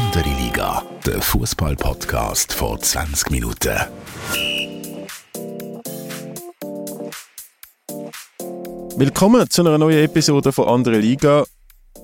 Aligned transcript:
Andere 0.00 0.30
Liga, 0.30 0.82
der 1.04 1.20
Fußball-Podcast 1.20 2.54
vor 2.54 2.80
20 2.80 3.30
Minuten. 3.30 3.78
Willkommen 8.96 9.50
zu 9.50 9.60
einer 9.60 9.76
neuen 9.76 10.02
Episode 10.02 10.52
von 10.52 10.68
Andere 10.68 10.96
Liga. 10.96 11.44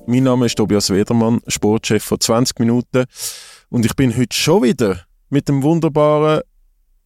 Mein 0.05 0.25
Name 0.25 0.45
ist 0.45 0.59
Tobias 0.59 0.91
Wedermann, 0.91 1.41
Sportchef 1.47 2.03
von 2.03 2.19
20 2.19 2.59
Minuten. 2.59 3.05
Und 3.69 3.83
ich 3.83 3.95
bin 3.95 4.15
heute 4.15 4.37
schon 4.37 4.61
wieder 4.61 5.01
mit 5.29 5.49
dem 5.49 5.63
wunderbaren 5.63 6.41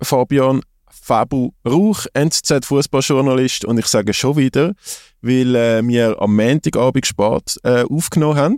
Fabian 0.02 0.62
Fabu 0.90 1.52
Rauch, 1.66 2.06
NZZ-Fußballjournalist. 2.14 3.64
Und 3.64 3.78
ich 3.80 3.86
sage 3.86 4.14
schon 4.14 4.36
wieder, 4.36 4.74
weil 5.22 5.56
äh, 5.56 5.88
wir 5.88 6.22
am 6.22 6.36
Montagabend 6.36 7.06
spät 7.06 7.56
äh, 7.64 7.86
aufgenommen 7.90 8.36
haben. 8.38 8.58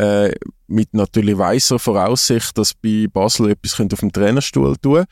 Äh, 0.00 0.32
mit 0.66 0.94
natürlich 0.94 1.36
weißer 1.36 1.78
Voraussicht, 1.78 2.56
dass 2.56 2.72
bei 2.72 3.06
Basel 3.12 3.50
etwas 3.50 3.78
auf 3.78 4.00
dem 4.00 4.10
Trainerstuhl 4.10 4.74
tun 4.78 5.04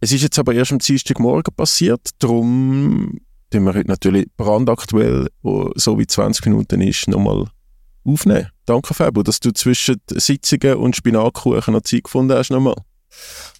Es 0.00 0.12
ist 0.12 0.22
jetzt 0.22 0.38
aber 0.38 0.54
erst 0.54 0.72
am 0.72 0.78
Dienstagmorgen 0.78 1.54
passiert, 1.54 2.08
darum 2.20 3.20
tun 3.50 3.64
wir 3.64 3.74
heute 3.74 3.88
natürlich 3.88 4.28
brandaktuell, 4.34 5.28
so 5.74 5.98
wie 5.98 6.06
20 6.06 6.46
Minuten 6.46 6.80
ist, 6.80 7.06
nochmal 7.06 7.50
aufnehmen. 8.02 8.48
Danke, 8.64 8.94
Fabio, 8.94 9.22
dass 9.22 9.40
du 9.40 9.52
zwischen 9.52 10.00
Sitzungen 10.10 10.76
und 10.76 10.96
Spinatkuchen 10.96 11.74
noch 11.74 11.82
Zeit 11.82 12.04
gefunden 12.04 12.38
hast 12.38 12.48
nochmal. 12.48 12.76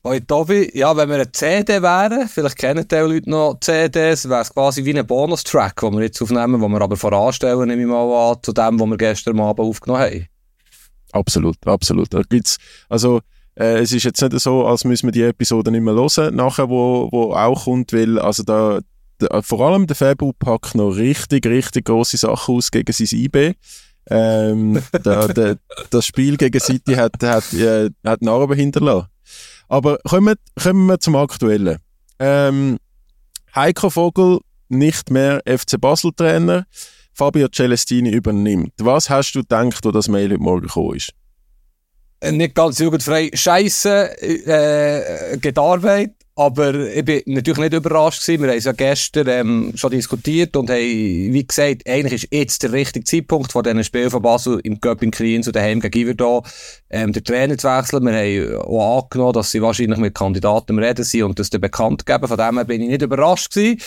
Hoi 0.05 0.21
Tobi, 0.21 0.71
ja, 0.75 0.97
wenn 0.97 1.09
wir 1.09 1.17
eine 1.17 1.33
CD 1.33 1.83
wären, 1.83 2.29
vielleicht 2.29 2.57
kennen 2.57 2.87
die 2.89 2.95
Leute 2.95 3.29
noch 3.29 3.59
CDs, 3.61 4.29
wäre 4.29 4.43
es 4.43 4.55
quasi 4.55 4.85
wie 4.85 4.99
ein 4.99 5.07
Bonustrack, 5.07 5.81
den 5.81 5.95
wir 5.95 6.05
jetzt 6.05 6.23
aufnehmen, 6.23 6.61
den 6.61 6.71
wir 6.71 6.81
aber 6.81 6.97
voranstellen, 6.97 7.69
nehme 7.69 7.83
ich 7.83 7.89
mal 7.89 8.33
an, 8.33 8.39
zu 8.43 8.53
dem, 8.53 8.81
was 8.81 8.87
wir 8.89 8.97
gestern 8.97 9.41
Abend 9.41 9.61
aufgenommen 9.67 10.03
haben. 10.03 10.27
Absolut, 11.13 11.57
absolut. 11.67 12.09
Gibt's, 12.31 12.57
also, 12.89 13.21
äh, 13.57 13.81
es 13.81 13.93
ist 13.93 14.05
jetzt 14.05 14.23
nicht 14.23 14.39
so, 14.41 14.67
als 14.67 14.85
müssen 14.85 15.09
wir 15.09 15.13
die 15.13 15.23
Episode 15.23 15.71
nicht 15.71 15.83
mehr 15.83 15.95
hören, 15.95 16.35
nachher, 16.35 16.71
wo, 16.71 17.09
wo 17.11 17.35
auch 17.35 17.65
kommt, 17.65 17.93
weil, 17.93 18.19
also 18.19 18.43
da, 18.43 18.81
da 19.19 19.43
vor 19.43 19.61
allem 19.67 19.87
der 19.87 19.97
Fabu 19.97 20.33
packt 20.33 20.75
noch 20.75 20.93
richtig, 20.93 21.47
richtig 21.47 21.85
große 21.85 22.17
Sachen 22.17 22.55
aus 22.55 22.71
gegen 22.71 22.93
sein 22.93 23.19
IB. 23.19 23.55
Ähm, 24.09 24.83
da, 25.03 25.29
da, 25.29 25.55
das 25.91 26.07
Spiel 26.07 26.37
gegen 26.37 26.59
City 26.59 26.95
hat, 26.95 27.23
hat, 27.23 27.53
äh, 27.53 27.91
hat 28.05 28.23
Narben 28.23 28.57
hinterlassen. 28.57 29.10
Aber 29.71 29.99
kommen, 30.05 30.35
kommen 30.61 30.87
wir 30.87 30.99
zum 30.99 31.15
Aktuellen. 31.15 31.79
Ähm, 32.19 32.79
Heiko 33.55 33.89
Vogel 33.89 34.41
nicht 34.69 35.11
mehr 35.11 35.41
FC 35.47 35.81
Basel 35.81 36.11
Trainer, 36.13 36.67
Fabio 37.13 37.47
Celestini 37.49 38.11
übernimmt. 38.11 38.73
Was 38.79 39.09
hast 39.09 39.33
du 39.33 39.41
gedacht, 39.41 39.87
als 39.87 39.95
das 39.95 40.09
Mail 40.09 40.31
heute 40.33 40.43
Morgen 40.43 40.67
gekommen 40.67 40.97
ist? 40.97 41.13
Äh, 42.19 42.33
nicht 42.33 42.57
ganz 42.57 42.81
jugendfrei. 42.81 43.31
Scheiße, 43.33 44.21
äh, 44.21 45.39
geht 45.39 45.57
Arbeit. 45.57 46.15
Aber 46.41 46.75
ich 46.75 47.05
bin 47.05 47.21
natürlich 47.27 47.59
nicht 47.61 47.75
überrascht 47.75 48.25
gewesen. 48.25 48.43
Wir 48.43 48.49
haben 48.49 48.57
es 48.57 48.65
ja 48.65 48.73
gestern 48.73 49.29
ähm, 49.29 49.73
schon 49.75 49.91
diskutiert 49.91 50.57
und 50.57 50.71
haben, 50.71 50.79
wie 50.79 51.47
gesagt, 51.47 51.87
eigentlich 51.87 52.25
ist 52.25 52.33
jetzt 52.33 52.63
der 52.63 52.73
richtige 52.73 53.05
Zeitpunkt 53.05 53.53
vor 53.53 53.63
diesen 53.63 53.85
Spielen 53.85 54.09
von 54.09 54.23
Basel 54.23 54.59
im 54.65 54.81
in 55.01 55.11
Kriens 55.11 55.49
und 55.49 55.55
daheim 55.55 55.81
gegen 55.81 56.17
da 56.17 56.41
ähm, 56.89 57.13
den 57.13 57.25
Trainer 57.25 57.59
zu 57.59 57.69
wechseln. 57.69 58.07
Wir 58.07 58.15
haben 58.15 58.63
auch 58.63 59.03
angenommen, 59.03 59.35
dass 59.35 59.51
sie 59.51 59.61
wahrscheinlich 59.61 59.99
mit 59.99 60.15
Kandidaten 60.15 60.79
reden 60.79 61.05
sind 61.05 61.25
und 61.25 61.39
das 61.39 61.51
dann 61.51 61.61
bekannt 61.61 62.07
geben. 62.07 62.27
Von 62.27 62.39
dem 62.39 62.57
her 62.57 62.65
bin 62.65 62.81
ich 62.81 62.89
nicht 62.89 63.03
überrascht 63.03 63.53
gewesen. 63.53 63.79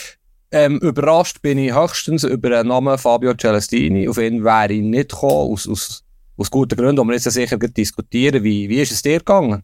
Ähm, 0.51 0.77
überrascht 0.77 1.41
bin 1.41 1.57
ich 1.57 1.73
höchstens 1.73 2.23
über 2.23 2.51
den 2.51 2.67
Namen 2.67 2.99
Fabio 2.99 3.33
Celestini. 3.33 4.07
Auf 4.07 4.19
ihn 4.19 4.43
wäre 4.43 4.73
ich 4.73 4.83
nicht 4.83 5.09
gekommen, 5.09 5.53
aus, 5.53 5.67
aus, 5.67 6.03
aus 6.37 6.51
guten 6.51 6.75
Gründen, 6.75 7.01
die 7.01 7.07
wir 7.07 7.15
jetzt 7.15 7.31
sicher 7.31 7.57
diskutieren. 7.57 8.43
Wie, 8.43 8.69
wie 8.69 8.79
ist 8.79 8.91
es 8.91 9.01
dir 9.01 9.17
gegangen? 9.17 9.63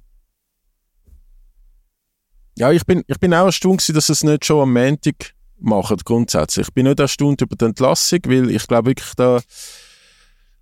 Ja, 2.59 2.73
ich 2.73 2.85
bin, 2.85 3.05
ich 3.07 3.17
bin 3.21 3.33
auch 3.33 3.45
erstaunt 3.45 3.87
dass 3.95 4.09
es 4.09 4.21
nicht 4.21 4.43
schon 4.43 4.59
am 4.59 4.73
Montag 4.73 5.33
machen, 5.61 5.95
grundsätzlich. 6.03 6.67
Ich 6.67 6.73
bin 6.73 6.87
nicht 6.87 6.99
erstaunt 6.99 7.41
über 7.41 7.55
die 7.55 7.63
Entlassung, 7.63 8.19
weil 8.27 8.51
ich 8.51 8.67
glaube 8.67 8.89
wirklich 8.89 9.13
da, 9.15 9.39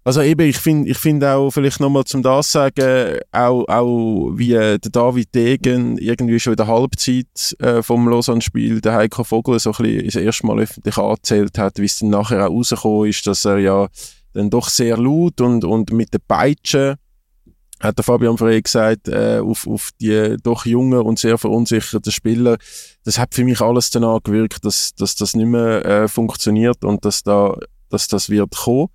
also 0.03 0.21
eben, 0.21 0.47
ich 0.47 0.59
finde 0.59 0.91
ich 0.91 0.97
find 0.99 1.23
auch, 1.23 1.49
vielleicht 1.49 1.79
nochmal 1.79 2.03
zum 2.03 2.21
das 2.21 2.51
sagen, 2.51 3.17
auch, 3.31 3.67
auch 3.67 4.31
wie 4.35 4.49
der 4.49 4.77
David 4.77 5.33
Degen 5.33 5.97
irgendwie 5.97 6.39
schon 6.39 6.53
in 6.53 6.57
der 6.57 6.67
Halbzeit 6.67 7.55
äh, 7.57 7.81
vom 7.81 8.07
Lausanne-Spiel 8.07 8.79
der 8.79 8.93
Heiko 8.93 9.23
Vogel 9.23 9.57
so 9.57 9.71
ein 9.71 9.77
bisschen 9.77 10.05
das 10.05 10.15
erste 10.17 10.45
Mal 10.45 10.59
öffentlich 10.59 10.97
angezählt 10.99 11.57
hat, 11.57 11.79
wie 11.79 11.85
es 11.85 11.97
dann 11.97 12.11
nachher 12.11 12.47
auch 12.47 12.51
rausgekommen 12.51 13.09
ist, 13.09 13.25
dass 13.25 13.43
er 13.43 13.57
ja 13.57 13.87
dann 14.33 14.51
doch 14.51 14.69
sehr 14.69 14.97
laut 14.97 15.41
und, 15.41 15.65
und 15.65 15.91
mit 15.91 16.13
den 16.13 16.21
Peitschen 16.27 16.97
hat 17.79 17.97
der 17.97 18.03
Fabian 18.03 18.37
Frey 18.37 18.61
gesagt, 18.61 19.07
äh, 19.07 19.39
auf, 19.39 19.67
auf 19.67 19.91
die 20.01 20.37
doch 20.41 20.65
jungen 20.65 21.01
und 21.01 21.19
sehr 21.19 21.37
verunsicherten 21.37 22.11
Spieler. 22.11 22.57
Das 23.03 23.19
hat 23.19 23.35
für 23.35 23.43
mich 23.43 23.61
alles 23.61 23.89
danach 23.91 24.23
gewirkt, 24.23 24.65
dass, 24.65 24.95
dass 24.95 25.15
das 25.15 25.35
nicht 25.35 25.47
mehr 25.47 25.85
äh, 25.85 26.07
funktioniert 26.07 26.83
und 26.83 27.05
dass, 27.05 27.23
da, 27.23 27.55
dass 27.89 28.07
das 28.07 28.29
wird 28.29 28.55
kommen. 28.55 28.87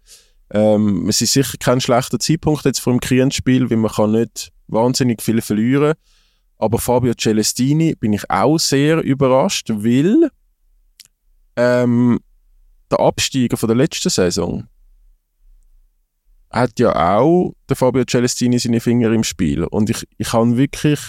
Ähm, 0.50 1.08
es 1.08 1.20
ist 1.22 1.32
sicher 1.32 1.56
kein 1.58 1.80
schlechter 1.80 2.18
Zeitpunkt 2.18 2.64
jetzt 2.64 2.80
vor 2.80 2.92
dem 2.92 3.00
Krienspiel, 3.00 3.70
weil 3.70 3.78
man 3.78 3.92
kann 3.92 4.12
nicht 4.12 4.52
wahnsinnig 4.66 5.22
viel 5.22 5.40
verlieren. 5.40 5.94
Aber 6.58 6.78
Fabio 6.78 7.14
Celestini 7.14 7.94
bin 7.94 8.12
ich 8.12 8.30
auch 8.30 8.58
sehr 8.58 9.02
überrascht, 9.02 9.70
weil 9.70 10.28
ähm, 11.56 12.20
der 12.90 13.00
Absteiger 13.00 13.56
von 13.56 13.68
der 13.68 13.76
letzten 13.76 14.10
Saison, 14.10 14.68
hat 16.52 16.78
ja 16.78 17.16
auch 17.16 17.54
der 17.68 17.76
Fabio 17.76 18.04
Celestini 18.04 18.58
seine 18.58 18.80
Finger 18.80 19.10
im 19.12 19.24
Spiel. 19.24 19.64
Und 19.64 19.90
ich, 19.90 20.06
ich 20.18 20.32
habe 20.32 20.56
wirklich, 20.56 21.00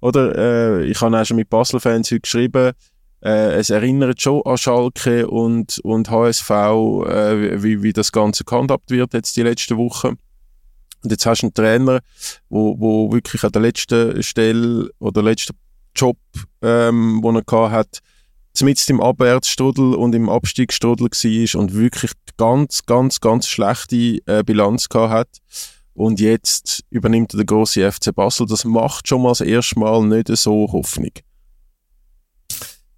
oder, 0.00 0.36
äh, 0.36 0.84
ich 0.86 1.00
habe 1.00 1.20
auch 1.20 1.24
schon 1.24 1.36
mit 1.36 1.50
Basel-Fans 1.50 2.10
heute 2.10 2.20
geschrieben, 2.20 2.72
äh, 3.22 3.52
es 3.58 3.68
erinnert 3.70 4.22
schon 4.22 4.42
an 4.46 4.56
Schalke 4.56 5.28
und, 5.28 5.78
und 5.80 6.10
HSV, 6.10 6.50
äh, 6.50 7.62
wie, 7.62 7.82
wie 7.82 7.92
das 7.92 8.12
Ganze 8.12 8.44
gehandhabt 8.44 8.90
wird 8.90 9.12
jetzt 9.12 9.36
die 9.36 9.42
letzten 9.42 9.76
Wochen. 9.76 10.16
Und 11.02 11.10
jetzt 11.10 11.26
hast 11.26 11.42
du 11.42 11.46
einen 11.46 11.54
Trainer, 11.54 12.00
wo, 12.48 12.78
wo 12.78 13.12
wirklich 13.12 13.44
an 13.44 13.52
der 13.52 13.62
letzten 13.62 14.22
Stelle 14.22 14.90
oder 14.98 15.22
letzten 15.22 15.56
Job, 15.94 16.18
ähm, 16.62 17.20
den 17.22 17.36
er 17.36 17.42
gehabt 17.42 17.72
hat, 17.72 17.98
zumindest 18.52 18.90
im 18.90 19.00
Abwärtsstrudel 19.00 19.94
und 19.94 20.14
im 20.14 20.28
Abstiegsstrudel 20.28 21.08
war 21.08 21.60
und 21.60 21.74
wirklich 21.74 22.12
ganz, 22.36 22.84
ganz, 22.86 23.20
ganz 23.20 23.46
schlechte 23.46 24.20
äh, 24.26 24.42
Bilanz 24.44 24.86
hat. 24.92 25.28
Und 25.94 26.20
jetzt 26.20 26.82
übernimmt 26.90 27.34
er 27.34 27.38
der 27.38 27.46
große 27.46 27.90
FC 27.90 28.14
Basel. 28.14 28.46
Das 28.46 28.64
macht 28.64 29.08
schon 29.08 29.22
mal 29.22 29.30
das 29.30 29.40
erste 29.40 29.78
Mal 29.78 30.04
nicht 30.04 30.28
so 30.28 30.68
Hoffnung. 30.72 31.12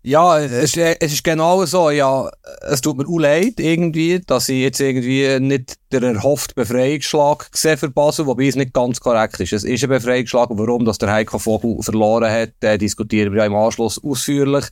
Ja, 0.05 0.41
es, 0.41 0.77
es 0.77 1.13
ist 1.13 1.23
genau 1.23 1.65
so. 1.65 1.91
Ja, 1.91 2.29
es 2.63 2.81
tut 2.81 2.97
mir 2.97 3.07
auch 3.07 3.19
leid, 3.19 3.61
irgendwie, 3.61 4.21
dass 4.27 4.49
ich 4.49 4.61
jetzt 4.61 4.81
irgendwie 4.81 5.39
nicht 5.39 5.77
der 5.93 6.03
erhoffte 6.03 6.55
Befreiungsschlag 6.57 7.49
sehe 7.55 7.77
für 7.77 7.89
Basel, 7.89 8.27
wobei 8.27 8.49
es 8.49 8.57
nicht 8.57 8.73
ganz 8.73 8.99
korrekt 8.99 9.39
ist. 9.39 9.53
Es 9.53 9.63
ist 9.63 9.85
ein 9.85 9.91
Befreiungsschlag. 9.91 10.49
Warum, 10.51 10.85
dass 10.85 10.99
der 10.99 11.13
Heiko 11.13 11.39
Vogel 11.39 11.81
verloren 11.83 12.33
hat, 12.33 12.55
äh, 12.63 12.79
diskutieren 12.79 13.33
wir 13.33 13.43
ja 13.43 13.47
im 13.47 13.55
Anschluss 13.55 14.03
ausführlich. 14.03 14.65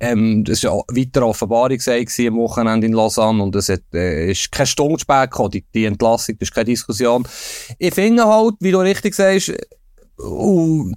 Ähm, 0.00 0.44
das 0.44 0.62
war 0.64 0.76
ja 0.76 0.82
weitere 0.88 1.24
Offenbarung 1.24 1.78
am 1.78 2.36
Wochenende 2.36 2.86
in 2.86 2.92
Lausanne 2.92 3.42
und 3.42 3.56
es 3.56 3.70
hat, 3.70 3.82
äh, 3.94 4.30
ist 4.32 4.52
kein 4.52 4.66
Stunde 4.66 4.98
spät 4.98 5.30
gekommen, 5.30 5.52
die, 5.52 5.64
die 5.74 5.86
Entlassung, 5.86 6.36
das 6.38 6.48
ist 6.48 6.54
keine 6.54 6.66
Diskussion. 6.66 7.26
Ich 7.78 7.94
finde 7.94 8.26
halt, 8.26 8.56
wie 8.60 8.70
du 8.70 8.80
richtig 8.80 9.14
sagst, 9.14 9.50
uh, 10.18 10.92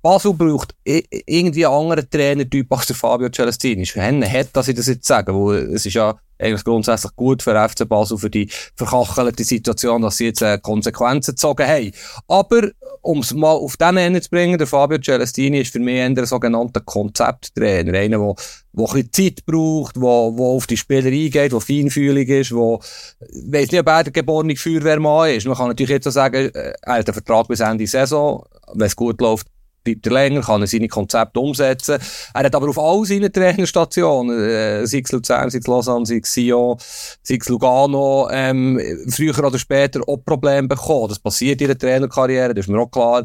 Basel 0.00 0.32
braucht 0.34 0.74
irgendwie 0.84 1.66
einen 1.66 1.74
anderen 1.74 2.08
Trainertyp 2.08 2.72
als 2.72 2.86
der 2.86 2.96
Fabio 2.96 3.28
Celestini. 3.30 3.82
Ich 3.82 3.96
hat, 3.96 4.48
dass 4.52 4.68
ich 4.68 4.76
das 4.76 4.86
jetzt 4.86 5.06
sage, 5.06 5.34
weil 5.34 5.74
es 5.74 5.86
ist 5.86 5.94
ja 5.94 6.18
eigentlich 6.38 6.64
grundsätzlich 6.64 7.14
gut 7.16 7.42
für 7.42 7.68
FC 7.68 7.88
Basel, 7.88 8.18
für 8.18 8.30
die 8.30 8.48
verkachelte 8.76 9.42
Situation, 9.44 10.02
dass 10.02 10.18
sie 10.18 10.26
jetzt 10.26 10.42
äh, 10.42 10.58
Konsequenzen 10.58 11.32
gezogen 11.32 11.66
haben. 11.66 11.92
Aber, 12.28 12.70
um 13.02 13.20
es 13.20 13.34
mal 13.34 13.52
auf 13.52 13.76
den 13.76 13.96
Ende 13.96 14.20
zu 14.20 14.30
bringen, 14.30 14.56
der 14.56 14.66
Fabio 14.66 14.98
Celestini 14.98 15.60
ist 15.60 15.72
für 15.72 15.80
mich 15.80 15.96
eher 15.96 16.06
ein 16.06 16.26
sogenannter 16.26 16.80
Konzepttrainer. 16.80 17.98
Einer, 17.98 18.18
der, 18.18 18.34
der 18.72 18.94
ein 18.94 19.12
Zeit 19.12 19.44
braucht, 19.46 19.96
der, 19.96 20.02
der 20.02 20.46
auf 20.46 20.66
die 20.66 20.76
Spieler 20.76 21.06
eingeht, 21.06 21.52
der 21.52 21.60
feinfühlig 21.60 22.28
ist, 22.28 22.50
ich 22.50 22.56
weiss 22.56 23.72
nicht, 23.72 23.80
ob 23.80 23.88
er 23.88 24.04
der 24.04 24.12
geborene 24.12 24.56
Feuerwehrmann 24.56 25.30
ist. 25.30 25.46
Man 25.46 25.56
kann 25.56 25.68
natürlich 25.68 25.90
jetzt 25.90 26.04
so 26.04 26.10
sagen, 26.10 26.50
äh, 26.54 26.72
er 26.82 26.94
hat 26.94 27.08
einen 27.08 27.14
Vertrag 27.14 27.48
bis 27.48 27.60
Ende 27.60 27.86
Saison, 27.86 28.44
wenn 28.74 28.86
es 28.86 28.94
gut 28.94 29.20
läuft, 29.20 29.48
bleibt 29.94 30.06
er 30.06 30.12
länger, 30.12 30.42
kann 30.42 30.60
er 30.60 30.66
seine 30.66 30.88
Konzepte 30.88 31.40
umsetzen. 31.40 31.98
Er 32.34 32.44
hat 32.44 32.54
aber 32.54 32.68
auf 32.68 32.78
all 32.78 33.04
seinen 33.04 33.32
Trainerstationen, 33.32 34.38
äh, 34.38 34.86
sei 34.86 35.02
es 35.04 35.12
Luzern, 35.12 35.50
sei 35.50 35.58
es 35.58 35.66
Lausanne, 35.66 36.06
sei 36.06 36.20
es 36.22 36.32
Sion, 36.32 36.76
sei 37.22 37.38
es 37.40 37.48
Lugano, 37.48 38.28
ähm, 38.30 38.80
früher 39.08 39.38
oder 39.44 39.58
später 39.58 40.00
auch 40.06 40.24
Probleme 40.24 40.68
bekommen. 40.68 41.08
Das 41.08 41.18
passiert 41.18 41.60
in 41.60 41.68
der 41.68 41.78
Trainerkarriere, 41.78 42.54
das 42.54 42.66
ist 42.66 42.68
mir 42.68 42.80
auch 42.80 42.90
klar. 42.90 43.24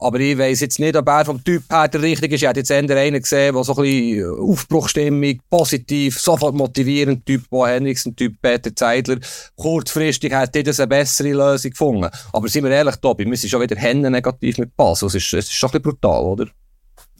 Aber 0.00 0.20
ich 0.20 0.38
weiss 0.38 0.60
jetzt 0.60 0.78
nicht, 0.78 0.96
ob 0.96 1.08
er 1.08 1.24
vom 1.24 1.42
Typ 1.42 1.64
her 1.70 1.88
der 1.88 2.02
richtige 2.02 2.36
ist. 2.36 2.42
Ich 2.42 2.48
hätte 2.48 2.60
jetzt 2.60 2.70
eher 2.70 2.78
einen 2.78 3.20
gesehen, 3.20 3.54
der 3.54 3.64
so 3.64 3.74
ein 3.74 3.82
bisschen 3.82 4.40
Aufbruchstimmung, 4.40 5.40
positiv, 5.50 6.20
sofort 6.20 6.54
motivierend, 6.54 7.26
Typ 7.26 7.50
Bo 7.50 7.66
Henriksen, 7.66 8.14
Typ 8.14 8.40
Peter 8.40 8.74
Zeidler. 8.74 9.18
Kurzfristig 9.56 10.32
hätte 10.32 10.62
das 10.62 10.78
eine 10.78 10.86
bessere 10.86 11.32
Lösung 11.32 11.72
gefunden. 11.72 12.08
Aber 12.32 12.48
sind 12.48 12.62
wir 12.62 12.70
ehrlich, 12.70 12.94
Tobi, 12.96 13.26
wir 13.26 13.36
sind 13.36 13.50
schon 13.50 13.60
wieder 13.60 13.74
Hände 13.74 14.08
negativ 14.08 14.58
mit 14.58 14.76
Pass. 14.76 15.02
Es 15.02 15.16
ist, 15.16 15.34
es 15.34 15.46
ist 15.46 15.52
schon 15.54 15.70
ein 15.70 15.82
bisschen 15.82 15.98
brutal, 15.98 16.22
oder? 16.22 16.46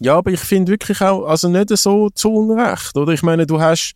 Ja, 0.00 0.16
aber 0.16 0.30
ich 0.30 0.40
finde 0.40 0.70
wirklich 0.70 1.00
auch, 1.00 1.25
also 1.26 1.48
nicht 1.48 1.76
so 1.76 2.10
zu 2.10 2.32
Unrecht, 2.32 2.96
oder? 2.96 3.12
Ich 3.12 3.25
meine, 3.25 3.46
du 3.46 3.60
hast, 3.60 3.94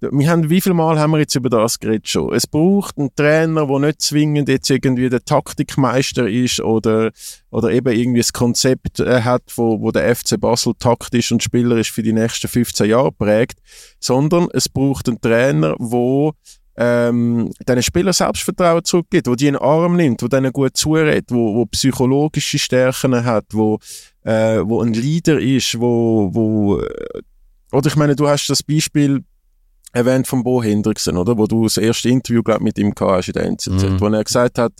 wir 0.00 0.28
haben, 0.28 0.50
wie 0.50 0.60
viel 0.60 0.74
Mal 0.74 0.98
haben 0.98 1.12
wir 1.12 1.18
jetzt 1.18 1.34
über 1.34 1.48
das 1.48 1.78
geredet 1.78 2.08
schon? 2.08 2.34
Es 2.34 2.46
braucht 2.46 2.98
einen 2.98 3.14
Trainer, 3.14 3.66
der 3.66 3.78
nicht 3.78 4.02
zwingend 4.02 4.48
jetzt 4.48 4.68
irgendwie 4.68 5.08
der 5.08 5.24
Taktikmeister 5.24 6.28
ist 6.28 6.60
oder, 6.60 7.12
oder 7.50 7.70
eben 7.70 7.92
irgendwie 7.96 8.20
ein 8.20 8.32
Konzept 8.32 9.00
äh, 9.00 9.22
hat, 9.22 9.44
wo, 9.56 9.80
wo 9.80 9.90
der 9.90 10.14
FC 10.14 10.38
Basel 10.38 10.74
taktisch 10.78 11.32
und 11.32 11.42
spielerisch 11.42 11.92
für 11.92 12.02
die 12.02 12.12
nächsten 12.12 12.48
15 12.48 12.90
Jahre 12.90 13.12
prägt, 13.12 13.58
sondern 13.98 14.48
es 14.52 14.68
braucht 14.68 15.08
einen 15.08 15.20
Trainer, 15.20 15.74
der 15.78 16.32
ähm, 16.78 17.50
diesen 17.66 17.82
Spielern 17.82 18.12
Selbstvertrauen 18.12 18.84
zurückgibt, 18.84 19.28
wo 19.28 19.34
die 19.34 19.46
in 19.46 19.54
den 19.54 19.62
Arm 19.62 19.96
nimmt, 19.96 20.22
wo 20.22 20.28
denen 20.28 20.52
gut 20.52 20.76
zuredet, 20.76 21.30
wo, 21.30 21.54
wo 21.54 21.64
psychologische 21.66 22.58
Stärken 22.58 23.24
hat, 23.24 23.46
wo, 23.52 23.78
äh, 24.24 24.60
wo 24.62 24.82
ein 24.82 24.92
Leader 24.92 25.40
ist, 25.40 25.80
wo, 25.80 26.28
wo 26.34 26.80
äh, 26.80 27.22
oder 27.72 27.88
ich 27.88 27.96
meine, 27.96 28.14
du 28.14 28.28
hast 28.28 28.48
das 28.48 28.62
Beispiel 28.62 29.24
erwähnt 29.96 30.26
von 30.26 30.44
Bo 30.44 30.62
Hendrickson, 30.62 31.16
oder? 31.16 31.38
Wo 31.38 31.46
du 31.46 31.64
das 31.64 31.78
erste 31.78 32.10
Interview, 32.10 32.42
glaub, 32.42 32.60
mit 32.60 32.78
ihm 32.78 32.94
gehabt 32.94 33.12
hast 33.12 33.28
in 33.28 33.32
der 33.32 33.44
NZZ, 33.46 33.68
mhm. 33.68 34.00
wo 34.00 34.06
er 34.08 34.22
gesagt 34.22 34.58
hat, 34.58 34.72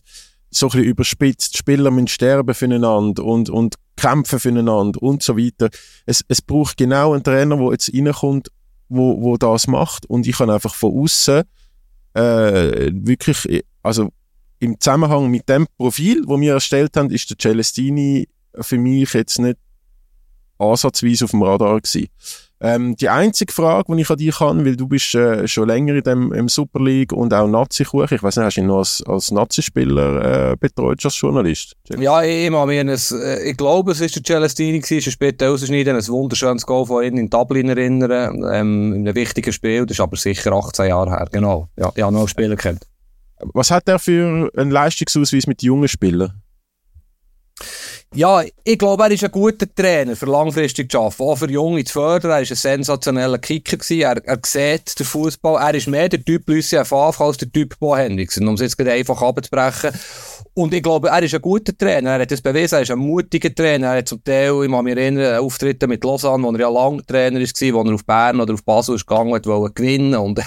so 0.51 0.67
ein 0.67 0.71
bisschen 0.71 0.85
überspitzt, 0.85 1.57
Spieler 1.57 1.91
müssen 1.91 2.09
sterben 2.09 2.55
füreinander 2.55 3.25
und, 3.25 3.49
und 3.49 3.77
kämpfen 3.97 4.39
füreinander 4.39 5.03
und 5.03 5.23
so 5.23 5.37
weiter. 5.37 5.71
Es, 6.05 6.23
es 6.29 6.43
braucht 6.43 6.77
genau 6.77 7.15
einen 7.15 7.25
Trainer, 7.25 7.57
der 7.57 7.71
jetzt 7.73 7.93
reinkommt, 7.93 8.49
wo, 8.89 9.21
wo 9.23 9.37
das 9.37 9.67
macht 9.67 10.07
und 10.07 10.27
ich 10.27 10.37
kann 10.37 10.51
einfach 10.51 10.75
von 10.75 10.93
außen 11.03 11.43
äh, 12.15 12.91
wirklich, 12.93 13.65
also 13.83 14.11
im 14.59 14.79
Zusammenhang 14.79 15.31
mit 15.31 15.49
dem 15.49 15.67
Profil, 15.77 16.23
wo 16.27 16.41
wir 16.41 16.55
erstellt 16.55 16.97
haben, 16.97 17.11
ist 17.11 17.29
der 17.31 17.39
Celestini 17.39 18.29
für 18.61 18.79
mich 18.79 19.13
jetzt 19.15 19.39
nicht 19.39 19.59
ansatzweise 20.59 21.25
auf 21.25 21.33
dem 21.33 21.43
Radar 21.43 21.81
gewesen. 21.81 22.09
Ähm, 22.59 22.97
die 22.97 23.11
einzige 23.11 23.53
Frage, 23.53 23.95
die 23.95 24.01
ich 24.01 24.11
an 24.11 24.17
dich 24.17 24.41
habe, 24.41 24.65
weil 24.65 24.77
du 24.77 24.89
bist 24.89 25.15
äh, 25.15 25.47
schon 25.47 25.69
länger 25.69 25.95
in 25.95 26.03
dem 26.03 26.33
im 26.33 26.49
Super 26.49 26.83
League 26.83 27.13
und 27.13 27.35
auch 27.35 27.47
Nazi-Kuch, 27.47 28.11
ich 28.11 28.23
weiß 28.23 28.37
nicht, 28.37 28.47
hast 28.47 28.57
du 28.57 28.61
ihn 28.63 28.67
noch 28.67 28.79
als, 28.79 29.03
als 29.07 29.31
Nazi-Spieler 29.31 30.53
äh, 30.53 30.57
betreut 30.57 31.05
als 31.05 31.21
Journalist? 31.21 31.77
Ja, 31.99 32.23
ich, 32.23 32.47
ich, 32.47 32.55
ein, 32.55 32.89
äh, 32.89 33.51
ich 33.51 33.57
glaube, 33.59 33.93
es 33.93 34.01
war 34.01 34.09
der 34.09 34.23
Celestini 34.25 34.81
gewesen, 34.81 35.13
später 35.13 35.51
ausschneiden, 35.51 35.97
ein 35.97 36.09
wunderschönes 36.09 36.65
Goal 36.65 36.87
von 36.87 37.05
ihm 37.05 37.19
in 37.19 37.29
Dublin 37.29 37.69
erinnern, 37.69 38.43
ähm, 38.51 38.95
in 38.95 39.07
einem 39.07 39.15
wichtigen 39.15 39.53
Spiel, 39.53 39.85
das 39.85 39.99
ist 39.99 40.01
aber 40.01 40.17
sicher 40.17 40.53
18 40.53 40.89
Jahre 40.89 41.11
her, 41.11 41.29
genau. 41.31 41.69
Ja, 41.79 41.93
ich 41.95 42.03
habe 42.03 42.15
noch 42.15 42.27
Spieler 42.27 42.57
kennt. 42.57 42.87
Was 43.39 43.71
hat 43.71 43.87
er 43.87 43.99
für 43.99 44.51
einen 44.57 44.71
Leistungsausweis 44.71 45.47
mit 45.47 45.63
jungen 45.63 45.89
Spielern? 45.89 46.41
Ja, 48.17 48.43
ich 48.65 48.79
glaube, 48.79 49.03
er 49.05 49.11
ist 49.11 49.25
ein 49.25 49.31
guter 49.31 49.67
Trainer 49.75 50.17
für 50.17 50.25
langfristig 50.25 50.91
zu 50.91 51.01
arbeiten, 51.01 51.23
auch 51.23 51.37
für 51.37 51.51
Junge 51.51 51.85
zu 51.85 51.93
fördern. 51.93 52.31
Er 52.31 52.35
war 52.37 52.39
ein 52.39 52.47
sensationeller 52.47 53.37
Kicker. 53.37 53.77
Er, 53.91 54.25
er 54.25 54.39
sieht 54.43 54.99
den 54.99 55.05
Fußball. 55.05 55.63
Er 55.63 55.75
ist 55.75 55.87
mehr 55.87 56.09
der 56.09 56.25
Typ 56.25 56.49
Lucien 56.49 56.87
Favre 56.87 57.25
als 57.25 57.37
der 57.37 57.53
Typ 57.53 57.79
Bo 57.79 57.95
Henriksen, 57.95 58.49
um 58.49 58.55
es 58.55 58.63
jetzt 58.63 58.81
einfach 58.81 59.21
abzubrechen. 59.21 59.91
Und 60.55 60.73
ich 60.73 60.83
glaube, 60.83 61.11
er 61.11 61.23
ist 61.23 61.35
ein 61.35 61.43
guter 61.43 61.77
Trainer. 61.77 62.13
Er 62.13 62.23
hat 62.23 62.31
das 62.31 62.41
bewiesen. 62.41 62.77
Er 62.77 62.83
ist 62.83 62.91
ein 62.91 62.99
mutiger 62.99 63.55
Trainer. 63.55 63.89
Er 63.89 63.99
hat 63.99 64.09
zum 64.09 64.25
Teil, 64.25 64.65
ich 64.65 64.71
kann 64.71 64.85
mich 64.87 64.97
erinnern, 64.97 65.39
Auftritte 65.39 65.87
mit 65.87 66.03
Lausanne, 66.03 66.43
wo 66.43 66.53
er 66.53 66.61
ja 66.61 66.71
lang 66.71 67.07
Trainer 67.07 67.39
war, 67.39 67.75
wo 67.75 67.89
er 67.91 67.95
auf 67.95 68.07
Bern 68.07 68.41
oder 68.41 68.55
auf 68.55 68.65
Basel 68.65 68.95
ist 68.95 69.07
gegangen 69.07 69.35
hat, 69.35 69.45
wollte 69.45 69.75
gewinnen 69.75 70.15
und 70.15 70.41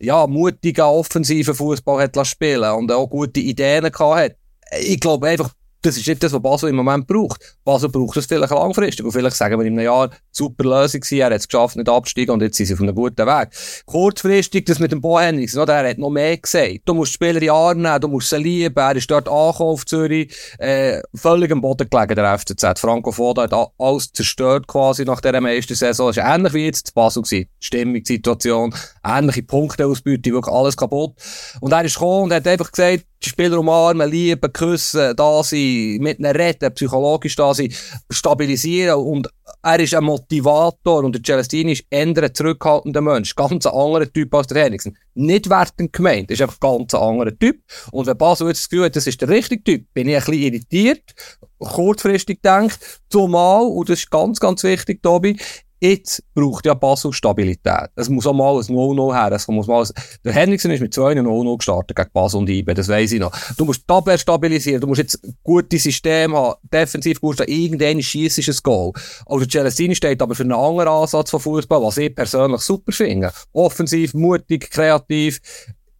ja, 0.00 0.26
mutigen, 0.26 0.82
offensiven 0.82 1.54
Fußball 1.54 2.02
hat 2.02 2.26
spielen 2.26 2.72
und 2.72 2.90
auch 2.90 3.06
gute 3.06 3.38
Ideen 3.38 3.92
gehabt. 3.92 4.34
Ich 4.80 4.98
glaube 4.98 5.28
einfach, 5.28 5.52
das 5.84 5.98
ist 5.98 6.06
nicht 6.06 6.22
das, 6.22 6.32
was 6.32 6.40
Basel 6.40 6.70
im 6.70 6.76
Moment 6.76 7.06
braucht. 7.06 7.56
Basel 7.64 7.90
braucht 7.90 8.16
das 8.16 8.26
vielleicht 8.26 8.50
langfristig. 8.50 9.04
Und 9.04 9.12
vielleicht 9.12 9.36
sagen 9.36 9.58
wir 9.58 9.66
in 9.66 9.74
einem 9.74 9.84
Jahr, 9.84 10.10
super 10.32 10.64
Lösung 10.64 11.00
gewesen, 11.00 11.18
er 11.18 11.26
hat 11.26 11.32
es 11.34 11.48
geschafft, 11.48 11.76
nicht 11.76 11.88
abzusteigen 11.88 12.32
und 12.32 12.42
jetzt 12.42 12.56
sind 12.56 12.66
sie 12.66 12.74
auf 12.74 12.80
einem 12.80 12.94
guten 12.94 13.26
Weg. 13.26 13.50
Kurzfristig, 13.84 14.64
das 14.64 14.78
mit 14.78 14.92
dem 14.92 15.00
Bo 15.00 15.20
Henriksen, 15.20 15.60
oder? 15.60 15.74
er 15.74 15.90
hat 15.90 15.98
noch 15.98 16.10
mehr 16.10 16.36
gesagt. 16.38 16.80
Du 16.86 16.94
musst 16.94 17.12
Spieler 17.12 17.40
in 17.42 17.50
Arm 17.50 17.82
nehmen, 17.82 18.00
du 18.00 18.08
musst 18.08 18.30
sie 18.30 18.38
lieben, 18.38 18.76
er 18.76 18.96
ist 18.96 19.10
dort 19.10 19.28
angekommen 19.28 19.70
auf 19.70 19.84
Zürich, 19.84 20.34
äh, 20.58 21.00
völlig 21.14 21.52
am 21.52 21.60
Boden 21.60 21.88
gelegen, 21.88 22.14
der 22.14 22.38
FCZ. 22.38 22.80
Franco 22.80 23.12
Foda 23.12 23.42
hat 23.42 23.70
alles 23.78 24.12
zerstört 24.12 24.66
quasi 24.66 25.04
nach 25.04 25.20
dieser 25.20 25.40
meisten 25.40 25.74
Saison. 25.74 26.10
Es 26.10 26.16
ist 26.16 26.24
ähnlich 26.26 26.54
wie 26.54 26.64
jetzt 26.64 26.88
in 26.88 26.94
Basel 26.94 27.22
gewesen. 27.22 27.48
Die 27.60 27.66
Stimmung, 27.66 28.02
die 28.02 28.12
Situation, 28.12 28.74
ähnliche 29.04 29.42
Punkteausbeute, 29.42 30.32
wirklich 30.32 30.54
alles 30.54 30.76
kaputt. 30.76 31.14
Und 31.60 31.72
er 31.72 31.84
ist 31.84 31.94
gekommen 31.94 32.24
und 32.24 32.32
hat 32.32 32.46
einfach 32.46 32.72
gesagt, 32.72 33.04
die 33.24 33.28
Spieler 33.28 33.58
umarmen, 33.58 34.10
lieben, 34.10 34.52
küssen, 34.52 35.16
da 35.16 35.42
sein, 35.42 35.58
mit 36.00 36.18
ihnen 36.18 36.36
reden, 36.36 36.74
psychologisch 36.74 37.36
da 37.36 37.54
sein, 37.54 37.72
stabilisieren 38.10 38.98
und 38.98 39.28
er 39.62 39.80
ist 39.80 39.94
ein 39.94 40.04
Motivator 40.04 41.04
und 41.04 41.14
der 41.14 41.22
Celestini 41.22 41.72
ist 41.72 41.84
eher 41.90 42.06
ein 42.06 42.34
zurückhaltender 42.34 43.00
Mensch. 43.00 43.34
Ganz 43.34 43.66
ein 43.66 43.72
anderer 43.72 44.10
Typ 44.10 44.34
als 44.34 44.46
der 44.46 44.62
Henriksen. 44.62 44.96
Nicht 45.14 45.48
wertend 45.48 45.92
gemeint, 45.92 46.30
ist 46.30 46.42
einfach 46.42 46.60
ganz 46.60 46.94
ein 46.94 47.00
anderer 47.00 47.38
Typ. 47.38 47.60
Und 47.92 48.06
wenn 48.06 48.16
Basel 48.16 48.48
jetzt 48.48 48.62
das 48.62 48.68
Gefühl 48.68 48.86
hat, 48.86 48.96
das 48.96 49.06
ist 49.06 49.20
der 49.20 49.28
richtige 49.28 49.62
Typ, 49.62 49.86
bin 49.94 50.08
ich 50.08 50.16
ein 50.16 50.24
bisschen 50.24 50.42
irritiert, 50.42 51.14
kurzfristig 51.58 52.40
denkt, 52.42 52.78
zumal, 53.08 53.64
und 53.64 53.88
das 53.88 54.00
ist 54.00 54.10
ganz, 54.10 54.40
ganz 54.40 54.62
wichtig, 54.64 55.02
Tobi, 55.02 55.38
Jetzt 55.84 56.22
braucht 56.32 56.64
ja 56.64 56.72
Basel 56.72 57.12
Stabilität. 57.12 57.90
Es 57.94 58.08
muss 58.08 58.26
auch 58.26 58.32
mal 58.32 58.58
ein 58.58 58.74
No-No 58.74 59.12
her. 59.12 59.30
Es 59.32 59.46
muss 59.48 59.66
mal 59.66 59.82
ein... 59.82 59.90
Der 60.24 60.32
Henriksen 60.32 60.70
ist 60.70 60.80
mit 60.80 60.94
zwei 60.94 61.12
No-No 61.12 61.58
gestartet 61.58 61.94
gegen 61.94 62.08
Basel 62.10 62.38
und 62.38 62.48
IBE, 62.48 62.72
das 62.72 62.88
weiss 62.88 63.12
ich 63.12 63.20
noch. 63.20 63.36
Du 63.58 63.66
musst 63.66 63.82
die 63.82 63.92
Abwehr 63.92 64.16
stabilisieren, 64.16 64.80
du 64.80 64.86
musst 64.86 65.00
jetzt 65.00 65.20
gute 65.42 65.78
Systeme 65.78 66.38
haben, 66.38 66.58
defensiv 66.72 67.20
musst 67.20 67.40
du 67.40 67.44
irgendein 67.44 68.00
schiessisches 68.00 68.62
Goal. 68.62 68.92
Also 69.26 69.44
Celestini 69.44 69.94
steht 69.94 70.22
aber 70.22 70.34
für 70.34 70.44
einen 70.44 70.52
anderen 70.52 70.88
Ansatz 70.88 71.28
von 71.28 71.40
Fußball, 71.40 71.82
was 71.82 71.98
ich 71.98 72.14
persönlich 72.14 72.62
super 72.62 72.92
finde. 72.92 73.30
Offensiv, 73.52 74.14
mutig, 74.14 74.70
kreativ, 74.70 75.42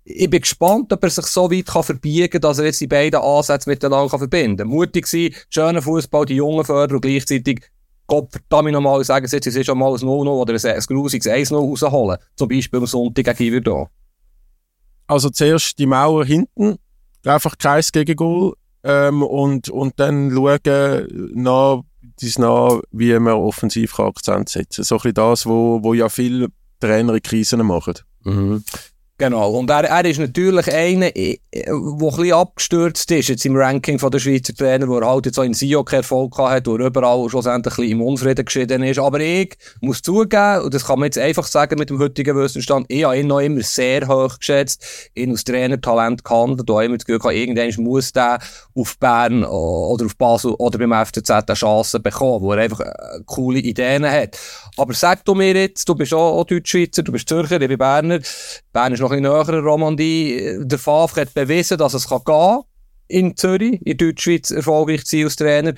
ich 0.07 0.29
bin 0.29 0.41
gespannt, 0.41 0.93
ob 0.93 1.03
er 1.03 1.11
sich 1.11 1.25
so 1.27 1.51
weit 1.51 1.67
kann 1.67 1.83
verbiegen 1.83 2.29
kann, 2.29 2.41
dass 2.43 2.59
er 2.59 2.67
jetzt 2.67 2.81
die 2.81 2.87
beiden 2.87 3.21
Ansätze 3.21 3.71
miteinander 3.71 4.11
kann 4.11 4.19
verbinden 4.19 4.59
kann. 4.59 4.69
Mutig 4.69 5.07
sein, 5.07 5.35
schöner 5.49 5.81
Fußball, 5.81 6.27
die 6.27 6.37
Jungen 6.37 6.65
fördern 6.65 6.97
und 6.97 7.01
gleichzeitig 7.01 7.63
Gott 8.07 8.31
verdammt 8.31 8.73
nochmal 8.73 9.03
sagen, 9.05 9.27
jetzt 9.27 9.47
ist 9.47 9.67
schon 9.67 9.79
mal 9.79 9.93
ein 9.93 9.99
0-0 9.99 10.29
oder 10.29 10.53
ein, 10.53 10.77
ein 10.77 10.81
grusiges 10.81 11.27
1-0 11.27 11.55
rausholen. 11.55 12.19
Zum 12.37 12.49
Beispiel 12.49 12.81
am 12.81 12.87
Sonntag 12.87 13.25
gegen 13.25 13.43
Iverdon. 13.43 13.87
Also 15.07 15.31
zuerst 15.31 15.79
die 15.79 15.87
Mauer 15.87 16.25
hinten, 16.25 16.77
einfach 17.25 17.57
kein 17.59 17.83
Gegengol 17.93 18.55
ähm, 18.83 19.23
und, 19.23 19.69
und 19.69 19.99
dann 19.99 20.31
schauen 20.31 21.33
nach, 21.35 21.83
dies 22.21 22.39
nach, 22.39 22.81
wie 22.91 23.19
man 23.19 23.35
offensiv 23.35 23.99
Akzent 23.99 24.49
setzen 24.49 24.77
kann. 24.77 24.85
So 24.85 24.95
ein 24.97 24.99
bisschen 24.99 25.15
das, 25.15 25.47
wo, 25.47 25.83
wo 25.83 25.95
ja 25.95 26.09
viele 26.09 26.49
Trainer 26.81 27.15
in 27.15 27.23
Krisen 27.23 27.65
machen. 27.67 27.95
Mhm. 28.25 28.65
Genau, 29.17 29.53
und 29.53 29.71
er, 29.71 29.85
er 29.85 30.05
ist 30.05 30.19
natürlich 30.19 30.67
einer, 30.73 31.13
der 31.13 31.37
äh, 31.53 31.71
ein 31.71 31.99
bisschen 31.99 32.33
abgestürzt 32.33 33.09
ist 33.13 33.29
jetzt 33.29 33.47
im 33.47 33.55
Ranking 33.55 34.01
von 34.01 34.11
der 34.11 34.19
Schweizer 34.19 34.53
Trainer, 34.53 34.89
wo 34.89 34.99
er 34.99 35.09
halt 35.09 35.27
jetzt 35.27 35.39
auch 35.39 35.45
in 35.45 35.55
Sio 35.55 35.85
keinen 35.85 36.01
Erfolg 36.01 36.37
hat, 36.37 36.67
wo 36.67 36.75
er 36.75 36.87
überall 36.87 37.31
schlussendlich 37.31 37.75
ein 37.75 37.77
bisschen 37.77 38.01
im 38.01 38.03
Unfrieden 38.03 38.45
geschieden 38.45 38.83
ist. 38.83 38.99
Aber 38.99 39.21
ich 39.21 39.57
muss 39.81 40.03
zugeben, 40.03 40.63
und 40.63 40.75
das 40.75 40.87
kann 40.87 40.99
man 40.99 41.07
jetzt 41.07 41.19
einfach 41.19 41.45
sagen 41.45 41.79
mit 41.79 41.91
dem 41.91 42.01
heutigen 42.01 42.37
Wissensstand, 42.37 42.87
ich 42.89 43.05
habe 43.05 43.17
ihn 43.17 43.29
noch 43.29 43.39
immer 43.39 43.63
sehr 43.63 44.09
hoch 44.09 44.37
geschätzt, 44.37 44.85
ihn 45.15 45.31
als 45.31 45.45
Trainertalent 45.45 46.25
gehandelt, 46.25 46.69
da 46.69 46.83
immer 46.83 46.97
das 46.97 47.05
Gefühl 47.05 47.21
gehabt, 47.21 47.37
irgendwann 47.37 47.85
muss 47.85 48.13
der 48.13 48.41
auf 48.75 48.99
Bern 48.99 49.45
oder 49.45 50.07
auf 50.07 50.17
Basel 50.17 50.55
oder 50.59 50.77
beim 50.77 51.07
FCZ 51.07 51.31
eine 51.31 51.55
Chance 51.55 52.01
bekommen, 52.01 52.43
wo 52.43 52.53
er 52.53 52.63
einfach 52.63 52.81
äh, 52.81 53.21
coole 53.27 53.61
Ideen 53.61 54.05
hat. 54.11 54.37
Aber 54.77 54.93
sag 54.95 55.25
du 55.25 55.35
mir 55.35 55.55
jetzt, 55.55 55.89
du 55.89 55.95
bist 55.95 56.13
auch, 56.13 56.41
auch 56.41 56.45
Deutschschweizer, 56.45 57.03
du 57.03 57.13
bist 57.13 57.29
Zürcher, 57.29 57.61
ich 57.61 57.69
bin 57.69 57.79
Berner, 57.79 58.21
Bern 58.73 58.93
ist 58.93 59.01
noch 59.01 59.13
ein 59.13 59.23
bisschen 59.23 59.53
näher 59.53 59.63
Romandie. 59.63 60.59
Der 60.61 60.79
Favre 60.79 61.23
hat 61.23 61.35
bewiesen, 61.35 61.79
dass 61.79 61.95
es 61.95 62.09
kann 62.09 62.23
gehen 62.25 62.63
in 63.07 63.37
Zürich, 63.37 63.81
in 63.85 63.97
Deutschschweiz 63.97 64.51
erfolgreich 64.51 65.05
zu 65.05 65.17
sein 65.17 65.25
als 65.25 65.37
Trainer. 65.37 65.75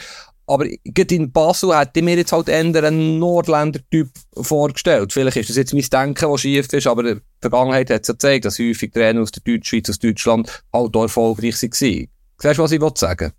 Aber 0.48 0.64
in 0.64 1.32
Basel 1.32 1.76
hätte 1.76 1.98
ich 1.98 2.04
mir 2.04 2.16
jetzt 2.16 2.30
halt 2.30 2.48
eher 2.48 2.60
einen 2.60 3.18
Nordländer-Typ 3.18 4.08
vorgestellt. 4.40 5.12
Vielleicht 5.12 5.36
ist 5.36 5.50
das 5.50 5.56
jetzt 5.56 5.74
mein 5.74 5.82
Denken, 5.82 6.30
was 6.30 6.40
schief 6.40 6.72
ist, 6.72 6.86
aber 6.86 7.02
die 7.02 7.20
Vergangenheit 7.40 7.90
hat 7.90 8.02
es 8.02 8.08
ja 8.08 8.14
gezeigt, 8.14 8.44
dass 8.44 8.58
häufig 8.58 8.92
Trainer 8.92 9.22
aus 9.22 9.32
der 9.32 9.42
Deutschschweiz, 9.42 9.90
aus 9.90 9.98
Deutschland 9.98 10.62
halt 10.72 10.96
auch 10.96 11.02
erfolgreich 11.02 11.60
waren. 11.60 11.70
Siehst 11.70 12.58
du, 12.58 12.62
was 12.62 12.72
ich 12.72 12.80
sagen 12.96 13.32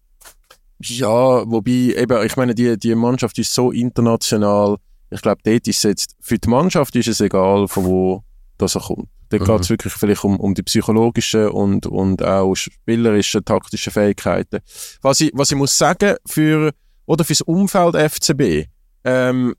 Ja, 0.79 1.49
wobei, 1.49 1.95
eben, 1.95 2.25
ich 2.25 2.35
meine, 2.35 2.53
die, 2.53 2.77
die 2.77 2.93
Mannschaft 2.93 3.39
ist 3.39 3.53
so 3.53 3.71
international. 3.71 4.77
Ich 5.09 5.21
glaube, 5.21 5.41
dort 5.43 5.67
ist 5.67 5.77
es 5.77 5.83
jetzt, 5.83 6.15
für 6.19 6.37
die 6.37 6.49
Mannschaft 6.49 6.95
ist 6.95 7.07
es 7.07 7.21
egal, 7.21 7.67
von 7.67 7.85
wo 7.85 8.23
das 8.57 8.75
er 8.75 8.81
kommt. 8.81 9.07
Da 9.29 9.37
mhm. 9.37 9.45
geht 9.45 9.61
es 9.61 9.69
wirklich 9.69 9.93
vielleicht 9.93 10.23
um, 10.23 10.39
um 10.39 10.53
die 10.53 10.63
psychologischen 10.63 11.49
und, 11.49 11.85
und 11.85 12.23
auch 12.23 12.55
spielerischen, 12.55 13.43
taktischen 13.43 13.91
Fähigkeiten. 13.91 14.59
Was 15.01 15.21
ich, 15.21 15.31
was 15.33 15.51
ich 15.51 15.57
muss 15.57 15.77
sagen, 15.77 16.15
für 16.25 16.71
oder 17.05 17.23
fürs 17.23 17.41
Umfeld 17.41 17.95
FCB, 17.95 18.69
ähm, 19.03 19.53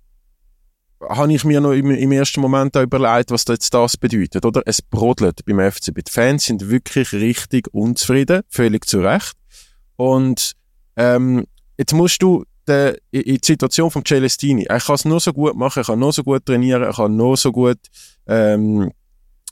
habe 1.00 1.32
ich 1.32 1.44
mir 1.44 1.60
noch 1.60 1.72
im, 1.72 1.90
im 1.90 2.12
ersten 2.12 2.40
Moment 2.40 2.76
auch 2.76 2.82
überlegt, 2.82 3.30
was 3.30 3.44
jetzt 3.48 3.72
das 3.72 3.96
bedeutet, 3.96 4.44
oder? 4.44 4.62
Es 4.66 4.82
brodelt 4.82 5.44
beim 5.44 5.60
FCB. 5.60 6.04
Die 6.04 6.12
Fans 6.12 6.44
sind 6.46 6.68
wirklich 6.70 7.12
richtig 7.12 7.72
unzufrieden, 7.72 8.42
völlig 8.48 8.86
zu 8.86 9.00
Recht. 9.00 9.34
Und 9.96 10.54
ähm, 10.96 11.46
jetzt 11.76 11.92
musst 11.92 12.22
du 12.22 12.44
de, 12.68 12.98
in 13.10 13.22
die 13.36 13.40
Situation 13.42 13.90
von 13.90 14.04
Celestini, 14.04 14.64
er 14.64 14.80
kann 14.80 14.94
es 14.94 15.04
nur 15.04 15.20
so 15.20 15.32
gut 15.32 15.56
machen, 15.56 15.80
er 15.80 15.84
kann 15.84 15.98
nur 15.98 16.12
so 16.12 16.22
gut 16.22 16.44
trainieren, 16.44 16.82
er 16.82 16.92
kann 16.92 17.16
nur 17.16 17.36
so 17.36 17.50
gut 17.50 17.78
ähm, 18.26 18.92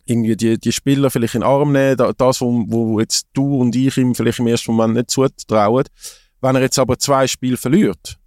irgendwie 0.04 0.37
die, 0.37 0.58
die 0.58 0.73
Spieler 0.73 1.11
vielleicht 1.11 1.35
in 1.35 1.40
den 1.40 1.49
Arm 1.49 1.73
nehmen, 1.73 1.96
das, 2.16 2.40
wo, 2.40 2.64
wo 2.68 3.00
jetzt 3.00 3.26
du 3.32 3.56
und 3.61 3.75
ich 3.75 3.96
ihm 3.96 4.14
vielleicht 4.14 4.38
im 4.38 4.46
ersten 4.46 4.73
Moment 4.73 4.94
nicht 4.94 5.11
zutrauen. 5.11 5.85
Wenn 6.40 6.54
er 6.54 6.62
jetzt 6.62 6.78
aber 6.78 6.99
zwei 6.99 7.26
Spiele 7.26 7.56
verliert, 7.56 8.18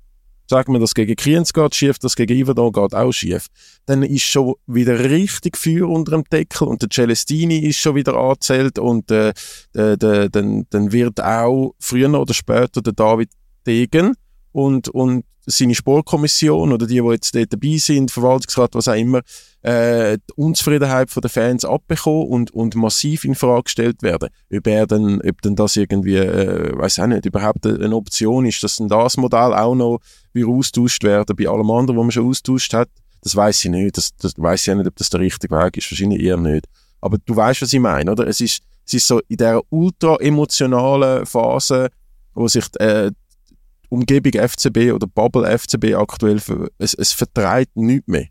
sagen 0.50 0.74
wir, 0.74 0.80
das 0.80 0.96
gegen 0.96 1.16
Kriens 1.16 1.54
geht 1.54 1.76
schief, 1.76 2.00
das 2.00 2.16
gegen 2.16 2.38
Iverdon 2.38 2.74
geht 2.74 2.96
auch 2.96 3.12
schief, 3.12 3.48
dann 3.86 4.04
ist 4.04 4.24
schon 4.24 4.56
wieder 4.66 5.00
richtig 5.00 5.56
Feuer 5.56 5.88
unter 5.88 6.12
dem 6.12 6.24
Deckel 6.26 6.68
und 6.68 6.82
der 6.82 6.90
Celestini 6.90 7.60
ist 7.60 7.78
schon 7.78 7.96
wieder 7.96 8.16
angezählt 8.16 8.80
und 8.80 9.10
äh, 9.12 9.34
de, 9.74 9.96
de, 9.96 10.30
dann, 10.30 10.66
dann 10.70 10.92
wird 10.92 11.22
auch 11.22 11.76
früher 11.80 12.14
oder 12.14 12.34
später 12.34 12.82
der 12.82 12.94
David 12.94 13.30
Degen 13.66 14.16
und, 14.52 14.90
und 14.90 15.26
seine 15.46 15.74
Sportkommission 15.74 16.72
oder 16.72 16.86
die, 16.86 17.02
die 17.02 17.10
jetzt 17.10 17.34
dort 17.34 17.52
dabei 17.52 17.78
sind, 17.78 18.12
Verwaltungsrat, 18.12 18.76
was 18.76 18.88
auch 18.88 18.94
immer, 18.94 19.22
äh, 19.62 20.18
die 20.18 20.34
Unzufriedenheit 20.36 21.10
der 21.16 21.30
Fans 21.30 21.66
abbekommen 21.66 22.28
und, 22.28 22.52
und 22.52 22.76
massiv 22.76 23.26
in 23.26 23.36
Frage 23.36 23.64
gestellt 23.64 24.04
werden. 24.04 24.30
Ob 24.54 24.68
er 24.68 24.86
dann, 24.86 25.22
ob 25.22 25.42
dann 25.42 25.56
das 25.56 25.76
irgendwie, 25.76 26.18
äh, 26.18 26.78
weiß 26.78 27.00
auch 27.00 27.08
nicht, 27.08 27.26
überhaupt 27.26 27.66
eine 27.66 27.96
Option 27.96 28.46
ist, 28.46 28.64
dass 28.64 28.78
dann 28.78 28.90
das 28.90 29.18
Modell 29.18 29.54
auch 29.54 29.76
noch 29.76 30.00
wieder 30.34 30.50
austauscht 30.50 31.04
werden 31.04 31.36
bei 31.36 31.48
allem 31.48 31.72
anderen, 31.72 31.98
was 31.98 32.04
man 32.04 32.12
schon 32.12 32.28
austauscht 32.28 32.74
hat, 32.74 32.90
das 33.22 33.36
weiß 33.36 33.66
ich 33.66 33.72
nicht. 33.72 33.98
Das, 33.98 34.16
das 34.18 34.34
weiß 34.38 34.68
ich 34.68 34.76
nicht, 34.76 34.88
ob 34.88 34.96
das 34.96 35.10
der 35.10 35.20
richtige 35.20 35.56
Weg 35.56 35.78
ist. 35.78 35.92
Wahrscheinlich 35.92 36.22
eher 36.22 36.38
nicht. 36.38 36.66
Aber 37.02 37.18
du 37.26 37.36
weißt, 37.36 37.62
was 37.62 37.74
ich 37.74 37.80
meine, 37.80 38.12
oder? 38.12 38.28
Es 38.28 38.42
ist, 38.42 38.62
es 38.86 38.94
ist 38.94 39.08
so 39.08 39.20
in 39.28 39.38
dieser 39.38 39.62
ultra 39.70 40.16
emotionalen 40.18 41.26
Phase, 41.26 41.90
wo 42.34 42.48
sich 42.48 42.66
äh, 42.80 43.12
Umgebung 43.90 44.34
FCB 44.34 44.94
oder 44.94 45.08
Bubble 45.08 45.46
FCB 45.58 45.96
aktuell, 45.96 46.40
es, 46.78 46.94
es 46.94 47.12
vertreibt 47.12 47.76
nichts 47.76 48.08
mehr. 48.08 48.28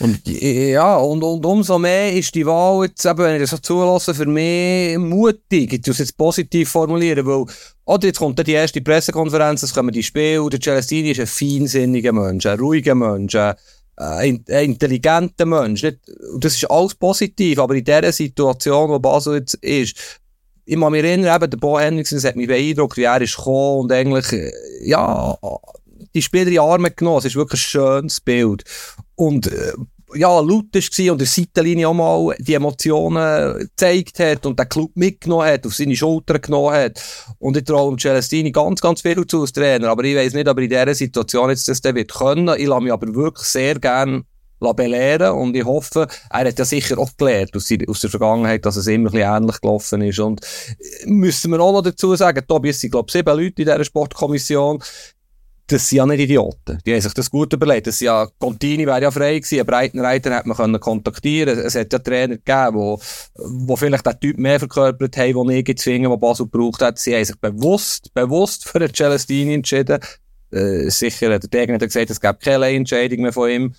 Und 0.00 0.26
ja, 0.26 0.96
und, 0.96 1.22
und 1.22 1.44
umso 1.44 1.78
mehr 1.78 2.12
ist 2.12 2.34
die 2.34 2.46
Wahl 2.46 2.86
jetzt, 2.86 3.04
eben, 3.04 3.18
wenn 3.18 3.34
ich 3.34 3.42
das 3.42 3.50
so 3.50 3.58
zulasse, 3.58 4.14
für 4.14 4.26
mich 4.26 4.96
mutig. 4.96 5.72
Ich 5.72 5.86
muss 5.86 5.96
es 5.96 5.98
jetzt 5.98 6.16
positiv 6.16 6.70
formulieren, 6.70 7.26
weil, 7.26 7.44
oder 7.84 8.06
jetzt 8.06 8.18
kommt 8.18 8.46
die 8.46 8.52
erste 8.52 8.80
Pressekonferenz, 8.80 9.62
es 9.62 9.74
kommen 9.74 9.92
die 9.92 10.02
Spiele, 10.02 10.48
der 10.48 10.60
Celestini 10.60 11.10
ist 11.10 11.20
ein 11.20 11.26
feinsinniger 11.26 12.12
Mensch, 12.12 12.46
ein 12.46 12.58
ruhiger 12.58 12.94
Mensch, 12.94 13.34
ein, 13.34 13.56
ein, 13.96 14.44
intelligenter 14.46 15.44
Mensch. 15.44 15.82
Nicht, 15.82 15.98
das 16.38 16.54
ist 16.54 16.70
alles 16.70 16.94
positiv, 16.94 17.58
aber 17.58 17.74
in 17.74 17.84
dieser 17.84 18.12
Situation, 18.12 18.90
wo 18.90 18.98
Basel 18.98 19.38
jetzt 19.38 19.54
ist, 19.54 20.20
ich 20.70 20.76
muss 20.76 20.90
mich 20.90 21.02
erinnern, 21.02 21.34
eben, 21.34 21.50
der 21.50 21.56
Bo 21.56 21.80
Henriksen, 21.80 22.22
hat 22.22 22.36
mich 22.36 22.46
beeindruckt, 22.46 22.98
wie 22.98 23.04
er 23.04 23.22
ist 23.22 23.36
gekommen 23.36 23.84
und 23.84 23.92
eigentlich, 23.92 24.30
äh, 24.34 24.52
ja, 24.82 25.34
die 26.14 26.20
Spieler 26.20 26.50
in 26.50 26.58
Arme 26.58 26.90
genommen. 26.90 27.18
Es 27.18 27.24
ist 27.24 27.36
wirklich 27.36 27.62
ein 27.62 27.70
schönes 27.70 28.20
Bild. 28.20 28.64
Und, 29.14 29.46
äh, 29.46 29.72
ja, 30.14 30.40
laut 30.40 30.74
war 30.74 31.12
und 31.12 31.20
der 31.20 31.26
Seitenlinie 31.26 31.88
auch 31.88 31.94
mal 31.94 32.36
die 32.38 32.52
Emotionen 32.52 33.58
gezeigt 33.60 34.18
hat 34.18 34.44
und 34.44 34.58
den 34.58 34.68
Club 34.68 34.90
mitgenommen 34.94 35.46
hat, 35.46 35.66
auf 35.66 35.74
seine 35.74 35.96
Schultern 35.96 36.40
genommen 36.42 36.74
hat. 36.74 37.02
Und 37.38 37.56
ich 37.56 37.64
traue 37.64 37.96
Celestini 37.96 38.52
ganz, 38.52 38.82
ganz 38.82 39.00
viel 39.00 39.26
zu 39.26 39.40
als 39.42 39.52
Trainer. 39.52 39.88
Aber 39.88 40.04
ich 40.04 40.16
weiß 40.16 40.34
nicht, 40.34 40.48
ob 40.48 40.58
er 40.58 40.64
in 40.64 40.70
dieser 40.70 40.94
Situation 40.94 41.48
jetzt 41.48 41.68
das 41.68 41.82
wird 41.82 42.12
können. 42.12 42.54
Ich 42.58 42.66
lasse 42.66 42.82
mich 42.82 42.92
aber 42.92 43.14
wirklich 43.14 43.46
sehr 43.46 43.78
gerne 43.78 44.24
belehren 44.58 45.32
und 45.32 45.56
ich 45.56 45.64
hoffe, 45.64 46.06
er 46.30 46.46
hat 46.46 46.58
ja 46.58 46.64
sicher 46.64 46.98
auch 46.98 47.10
gelernt 47.16 47.54
aus, 47.56 47.68
aus 47.88 48.00
der 48.00 48.10
Vergangenheit, 48.10 48.64
dass 48.64 48.76
es 48.76 48.86
immer 48.86 49.12
ein 49.12 49.42
ähnlich 49.42 49.60
gelaufen 49.60 50.02
ist 50.02 50.18
und 50.18 50.40
äh, 50.42 51.06
müssen 51.06 51.50
wir 51.50 51.60
auch 51.60 51.72
noch 51.72 51.82
dazu 51.82 52.14
sagen, 52.16 52.44
Tobi, 52.46 52.70
es 52.70 52.80
sind 52.80 52.90
glaube 52.90 53.10
sieben 53.10 53.36
Leute 53.36 53.62
in 53.62 53.68
dieser 53.68 53.84
Sportkommission, 53.84 54.82
das 55.68 55.86
sind 55.86 55.98
ja 55.98 56.06
nicht 56.06 56.20
Idioten. 56.20 56.78
Die 56.84 56.94
haben 56.94 57.00
sich 57.00 57.12
das 57.12 57.30
gut 57.30 57.52
überlegt. 57.52 57.86
Das 57.86 58.00
ja, 58.00 58.26
Contini 58.38 58.86
wäre 58.86 59.02
ja 59.02 59.10
frei 59.10 59.38
gewesen, 59.38 59.58
einen 59.58 59.66
Breitenreiter 59.66 60.34
hätte 60.34 60.48
man 60.48 60.56
können 60.56 60.80
kontaktieren 60.80 61.58
Es 61.58 61.74
hat 61.74 61.92
ja 61.92 61.98
Trainer 61.98 62.36
gegeben, 62.38 62.74
wo, 62.74 62.98
wo 63.34 63.76
vielleicht 63.76 64.06
den 64.06 64.18
Typ 64.18 64.38
mehr 64.38 64.58
verkörpert 64.58 65.16
haben, 65.18 65.48
den 65.48 65.64
ich 65.66 65.76
zwingen, 65.76 66.10
den 66.10 66.20
Basel 66.20 66.46
gebraucht 66.46 66.80
hat. 66.80 66.98
Sie 66.98 67.14
haben 67.14 67.24
sich 67.24 67.36
bewusst, 67.36 68.12
bewusst 68.14 68.66
für 68.66 68.78
den 68.78 68.94
Celestini 68.94 69.54
entschieden. 69.54 70.00
Äh, 70.50 70.88
sicher, 70.88 71.28
der 71.28 71.40
Degen 71.40 71.74
hat 71.74 71.82
gesagt, 71.82 72.08
es 72.08 72.20
gab 72.20 72.40
keine 72.40 72.68
Entscheidung 72.68 73.20
mehr 73.20 73.34
von 73.34 73.50
ihm. 73.50 73.74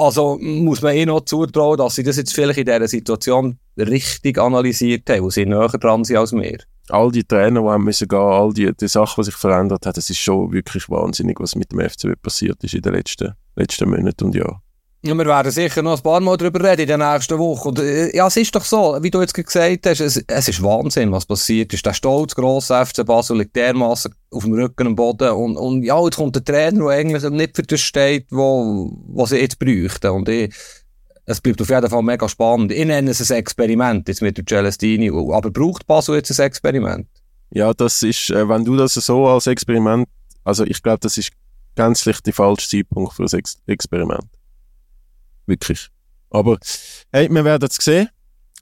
Also 0.00 0.38
muss 0.40 0.80
man 0.80 0.94
eh 0.94 1.04
noch 1.04 1.26
zutrauen, 1.26 1.76
dass 1.76 1.96
sie 1.96 2.02
das 2.02 2.16
jetzt 2.16 2.34
vielleicht 2.34 2.58
in 2.58 2.64
dieser 2.64 2.88
Situation 2.88 3.58
richtig 3.76 4.38
analysiert 4.38 5.10
haben, 5.10 5.24
wo 5.24 5.28
sie 5.28 5.44
näher 5.44 5.68
dran 5.68 6.04
sind 6.04 6.16
als 6.16 6.32
wir. 6.32 6.58
All 6.88 7.12
die 7.12 7.22
Trainer, 7.22 7.60
die 7.60 7.68
haben 7.68 7.84
müssen 7.84 8.08
gehen, 8.08 8.18
all 8.18 8.50
die, 8.54 8.72
die 8.74 8.88
Sachen, 8.88 9.20
die 9.20 9.26
sich 9.26 9.34
verändert 9.34 9.84
haben, 9.84 9.92
das 9.92 10.08
ist 10.08 10.18
schon 10.18 10.52
wirklich 10.52 10.88
wahnsinnig, 10.88 11.38
was 11.38 11.54
mit 11.54 11.70
dem 11.72 11.80
FCB 11.80 12.20
passiert 12.22 12.64
ist 12.64 12.72
in 12.72 12.80
den 12.80 12.94
letzten, 12.94 13.34
letzten 13.56 13.90
Monaten 13.90 14.24
und 14.24 14.34
Jahren. 14.34 14.62
Ja, 15.02 15.14
wir 15.14 15.24
werden 15.24 15.50
sicher 15.50 15.80
noch 15.80 15.96
ein 15.96 16.02
paar 16.02 16.20
Mal 16.20 16.36
darüber 16.36 16.62
reden 16.62 16.82
in 16.82 16.88
den 16.88 17.00
nächsten 17.00 17.38
Wochen. 17.38 17.68
Und, 17.68 17.78
äh, 17.78 18.14
ja, 18.14 18.26
es 18.26 18.36
ist 18.36 18.54
doch 18.54 18.64
so, 18.64 18.98
wie 19.00 19.10
du 19.10 19.22
jetzt 19.22 19.32
gesagt 19.32 19.86
hast, 19.86 20.00
es, 20.00 20.22
es 20.26 20.48
ist 20.48 20.62
Wahnsinn, 20.62 21.10
was 21.10 21.24
passiert 21.24 21.72
ist. 21.72 21.86
Der 21.86 21.94
stolz 21.94 22.34
grosse 22.34 22.84
FC 22.84 23.06
Basel 23.06 23.38
liegt 23.38 23.56
dermaßen 23.56 24.14
auf 24.30 24.44
dem 24.44 24.52
Rücken 24.52 24.88
am 24.88 24.96
Boden. 24.96 25.30
Und, 25.30 25.56
und 25.56 25.84
ja, 25.84 25.98
jetzt 26.04 26.16
kommt 26.16 26.36
der 26.36 26.44
Trainer, 26.44 26.80
der 26.80 26.88
eigentlich 26.88 27.22
nicht 27.30 27.56
für 27.56 27.62
das 27.62 27.80
steht, 27.80 28.26
wo, 28.30 28.92
was 29.08 29.30
sie 29.30 29.38
jetzt 29.38 29.58
bräuchten. 29.58 30.10
Und 30.10 30.28
ich, 30.28 30.54
es 31.24 31.40
bleibt 31.40 31.62
auf 31.62 31.70
jeden 31.70 31.88
Fall 31.88 32.02
mega 32.02 32.28
spannend. 32.28 32.70
Ich 32.70 32.84
nenne 32.84 33.10
es 33.10 33.30
ein 33.30 33.38
Experiment 33.38 34.06
jetzt 34.06 34.20
mit 34.20 34.36
der 34.36 34.44
Celestini. 34.44 35.08
Aber 35.08 35.50
braucht 35.50 35.86
Basel 35.86 36.16
jetzt 36.16 36.38
ein 36.38 36.44
Experiment? 36.46 37.06
Ja, 37.52 37.72
das 37.72 38.02
ist, 38.02 38.28
äh, 38.28 38.46
wenn 38.46 38.66
du 38.66 38.76
das 38.76 38.92
so 38.92 39.26
als 39.26 39.46
Experiment, 39.46 40.06
also 40.44 40.64
ich 40.64 40.82
glaube, 40.82 40.98
das 41.00 41.16
ist 41.16 41.32
gänzlich 41.74 42.20
der 42.20 42.34
falsche 42.34 42.68
Zeitpunkt 42.68 43.14
für 43.14 43.22
ein 43.22 43.38
Ex 43.38 43.56
Experiment. 43.66 44.26
Wirklich. 45.50 45.88
Aber 46.30 46.58
hey, 47.12 47.28
wir 47.28 47.44
werden 47.44 47.68
es 47.68 47.84
sehen. 47.84 48.08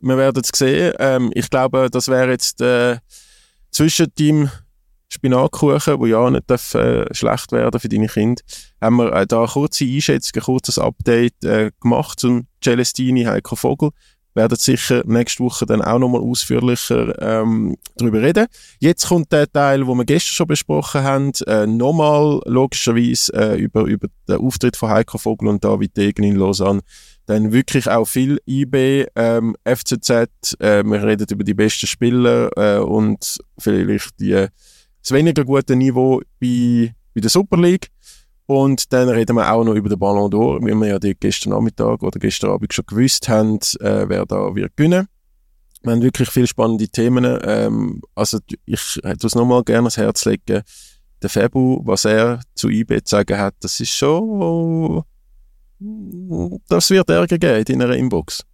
Wir 0.00 0.16
werden 0.16 0.42
es 0.42 0.58
sehen. 0.58 0.94
Ähm, 0.98 1.30
ich 1.34 1.50
glaube, 1.50 1.90
das 1.90 2.08
wäre 2.08 2.30
jetzt 2.30 2.62
äh, 2.62 2.96
zwischen 3.70 4.06
dem 4.18 4.50
Spinatkuchen, 5.10 5.98
wo 5.98 6.06
ja 6.06 6.30
nicht 6.30 6.48
darf, 6.48 6.74
äh, 6.74 7.04
schlecht 7.14 7.52
werden 7.52 7.78
für 7.78 7.90
deine 7.90 8.06
Kinder, 8.06 8.42
haben 8.80 8.96
wir 8.96 9.12
äh, 9.12 9.26
da 9.26 9.40
eine 9.40 9.48
kurze 9.48 9.84
Einschätzung, 9.84 10.40
ein 10.40 10.44
kurzes 10.44 10.78
Update 10.78 11.44
äh, 11.44 11.70
gemacht 11.80 12.20
zum 12.20 12.46
Celestini 12.62 13.24
Heiko 13.24 13.54
Vogel. 13.54 13.90
Werden 14.34 14.56
sicher 14.56 15.02
nächste 15.06 15.42
Woche 15.42 15.66
dann 15.66 15.82
auch 15.82 15.98
nochmal 15.98 16.20
ausführlicher 16.20 17.20
ähm, 17.20 17.76
darüber 17.96 18.22
reden. 18.22 18.46
Jetzt 18.78 19.08
kommt 19.08 19.32
der 19.32 19.50
Teil, 19.50 19.86
wo 19.86 19.94
wir 19.94 20.04
gestern 20.04 20.34
schon 20.34 20.46
besprochen 20.46 21.02
haben, 21.02 21.32
äh, 21.46 21.66
nochmal 21.66 22.40
logischerweise 22.44 23.32
äh, 23.32 23.58
über, 23.58 23.82
über 23.84 24.08
den 24.28 24.36
Auftritt 24.36 24.76
von 24.76 24.90
Heiko 24.90 25.18
Vogel 25.18 25.48
und 25.48 25.64
David 25.64 25.96
Degen 25.96 26.24
in 26.24 26.36
Lausanne. 26.36 26.80
Dann 27.26 27.52
wirklich 27.52 27.90
auch 27.90 28.06
viel 28.06 28.40
IB, 28.46 29.06
ähm, 29.14 29.54
FCZ, 29.64 30.10
äh, 30.60 30.82
wir 30.82 31.02
reden 31.02 31.26
über 31.30 31.44
die 31.44 31.54
besten 31.54 31.86
Spieler 31.86 32.50
äh, 32.56 32.78
und 32.78 33.38
vielleicht 33.58 34.18
die, 34.20 34.46
das 35.02 35.12
weniger 35.12 35.44
gute 35.44 35.76
Niveau 35.76 36.22
bei, 36.40 36.94
bei 37.14 37.20
der 37.20 37.30
Super 37.30 37.58
League. 37.58 37.90
Und 38.50 38.94
dann 38.94 39.10
reden 39.10 39.36
wir 39.36 39.52
auch 39.52 39.62
noch 39.62 39.74
über 39.74 39.90
den 39.90 39.98
Ballon 39.98 40.30
d'Or, 40.30 40.64
wie 40.64 40.72
wir 40.74 40.88
ja 40.88 40.98
gestern 40.98 41.50
Nachmittag 41.50 42.02
oder 42.02 42.18
gestern 42.18 42.50
Abend 42.50 42.72
schon 42.72 42.86
gewusst 42.86 43.28
haben, 43.28 43.58
äh, 43.80 44.08
wer 44.08 44.24
da 44.24 44.54
wird 44.54 44.74
gewinnen. 44.74 45.06
Wir 45.82 45.92
haben 45.92 46.00
wirklich 46.00 46.30
viele 46.30 46.46
spannende 46.46 46.88
Themen. 46.88 47.38
Ähm, 47.42 48.00
also 48.14 48.38
ich 48.64 49.00
hätte 49.04 49.26
es 49.26 49.34
nochmal 49.34 49.62
gerne 49.64 49.80
ans 49.80 49.98
Herz 49.98 50.24
legen. 50.24 50.62
Der 51.20 51.28
Fabu, 51.28 51.82
was 51.84 52.06
er 52.06 52.40
zu 52.54 52.70
IB 52.70 53.04
zu 53.04 53.16
sagen 53.16 53.36
hat, 53.36 53.54
das 53.60 53.80
ist 53.80 53.92
schon... 53.92 55.02
Das 56.70 56.88
wird 56.88 57.10
Ärger 57.10 57.36
geben 57.36 57.64
in 57.68 57.78
deiner 57.80 57.96
Inbox. 57.96 58.46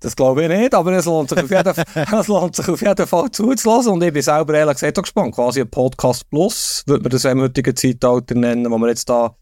Das 0.00 0.14
glaube 0.14 0.44
ich 0.44 0.48
nicht, 0.48 0.74
aber 0.74 0.92
es 0.92 1.06
lohnt 1.06 1.28
sich 1.28 1.42
auf 1.42 1.50
jeden, 1.50 1.74
es 2.20 2.28
lohnt 2.28 2.54
sich 2.54 2.68
auf 2.68 2.80
jeden 2.80 3.06
Fall 3.06 3.30
zuzulassen. 3.32 3.92
Und 3.92 4.02
ich 4.02 4.12
bin 4.12 4.22
selber 4.22 4.54
ehrlich 4.54 4.74
gesagt 4.74 4.98
auch 4.98 5.02
gespannt. 5.02 5.34
Quasi 5.34 5.60
ein 5.60 5.70
Podcast 5.70 6.28
Plus, 6.30 6.84
würde 6.86 7.02
man 7.02 7.10
das 7.10 7.24
im 7.24 7.40
heutigen 7.40 7.74
Zeitalter 7.74 8.34
nennen, 8.36 8.70
wo 8.70 8.78
wir 8.78 8.88
jetzt 8.88 9.08
da 9.08 9.34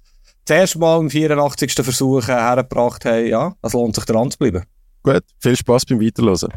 das 0.47 0.57
erste 0.57 0.79
Mal 0.79 1.01
im 1.01 1.11
84. 1.11 1.73
Versuch 1.73 2.29
hergebracht 2.29 3.05
haben. 3.05 3.27
Ja, 3.27 3.55
es 3.63 3.75
lohnt 3.75 3.97
sich 3.97 4.05
dran 4.05 4.31
zu 4.31 4.39
bleiben. 4.39 4.63
Gut, 5.03 5.25
viel 5.41 5.57
Spaß 5.57 5.85
beim 5.87 6.01
Weiterhören. 6.01 6.53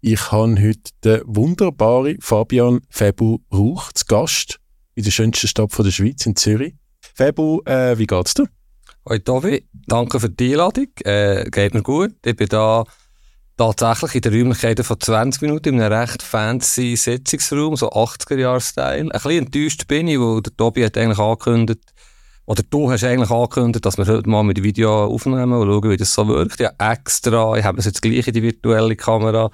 Ich 0.00 0.30
habe 0.30 0.54
heute 0.60 0.90
den 1.02 1.22
wunderbaren 1.24 2.18
Fabian 2.20 2.82
Febu 2.90 3.38
Rauch 3.52 3.90
zu 3.92 4.04
Gast 4.06 4.60
in 4.94 5.02
der 5.02 5.10
schönsten 5.10 5.48
Stadt 5.48 5.76
der 5.76 5.90
Schweiz, 5.90 6.24
in 6.26 6.36
Zürich. 6.36 6.74
Febu, 7.14 7.62
äh, 7.64 7.98
wie 7.98 8.06
geht's 8.06 8.34
dir? 8.34 8.46
Hoi 9.08 9.18
Tobi, 9.18 9.66
danke 9.86 10.20
für 10.20 10.30
die 10.30 10.52
Einladung. 10.52 10.88
Äh, 11.04 11.48
geht 11.50 11.74
mir 11.74 11.82
gut. 11.82 12.14
Ich 12.24 12.36
bin 12.36 12.48
da 12.48 12.84
tatsächlich 13.56 14.16
in 14.16 14.20
den 14.22 14.34
Räumlichkeiten 14.34 14.84
von 14.84 15.00
20 15.00 15.42
Minuten 15.42 15.74
in 15.74 15.80
einem 15.80 15.92
recht 15.92 16.22
fancy 16.22 16.96
Sitzungsraum, 16.96 17.76
so 17.76 17.90
80er-Jahr-Style. 17.90 19.02
Ein 19.02 19.08
bisschen 19.08 19.46
enttäuscht 19.46 19.86
bin 19.86 20.08
ich, 20.08 20.18
weil 20.18 20.42
der 20.42 20.56
Tobi 20.56 20.84
hat 20.84 20.96
eigentlich 20.96 21.18
angekündigt, 21.18 21.92
oder 22.46 22.62
du 22.68 22.90
hast 22.90 23.04
eigentlich 23.04 23.30
angekündigt, 23.30 23.86
dass 23.86 23.96
wir 23.96 24.06
heute 24.06 24.28
mal 24.28 24.42
mit 24.42 24.58
dem 24.58 24.64
Video 24.64 25.06
aufnehmen 25.06 25.52
und 25.52 25.66
schauen, 25.66 25.90
wie 25.90 25.96
das 25.96 26.12
so 26.12 26.28
wirkt. 26.28 26.60
Ja, 26.60 26.72
extra, 26.78 27.56
ich 27.56 27.64
habe 27.64 27.78
es 27.78 27.86
jetzt 27.86 28.02
gleich 28.02 28.26
in 28.26 28.34
die 28.34 28.42
virtuelle 28.42 28.96
Kamera, 28.96 29.50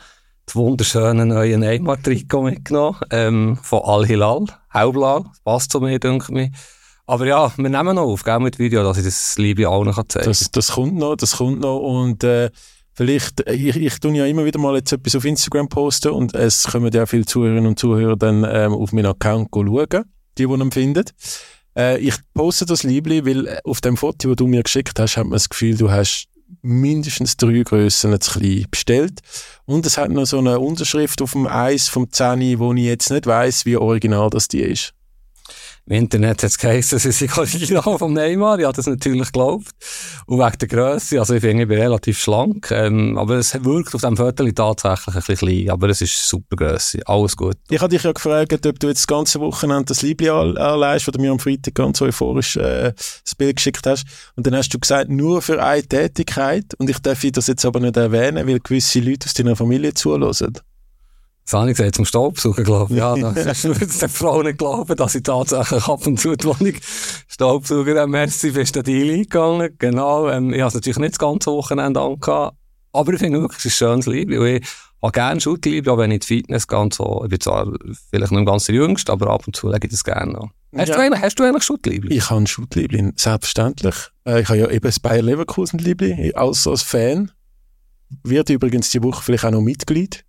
das 0.46 0.56
wunderschöne 0.56 1.26
neue 1.26 1.58
Neymar-Trikot 1.58 2.42
mitgenommen, 2.42 2.98
ähm, 3.10 3.58
von 3.62 3.82
Al-Hilal, 3.84 4.46
hellblau, 4.70 5.26
passt 5.44 5.70
zu 5.70 5.80
mir, 5.80 6.00
denke 6.00 6.40
ich. 6.40 6.50
Aber 7.06 7.26
ja, 7.26 7.52
wir 7.56 7.68
nehmen 7.68 7.96
noch 7.96 8.04
auf, 8.04 8.24
gell, 8.24 8.38
mit 8.40 8.58
Video, 8.58 8.82
dass 8.82 8.98
ich 8.98 9.04
das 9.04 9.36
Liebe 9.36 9.68
allen 9.68 9.92
kann 9.92 10.08
zeigen 10.08 10.26
Das, 10.26 10.50
das 10.50 10.72
kommt 10.72 10.94
noch, 10.94 11.16
das 11.16 11.36
kommt 11.36 11.60
noch 11.60 11.78
und 11.78 12.24
äh, 12.24 12.50
vielleicht, 13.00 13.48
ich, 13.48 13.76
ich 13.76 13.98
tue 13.98 14.14
ja 14.14 14.26
immer 14.26 14.44
wieder 14.44 14.58
mal 14.58 14.76
jetzt 14.76 14.92
etwas 14.92 15.16
auf 15.16 15.24
Instagram 15.24 15.70
posten 15.70 16.10
und 16.10 16.34
es 16.34 16.64
kommen 16.64 16.92
ja 16.92 17.06
viele 17.06 17.24
Zuhörerinnen 17.24 17.68
und 17.68 17.78
Zuhörer 17.78 18.14
dann 18.14 18.44
ähm, 18.44 18.74
auf 18.74 18.92
meinen 18.92 19.06
Account 19.06 19.48
schauen, 19.54 20.04
die, 20.36 20.46
die 20.46 20.52
ihn 20.52 20.70
finden. 20.70 21.04
Äh, 21.74 21.98
ich 21.98 22.16
poste 22.34 22.66
das 22.66 22.82
Liebli, 22.82 23.24
weil 23.24 23.46
äh, 23.46 23.58
auf 23.64 23.80
dem 23.80 23.96
Foto, 23.96 24.28
das 24.28 24.36
du 24.36 24.46
mir 24.46 24.62
geschickt 24.62 25.00
hast, 25.00 25.16
hat 25.16 25.24
man 25.24 25.32
das 25.32 25.48
Gefühl, 25.48 25.78
du 25.78 25.90
hast 25.90 26.26
mindestens 26.60 27.38
drei 27.38 27.62
Grössen 27.62 28.20
zu 28.20 28.38
klein 28.38 28.66
bestellt. 28.70 29.20
Und 29.64 29.86
es 29.86 29.96
hat 29.96 30.10
noch 30.10 30.26
so 30.26 30.36
eine 30.36 30.60
Unterschrift 30.60 31.22
auf 31.22 31.32
dem 31.32 31.46
Eis 31.46 31.88
vom 31.88 32.12
Zeni, 32.12 32.58
wo 32.58 32.74
ich 32.74 32.84
jetzt 32.84 33.10
nicht 33.10 33.26
weiss, 33.26 33.64
wie 33.64 33.78
original 33.78 34.28
das 34.28 34.46
die 34.48 34.60
ist. 34.60 34.92
Im 35.86 35.96
Internet 35.96 36.42
hat 36.42 36.50
es 36.50 36.58
geheißen, 36.58 36.96
es 36.98 37.04
ist 37.04 37.38
Original 37.38 37.98
vom 37.98 38.12
Neymar. 38.12 38.58
Ich 38.58 38.64
habe 38.64 38.76
das 38.76 38.86
natürlich 38.86 39.26
geglaubt. 39.26 39.68
Und 40.26 40.38
wegen 40.38 40.58
der 40.58 40.68
Größe, 40.68 41.18
also 41.18 41.34
ich 41.34 41.40
finde, 41.40 41.64
ich 41.64 41.68
bin 41.68 41.80
relativ 41.80 42.18
schlank. 42.18 42.70
Ähm, 42.70 43.18
aber 43.18 43.36
es 43.36 43.52
wirkt 43.64 43.94
auf 43.94 44.02
dem 44.02 44.16
Foto 44.16 44.48
tatsächlich 44.50 45.16
ein 45.16 45.22
bisschen 45.26 45.36
klein. 45.36 45.70
Aber 45.70 45.88
es 45.88 46.00
ist 46.00 46.28
super 46.28 46.56
Größe. 46.56 47.00
Alles 47.06 47.36
gut. 47.36 47.56
Ich 47.70 47.80
habe 47.80 47.90
dich 47.90 48.02
ja 48.02 48.12
gefragt, 48.12 48.66
ob 48.66 48.78
du 48.78 48.88
jetzt 48.88 49.00
das 49.00 49.06
ganze 49.06 49.40
Wochenende 49.40 49.86
das 49.86 50.02
Liebli 50.02 50.28
anleihst, 50.28 51.08
das 51.08 51.12
du 51.12 51.20
mir 51.20 51.32
am 51.32 51.38
Freitag 51.38 51.74
ganz 51.74 52.00
euphorisch 52.00 52.56
äh, 52.56 52.92
das 53.24 53.34
Bild 53.34 53.56
geschickt 53.56 53.86
hast. 53.86 54.06
Und 54.36 54.46
dann 54.46 54.54
hast 54.54 54.72
du 54.72 54.78
gesagt, 54.78 55.10
nur 55.10 55.42
für 55.42 55.62
eine 55.62 55.82
Tätigkeit. 55.82 56.74
Und 56.78 56.88
ich 56.88 56.98
darf 56.98 57.24
das 57.32 57.46
jetzt 57.46 57.64
aber 57.64 57.80
nicht 57.80 57.96
erwähnen, 57.96 58.46
weil 58.46 58.60
gewisse 58.60 59.00
Leute 59.00 59.26
aus 59.26 59.34
deiner 59.34 59.56
Familie 59.56 59.94
zulassen. 59.94 60.52
Das 61.44 61.54
habe 61.54 61.70
ich 61.70 61.76
gesagt, 61.76 61.96
zum 61.96 62.04
Staubsaugen, 62.04 62.64
glaube 62.64 62.92
ich. 62.92 62.98
Ja, 62.98 63.16
das 63.32 63.64
ist 63.64 64.02
der 64.02 64.08
Frau 64.08 64.42
nicht 64.42 64.58
glauben, 64.58 64.94
dass 64.94 65.14
ich 65.14 65.22
tatsächlich 65.22 65.86
ab 65.86 66.06
und 66.06 66.20
zu 66.20 66.36
die 66.36 66.44
Wohnung 66.44 66.74
Staubsauger, 67.28 67.94
dann 67.94 68.10
merci, 68.10 68.52
bist 68.52 68.76
du 68.76 68.82
Deal 68.82 69.10
eingegangen. 69.10 69.74
Genau, 69.78 70.28
ähm, 70.28 70.52
ich 70.52 70.60
habe 70.60 70.74
natürlich 70.74 70.98
nicht 70.98 71.12
das 71.12 71.18
ganze 71.18 71.50
Wochenende 71.50 72.00
angehabt, 72.00 72.56
aber 72.92 73.12
ich 73.12 73.18
finde 73.18 73.40
wirklich, 73.40 73.58
es 73.58 73.64
ist 73.66 73.82
ein 73.82 74.02
schönes 74.02 74.06
Liebe. 74.06 74.58
Ich 74.58 74.68
habe 75.02 75.12
gerne 75.12 75.40
Schuttliebe, 75.40 75.90
auch 75.90 75.98
wenn 75.98 76.10
ich 76.10 76.20
die 76.20 76.26
Fitness 76.26 76.68
gehe 76.68 76.88
so. 76.92 77.22
Ich 77.24 77.30
bin 77.30 77.40
zwar 77.40 77.72
vielleicht 78.10 78.32
nicht 78.32 78.46
ganz 78.46 78.66
der 78.66 78.74
Jüngste, 78.74 79.12
aber 79.12 79.30
ab 79.30 79.46
und 79.46 79.56
zu 79.56 79.68
lege 79.68 79.86
ich 79.86 79.90
das 79.92 80.04
gerne 80.04 80.38
an. 80.38 80.50
Hast, 80.76 80.90
ja. 80.90 80.94
du 80.94 81.00
eigentlich, 81.00 81.22
hast 81.22 81.34
du 81.36 81.44
eigentlich 81.44 81.64
Schuttliebli? 81.64 82.14
Ich 82.14 82.30
habe 82.30 82.42
ein 82.42 82.46
Schuttliebli, 82.46 83.12
selbstverständlich. 83.16 83.94
Äh, 84.24 84.42
ich 84.42 84.48
habe 84.48 84.58
ja 84.58 84.70
eben 84.70 84.86
das 84.86 85.00
Bayer 85.00 85.22
Leverkusen 85.22 85.78
Liebli, 85.78 86.32
als, 86.34 86.66
als 86.66 86.82
Fan. 86.82 87.32
Wird 88.22 88.50
übrigens 88.50 88.90
die 88.90 89.02
Woche 89.02 89.22
vielleicht 89.22 89.44
auch 89.44 89.50
noch 89.50 89.62
Mitglied 89.62 90.24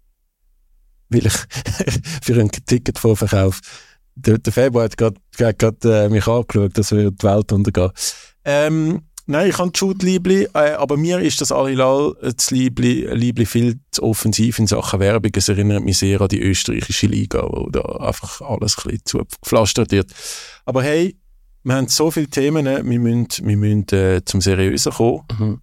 weil 1.12 1.28
ich 1.28 1.34
für 2.24 2.34
einen 2.34 2.52
Ticketvorverkauf 2.52 3.62
der, 4.16 4.38
der 4.38 4.54
Februar 4.54 4.86
hat 4.86 4.98
gerade 4.98 6.06
äh, 6.06 6.10
mich 6.10 6.28
angeschaut, 6.28 6.78
dass 6.78 6.92
wir 6.92 7.12
die 7.12 7.24
Welt 7.24 7.52
untergehen. 7.52 7.92
Ähm, 8.44 9.02
nein, 9.26 9.50
ich 9.50 9.58
habe 9.58 9.72
Jude 9.74 10.06
Liebli, 10.06 10.48
äh, 10.54 10.74
aber 10.74 10.98
mir 10.98 11.20
ist 11.20 11.42
das 11.42 11.52
Alilal 11.52 12.16
das 12.22 12.52
Liebli, 12.52 13.08
Liebli 13.14 13.46
viel 13.46 13.80
zu 13.92 14.04
offensiv 14.04 14.60
in 14.60 14.68
Sachen 14.68 15.00
Werbung. 15.00 15.32
Es 15.36 15.50
erinnert 15.50 15.84
mich 15.84 15.98
sehr 15.98 16.22
an 16.22 16.28
die 16.28 16.42
österreichische 16.42 17.08
Liga, 17.08 17.48
wo 17.50 17.70
da 17.70 17.82
einfach 17.82 18.42
alles 18.42 18.78
ein 18.78 18.84
bisschen 18.84 19.06
zugepflastert 19.06 19.92
wird. 19.92 20.12
Aber 20.66 20.84
hey, 20.84 21.16
wir 21.64 21.76
haben 21.76 21.88
so 21.88 22.10
viele 22.12 22.28
Themen, 22.28 22.66
wir 22.66 23.00
müssen, 23.00 23.48
wir 23.48 23.58
müssen 23.58 23.88
äh, 23.92 24.22
zum 24.26 24.42
Seriösen 24.42 24.92
kommen. 24.92 25.22
Mhm. 25.38 25.62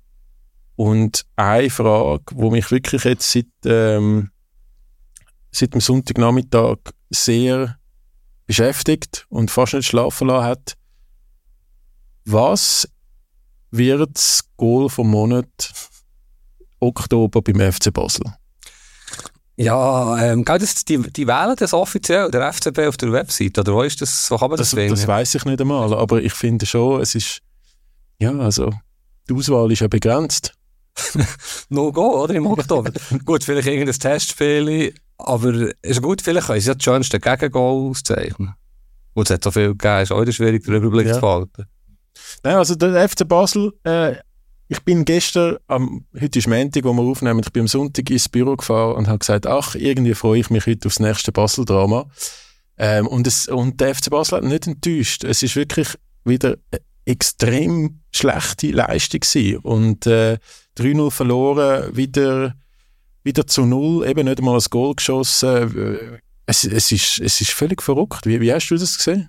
Und 0.76 1.26
eine 1.35 1.71
Frage, 1.71 2.23
die 2.31 2.50
mich 2.50 2.71
wirklich 2.71 3.05
jetzt 3.05 3.31
seit... 3.31 3.47
Ähm, 3.64 4.31
seit 5.50 5.75
dem 5.75 5.81
Sonntagnachmittag 5.81 6.78
sehr 7.11 7.78
beschäftigt 8.47 9.26
und 9.28 9.50
fast 9.50 9.75
nicht 9.75 9.87
schlafen 9.87 10.28
lassen 10.28 10.47
hat. 10.47 10.76
Was 12.25 12.89
wird 13.71 14.17
das 14.17 14.45
Goal 14.56 14.89
vom 14.89 15.11
Monat 15.11 15.73
Oktober 16.80 17.43
beim 17.43 17.73
FC 17.73 17.93
Basel? 17.93 18.25
Ja, 19.56 20.17
ähm, 20.23 20.45
das, 20.45 20.84
die, 20.84 20.99
die 20.99 21.26
wählen 21.26 21.56
das 21.58 21.75
offiziell, 21.75 22.30
der 22.30 22.52
FCB 22.52 22.78
auf 22.87 22.97
der 22.97 23.11
Website, 23.11 23.58
oder 23.58 23.75
wo 23.75 23.82
ist 23.82 24.00
das, 24.00 24.30
wo 24.30 24.37
kann 24.37 24.50
man 24.50 24.56
das, 24.56 24.71
das 24.71 24.76
wählen? 24.76 24.91
Das 24.91 25.06
weiß 25.06 25.34
ich 25.34 25.45
nicht 25.47 25.61
einmal, 25.61 25.93
aber 25.93 26.23
ich 26.23 26.32
finde 26.32 26.65
schon, 26.65 27.00
es 27.00 27.17
ist, 27.17 27.41
ja, 28.21 28.30
also, 28.39 28.73
die 29.28 29.34
Auswahl 29.34 29.73
ist 29.73 29.80
ja 29.80 29.89
begrenzt. 29.89 30.54
no 31.71 31.91
go, 31.91 32.23
oder, 32.23 32.34
im 32.34 32.47
Oktober. 32.47 32.93
Gut, 33.25 33.43
vielleicht 33.43 33.67
irgendein 33.67 33.99
Testspiel, 33.99 34.95
aber 35.19 35.73
ist 35.83 36.02
gut, 36.02 36.23
vielleicht 36.23 36.47
können 36.47 36.61
sie 36.61 36.69
ja 36.69 36.75
das 36.75 36.85
schönste 36.85 37.21
Gegengol 37.21 37.91
auszeichnen. 37.91 38.54
Wo 39.15 39.23
es 39.23 39.31
hat 39.31 39.43
so 39.43 39.50
viel 39.50 39.69
gegeben, 39.69 40.02
ist 40.02 40.13
auch 40.13 40.21
wieder 40.21 40.33
schwierig, 40.33 40.65
den 40.65 40.75
Überblick 40.75 41.09
ja. 41.09 41.15
zu 41.15 41.21
behalten. 41.21 41.67
Nein, 42.43 42.57
also 42.57 42.75
der 42.75 43.09
FC 43.09 43.26
Basel, 43.26 43.73
äh, 43.85 44.15
ich 44.69 44.81
bin 44.85 45.04
gestern, 45.04 45.57
am, 45.67 46.04
heute 46.21 46.39
ist 46.39 46.47
Montag, 46.47 46.85
wo 46.85 46.93
wir 46.93 47.02
aufnehmen, 47.02 47.41
ich 47.41 47.52
bin 47.52 47.63
am 47.63 47.69
Sonntag 47.69 48.11
ins 48.11 48.28
Büro 48.28 48.54
gefahren 48.54 48.97
und 48.97 49.09
habe 49.09 49.19
gesagt, 49.19 49.47
ach, 49.47 49.75
irgendwie 49.75 50.15
freue 50.15 50.41
ich 50.41 50.50
mich 50.50 50.67
heute 50.67 50.87
aufs 50.87 51.00
nächste 51.00 51.33
Basel-Drama. 51.33 52.07
Ähm, 52.76 53.07
und, 53.07 53.26
es, 53.26 53.49
und 53.49 53.81
der 53.81 53.95
FC 53.95 54.11
Basel 54.11 54.39
hat 54.39 54.45
nicht 54.45 54.67
enttäuscht. 54.67 55.25
Es 55.25 55.43
ist 55.43 55.57
wirklich 55.57 55.89
wieder 56.25 56.57
eine 56.71 56.81
extrem 57.07 58.00
schlechte 58.13 58.71
Leistung 58.71 59.21
gewesen. 59.21 59.59
Und 59.59 60.07
äh, 60.07 60.39
3-0 60.76 61.11
verloren, 61.11 61.97
wieder 61.97 62.54
wieder 63.23 63.47
zu 63.47 63.65
null, 63.65 64.07
eben 64.07 64.26
nicht 64.26 64.39
einmal 64.39 64.57
ein 64.57 64.65
Goal 64.71 64.95
geschossen. 64.95 66.11
Es, 66.47 66.65
es, 66.65 66.93
ist, 66.93 67.21
es 67.21 67.41
ist 67.41 67.50
völlig 67.50 67.83
verrückt. 67.83 68.26
Wie, 68.26 68.41
wie 68.41 68.52
hast 68.52 68.69
du 68.69 68.76
das 68.76 68.97
gesehen? 68.97 69.28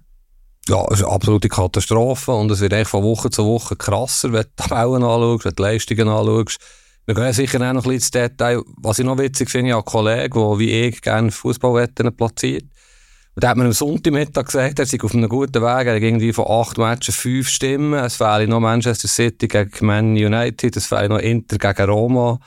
Ja, 0.68 0.86
es 0.92 1.00
ist 1.00 1.06
eine 1.06 1.14
absolute 1.14 1.50
Katastrophe 1.50 2.32
und 2.32 2.52
es 2.52 2.60
wird 2.60 2.74
eigentlich 2.74 2.88
von 2.88 3.04
Woche 3.04 3.30
zu 3.30 3.44
Woche 3.46 3.76
krasser, 3.76 4.32
wenn 4.32 4.44
du 4.44 4.48
die 4.48 4.56
Tabellen 4.56 5.04
anschaust, 5.04 5.46
wenn 5.46 5.50
du 5.50 5.56
die 5.56 5.62
Leistungen 5.64 6.08
anschaust. 6.08 6.58
Wir 7.06 7.16
gehen 7.16 7.34
sicher 7.34 7.58
auch 7.58 7.74
noch 7.74 7.86
ein 7.86 7.90
bisschen 7.90 7.94
ins 7.94 8.12
Detail. 8.12 8.62
Was 8.78 9.00
ich 9.00 9.06
noch 9.06 9.18
witzig 9.18 9.50
finde, 9.50 9.70
ich 9.70 9.76
habe 9.76 9.84
einen 9.84 9.92
Kollegen, 9.92 10.40
der 10.40 10.60
wie 10.60 10.70
ich 10.70 11.02
gerne 11.02 11.32
Fußballwetten 11.32 12.16
platziert. 12.16 12.66
Und 13.34 13.44
der 13.44 13.50
hat 13.50 13.58
mir 13.58 13.66
am 13.66 13.72
Sonntagmittag 13.72 14.46
gesagt, 14.46 14.78
er 14.78 14.86
sei 14.86 15.00
auf 15.02 15.16
einem 15.16 15.28
guten 15.28 15.62
Weg. 15.62 15.88
Er 15.88 15.96
hat 15.96 16.02
irgendwie 16.04 16.34
von 16.34 16.46
acht 16.48 16.78
Matches 16.78 17.16
fünf 17.16 17.50
Stimmen. 17.50 17.94
Es 18.04 18.18
fehlen 18.18 18.52
noch 18.52 18.60
Manchester 18.60 19.08
City 19.08 19.48
gegen 19.48 19.86
Man 19.86 20.12
United, 20.12 20.78
es 20.78 20.86
fehlen 20.86 21.10
noch 21.10 21.18
Inter 21.18 21.58
gegen 21.58 21.90
Roma. 21.90 22.40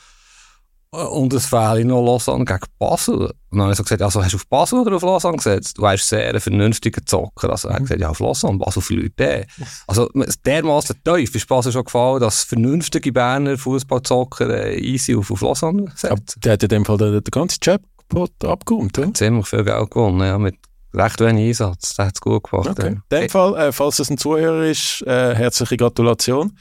Und 0.92 1.32
es 1.32 1.46
fehle 1.46 1.86
noch 1.86 2.04
Lausanne 2.04 2.44
gegen 2.44 2.66
Basel. 2.78 3.16
Und 3.16 3.32
dann 3.50 3.62
habe 3.62 3.72
ich 3.72 3.78
so 3.78 3.82
gesagt, 3.82 4.02
also 4.02 4.22
hast 4.22 4.34
du 4.34 4.36
auf 4.36 4.46
Basel 4.46 4.80
oder 4.80 4.96
auf 4.96 5.02
Lausanne 5.02 5.38
gesetzt? 5.38 5.78
Du 5.78 5.82
weißt 5.82 6.06
sehr 6.06 6.34
ein 6.34 6.40
vernünftiger 6.40 7.00
Zocker. 7.06 7.48
Also 7.48 7.68
er 7.68 7.74
hat 7.74 7.80
mhm. 7.80 7.84
gesagt, 7.84 8.00
ja, 8.02 8.10
auf 8.10 8.20
Lausanne, 8.20 8.58
Basel 8.58 8.82
viele 8.82 9.02
Leute. 9.04 9.46
Also 9.86 10.10
dermaßen 10.44 10.96
tief 11.02 11.34
ist 11.34 11.48
Basel 11.48 11.72
schon 11.72 11.84
gefallen, 11.84 12.20
dass 12.20 12.44
vernünftige 12.44 13.10
Berner 13.10 13.56
Fußballzocker 13.56 14.50
äh, 14.50 14.78
easy 14.80 15.16
auf, 15.16 15.30
auf 15.30 15.40
Lausanne 15.40 15.90
setzen. 15.96 16.40
Der 16.44 16.52
hat 16.52 16.62
in 16.62 16.68
dem 16.68 16.84
Fall 16.84 16.98
den, 16.98 17.12
den 17.12 17.30
ganzen 17.30 17.58
Jackpot 17.62 18.44
abgeräumt, 18.44 18.98
oder? 18.98 19.14
Ziemlich 19.14 19.48
viel 19.48 19.64
Geld 19.64 19.90
gewonnen, 19.90 20.20
ja, 20.20 20.38
mit 20.38 20.56
recht 20.92 21.20
wenig 21.20 21.48
Einsatz. 21.48 21.94
Das 21.94 22.06
hat 22.06 22.14
es 22.16 22.20
gut 22.20 22.50
gemacht. 22.50 22.68
Okay. 22.68 22.88
In 22.88 23.02
dem 23.10 23.30
Fall, 23.30 23.56
äh, 23.56 23.72
falls 23.72 23.98
es 23.98 24.10
ein 24.10 24.18
Zuhörer 24.18 24.66
ist, 24.66 25.00
äh, 25.06 25.34
herzliche 25.34 25.78
Gratulation. 25.78 26.52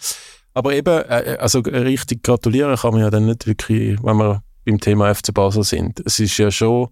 Aber 0.54 0.74
eben, 0.74 1.04
äh, 1.04 1.38
also 1.40 1.60
richtig 1.60 2.24
gratulieren 2.24 2.76
kann 2.76 2.94
man 2.94 3.02
ja 3.02 3.10
dann 3.10 3.26
nicht 3.26 3.48
wirklich, 3.48 3.98
wenn 4.04 4.18
wir 4.18 4.44
beim 4.66 4.80
Thema 4.80 5.14
FC 5.14 5.34
Basel 5.34 5.64
sind. 5.64 6.02
Es 6.06 6.20
ist 6.20 6.38
ja 6.38 6.52
schon, 6.52 6.90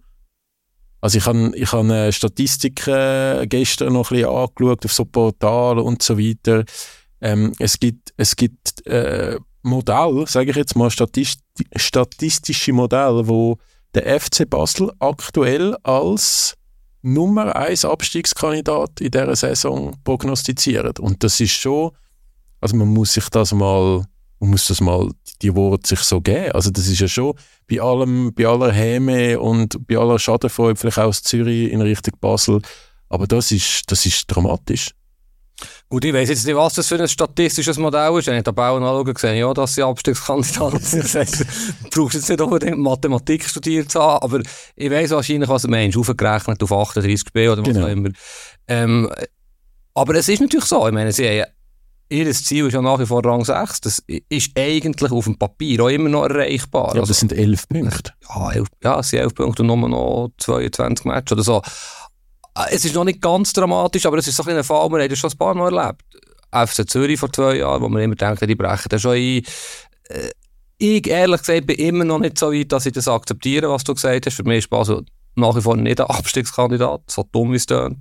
also 1.01 1.17
ich 1.17 1.25
habe 1.25 1.51
ich 1.55 1.71
hab 1.71 1.85
äh, 1.85 2.11
Statistiken 2.11 3.47
gestern 3.49 3.93
noch 3.93 4.11
ein 4.11 4.17
bisschen 4.17 4.29
angeschaut 4.29 4.85
auf 4.85 4.93
so 4.93 5.05
Portalen 5.05 5.83
und 5.83 6.01
so 6.01 6.17
weiter. 6.17 6.63
Ähm, 7.21 7.53
es 7.59 7.79
gibt, 7.79 8.13
es 8.17 8.35
gibt 8.35 8.85
äh, 8.87 9.37
Modelle, 9.61 10.25
sage 10.27 10.51
ich 10.51 10.55
jetzt 10.55 10.75
mal, 10.75 10.89
Statist 10.89 11.41
statistische 11.75 12.71
Modelle, 12.71 13.27
wo 13.27 13.57
der 13.93 14.19
FC 14.19 14.49
Basel 14.49 14.91
aktuell 14.99 15.75
als 15.83 16.55
Nummer 17.01 17.55
1 17.55 17.85
Abstiegskandidat 17.85 19.01
in 19.01 19.11
dieser 19.11 19.35
Saison 19.35 19.95
prognostiziert. 20.03 20.99
Und 20.99 21.23
das 21.23 21.39
ist 21.39 21.51
schon 21.51 21.91
also 22.61 22.75
man 22.75 22.87
muss 22.87 23.13
sich 23.13 23.29
das 23.29 23.53
mal, 23.53 24.03
man 24.39 24.49
muss 24.51 24.65
das 24.65 24.81
mal, 24.81 25.09
die 25.41 25.55
Worte 25.55 25.87
sich 25.89 25.99
so 25.99 26.21
geben. 26.21 26.51
Also 26.51 26.69
das 26.71 26.87
ist 26.87 26.99
ja 26.99 27.07
schon 27.07 27.33
bei 27.69 27.79
allem, 27.81 28.33
bei 28.33 28.45
aller 28.45 28.71
Häme 28.71 29.39
und 29.39 29.87
bei 29.87 29.97
aller 29.97 30.19
Schadenfreude, 30.19 30.75
vielleicht 30.75 30.97
auch 30.99 31.05
aus 31.05 31.23
Zürich 31.23 31.71
in 31.71 31.81
Richtung 31.81 32.13
Basel, 32.19 32.61
aber 33.09 33.27
das 33.27 33.51
ist, 33.51 33.83
das 33.91 34.05
ist 34.05 34.25
dramatisch. 34.27 34.91
Gut, 35.89 36.05
ich 36.05 36.13
weiss 36.13 36.29
jetzt 36.29 36.45
nicht, 36.45 36.55
was 36.55 36.75
das 36.75 36.87
für 36.87 36.99
ein 37.01 37.07
statistisches 37.07 37.77
Modell 37.77 38.17
ist. 38.17 38.27
Ich 38.27 38.43
Tabellen 38.43 38.83
anschaue, 38.83 39.13
sehe 39.17 39.33
ich 39.33 39.39
ja, 39.39 39.53
dass 39.53 39.75
sie 39.75 39.83
Abstiegskandidaten 39.83 40.79
sind. 40.81 41.03
Das 41.03 41.15
heisst, 41.15 41.41
du 41.41 42.01
brauchst 42.03 42.15
jetzt 42.15 42.29
nicht 42.29 42.39
unbedingt 42.39 42.77
Mathematik 42.77 43.43
studiert 43.43 43.91
zu 43.91 43.99
haben, 43.99 44.23
aber 44.23 44.41
ich 44.75 44.89
weiss 44.89 45.09
wahrscheinlich, 45.09 45.49
was 45.49 45.63
du 45.63 45.67
meinst. 45.67 45.97
Aufgerechnet 45.97 46.63
auf 46.63 46.71
38 46.71 47.19
Spiele 47.19 47.51
oder 47.51 47.61
was 47.61 47.73
Genau. 47.73 47.85
auch 47.87 47.89
immer. 47.89 48.09
Ähm, 48.67 49.11
aber 49.95 50.15
es 50.15 50.29
ist 50.29 50.39
natürlich 50.39 50.65
so. 50.65 50.87
Ich 50.87 50.93
meine, 50.93 51.11
sie 51.11 51.27
haben, 51.27 51.51
ihr 52.09 52.31
Ziel 52.31 52.67
ist 52.67 52.73
ja 52.73 52.81
nach 52.81 52.99
wie 52.99 53.05
vor 53.05 53.23
Rang 53.25 53.43
6. 53.45 53.81
Das 53.81 54.03
ist 54.29 54.51
eigentlich 54.57 55.11
auf 55.11 55.25
dem 55.25 55.37
Papier 55.37 55.83
auch 55.83 55.89
immer 55.89 56.09
noch 56.09 56.23
erreichbar. 56.25 56.93
Ja, 56.95 57.01
Also- 57.01 57.11
das 57.11 57.19
sind 57.19 57.33
elf 57.33 57.67
Punkte. 57.69 58.13
ja, 58.27 58.51
elf, 58.51 58.67
ja, 58.83 58.99
es 58.99 59.09
sind 59.09 59.19
11 59.19 59.35
Punkte 59.35 59.61
und 59.63 59.67
nur 59.67 59.89
noch 59.89 60.29
22 60.39 61.05
Matches 61.05 61.31
oder 61.33 61.43
so. 61.43 61.61
Äh, 62.55 62.73
Es 62.75 62.83
ist 62.85 62.95
noch 62.95 63.03
nicht 63.03 63.21
ganz 63.21 63.53
dramatisch, 63.53 64.05
aber 64.05 64.17
es 64.17 64.27
ist 64.27 64.35
so 64.35 64.43
ein 64.43 64.57
ein 64.57 64.63
Fall, 64.63 64.89
wir 64.89 64.99
haben 65.01 65.09
das 65.09 65.19
schon 65.19 65.31
ein 65.31 65.37
paar 65.37 65.53
Mal 65.55 65.75
erlebt. 65.77 66.03
FC 66.51 66.89
Zürich 66.89 67.19
vor 67.19 67.31
zwei 67.31 67.57
Jahren, 67.57 67.81
wo 67.81 67.89
man 67.89 68.01
immer 68.01 68.15
denkt, 68.15 68.41
die 68.41 68.55
brechen 68.55 68.89
da 68.89 68.97
schon 68.99 69.11
ein. 69.13 69.43
Äh, 70.09 70.29
Ich, 70.81 71.05
ehrlich 71.07 71.41
gesagt, 71.41 71.67
bin 71.67 71.75
immer 71.77 72.05
noch 72.05 72.19
nicht 72.19 72.39
so 72.39 72.53
weit, 72.53 72.71
dass 72.71 72.85
ich 72.85 72.93
das 72.93 73.07
akzeptiere, 73.09 73.69
was 73.69 73.83
du 73.83 73.93
gesagt 73.93 74.25
hast. 74.25 74.35
Für 74.35 74.43
mich 74.43 74.59
ist 74.59 74.69
Basel 74.69 75.03
nach 75.35 75.53
wie 75.55 75.61
vor 75.61 75.75
nicht 75.75 75.99
ein 75.99 76.07
Abstiegskandidat, 76.07 77.01
so 77.07 77.25
dumm 77.31 77.51
wie 77.51 77.57
es 77.57 77.65
tönt. 77.65 77.97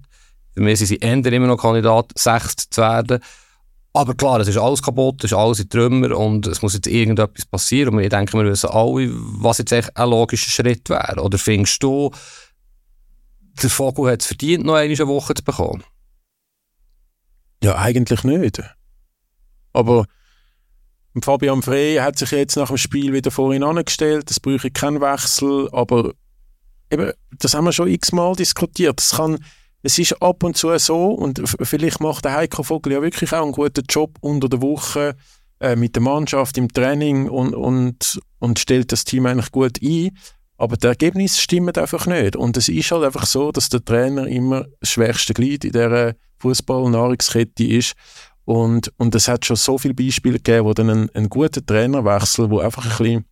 Für 0.54 0.60
mich 0.62 0.78
sind 0.78 0.86
sie 0.86 0.96
eher 0.96 1.12
immer 1.32 1.48
noch 1.48 1.56
Kandidat, 1.60 2.12
Sechst 2.16 2.68
zu 2.72 2.80
werden. 2.80 3.18
Aber 3.92 4.14
klar, 4.14 4.40
es 4.40 4.48
ist 4.48 4.59
alles 4.59 4.83
kaputt, 4.83 5.24
es 5.24 5.33
ist 5.33 5.37
alles 5.37 5.61
in 5.61 5.68
Trümmer 5.68 6.16
und 6.16 6.46
es 6.46 6.62
muss 6.62 6.74
jetzt 6.74 6.87
irgendetwas 6.87 7.46
passieren. 7.46 7.94
Und 7.94 8.01
ich 8.03 8.11
denke, 8.11 8.37
wir 8.37 8.44
wissen 8.44 8.70
alle, 8.70 9.11
was 9.12 9.59
jetzt 9.59 9.72
echt 9.72 9.96
ein 9.96 10.11
logischer 10.11 10.51
Schritt 10.51 10.88
wäre. 10.88 11.22
Oder 11.22 11.38
findest 11.38 11.83
du, 11.83 12.11
der 13.62 13.70
Vogel 13.70 14.12
hat 14.12 14.20
es 14.20 14.27
verdient, 14.27 14.64
noch 14.64 14.74
eine 14.74 14.96
Woche 15.09 15.35
zu 15.35 15.42
bekommen? 15.42 15.83
Ja, 17.62 17.77
eigentlich 17.77 18.22
nicht. 18.24 18.62
Aber 19.72 20.05
Fabian 21.22 21.62
Frey 21.62 21.96
hat 21.96 22.18
sich 22.18 22.31
jetzt 22.31 22.57
nach 22.57 22.68
dem 22.68 22.77
Spiel 22.77 23.12
wieder 23.12 23.31
vorhin 23.31 23.64
angestellt. 23.64 24.31
Es 24.31 24.38
bräuchte 24.38 24.70
keinen 24.70 25.01
Wechsel, 25.01 25.68
aber 25.72 26.12
eben, 26.90 27.12
das 27.38 27.55
haben 27.55 27.64
wir 27.64 27.72
schon 27.72 27.88
x-mal 27.88 28.37
diskutiert. 28.37 29.01
Es 29.01 29.16
kann, 29.16 29.38
es 29.82 29.98
ist 29.98 30.20
ab 30.20 30.42
und 30.42 30.56
zu 30.56 30.76
so 30.78 31.06
und 31.06 31.42
vielleicht 31.62 32.00
macht 32.00 32.24
der 32.24 32.34
Heiko 32.34 32.62
Vogel 32.62 32.94
ja 32.94 33.02
wirklich 33.02 33.32
auch 33.32 33.42
einen 33.42 33.52
guten 33.52 33.84
Job 33.88 34.16
unter 34.20 34.48
der 34.48 34.60
Woche 34.60 35.16
äh, 35.60 35.76
mit 35.76 35.94
der 35.94 36.02
Mannschaft 36.02 36.58
im 36.58 36.72
Training 36.72 37.28
und, 37.28 37.54
und, 37.54 38.20
und 38.38 38.58
stellt 38.58 38.92
das 38.92 39.04
Team 39.04 39.26
eigentlich 39.26 39.52
gut 39.52 39.80
ein. 39.82 40.10
Aber 40.56 40.76
die 40.76 40.88
Ergebnisse 40.88 41.40
stimmen 41.40 41.74
einfach 41.76 42.06
nicht. 42.06 42.34
Und 42.34 42.56
es 42.56 42.68
ist 42.68 42.90
halt 42.90 43.04
einfach 43.04 43.26
so, 43.26 43.52
dass 43.52 43.68
der 43.68 43.84
Trainer 43.84 44.26
immer 44.26 44.66
das 44.80 44.90
schwächste 44.90 45.32
Glied 45.32 45.64
in 45.64 45.72
dieser 45.72 46.14
Fußball-Nahrungskette 46.38 47.64
ist. 47.64 47.94
Und, 48.44 48.92
und 48.96 49.14
es 49.14 49.28
hat 49.28 49.44
schon 49.44 49.56
so 49.56 49.78
viele 49.78 49.94
Beispiele 49.94 50.38
gegeben, 50.38 50.66
wo 50.66 50.74
dann 50.74 50.90
ein, 50.90 51.10
ein 51.14 51.28
guter 51.28 51.64
Trainerwechsel, 51.64 52.50
wo 52.50 52.58
einfach 52.58 52.84
ein 52.84 52.90
bisschen 52.90 53.24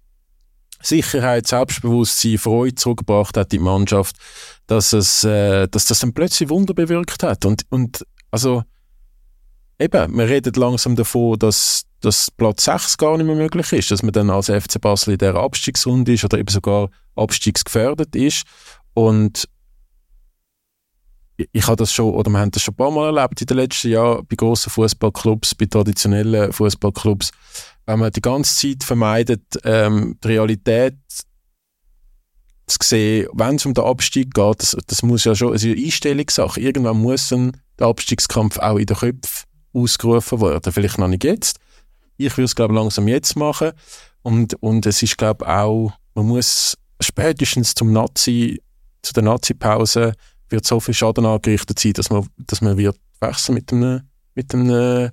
Sicherheit, 0.86 1.46
Selbstbewusstsein, 1.46 2.38
Freude 2.38 2.74
zurückgebracht 2.74 3.36
hat 3.36 3.52
in 3.52 3.58
die 3.58 3.64
Mannschaft, 3.64 4.16
dass, 4.66 4.92
es, 4.92 5.24
äh, 5.24 5.68
dass 5.68 5.86
das 5.86 6.00
dann 6.00 6.12
plötzlich 6.12 6.48
Wunder 6.48 6.74
bewirkt 6.74 7.22
hat. 7.22 7.44
Und, 7.44 7.62
und 7.70 8.04
also 8.30 8.62
eben, 9.78 10.16
wir 10.16 10.28
reden 10.28 10.52
langsam 10.54 10.96
davon, 10.96 11.38
dass, 11.38 11.84
dass 12.00 12.30
Platz 12.30 12.64
6 12.64 12.98
gar 12.98 13.16
nicht 13.16 13.26
mehr 13.26 13.36
möglich 13.36 13.72
ist, 13.72 13.90
dass 13.90 14.02
man 14.02 14.12
dann 14.12 14.30
als 14.30 14.46
FC 14.46 14.80
Basel 14.80 15.14
in 15.14 15.18
der 15.18 15.34
Abstiegsrunde 15.34 16.12
ist 16.14 16.24
oder 16.24 16.38
eben 16.38 16.48
sogar 16.48 16.90
abstiegsgefährdet 17.14 18.14
ist. 18.14 18.44
Und 18.94 19.48
ich, 21.36 21.48
ich 21.52 21.66
habe 21.66 21.76
das 21.76 21.92
schon, 21.92 22.14
oder 22.14 22.30
wir 22.30 22.38
haben 22.38 22.50
das 22.50 22.62
schon 22.62 22.74
ein 22.74 22.76
paar 22.76 22.90
Mal 22.90 23.16
erlebt 23.16 23.40
in 23.40 23.46
den 23.46 23.56
letzten 23.58 23.90
Jahren 23.90 24.26
bei 24.26 24.36
grossen 24.36 24.70
Fußballclubs, 24.70 25.54
bei 25.54 25.66
traditionellen 25.66 26.52
Fußballclubs, 26.52 27.30
wenn 27.86 28.00
man 28.00 28.12
die 28.12 28.20
ganze 28.20 28.54
Zeit 28.54 28.84
vermeidet, 28.84 29.42
ähm, 29.64 30.18
die 30.22 30.28
Realität 30.28 30.96
zu 32.66 32.78
sehen, 32.82 33.28
wenn 33.32 33.56
es 33.56 33.66
um 33.66 33.74
den 33.74 33.84
Abstieg 33.84 34.34
geht, 34.34 34.62
das, 34.62 34.76
das 34.86 35.02
muss 35.02 35.24
ja 35.24 35.34
schon, 35.34 35.54
es 35.54 35.62
ist 35.62 35.72
eine 35.72 35.84
Einstellungssache. 35.84 36.60
Irgendwann 36.60 37.00
muss 37.00 37.28
dann 37.28 37.56
der 37.78 37.86
Abstiegskampf 37.86 38.58
auch 38.58 38.76
in 38.76 38.86
den 38.86 38.96
Köpfen 38.96 39.46
ausgerufen 39.72 40.40
werden. 40.40 40.72
Vielleicht 40.72 40.98
noch 40.98 41.08
nicht 41.08 41.24
jetzt. 41.24 41.60
Ich 42.16 42.36
würde 42.36 42.44
es, 42.44 42.56
glaube 42.56 42.74
langsam 42.74 43.06
jetzt 43.08 43.36
machen. 43.36 43.72
Und, 44.22 44.54
und 44.60 44.84
es 44.86 45.02
ist, 45.02 45.16
glaube 45.16 45.46
auch, 45.46 45.92
man 46.14 46.26
muss 46.26 46.76
spätestens 47.00 47.74
zum 47.74 47.92
Nazi, 47.92 48.60
zu 49.02 49.12
der 49.12 49.22
Nazi-Pause 49.22 50.14
wird 50.48 50.64
so 50.64 50.80
viel 50.80 50.94
Schaden 50.94 51.26
angerichtet 51.26 51.78
sein, 51.78 51.92
dass 51.92 52.10
man, 52.10 52.28
dass 52.38 52.60
man 52.60 52.76
wird 52.76 52.98
wechseln 53.20 53.54
mit 53.54 53.72
einem, 53.72 54.02
mit 54.34 54.52
einem 54.54 54.70
äh, 54.70 55.10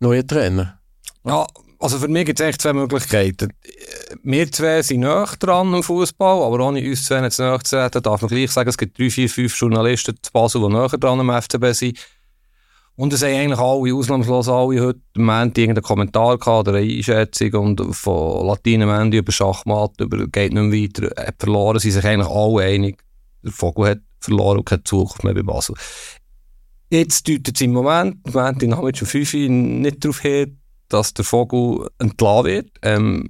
neuen 0.00 0.26
Trainer. 0.26 0.80
Ja, 1.24 1.46
also 1.82 1.98
für 1.98 2.06
mich 2.06 2.26
gibt 2.26 2.38
es 2.38 2.46
echt 2.46 2.62
zwei 2.62 2.72
Möglichkeiten. 2.72 3.52
Wir 4.22 4.50
zwei 4.52 4.82
sind 4.82 5.00
näher 5.00 5.28
dran 5.40 5.74
am 5.74 5.82
Fußball, 5.82 6.44
aber 6.44 6.64
ohne 6.64 6.80
uns 6.88 7.04
zwei 7.04 7.28
zu 7.28 7.42
nahe 7.42 7.58
zu 7.58 7.76
treten, 7.76 8.02
darf 8.02 8.22
man 8.22 8.28
gleich 8.28 8.52
sagen, 8.52 8.68
es 8.68 8.78
gibt 8.78 8.96
drei, 8.98 9.10
vier, 9.10 9.28
fünf 9.28 9.58
Journalisten 9.58 10.16
zu 10.22 10.30
Basel, 10.32 10.60
die 10.62 10.68
näher 10.68 10.88
dran 10.88 11.18
am 11.18 11.42
FCB 11.42 11.72
sind. 11.72 11.98
Und 12.94 13.12
es 13.12 13.22
haben 13.22 13.34
eigentlich 13.34 13.58
alle, 13.58 13.94
ausnahmslos 13.94 14.48
alle, 14.48 14.80
heute 14.80 15.00
am 15.16 15.24
Montag 15.24 15.58
irgendeinen 15.58 15.82
Kommentar 15.82 16.38
gehabt 16.38 16.68
oder 16.68 16.78
eine 16.78 16.92
Einschätzung 16.92 17.52
und 17.54 17.96
von 17.96 18.46
Latinen 18.46 19.12
über 19.12 19.32
Schachmatt, 19.32 20.00
über 20.00 20.28
geht 20.28 20.52
nicht 20.52 20.62
mehr 20.62 20.82
weiter, 20.82 21.26
hat 21.26 21.36
verloren, 21.40 21.80
sind 21.80 21.90
sich 21.90 22.04
eigentlich 22.04 22.30
alle 22.30 22.62
einig, 22.62 23.02
der 23.42 23.50
Vogel 23.50 23.90
hat 23.90 24.00
verloren 24.20 24.58
und 24.58 24.66
keine 24.66 24.84
Zukunft 24.84 25.24
mehr 25.24 25.34
bei 25.34 25.42
Basel. 25.42 25.74
Jetzt 26.90 27.26
deutet 27.26 27.56
es 27.56 27.60
im 27.60 27.72
Moment, 27.72 28.18
im 28.24 28.32
Moment 28.32 28.62
in 28.62 28.70
Nachmittag 28.70 29.02
um 29.02 29.08
5 29.08 29.34
Uhr 29.34 29.48
nicht 29.48 30.04
darauf 30.04 30.20
hin, 30.20 30.61
dass 30.92 31.14
der 31.14 31.24
Vogel 31.24 31.88
entlassen 31.98 32.44
wird. 32.44 32.68
Ähm, 32.82 33.28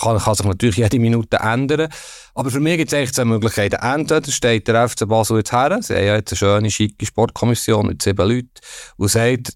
kann, 0.00 0.18
kann 0.18 0.34
sich 0.34 0.46
natürlich 0.46 0.76
jede 0.76 0.98
Minute 0.98 1.36
ändern. 1.36 1.88
Aber 2.34 2.50
für 2.50 2.60
mich 2.60 2.78
gibt 2.78 2.92
es 2.92 2.98
eigentlich 2.98 3.12
zwei 3.12 3.24
Möglichkeiten. 3.24 3.76
Entweder 3.76 4.30
steht 4.30 4.68
der 4.68 4.88
FC 4.88 5.06
Basel 5.06 5.38
jetzt 5.38 5.52
her, 5.52 5.78
sie 5.82 5.94
haben 5.94 6.04
ja 6.04 6.16
jetzt 6.16 6.32
eine 6.32 6.38
schöne, 6.38 6.70
schicke 6.70 7.06
Sportkommission 7.06 7.86
mit 7.86 8.02
sieben 8.02 8.26
Leuten, 8.26 8.50
und 8.96 9.08
sagt, 9.08 9.52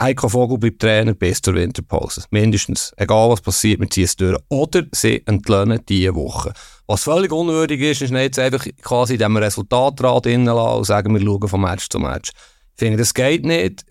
Heiko 0.00 0.28
Vogel 0.28 0.58
bleibt 0.58 0.80
Trainer 0.80 1.14
bis 1.14 1.40
zur 1.40 1.54
Winterpause. 1.54 2.24
Mindestens. 2.30 2.92
Egal 2.96 3.30
was 3.30 3.40
passiert, 3.40 3.78
wir 3.78 3.88
ziehen 3.88 4.04
es 4.04 4.16
durch. 4.16 4.36
Oder 4.48 4.82
sie 4.90 5.24
entlöhnen 5.26 5.80
diese 5.88 6.14
Woche. 6.16 6.52
Was 6.88 7.04
völlig 7.04 7.30
unwürdig 7.30 7.80
ist, 7.80 8.02
ist 8.02 8.10
nicht 8.10 8.36
einfach 8.36 8.66
quasi 8.82 9.12
in 9.12 9.18
diesem 9.20 9.36
Resultatrad 9.36 10.26
innen 10.26 10.48
und 10.48 10.84
sagen, 10.84 11.14
wir 11.14 11.20
schauen 11.20 11.48
von 11.48 11.60
Match 11.60 11.88
zu 11.88 12.00
Match. 12.00 12.32
Ich 12.74 12.80
finde, 12.80 12.98
das 12.98 13.14
geht 13.14 13.44
nicht. 13.44 13.84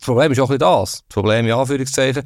Das 0.00 0.06
Problem 0.06 0.32
ist 0.32 0.40
auch 0.40 0.50
ein 0.50 0.58
das. 0.58 0.92
Das 0.92 1.02
Problem, 1.08 1.46
in 1.46 1.52
Anführungszeichen, 1.52 2.24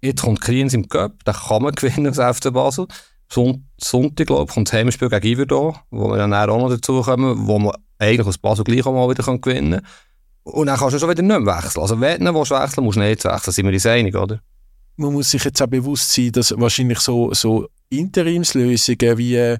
jetzt 0.00 0.22
kommt 0.22 0.40
Kriens 0.40 0.74
im 0.74 0.88
Cup, 0.88 1.12
da 1.24 1.32
kann 1.32 1.62
man 1.62 1.74
gewinnen 1.74 2.06
als 2.18 2.38
FC 2.38 2.52
Basel. 2.52 2.86
Son 3.30 3.66
Sonntag, 3.78 4.26
glaube 4.26 4.44
ich, 4.48 4.54
kommt 4.54 4.68
das 4.68 4.74
Heimspiel 4.74 5.08
gegen 5.08 5.26
Iverdon, 5.26 5.76
wo 5.90 6.08
wir 6.08 6.18
dann 6.18 6.34
auch 6.34 6.46
noch 6.46 6.68
dazu 6.68 7.00
kommen, 7.00 7.46
wo 7.46 7.58
man 7.58 7.74
eigentlich 7.98 8.26
aus 8.26 8.36
Basel 8.36 8.64
gleich 8.64 8.84
auch 8.84 8.92
mal 8.92 9.08
wieder 9.08 9.22
gewinnen 9.38 9.80
kann. 9.80 9.86
Und 10.42 10.66
dann 10.66 10.76
kannst 10.76 10.94
du 10.94 10.98
schon 10.98 11.08
wieder 11.08 11.22
nicht 11.22 11.40
mehr 11.40 11.56
wechseln. 11.56 11.80
Also 11.80 12.00
wenn 12.00 12.24
du 12.24 12.34
wechseln 12.34 12.84
musst 12.84 12.96
du 12.96 13.00
nicht 13.00 13.24
wechseln, 13.24 13.52
sind 13.52 13.66
wir 13.66 13.72
uns 13.72 13.86
einig, 13.86 14.16
oder? 14.16 14.40
man 14.96 15.12
muss 15.12 15.30
sich 15.30 15.44
jetzt 15.44 15.60
auch 15.62 15.66
bewusst 15.66 16.12
sein, 16.12 16.32
dass 16.32 16.54
wahrscheinlich 16.58 16.98
so, 17.00 17.32
so 17.32 17.68
Interimslösungen 17.88 19.18
wie, 19.18 19.36
äh, 19.36 19.58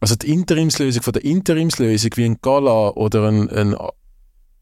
also 0.00 0.16
die 0.16 0.32
Interimslösung 0.32 1.02
von 1.02 1.12
der 1.12 1.24
Interimslösung 1.24 2.10
wie 2.16 2.24
ein 2.24 2.38
Gala 2.40 2.90
oder 2.90 3.28
ein, 3.28 3.48
ein 3.50 3.76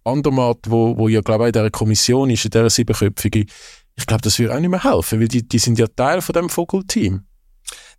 Andermatt, 0.04 0.58
wo, 0.68 0.96
wo 0.96 1.08
ja 1.08 1.20
glaube 1.20 1.44
ich 1.44 1.48
in 1.48 1.52
dieser 1.52 1.70
Kommission 1.70 2.30
ist, 2.30 2.44
in 2.44 2.50
dieser 2.50 2.70
siebenköpfigen, 2.70 3.46
ich 3.94 4.06
glaube, 4.06 4.22
das 4.22 4.38
würde 4.38 4.54
auch 4.54 4.60
nicht 4.60 4.70
mehr 4.70 4.82
helfen, 4.82 5.20
weil 5.20 5.28
die, 5.28 5.46
die 5.46 5.58
sind 5.58 5.78
ja 5.78 5.86
Teil 5.86 6.22
von 6.22 6.32
dem 6.32 6.48
Vogelteam. 6.48 7.24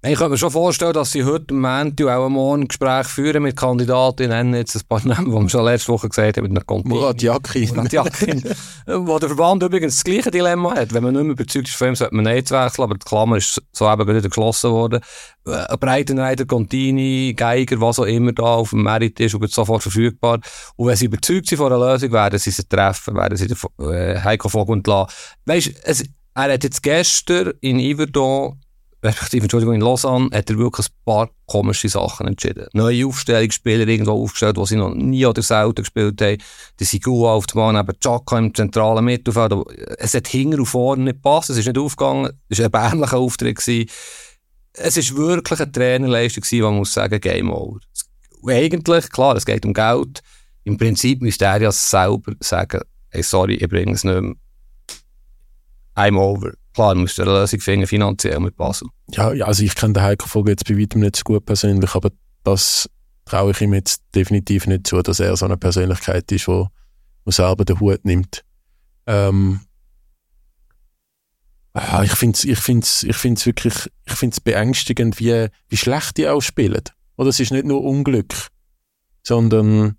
Ich 0.05 0.17
könnte 0.17 0.31
mir 0.31 0.37
schon 0.37 0.51
vorstellen, 0.51 0.91
dass 0.91 1.13
sie 1.13 1.23
heute 1.23 1.53
am 1.53 1.61
Montag 1.61 2.07
auch 2.07 2.27
morgen 2.27 2.63
ein 2.63 2.67
Gespräch 2.67 3.07
führen 3.07 3.41
mit 3.41 3.55
Kandidaten, 3.55 4.27
nennen 4.27 4.53
jetzt 4.53 4.75
ein 4.75 4.81
paar 4.85 4.99
Namen, 5.07 5.31
die 5.31 5.31
wir 5.31 5.47
schon 5.47 5.63
letzte 5.63 5.93
Woche 5.93 6.09
gesagt 6.09 6.35
haben, 6.35 6.43
mit 6.43 6.51
einer 6.51 6.65
Kontin. 6.65 6.89
Murat 6.89 7.21
Yakin. 7.21 7.69
Murat 7.73 7.93
Yakin. 7.93 8.43
wo 8.85 9.17
der 9.17 9.29
Verband 9.29 9.63
übrigens 9.63 9.95
das 9.95 10.03
gleiche 10.03 10.29
Dilemma 10.29 10.75
hat. 10.75 10.93
Wenn 10.93 11.03
man 11.03 11.13
nicht 11.13 11.23
mehr 11.23 11.31
überzeugt 11.31 11.69
ist 11.69 11.77
von 11.77 11.87
ihm, 11.87 11.95
sollte 11.95 12.15
man 12.15 12.25
nicht 12.25 12.51
wechseln, 12.51 12.83
aber 12.83 12.95
die 12.95 13.05
Klammer 13.05 13.37
ist 13.37 13.61
so 13.71 13.85
eben 13.85 14.05
gerade 14.05 14.17
wieder 14.17 14.27
geschlossen 14.27 14.71
worden. 14.71 14.99
Äh, 15.47 15.51
Ein 15.51 15.79
Breitenreiter, 15.79 16.45
Contini, 16.45 17.33
Geiger, 17.37 17.79
was 17.79 17.97
auch 17.97 18.03
immer 18.03 18.33
da 18.33 18.43
auf 18.43 18.71
dem 18.71 18.83
Merit 18.83 19.21
ist 19.21 19.35
und 19.35 19.39
wird 19.39 19.53
sofort 19.53 19.83
verfügbar. 19.83 20.41
Und 20.75 20.87
wenn 20.89 20.97
sie 20.97 21.05
überzeugt 21.05 21.47
sind 21.47 21.59
von 21.59 21.71
einer 21.71 21.93
Lösung, 21.93 22.11
werden 22.11 22.39
sie 22.39 22.51
sie 22.51 22.67
treffen, 22.67 23.15
werden 23.15 23.37
sie 23.37 23.47
den 23.47 23.57
äh, 23.89 24.19
Heiko 24.19 24.49
Vogel 24.49 24.75
entlassen. 24.75 25.15
Weisst, 25.45 25.71
es, 25.83 26.03
er 26.35 26.51
hat 26.51 26.63
jetzt 26.65 26.83
gestern 26.83 27.53
in 27.61 27.79
Iverdon 27.79 28.59
respektive, 29.03 29.43
Entschuldigung, 29.43 29.75
in 29.75 29.81
Lausanne, 29.81 30.29
hat 30.33 30.49
er 30.49 30.57
wirklich 30.57 30.87
ein 30.87 30.93
paar 31.05 31.29
komische 31.45 31.89
Sachen 31.89 32.27
entschieden. 32.27 32.67
Neue 32.73 33.05
Aufstellungsspieler 33.05 33.87
irgendwo 33.87 34.23
aufgestellt, 34.23 34.57
die 34.57 34.65
sie 34.65 34.75
noch 34.77 34.93
nie 34.93 35.25
oder 35.25 35.41
selten 35.41 35.83
gespielt 35.83 36.21
haben. 36.21 36.37
Die 36.79 36.85
Sigua 36.85 37.33
auf 37.33 37.45
der 37.47 37.55
Bahn, 37.55 37.75
eben 37.75 37.99
Chaka 37.99 38.37
im 38.37 38.53
zentralen 38.53 39.05
Mittelfeld. 39.05 39.51
Aber 39.51 39.65
Es 39.97 40.13
hat 40.13 40.27
hinten 40.27 40.61
und 40.61 40.65
vorne 40.65 41.03
nicht 41.03 41.15
gepasst, 41.15 41.49
es 41.49 41.57
ist 41.57 41.67
nicht 41.67 41.77
aufgegangen, 41.77 42.31
es 42.49 42.59
war 42.59 42.65
ein 42.65 42.73
erbärmlicher 42.73 43.17
Auftritt. 43.17 43.57
Gewesen. 43.57 43.89
Es 44.73 44.97
war 44.97 45.17
wirklich 45.17 45.59
eine 45.59 45.71
Trainerleistung, 45.71 46.41
gewesen, 46.41 46.63
man 46.63 46.77
muss 46.77 46.93
sagen, 46.93 47.19
Game 47.19 47.51
Over. 47.51 47.79
Eigentlich, 48.47 49.09
klar, 49.09 49.35
es 49.35 49.45
geht 49.45 49.65
um 49.65 49.73
Geld. 49.73 50.21
Im 50.63 50.77
Prinzip 50.77 51.21
müsste 51.21 51.45
er 51.45 51.61
ja 51.61 51.71
selber 51.71 52.33
sagen, 52.39 52.81
hey, 53.09 53.21
sorry, 53.21 53.55
ich 53.55 53.69
bringe 53.69 53.93
es 53.93 54.03
nicht 54.03 54.21
mehr. 54.21 54.35
I'm 55.95 56.17
over. 56.17 56.53
Klar, 56.73 56.95
musst 56.95 57.17
du 57.17 57.21
eine 57.21 57.31
Lösung 57.31 57.59
finden, 57.59 57.87
finanziell 57.87 58.39
mit 58.39 58.57
Basel. 58.57 58.87
Ja, 59.11 59.31
ja 59.33 59.45
also 59.45 59.63
ich 59.63 59.75
kenne 59.75 59.93
den 59.93 60.03
Heiko 60.03 60.27
Vogel 60.27 60.51
jetzt 60.51 60.67
bei 60.67 60.77
weitem 60.77 61.01
nicht 61.01 61.15
so 61.15 61.23
gut 61.23 61.45
persönlich, 61.45 61.93
aber 61.93 62.09
das 62.43 62.89
traue 63.25 63.51
ich 63.51 63.61
ihm 63.61 63.73
jetzt 63.73 64.03
definitiv 64.15 64.67
nicht 64.67 64.87
zu, 64.87 65.01
dass 65.01 65.19
er 65.19 65.35
so 65.37 65.45
eine 65.45 65.57
Persönlichkeit 65.57 66.31
ist, 66.31 66.47
wo, 66.47 66.67
wo 67.25 67.31
selber 67.31 67.63
den 67.63 67.79
Hut 67.79 68.03
nimmt. 68.05 68.43
Ähm, 69.05 69.61
ja, 71.75 72.03
ich 72.03 72.13
finde 72.13 72.37
es 72.37 72.43
ich 72.43 72.59
find's, 72.59 73.03
ich 73.03 73.15
find's 73.15 73.45
wirklich 73.45 73.91
ich 74.05 74.13
find's 74.13 74.39
beängstigend, 74.39 75.19
wie, 75.19 75.47
wie 75.69 75.77
schlecht 75.77 76.17
die 76.17 76.27
auch 76.27 76.41
spielen. 76.41 76.83
Oder 77.17 77.29
es 77.29 77.39
ist 77.39 77.51
nicht 77.51 77.65
nur 77.65 77.83
Unglück, 77.83 78.33
sondern 79.23 79.97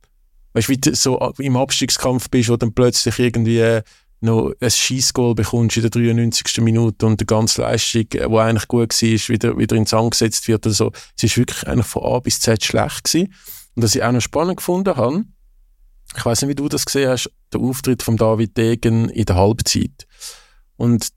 weißt, 0.53 0.69
wie 0.69 0.79
du 0.79 0.95
so 0.95 1.19
im 1.39 1.57
Abstiegskampf 1.57 2.31
bist, 2.31 2.49
wo 2.49 2.57
dann 2.57 2.75
plötzlich 2.75 3.19
irgendwie 3.19 3.81
noch 4.25 4.53
ein 4.61 4.71
Schießgoal 4.71 5.35
bekommst 5.35 5.77
in 5.77 5.83
der 5.83 5.91
93. 5.91 6.59
Minute 6.61 7.07
und 7.07 7.21
die 7.21 7.27
ganze 7.27 7.63
Leistung, 7.63 8.09
die 8.11 8.21
eigentlich 8.21 8.69
gut 8.69 8.91
war, 8.91 9.29
wieder, 9.29 9.59
wieder 9.59 9.77
ins 9.77 9.95
Angesetzt 9.95 10.49
wird. 10.49 10.67
Also, 10.67 10.93
es 11.17 11.25
ist 11.25 11.37
wirklich 11.37 11.67
eigentlich 11.67 11.87
von 11.87 12.03
A 12.05 12.19
bis 12.21 12.41
Z 12.41 12.65
schlecht 12.65 13.05
gewesen. 13.05 13.35
Und 13.75 13.83
was 13.83 13.95
ich 13.95 14.03
auch 14.03 14.13
noch 14.13 14.21
spannend 14.21 14.57
gefunden 14.57 14.97
habe, 14.97 15.25
ich 16.17 16.25
weiß 16.25 16.43
nicht, 16.43 16.51
wie 16.51 16.55
du 16.55 16.69
das 16.69 16.85
gesehen 16.85 17.11
hast, 17.11 17.31
der 17.53 17.61
Auftritt 17.61 18.03
von 18.03 18.17
David 18.17 18.57
Degen 18.57 19.09
in 19.09 19.25
der 19.25 19.37
Halbzeit. 19.37 20.07
Und 20.77 21.09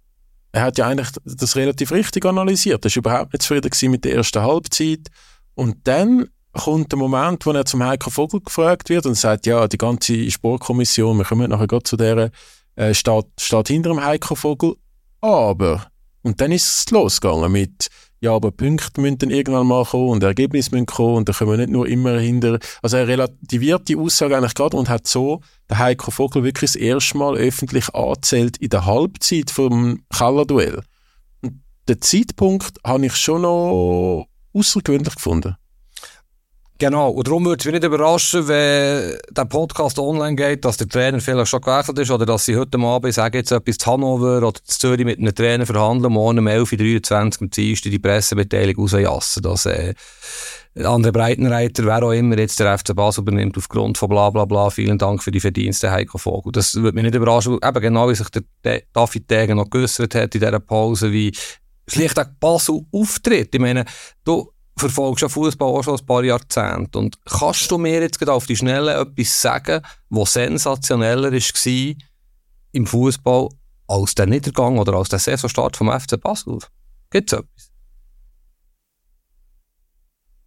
er 0.51 0.63
hat 0.63 0.77
ja 0.77 0.87
eigentlich 0.87 1.09
das 1.23 1.55
relativ 1.55 1.91
richtig 1.91 2.25
analysiert. 2.25 2.83
Er 2.83 2.89
war 2.89 2.97
überhaupt 2.97 3.33
nicht 3.33 3.43
zufrieden 3.43 3.91
mit 3.91 4.05
der 4.05 4.15
ersten 4.15 4.41
Halbzeit. 4.41 5.09
Und 5.53 5.87
dann 5.87 6.27
kommt 6.53 6.91
der 6.91 6.99
Moment, 6.99 7.45
wo 7.45 7.51
er 7.51 7.65
zum 7.65 7.83
Heiko 7.83 8.09
Vogel 8.09 8.41
gefragt 8.41 8.89
wird 8.89 9.05
und 9.05 9.15
sagt, 9.15 9.45
ja, 9.45 9.67
die 9.67 9.77
ganze 9.77 10.29
Sportkommission, 10.29 11.17
wir 11.17 11.25
kommen 11.25 11.49
nachher 11.49 11.67
gerade 11.67 11.83
zu 11.83 11.97
der, 11.97 12.31
äh, 12.77 12.93
steht, 12.93 13.25
steht 13.39 13.67
hinter 13.67 13.89
dem 13.89 14.03
Heiko 14.03 14.35
Vogel. 14.35 14.75
Aber, 15.19 15.87
und 16.21 16.39
dann 16.39 16.51
ist 16.51 16.79
es 16.79 16.91
losgegangen 16.91 17.51
mit, 17.51 17.89
ja, 18.19 18.33
aber 18.33 18.51
Punkte 18.51 19.01
müssen 19.01 19.17
dann 19.19 19.29
irgendwann 19.29 19.67
mal 19.67 19.85
kommen 19.85 20.09
und 20.09 20.23
Ergebnisse 20.23 20.71
müssen 20.71 20.85
kommen 20.85 21.17
und 21.17 21.29
da 21.29 21.33
können 21.33 21.51
wir 21.51 21.57
nicht 21.57 21.69
nur 21.69 21.87
immer 21.87 22.19
hinter. 22.19 22.59
Also 22.81 22.97
er 22.97 23.07
relativiert 23.07 23.87
die 23.87 23.95
Aussage 23.95 24.35
eigentlich 24.35 24.55
gerade 24.55 24.77
und 24.77 24.89
hat 24.89 25.07
so 25.07 25.41
der 25.69 25.79
Heiko 25.79 26.09
Vogel 26.09 26.43
wirklich 26.43 26.71
das 26.71 26.81
erste 26.81 27.17
Mal 27.17 27.35
öffentlich 27.35 27.93
angezählt 27.93 28.57
in 28.57 28.69
der 28.69 28.85
Halbzeit 28.85 29.51
vom 29.51 30.01
Kellerduell. 30.15 30.81
Und 31.41 31.61
den 31.87 32.01
Zeitpunkt 32.01 32.79
habe 32.83 33.05
ich 33.05 33.15
schon 33.15 33.43
noch 33.43 34.25
außergewöhnlich 34.53 35.15
gefunden. 35.15 35.55
Genau, 36.79 37.09
und 37.09 37.27
darum 37.27 37.43
würde 37.45 37.59
es 37.59 37.65
mich 37.65 37.73
nicht 37.73 37.83
überraschen, 37.83 38.47
wenn 38.47 39.17
der 39.31 39.45
Podcast 39.45 39.97
online 39.97 40.35
geht, 40.35 40.63
dass 40.63 40.77
der 40.77 40.87
Trainer 40.87 41.19
vielleicht 41.19 41.49
schon 41.49 41.61
gewechselt 41.61 41.97
ist 41.97 42.11
oder 42.11 42.27
dass 42.27 42.45
sie 42.45 42.55
heute 42.55 42.77
Abend 42.77 43.13
sagen, 43.15 43.35
jetzt 43.35 43.51
etwas 43.51 43.79
zu 43.79 43.91
Hannover 43.91 44.37
oder 44.37 44.53
zu 44.53 44.77
Zürich 44.79 45.03
mit 45.03 45.17
einem 45.17 45.33
Trainer 45.33 45.65
verhandeln, 45.65 46.13
morgen 46.13 46.37
um 46.37 46.47
11.23 46.47 47.11
Uhr 47.11 47.41
am 47.41 47.49
Dienstag 47.49 47.89
die 47.89 47.97
Pressemitteilung 47.97 48.75
rausjassen, 48.77 49.41
dass 49.41 49.65
äh, 49.65 49.95
andere 50.75 51.11
Breitenreiter, 51.11 51.83
wer 51.85 52.03
auch 52.03 52.11
immer 52.11 52.37
jetzt 52.37 52.59
der 52.59 52.77
FC 52.77 52.95
Basel 52.95 53.21
übernimmt, 53.21 53.57
aufgrund 53.57 53.97
von 53.97 54.09
bla 54.09 54.29
bla 54.29 54.45
bla, 54.45 54.69
vielen 54.69 54.99
Dank 54.99 55.23
für 55.23 55.31
die 55.31 55.39
Verdienste, 55.39 55.89
Heiko 55.89 56.19
Vogel. 56.19 56.51
Das 56.51 56.75
würde 56.75 56.93
mich 56.93 57.05
nicht 57.05 57.15
überraschen, 57.15 57.57
eben 57.63 57.81
genau 57.81 58.07
wie 58.07 58.15
sich 58.15 58.29
der 58.29 58.83
David 58.93 59.31
Degen 59.31 59.57
noch 59.57 59.71
geäussert 59.71 60.13
hat 60.13 60.35
in 60.35 60.41
dieser 60.41 60.59
Pause, 60.59 61.11
wie 61.11 61.35
schlichtweg 61.87 62.39
Basel 62.39 62.81
auftritt. 62.91 63.55
Ich 63.55 63.61
meine, 63.61 63.85
du, 64.23 64.51
verfolgst 64.77 65.21
ja 65.21 65.29
Fußball 65.29 65.67
auch 65.67 65.83
schon 65.83 65.97
ein 65.99 66.05
paar 66.05 66.23
Jahrzehnte. 66.23 66.99
Und 66.99 67.17
kannst 67.25 67.69
du 67.71 67.77
mir 67.77 68.01
jetzt 68.01 68.19
gerade 68.19 68.33
auf 68.33 68.45
die 68.45 68.55
Schnelle 68.55 68.93
etwas 68.93 69.41
sagen, 69.41 69.81
was 70.09 70.33
sensationeller 70.33 71.31
war 71.31 71.95
im 72.71 72.85
Fußball 72.85 73.49
als 73.87 74.15
der 74.15 74.27
Niedergang 74.27 74.77
oder 74.77 74.93
als 74.93 75.09
der 75.09 75.19
Saisonstart 75.19 75.77
vom 75.77 75.91
FC 75.91 76.19
Basel? 76.19 76.59
Gibt 77.09 77.31
es 77.31 77.39
etwas? 77.39 77.71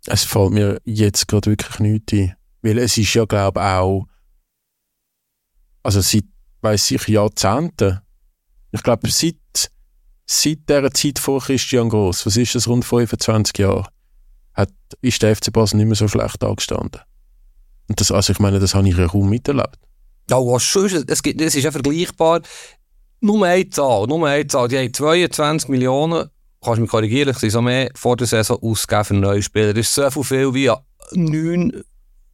Es 0.06 0.24
fällt 0.24 0.52
mir 0.52 0.80
jetzt 0.84 1.28
gerade 1.28 1.50
wirklich 1.50 1.78
nichts 1.80 2.12
ein. 2.12 2.36
Weil 2.62 2.78
es 2.78 2.96
ist 2.96 3.14
ja, 3.14 3.24
glaube 3.24 3.60
ich, 3.60 3.66
auch, 3.66 4.06
also 5.82 6.00
seit, 6.00 6.24
weiss 6.60 6.90
ich, 6.90 7.08
Jahrzehnten, 7.08 8.00
ich 8.70 8.82
glaube, 8.82 9.10
seit, 9.10 9.36
seit 10.26 10.68
dieser 10.68 10.90
Zeit 10.92 11.18
vor 11.18 11.40
Christian 11.40 11.88
Gross, 11.88 12.26
was 12.26 12.36
ist 12.36 12.54
das, 12.54 12.68
rund 12.68 12.84
25 12.84 13.58
Jahre, 13.58 13.88
hat, 14.60 14.70
ist 15.00 15.22
der 15.22 15.34
FC 15.34 15.52
Basel 15.52 15.76
nicht 15.76 15.86
mehr 15.86 15.96
so 15.96 16.08
schlecht 16.08 16.42
angestanden. 16.42 17.00
Und 17.88 18.00
das, 18.00 18.12
also 18.12 18.32
ich 18.32 18.38
meine, 18.38 18.60
das 18.60 18.74
habe 18.74 18.88
ich 18.88 18.96
ja 18.96 19.08
kaum 19.08 19.28
miterlebt. 19.28 19.78
Ja, 20.28 20.36
was 20.36 20.62
schon 20.62 20.86
ist, 20.86 21.10
es 21.10 21.22
gibt, 21.22 21.40
das 21.40 21.54
ist 21.54 21.64
ja 21.64 21.72
vergleichbar. 21.72 22.42
Nur 23.20 23.44
eine 23.44 23.68
Zahl, 23.68 24.06
nur 24.06 24.26
eine 24.26 24.46
Zahl. 24.46 24.68
Die 24.68 24.78
haben 24.78 24.94
22 24.94 25.68
Millionen, 25.68 26.30
kannst 26.62 26.78
du 26.78 26.82
mich 26.82 26.90
korrigieren, 26.90 27.36
ich 27.40 27.52
so 27.52 27.60
mehr 27.60 27.90
vor 27.94 28.16
der 28.16 28.26
Saison 28.26 28.58
ausgegeben 28.62 29.04
für 29.04 29.14
neue 29.14 29.42
Spieler. 29.42 29.74
Das 29.74 29.86
ist 29.88 29.94
so 29.94 30.22
viel 30.22 30.54
wie 30.54 30.70
neun 31.12 31.82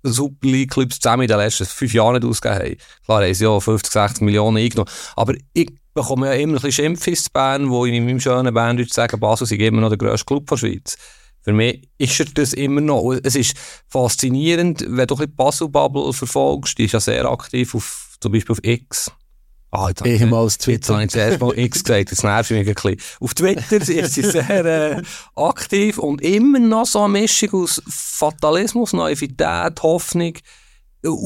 Super 0.03 0.47
League 0.47 0.73
Clubs 0.73 1.01
zusammen 1.01 1.23
in 1.23 1.29
den 1.29 1.39
letzten 1.39 1.65
fünf 1.65 1.93
Jahren 1.93 2.15
nicht 2.15 2.25
ausgegeben 2.25 2.61
haben. 2.61 2.77
Klar, 3.05 3.23
haben 3.23 3.35
sie 3.35 3.45
ja 3.45 3.59
50, 3.59 3.93
60 3.93 4.21
Millionen 4.23 4.59
eingenommen. 4.59 4.91
Aber 5.17 5.35
ich 5.53 5.73
bekomme 5.95 6.27
ja 6.27 6.35
immer 6.35 6.53
ein 6.53 6.55
bisschen 6.57 6.73
Schimpf 6.73 7.07
ins 7.07 7.31
Bern, 7.31 7.71
wo 7.71 7.87
ich 7.87 7.95
in 7.95 8.05
meinem 8.05 8.21
schönen 8.21 8.55
Band 8.55 8.93
sagen, 8.93 9.19
Basel 9.19 9.47
sei 9.47 9.57
immer 9.57 9.81
noch 9.81 9.89
der 9.89 9.99
grösste 9.99 10.27
Club 10.27 10.47
der 10.47 10.57
Schweiz. 10.57 10.97
Für 11.47 11.53
mich 11.53 11.89
ist 11.97 12.19
er 12.19 12.27
das 12.27 12.55
immer 12.55 12.81
noch. 12.81 13.13
Es 13.23 13.37
ist 13.37 13.57
faszinierend, 13.87 14.85
wenn 14.89 15.07
du 15.07 15.15
ein 15.15 15.19
bisschen 15.19 15.37
Basel-Bubble 15.37 16.13
verfolgst, 16.13 16.77
die 16.77 16.87
ist 16.87 16.93
ja 16.93 16.99
sehr 16.99 17.25
aktiv 17.27 17.73
auf, 17.73 18.17
zum 18.21 18.33
Beispiel 18.33 18.53
auf 18.53 18.59
X. 18.65 19.13
Ah, 19.71 19.89
jetzt 19.89 20.05
Ehemals 20.05 20.59
Twitter. 20.59 20.75
Jetzt 20.75 20.91
habe 20.91 21.05
ich 21.05 21.11
zuerst 21.11 21.41
mal 21.41 21.57
X 21.57 21.85
gesagt, 21.85 22.11
das 22.11 22.25
nervt 22.25 22.51
mich 22.51 22.67
ein 22.67 22.75
bisschen. 22.75 22.97
Auf 23.21 23.35
Twitter 23.35 23.77
ist 23.77 24.15
sie 24.15 24.23
sehr 24.23 24.65
äh, 24.65 25.03
aktiv 25.37 25.99
und 25.99 26.21
immer 26.21 26.59
noch 26.59 26.87
so 26.87 27.03
eine 27.03 27.13
Mischung 27.13 27.63
aus 27.63 27.81
Fatalismus, 27.87 28.93
Naivität, 28.93 29.81
Hoffnung. 29.85 30.33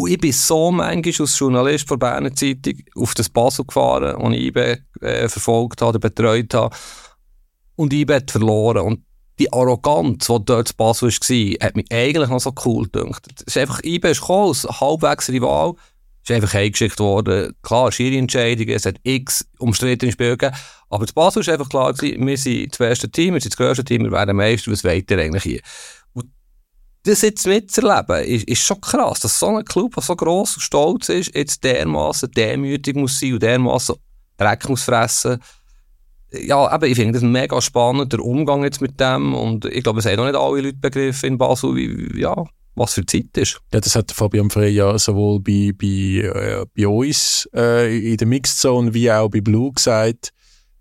Ich 0.06 0.18
bin 0.20 0.32
so 0.32 0.70
manchmal 0.70 1.14
als 1.18 1.38
Journalist 1.38 1.88
von 1.88 1.98
Berner 1.98 2.34
Zeitung 2.34 2.74
auf 2.94 3.14
das 3.14 3.30
Basel 3.30 3.64
gefahren, 3.64 4.16
und 4.16 4.34
ich 4.34 4.54
äh, 4.54 4.76
verfolgt 5.00 5.80
habe, 5.80 5.98
betreut 5.98 6.52
habe. 6.52 6.76
Und 7.76 7.94
IBE 7.94 8.16
hat 8.16 8.30
verloren. 8.30 8.82
Und 8.82 9.09
die 9.40 9.52
Arroganz, 9.52 10.26
die 10.26 10.44
dort 10.44 10.68
zu 10.68 10.76
Basel 10.76 11.08
war, 11.08 11.66
hat 11.66 11.74
mich 11.74 11.86
eigentlich 11.90 12.28
noch 12.28 12.40
so 12.40 12.52
cool 12.64 12.84
gedacht. 12.84 13.26
Es 13.38 13.42
ist 13.42 13.56
einfach, 13.56 13.82
IB 13.82 14.10
ist 14.10 14.20
gekommen, 14.20 14.48
als 14.48 14.64
halbwegs 14.64 15.30
Rival, 15.30 15.74
ist 16.22 16.30
einfach 16.30 16.54
eingeschickt 16.54 17.00
worden. 17.00 17.54
Klar, 17.62 17.90
Schiri-Entscheidungen, 17.90 18.74
es 18.74 18.84
hat 18.84 18.96
x 19.02 19.48
umstrittene 19.58 20.12
Spiele 20.12 20.36
gegeben, 20.36 20.56
aber 20.90 21.06
zu 21.06 21.14
Basel 21.14 21.40
ist 21.40 21.48
einfach 21.48 21.70
klar 21.70 21.94
gewesen, 21.94 22.26
wir 22.26 22.36
sind 22.36 22.72
das 22.72 22.78
beste 22.78 23.10
Team, 23.10 23.32
wir 23.32 23.40
sind 23.40 23.54
das 23.54 23.56
grösste 23.56 23.82
Team, 23.82 24.02
wir 24.02 24.12
werden 24.12 24.36
Meister, 24.36 24.70
was 24.70 24.84
weiter 24.84 25.16
eigentlich 25.16 25.42
hier? 25.42 25.60
Das 27.04 27.22
jetzt 27.22 27.46
mitzuerleben, 27.46 28.24
ist, 28.26 28.46
ist 28.46 28.62
schon 28.62 28.78
krass, 28.78 29.20
dass 29.20 29.38
so 29.38 29.56
ein 29.56 29.64
Club, 29.64 29.94
der 29.94 30.02
so 30.02 30.14
gross 30.14 30.56
und 30.56 30.60
stolz 30.60 31.08
ist, 31.08 31.34
jetzt 31.34 31.64
dermaßen 31.64 32.30
demütig 32.30 32.94
muss 32.94 33.18
sein 33.18 33.32
und 33.32 33.42
dermaßen 33.42 33.94
Dreck 34.36 34.68
muss 34.68 34.82
fressen 34.82 35.40
ja, 36.32 36.74
eben, 36.74 36.84
ich 36.90 36.96
finde 36.96 37.12
das 37.14 37.22
mega 37.22 37.60
spannend, 37.60 38.12
der 38.12 38.20
Umgang 38.20 38.62
jetzt 38.64 38.80
mit 38.80 39.00
dem. 39.00 39.34
Und 39.34 39.64
ich 39.64 39.82
glaube, 39.82 40.00
es 40.00 40.06
haben 40.06 40.16
noch 40.16 40.26
nicht 40.26 40.36
alle 40.36 40.60
Leute 40.60 40.78
begriffen 40.78 41.26
in 41.26 41.38
Basel, 41.38 41.74
wie, 41.74 42.20
ja, 42.20 42.34
was 42.74 42.94
für 42.94 43.04
Zeit 43.04 43.36
ist. 43.36 43.60
Ja, 43.72 43.80
das 43.80 43.94
hat 43.96 44.12
Fabian 44.12 44.50
Frey 44.50 44.70
ja 44.70 44.98
sowohl 44.98 45.40
bei, 45.40 45.72
bei, 45.76 45.86
äh, 45.86 46.64
bei 46.76 46.86
uns 46.86 47.48
äh, 47.54 48.12
in 48.12 48.16
der 48.16 48.26
Mixed 48.26 48.58
Zone 48.58 48.94
wie 48.94 49.10
auch 49.10 49.28
bei 49.28 49.40
Blue 49.40 49.72
gesagt. 49.72 50.30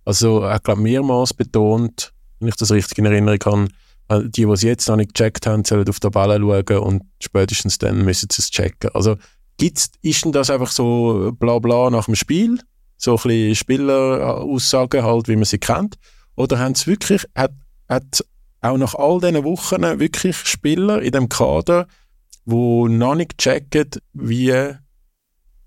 Also, 0.05 0.41
er 0.41 0.59
glaube 0.59 0.81
mehrmals 0.81 1.33
betont, 1.33 2.13
wenn 2.39 2.49
ich 2.49 2.55
das 2.55 2.71
richtig 2.71 2.97
in 2.99 3.05
Erinnerung 3.05 3.69
äh, 4.09 4.21
die, 4.23 4.45
die 4.45 4.51
es 4.51 4.61
jetzt 4.61 4.87
noch 4.87 4.95
nicht 4.95 5.13
gecheckt 5.13 5.45
haben, 5.45 5.63
sollen 5.65 5.87
auf 5.87 5.99
der 5.99 6.09
Balle 6.09 6.39
schauen 6.39 6.79
und 6.79 7.03
spätestens 7.21 7.77
dann 7.77 8.03
müssen 8.05 8.29
sie 8.31 8.41
es 8.41 8.49
checken. 8.49 8.91
Also, 8.93 9.17
gibt's, 9.57 9.89
ist 10.01 10.25
denn 10.25 10.31
das 10.31 10.49
einfach 10.49 10.71
so 10.71 11.31
bla 11.39 11.59
bla 11.59 11.89
nach 11.89 12.05
dem 12.05 12.15
Spiel? 12.15 12.59
So 12.99 13.15
ein 13.15 13.23
bisschen 13.23 13.55
Spieleraussagen 13.55 15.03
halt, 15.03 15.27
wie 15.27 15.35
man 15.35 15.45
sie 15.45 15.57
kennt? 15.57 15.95
Oder 16.35 16.59
haben 16.59 16.73
es 16.73 16.85
wirklich, 16.85 17.25
hat, 17.33 17.53
hat 17.87 18.23
auch 18.61 18.77
nach 18.77 18.93
all 18.93 19.19
diesen 19.19 19.43
Wochen 19.45 19.81
wirklich 19.99 20.35
Spieler 20.37 21.01
in 21.01 21.11
dem 21.11 21.29
Kader, 21.29 21.87
wo 22.45 22.87
noch 22.87 23.15
nicht 23.15 23.37
checken, 23.37 23.89
wie 24.13 24.73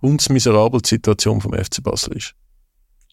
uns 0.01 0.29
miserabel 0.29 0.83
die 0.83 0.90
Situation 0.90 1.40
vom 1.40 1.55
FC 1.55 1.83
Basel 1.83 2.16
ist? 2.16 2.35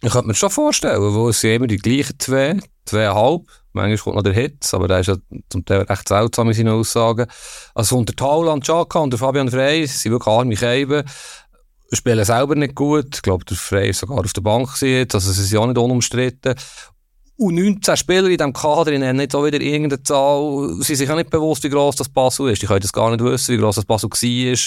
Ich 0.01 0.11
könnte 0.11 0.27
mir 0.27 0.35
schon 0.35 0.49
vorstellen, 0.49 1.01
wo 1.01 1.29
es 1.29 1.43
immer 1.43 1.67
die 1.67 1.77
gleichen 1.77 2.19
zwei, 2.19 2.59
zweieinhalb, 2.85 3.43
manchmal 3.73 3.97
kommt 3.97 4.15
noch 4.15 4.23
der 4.23 4.33
Hitz, 4.33 4.73
aber 4.73 4.87
der 4.87 4.99
ist 4.99 5.07
ja 5.07 5.17
zum 5.49 5.65
Teil 5.65 5.81
recht 5.81 6.07
seltsam 6.07 6.47
in 6.47 6.53
seinen 6.53 6.69
Aussagen. 6.69 7.27
Also 7.73 7.97
unter 7.97 8.15
Tauland, 8.15 8.65
Chaka 8.65 8.99
und 8.99 9.17
Fabian 9.17 9.49
Frey, 9.49 9.85
sie 9.85 9.97
sind 9.97 10.11
wirklich 10.11 10.33
arme 10.33 10.55
Käben, 10.55 11.03
spielen 11.97 12.23
selber 12.25 12.55
nicht 12.55 12.75
gut. 12.75 13.15
Ich 13.15 13.21
glaube, 13.21 13.45
der 13.45 13.57
Frey 13.57 13.89
ist 13.89 13.99
sogar 13.99 14.19
auf 14.19 14.33
der 14.33 14.41
Bank 14.41 14.69
jetzt, 14.81 15.15
also 15.15 15.31
sie 15.31 15.43
sind 15.43 15.59
ja 15.59 15.65
nicht 15.65 15.77
unumstritten. 15.77 16.55
Und 17.41 17.55
19 17.55 17.95
Spieler 17.95 18.27
in 18.27 18.37
diesem 18.37 18.51
Kader, 18.51 18.91
die 18.91 18.97
nennen 18.97 19.15
nicht 19.15 19.31
so 19.31 19.45
wieder 19.45 19.61
irgendeine 19.61 20.03
Zahl, 20.03 20.73
sie 20.79 20.83
sind 20.83 20.95
sich 20.97 21.09
auch 21.09 21.15
nicht 21.15 21.29
bewusst, 21.29 21.63
wie 21.63 21.69
gross 21.69 21.95
das 21.95 22.09
Basel 22.09 22.49
ist. 22.49 22.61
Die 22.61 22.65
können 22.65 22.81
das 22.81 22.91
gar 22.91 23.09
nicht 23.09 23.23
wissen, 23.23 23.55
wie 23.55 23.61
gross 23.61 23.75
das 23.75 23.85
Basel 23.85 24.09
war. 24.09 24.59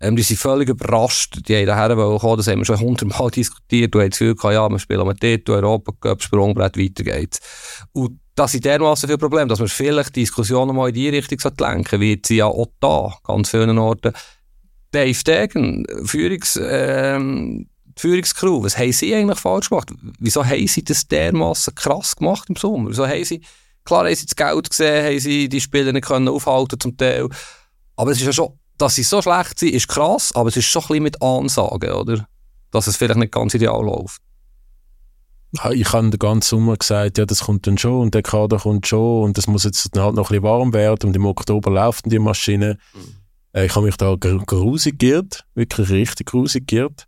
Ähm, 0.00 0.16
die 0.16 0.22
sind 0.22 0.38
völlig 0.38 0.68
überrascht. 0.68 1.38
Die 1.48 1.56
haben 1.56 1.64
daher 1.64 1.96
kommen, 1.96 2.36
das 2.36 2.46
haben 2.46 2.58
wir 2.58 2.66
schon 2.66 2.78
hundertmal 2.78 3.30
diskutiert. 3.34 3.94
Du 3.94 4.00
hast 4.00 4.10
das 4.10 4.18
Gefühl 4.18 4.34
gehabt, 4.34 4.52
ja, 4.52 4.68
wir 4.68 4.78
spielen 4.78 5.06
mit 5.06 5.22
dort, 5.22 5.48
Europa 5.48 5.92
Cup, 5.98 6.22
Sprungbrett, 6.22 6.76
weiter 6.76 7.04
geht's. 7.04 7.40
Und 7.92 8.20
das 8.34 8.52
sind 8.52 8.66
dermaßen 8.66 9.08
viele 9.08 9.18
Probleme, 9.18 9.48
dass 9.48 9.60
wir 9.60 9.68
vielleicht 9.68 10.14
Diskussionen 10.14 10.76
mal 10.76 10.88
in 10.88 10.94
die 10.94 11.08
Richtung 11.08 11.38
lenken 11.58 12.00
wie 12.00 12.20
sie 12.24 12.36
ja 12.36 12.46
auch 12.46 12.68
da, 12.80 13.14
ganz 13.24 13.48
vielen 13.48 13.78
Orten. 13.78 14.12
Dave 14.92 15.22
Degen, 15.24 15.86
Führungs, 16.04 16.58
ähm, 16.62 17.68
die 17.84 18.00
Führungscrew, 18.00 18.62
was 18.62 18.78
haben 18.78 18.92
sie 18.92 19.14
eigentlich 19.14 19.38
falsch 19.38 19.68
gemacht? 19.68 19.92
Wieso 20.18 20.44
haben 20.44 20.66
sie 20.66 20.82
das 20.82 21.06
dermaßen 21.06 21.74
krass 21.74 22.16
gemacht 22.16 22.48
im 22.48 22.56
Sommer? 22.56 22.90
Wieso 22.90 23.06
haben 23.06 23.24
sie, 23.24 23.42
klar 23.84 24.04
haben 24.04 24.14
sie 24.14 24.26
das 24.26 24.36
Geld 24.36 24.70
gesehen, 24.70 25.04
haben 25.04 25.20
sie 25.20 25.48
die 25.48 25.60
Spieler 25.60 25.92
nicht 25.92 26.06
können 26.06 26.28
aufhalten 26.28 26.80
zum 26.80 26.96
Teil. 26.96 27.28
Aber 27.96 28.10
es 28.10 28.18
ist 28.18 28.26
ja 28.26 28.32
schon, 28.32 28.58
dass 28.78 28.94
sie 28.94 29.02
so 29.02 29.20
schlecht 29.20 29.58
sind, 29.58 29.74
ist 29.74 29.88
krass, 29.88 30.32
aber 30.34 30.48
es 30.48 30.56
ist 30.56 30.64
schon 30.64 30.82
ein 30.82 30.88
bisschen 30.88 31.02
mit 31.02 31.22
Ansagen, 31.22 31.92
oder? 31.92 32.26
Dass 32.70 32.86
es 32.86 32.96
vielleicht 32.96 33.18
nicht 33.18 33.32
ganz 33.32 33.54
ideal 33.54 33.84
läuft. 33.84 34.22
Ich 35.52 35.92
habe 35.92 36.10
den 36.10 36.18
ganzen 36.18 36.48
Sommer 36.48 36.76
gesagt, 36.76 37.18
ja, 37.18 37.26
das 37.26 37.40
kommt 37.40 37.66
dann 37.66 37.76
schon 37.76 38.00
und 38.00 38.14
der 38.14 38.22
Kader 38.22 38.58
kommt 38.58 38.86
schon 38.86 39.24
und 39.24 39.38
das 39.38 39.48
muss 39.48 39.64
jetzt 39.64 39.90
halt 39.96 40.14
noch 40.14 40.26
ein 40.26 40.28
bisschen 40.28 40.42
warm 40.44 40.72
werden 40.72 41.08
und 41.08 41.16
im 41.16 41.26
Oktober 41.26 41.72
läuft 41.72 42.10
die 42.10 42.20
Maschine. 42.20 42.78
Mhm. 42.94 43.19
Äh, 43.52 43.66
ich 43.66 43.74
habe 43.74 43.86
mich 43.86 43.96
da 43.96 44.14
grusig 44.16 44.98
geirrt, 44.98 45.44
wirklich 45.54 45.90
richtig 45.90 46.28
grusig 46.28 46.66
geirrt. 46.66 47.06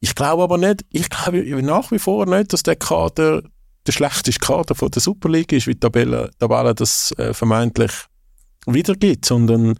Ich 0.00 0.14
glaube 0.14 0.42
aber 0.42 0.58
nicht, 0.58 0.84
ich 0.90 1.10
glaube 1.10 1.62
nach 1.62 1.90
wie 1.90 1.98
vor 1.98 2.26
nicht, 2.26 2.52
dass 2.52 2.62
der 2.62 2.76
Kader 2.76 3.42
der 3.86 3.92
schlechteste 3.92 4.38
Kader 4.38 4.74
von 4.74 4.90
der 4.90 5.00
Superliga 5.00 5.56
ist, 5.56 5.66
wie 5.66 5.72
die 5.72 5.80
Tabelle, 5.80 6.30
Tabelle 6.38 6.74
das 6.74 7.12
äh, 7.12 7.32
vermeintlich 7.32 7.90
wiedergibt, 8.66 9.24
sondern 9.24 9.78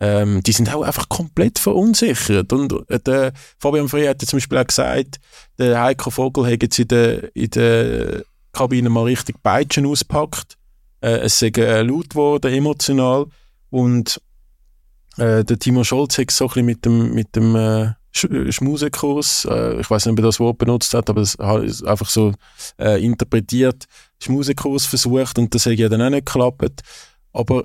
ähm, 0.00 0.42
die 0.42 0.52
sind 0.52 0.72
auch 0.72 0.82
einfach 0.82 1.08
komplett 1.08 1.58
verunsichert. 1.58 2.52
Und 2.52 2.72
äh, 2.88 3.00
der 3.00 3.32
Fabian 3.58 3.88
Frey 3.88 4.06
hat 4.06 4.20
zum 4.22 4.38
Beispiel 4.38 4.58
auch 4.58 4.66
gesagt, 4.66 5.18
der 5.58 5.80
Heiko 5.80 6.10
Vogel 6.10 6.46
hat 6.46 6.62
jetzt 6.62 6.78
in 6.78 6.88
der, 6.88 7.36
in 7.36 7.50
der 7.50 8.22
Kabine 8.52 8.90
mal 8.90 9.04
richtig 9.04 9.42
Peitschen 9.42 9.86
ausgepackt. 9.86 10.56
Äh, 11.00 11.18
es 11.18 11.42
ist 11.42 11.58
äh, 11.58 11.82
laut 11.82 12.10
geworden, 12.10 12.52
emotional. 12.52 13.26
Und 13.70 14.20
äh, 15.18 15.44
der 15.44 15.58
Timo 15.58 15.84
Scholz 15.84 16.18
hat 16.18 16.30
so 16.30 16.44
ein 16.44 16.48
bisschen 16.48 16.66
mit 16.66 16.84
dem, 16.84 17.14
mit 17.14 17.36
dem 17.36 17.56
äh, 17.56 17.92
Sch 18.14 18.26
Schmusekurs, 18.50 19.46
äh, 19.50 19.80
ich 19.80 19.90
weiß 19.90 20.06
nicht, 20.06 20.12
ob 20.12 20.18
er 20.18 20.24
das 20.24 20.40
Wort 20.40 20.58
benutzt 20.58 20.92
hat, 20.94 21.08
aber 21.08 21.22
es 21.22 21.36
hat 21.38 21.86
einfach 21.86 22.08
so 22.08 22.32
äh, 22.78 23.02
interpretiert, 23.02 23.86
Schmusekurs 24.20 24.84
versucht 24.84 25.38
und 25.38 25.54
das 25.54 25.66
hat 25.66 25.74
ja 25.74 25.88
dann 25.88 26.02
auch 26.02 26.10
nicht 26.10 26.26
geklappt. 26.26 26.82
Aber 27.32 27.64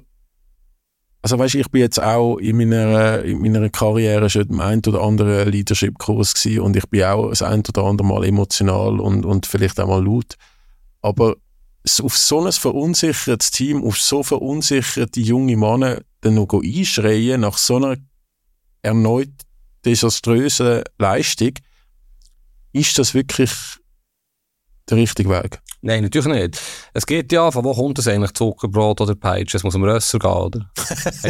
also 1.21 1.38
weißt, 1.39 1.55
ich 1.55 1.69
bin 1.69 1.81
jetzt 1.81 2.01
auch 2.01 2.38
in 2.38 2.57
meiner, 2.57 3.23
in 3.23 3.41
meiner 3.41 3.69
Karriere 3.69 4.29
schon 4.29 4.47
im 4.47 4.62
ein 4.62 4.81
oder 4.88 5.01
anderen 5.01 5.49
Leadership-Kurs 5.51 6.33
gewesen 6.36 6.62
und 6.62 6.77
ich 6.77 6.88
bin 6.88 7.03
auch 7.03 7.29
das 7.29 7.41
ein 7.41 7.63
oder 7.67 7.83
andere 7.83 8.07
Mal 8.07 8.23
emotional 8.23 8.99
und, 9.01 9.25
und 9.25 9.45
vielleicht 9.45 9.79
auch 9.79 9.88
mal 9.88 10.05
laut. 10.05 10.36
Aber 11.01 11.36
auf 12.01 12.17
so 12.17 12.45
ein 12.45 12.51
verunsichertes 12.51 13.51
Team, 13.51 13.83
auf 13.83 13.97
so 13.97 14.23
verunsicherte 14.23 15.19
junge 15.19 15.57
Männer 15.57 15.99
dann 16.21 16.36
noch 16.36 16.53
einschreien 16.53 17.41
nach 17.41 17.58
so 17.58 17.77
einer 17.77 17.97
erneut 18.82 19.32
desaströsen 19.86 20.84
Leistung, 20.97 21.53
ist 22.73 22.97
das 22.97 23.13
wirklich 23.13 23.51
der 24.89 24.97
richtige 24.97 25.30
Weg? 25.30 25.62
Nein, 25.81 26.03
natürlich 26.03 26.27
nicht. 26.27 26.59
Es 26.93 27.05
geht 27.05 27.31
ja, 27.31 27.51
von 27.51 27.63
wo 27.63 27.73
kommt 27.73 27.99
das 27.99 28.07
eigentlich, 28.07 28.33
Zuckerbrot 28.33 28.99
oder 28.99 29.13
Peitsch? 29.13 29.53
Es 29.53 29.63
muss 29.63 29.75
am 29.75 29.83
Rösser 29.83 30.17
gehen, 30.17 30.31
oder? 30.31 30.71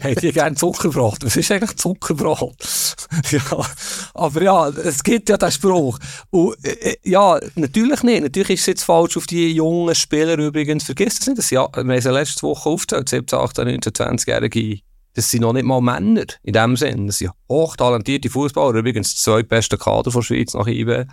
Hättet 0.00 0.22
ihr 0.22 0.32
gerne 0.32 0.54
Zuckerbrot? 0.54 1.24
Was 1.24 1.36
ist 1.36 1.50
eigentlich 1.50 1.74
Zuckerbrot? 1.76 2.54
ja, 3.30 3.66
aber 4.14 4.42
ja, 4.42 4.68
es 4.68 5.02
gibt 5.02 5.28
ja 5.28 5.36
den 5.36 5.50
Spruch. 5.50 5.98
Und, 6.30 6.56
äh, 6.64 6.90
äh, 6.90 6.96
ja, 7.02 7.40
natürlich 7.56 8.04
nicht. 8.04 8.22
Natürlich 8.22 8.50
ist 8.50 8.60
es 8.60 8.66
jetzt 8.66 8.84
falsch 8.84 9.16
auf 9.16 9.26
die 9.26 9.52
jungen 9.52 9.94
Spieler 9.96 10.38
übrigens. 10.38 10.84
Vergiss 10.84 11.18
das 11.18 11.26
nicht. 11.26 11.38
Das, 11.38 11.50
ja, 11.50 11.68
wir 11.74 11.80
haben 11.80 11.90
es 11.90 12.04
letzte 12.04 12.42
Woche 12.42 12.68
aufgezählt, 12.68 13.08
17, 13.08 13.38
18, 13.38 13.64
19, 13.66 13.92
20-Jährige. 13.92 14.80
Das 15.14 15.30
sind 15.30 15.42
noch 15.42 15.52
nicht 15.52 15.64
mal 15.64 15.80
Männer, 15.80 16.26
in 16.42 16.52
dem 16.52 16.76
Sinn. 16.76 17.08
Das 17.08 17.18
sind 17.18 17.32
hochtalentierte 17.48 18.30
Fußballer. 18.30 18.78
Übrigens, 18.78 19.14
das 19.14 19.22
zweitbeste 19.22 19.78
Kader 19.78 20.12
von 20.12 20.20
der 20.20 20.26
Schweiz 20.26 20.54
nach 20.54 20.66
IB 20.68 21.06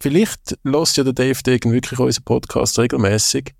vielleicht 0.00 0.58
lässt 0.64 0.96
ja 0.96 1.04
der 1.04 1.12
Dave 1.12 1.42
Degen 1.42 1.72
wirklich 1.72 2.00
unseren 2.00 2.24
Podcast 2.24 2.78
regelmäßig, 2.78 3.54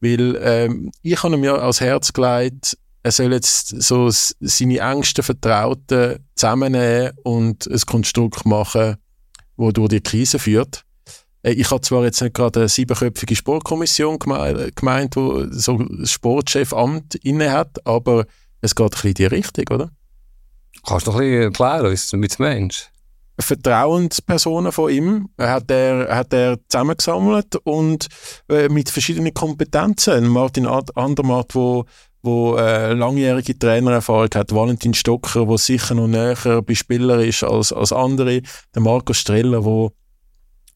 weil 0.00 0.38
ähm, 0.42 0.92
ich 1.02 1.22
habe 1.22 1.34
ihm 1.34 1.44
ja 1.44 1.56
als 1.56 1.80
Herz 1.80 2.12
gelegt, 2.12 2.76
er 3.02 3.12
soll 3.12 3.32
jetzt 3.32 3.68
so 3.82 4.10
seine 4.10 4.78
engsten 4.78 5.24
Vertrauten 5.24 6.24
zusammennehmen 6.34 7.12
und 7.22 7.66
ein 7.66 7.80
Konstrukt 7.80 8.44
machen, 8.44 8.96
wo 9.56 9.72
durch 9.72 9.88
die 9.88 10.00
Krise 10.02 10.38
führt. 10.38 10.84
Äh, 11.42 11.52
ich 11.52 11.70
habe 11.70 11.80
zwar 11.80 12.04
jetzt 12.04 12.20
nicht 12.20 12.34
gerade 12.34 12.60
eine 12.60 12.68
siebenköpfige 12.68 13.36
Sportkommission 13.36 14.18
gemeint, 14.18 15.16
wo 15.16 15.46
so 15.50 15.78
ein 15.78 16.06
Sportchefamt 16.06 17.16
inne 17.16 17.52
hat, 17.52 17.86
aber 17.86 18.26
es 18.60 18.74
geht 18.74 18.86
ein 18.86 18.90
bisschen 18.90 19.08
in 19.10 19.14
die 19.14 19.26
Richtung, 19.26 19.64
oder? 19.70 19.90
Kannst 20.86 21.06
du 21.06 21.10
noch 21.10 21.20
ein 21.20 21.26
bisschen 21.26 21.42
erklären, 21.42 21.92
was 21.92 22.10
du 22.10 22.16
mit 22.16 22.38
meinst? 22.38 22.90
Vertrauenspersonen 23.40 24.72
von 24.72 24.90
ihm 24.90 25.28
hat 25.38 25.70
er, 25.70 26.14
hat 26.14 26.32
er 26.32 26.58
zusammengesammelt 26.68 27.56
und 27.64 28.06
äh, 28.48 28.68
mit 28.68 28.90
verschiedenen 28.90 29.34
Kompetenzen. 29.34 30.28
Martin 30.28 30.66
Andermatt, 30.66 31.54
wo 31.54 31.84
wo 32.22 32.56
äh, 32.56 32.92
langjährige 32.92 33.58
Trainererfahrung 33.58 34.28
hat, 34.34 34.54
Valentin 34.54 34.94
Stocker, 34.94 35.48
wo 35.48 35.56
sicher 35.56 35.94
noch 35.94 36.06
näher 36.06 36.60
bei 36.62 36.74
Spielern 36.74 37.20
ist 37.20 37.42
als, 37.42 37.72
als 37.72 37.92
andere, 37.92 38.42
der 38.74 38.82
Marco 38.82 39.14
Streller, 39.14 39.64
wo, 39.64 39.92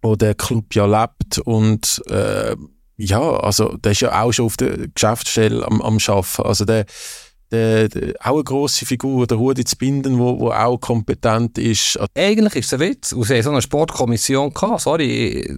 wo 0.00 0.16
der 0.16 0.35
Club 0.35 0.74
ja 0.74 0.87
lebt 0.87 1.38
und 1.38 2.03
äh, 2.09 2.57
ja, 2.96 3.20
also 3.20 3.77
der 3.77 3.92
ist 3.92 4.00
ja 4.00 4.22
auch 4.22 4.33
schon 4.33 4.46
auf 4.46 4.57
der 4.57 4.88
Geschäftsstelle 4.88 5.66
am, 5.66 5.83
am 5.83 5.98
Arbeiten. 6.07 6.42
Also 6.42 6.64
der, 6.64 6.87
der, 7.50 7.88
der, 7.88 8.14
auch 8.20 8.35
eine 8.35 8.44
grosse 8.44 8.87
Figur, 8.87 9.26
der 9.26 9.37
Rudi 9.37 9.64
zu 9.64 9.76
binden, 9.76 10.18
wo, 10.18 10.38
wo 10.38 10.50
auch 10.50 10.78
kompetent 10.78 11.59
ist. 11.59 11.98
Eigentlich 12.14 12.57
ist 12.57 12.66
es 12.66 12.74
ein 12.74 12.80
Witz. 12.80 13.12
Und 13.12 13.24
sie 13.24 13.35
haben 13.35 13.42
so 13.42 13.50
eine 13.50 13.62
Sportkommission 13.62 14.52
gehabt, 14.52 14.80
sorry, 14.80 15.57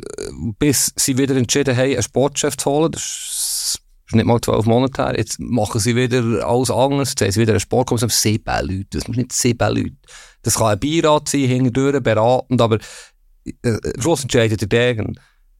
bis 0.58 0.92
sie 0.96 1.16
wieder 1.16 1.36
entschieden 1.36 1.76
haben, 1.76 1.92
einen 1.92 2.02
Sportchef 2.02 2.56
zu 2.56 2.70
holen. 2.70 2.92
Das 2.92 3.02
ist 4.06 4.14
nicht 4.14 4.26
mal 4.26 4.40
zwölf 4.40 4.66
Monate 4.66 5.04
her. 5.04 5.14
Jetzt 5.16 5.40
machen 5.40 5.80
sie 5.80 5.96
wieder 5.96 6.46
alles 6.46 6.70
anders. 6.70 7.10
Jetzt 7.10 7.22
haben 7.22 7.30
sie 7.32 7.40
wieder 7.40 7.52
eine 7.52 7.60
Sportkommission. 7.60 8.10
Sieben 8.10 8.66
Leute. 8.66 8.86
Das 8.90 9.08
muss 9.08 9.16
nicht 9.16 9.32
sieben 9.32 9.74
Leute. 9.74 9.96
Das 10.42 10.54
kann 10.54 10.68
ein 10.68 10.80
Beirat 10.80 11.28
sein, 11.28 11.40
hinterdurch 11.40 12.02
beratend, 12.02 12.60
aber 12.60 12.78
äh, 13.62 13.78
Schluss 13.98 14.22
entscheidet 14.22 14.60
der 14.60 14.68
Degen. 14.68 15.18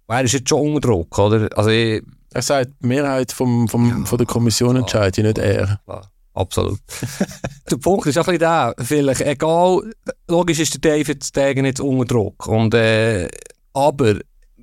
Er 0.09 0.23
ist 0.23 0.33
jetzt 0.33 0.49
schon 0.49 0.75
unter 0.75 0.89
Druck, 0.89 1.19
oder? 1.19 1.49
Also 1.57 1.71
ich, 1.71 2.03
er 2.33 2.43
sagt, 2.43 2.71
die 2.81 2.87
Mehrheit 2.87 3.33
vom, 3.33 3.69
vom, 3.69 3.89
ja, 3.89 4.05
von 4.05 4.19
der 4.19 4.27
Kommission 4.27 4.77
entscheidet, 4.77 5.25
nicht 5.25 5.39
er. 5.39 5.81
Klar. 5.85 6.13
Absolut. 6.37 6.79
der 7.71 7.77
Punkt 7.79 8.07
ist 8.07 8.19
auch 8.19 8.29
ein 8.29 8.39
bisschen 8.39 8.41
der, 8.41 8.75
vielleicht, 8.85 9.23
egal, 9.23 9.91
logisch 10.29 10.61
ist 10.61 10.75
der 10.75 10.99
David 10.99 11.25
Stegen 11.25 11.65
jetzt 11.65 11.81
unter 11.81 12.05
Druck. 12.05 12.47
Und, 12.47 12.75
äh, 12.75 13.27
aber, 13.73 14.17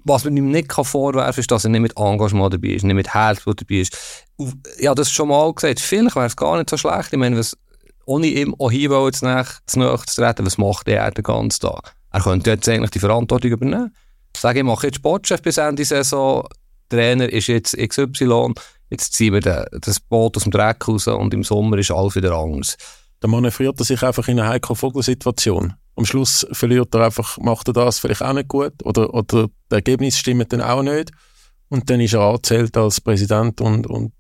was 0.04 0.24
man 0.24 0.38
ihm 0.38 0.52
nicht 0.52 0.70
kann 0.70 0.86
vorwerfen 0.86 1.34
kann, 1.34 1.40
ist, 1.40 1.50
dass 1.50 1.64
er 1.64 1.72
nicht 1.72 1.82
mit 1.82 1.98
Engagement 1.98 2.54
dabei 2.54 2.70
ist, 2.70 2.84
nicht 2.84 2.94
mit 2.94 3.12
Herzblut 3.12 3.62
dabei 3.62 3.82
ist. 3.82 3.98
Ja, 4.80 4.94
das 4.94 5.10
schon 5.10 5.30
mal 5.30 5.52
gesagt. 5.52 5.80
Vielleicht 5.80 6.16
wäre 6.16 6.28
es 6.28 6.36
gar 6.36 6.58
nicht 6.58 6.70
so 6.70 6.78
schlecht. 6.78 7.12
Ich 7.12 7.18
meine, 7.18 7.40
was, 7.40 7.58
ohne 8.06 8.28
ihm 8.28 8.54
auch 8.60 8.70
hier 8.70 8.92
jetzt 9.06 9.24
nach, 9.24 9.60
zu 9.66 9.80
treten, 9.80 10.46
was 10.46 10.60
macht 10.60 10.88
er 10.88 11.10
den 11.10 11.24
ganzen 11.24 11.62
Tag? 11.62 11.96
Er 12.12 12.22
könnte 12.22 12.52
jetzt 12.52 12.70
eigentlich 12.70 12.92
die 12.92 13.00
Verantwortung 13.00 13.50
übernehmen. 13.50 13.96
Sage 14.38 14.60
ich, 14.60 14.66
mache 14.66 14.88
jetzt 14.88 14.98
Sportchef 14.98 15.42
bis 15.42 15.58
Ende 15.58 15.86
Saison, 15.86 16.48
Trainer 16.90 17.30
ist 17.30 17.48
jetzt 17.48 17.76
XY, 17.76 18.54
jetzt 18.94 19.14
ziehen 19.14 19.34
wir 19.34 19.42
den, 19.42 19.66
das 19.82 20.00
Boot 20.00 20.38
aus 20.38 20.44
dem 20.44 20.52
Dreck 20.52 20.88
raus 20.88 21.08
und 21.08 21.34
im 21.34 21.44
Sommer 21.44 21.78
ist 21.78 21.92
alles 21.92 22.16
wieder 22.16 22.34
anders. 22.34 22.78
Der 23.22 23.30
manövriert 23.30 23.80
er 23.80 23.86
sich 23.86 24.04
einfach 24.04 24.28
in 24.28 24.40
eine 24.40 24.50
heikle 24.50 24.76
Vogelsituation. 24.76 25.74
Am 25.96 26.06
Schluss 26.06 26.46
verliert 26.52 26.94
er 26.94 27.06
einfach, 27.06 27.38
macht 27.40 27.68
er 27.68 27.74
das 27.74 28.00
vielleicht 28.00 28.22
auch 28.22 28.34
nicht 28.34 28.48
gut 28.48 28.74
oder, 28.84 29.14
oder 29.14 29.48
das 29.70 29.78
Ergebnis 29.78 30.18
stimmt 30.18 30.54
dann 30.54 30.62
auch 30.62 30.84
nicht 30.84 31.12
und 31.70 31.90
dann 31.90 32.02
ist 32.02 32.14
er 32.14 32.22
angezählt 32.22 32.76
als 32.78 33.02
Präsident 33.02 33.62
und, 33.62 33.88
und 33.88 34.14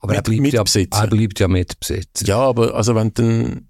aber 0.00 0.14
er 0.14 0.22
bleibt, 0.22 0.52
ja, 0.52 0.62
er 0.62 1.06
bleibt 1.08 1.40
ja 1.40 1.48
Mitbesitzer. 1.48 2.26
Ja, 2.26 2.38
aber 2.38 2.74
also 2.74 2.94
wenn 2.94 3.12
dann 3.14 3.68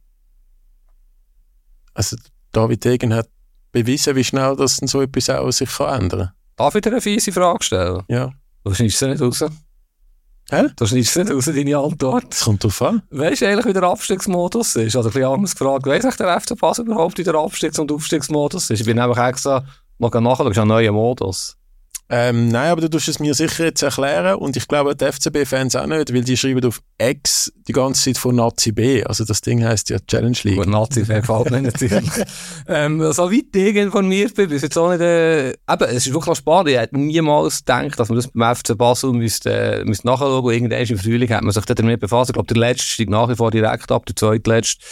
also 1.94 2.16
David 2.52 2.84
Degen 2.84 3.14
hat 3.14 3.28
bewiesen, 3.72 4.14
wie 4.16 4.24
schnell 4.24 4.56
das 4.56 4.76
dann 4.76 4.88
so 4.88 5.00
etwas 5.02 5.30
auch 5.30 5.50
sich 5.50 5.70
kann 5.70 6.02
ändern 6.02 6.30
Darf 6.56 6.74
ich 6.74 6.82
dir 6.82 6.90
eine 6.90 7.00
fiese 7.00 7.32
Frage 7.32 7.62
stellen? 7.62 8.02
Ja. 8.08 8.32
Du 8.64 8.74
schneidest 8.74 8.98
sie 8.98 9.08
nicht 9.08 9.22
raus. 9.22 9.44
Hä? 10.50 10.68
Du 10.76 10.86
schneidest 10.86 11.16
nicht 11.16 11.30
raus, 11.30 11.44
deine 11.44 11.76
Antwort. 11.76 12.24
Das 12.30 12.44
kommt 12.44 12.64
drauf 12.64 12.80
an. 12.80 13.02
Weißt 13.10 13.42
du 13.42 13.48
eigentlich, 13.48 13.66
wie 13.66 13.72
der 13.74 13.82
Abstiegsmodus 13.82 14.76
ist? 14.76 14.96
Oder 14.96 15.08
ein 15.08 15.12
bisschen 15.12 15.30
anders 15.30 15.54
gefragt. 15.54 15.84
Du, 15.84 15.90
der 15.90 16.40
FC 16.40 16.58
Basel 16.58 16.86
überhaupt, 16.86 17.18
wie 17.18 17.24
der 17.24 17.34
Abstiegs- 17.34 17.78
und 17.78 17.92
Aufstiegsmodus 17.92 18.70
ist? 18.70 18.80
Ich 18.80 18.86
bin 18.86 18.96
nämlich 18.96 19.18
extra 19.18 19.64
mal 19.98 20.08
nachschauen, 20.08 20.46
das 20.48 20.56
ist 20.56 20.62
ein 20.62 20.68
neuer 20.68 20.92
Modus. 20.92 21.57
Ähm, 22.10 22.48
nein, 22.48 22.70
aber 22.70 22.80
du 22.80 22.88
tust 22.88 23.08
es 23.08 23.18
mir 23.18 23.34
sicher 23.34 23.64
jetzt 23.64 23.82
erklären 23.82 24.36
und 24.36 24.56
ich 24.56 24.66
glaube 24.66 24.96
die 24.96 25.04
FCB-Fans 25.04 25.76
auch 25.76 25.86
nicht, 25.86 26.14
weil 26.14 26.24
die 26.24 26.38
schreiben 26.38 26.64
auf 26.64 26.80
X 26.96 27.52
die 27.68 27.72
ganze 27.72 28.04
Zeit 28.04 28.18
von 28.18 28.34
Nazi 28.34 28.72
B. 28.72 29.04
Also 29.04 29.26
das 29.26 29.42
Ding 29.42 29.62
heißt 29.62 29.90
ja 29.90 29.98
Challenge 30.06 30.38
League. 30.42 30.56
Gut, 30.56 30.68
Nazi 30.68 31.00
gefällt 31.00 31.50
mir 31.50 31.60
natürlich. 31.60 32.10
ähm, 32.68 33.12
so 33.12 33.30
weit 33.30 33.54
ich 33.54 33.76
informiert 33.76 34.34
bin, 34.34 34.50
ist 34.50 34.62
jetzt 34.62 34.78
auch 34.78 34.90
nicht, 34.90 35.02
äh, 35.02 35.50
eben, 35.50 35.84
es 35.88 36.06
ist 36.06 36.14
wirklich 36.14 36.38
spannend. 36.38 36.70
Ich 36.70 36.78
hätte 36.78 36.98
niemals 36.98 37.58
gedacht, 37.58 38.00
dass 38.00 38.08
man 38.08 38.16
das 38.16 38.28
beim 38.28 38.56
FC 38.56 38.76
Basel 38.76 39.12
müsste, 39.12 39.50
äh, 39.50 39.84
müsste 39.84 40.06
nachschauen 40.06 40.42
und 40.42 40.50
irgendwann 40.50 40.80
im 40.80 40.98
Frühling 40.98 41.28
hat 41.30 41.42
man 41.42 41.52
sich 41.52 41.64
damit 41.66 42.00
befasst. 42.00 42.30
Ich 42.30 42.34
glaube, 42.34 42.48
der 42.48 42.56
letzte 42.56 42.86
steigt 42.86 43.10
nach 43.10 43.28
wie 43.28 43.36
vor 43.36 43.50
direkt 43.50 43.92
ab, 43.92 44.06
der 44.06 44.16
zweitletzte 44.16 44.82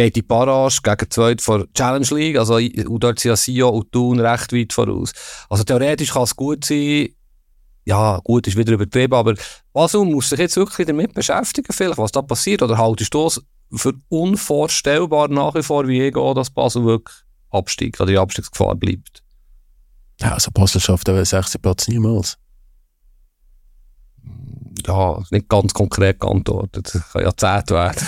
geht 0.00 0.16
die 0.16 0.22
Barrage 0.22 0.80
gegen 0.82 0.96
die 0.98 1.08
zweite 1.10 1.42
von 1.42 1.68
Challenge 1.74 2.06
League. 2.10 2.38
Also, 2.38 2.54
und 2.54 3.04
dort 3.04 3.18
sind 3.18 3.30
ja 3.30 3.36
Sio 3.36 3.68
und 3.68 3.92
Thun 3.92 4.18
recht 4.18 4.52
weit 4.52 4.72
voraus. 4.72 5.12
Also, 5.50 5.64
theoretisch 5.64 6.12
kann 6.12 6.22
es 6.22 6.34
gut 6.34 6.64
sein. 6.64 7.10
Ja, 7.84 8.18
gut, 8.24 8.46
ist 8.46 8.56
wieder 8.56 8.72
übertrieben, 8.72 9.14
aber 9.14 9.34
Basel 9.72 10.04
muss 10.04 10.30
sich 10.30 10.38
jetzt 10.38 10.56
wirklich 10.56 10.86
damit 10.86 11.12
beschäftigen, 11.12 11.72
vielleicht, 11.72 11.98
was 11.98 12.12
da 12.12 12.22
passiert. 12.22 12.62
Oder 12.62 12.78
haltest 12.78 13.12
du 13.12 13.26
es 13.26 13.42
für 13.74 13.92
unvorstellbar 14.08 15.28
nach 15.28 15.54
wie 15.54 15.62
vor, 15.62 15.86
wie 15.86 16.06
ich 16.06 16.14
gehe, 16.14 16.34
dass 16.34 16.50
Basel 16.50 16.84
wirklich 16.84 17.16
absteigt 17.50 18.00
oder 18.00 18.10
die 18.10 18.18
Abstiegsgefahr 18.18 18.76
bleibt? 18.76 19.22
Ja, 20.20 20.32
also 20.32 20.50
Basel 20.50 20.80
schafft 20.80 21.08
aber 21.08 21.24
60 21.24 21.60
Platz 21.60 21.88
niemals. 21.88 22.38
Ja, 24.86 25.22
nicht 25.30 25.48
ganz 25.48 25.74
konkret 25.74 26.20
geantwortet. 26.20 26.94
Das 26.94 27.12
kann 27.12 27.22
ja 27.22 27.36
10 27.36 27.74
werden 27.74 28.06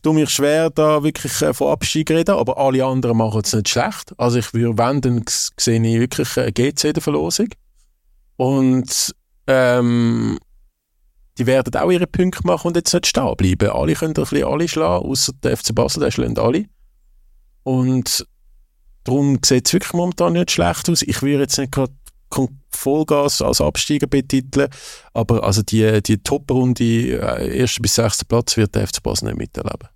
tue 0.00 0.14
mich 0.14 0.30
schwer, 0.30 0.70
da 0.70 1.02
wirklich 1.02 1.40
äh, 1.42 1.54
von 1.54 1.72
Abstieg 1.72 2.10
reden, 2.10 2.34
aber 2.36 2.58
alle 2.58 2.84
anderen 2.84 3.16
machen 3.16 3.40
es 3.44 3.52
nicht 3.52 3.68
schlecht. 3.68 4.12
Also 4.18 4.38
ich 4.38 4.52
würde, 4.52 4.78
wenn, 4.78 5.00
dann 5.00 5.24
sehe 5.26 5.80
ich 5.80 6.00
wirklich 6.00 6.36
eine 6.36 6.52
GC 6.52 6.94
der 6.94 7.02
Verlosung. 7.02 7.48
Und 8.36 9.14
ähm, 9.46 10.38
die 11.38 11.46
werden 11.46 11.74
auch 11.76 11.90
ihre 11.90 12.06
Punkte 12.06 12.46
machen 12.46 12.68
und 12.68 12.76
jetzt 12.76 12.92
nicht 12.92 13.06
stehen 13.06 13.36
bleiben. 13.36 13.70
Alle 13.70 13.94
können 13.94 14.14
ein 14.16 14.22
bisschen 14.22 14.44
alle 14.44 14.68
schlagen, 14.68 15.06
außer 15.06 15.32
der 15.42 15.56
FC 15.56 15.74
Basel, 15.74 16.00
der 16.00 16.10
schlägt 16.10 16.38
alle. 16.38 16.64
Und 17.62 18.26
darum 19.04 19.38
sieht 19.44 19.66
es 19.66 19.72
wirklich 19.72 19.92
momentan 19.92 20.32
nicht 20.32 20.50
schlecht 20.50 20.90
aus. 20.90 21.02
Ich 21.02 21.22
würde 21.22 21.42
jetzt 21.42 21.58
nicht 21.58 21.72
gerade 21.72 21.92
Vollgas 22.70 23.42
als 23.42 23.60
Absteiger 23.60 24.06
betiteln, 24.06 24.68
aber 25.14 25.42
also 25.44 25.62
die, 25.62 26.02
die 26.02 26.18
Top-Runde, 26.22 26.84
äh, 26.84 27.58
erster 27.58 27.82
bis 27.82 27.94
sechster 27.94 28.24
Platz, 28.26 28.56
wird 28.56 28.74
der 28.74 28.86
FC 28.86 29.02
Basel 29.02 29.28
nicht 29.28 29.38
miterleben. 29.38 29.88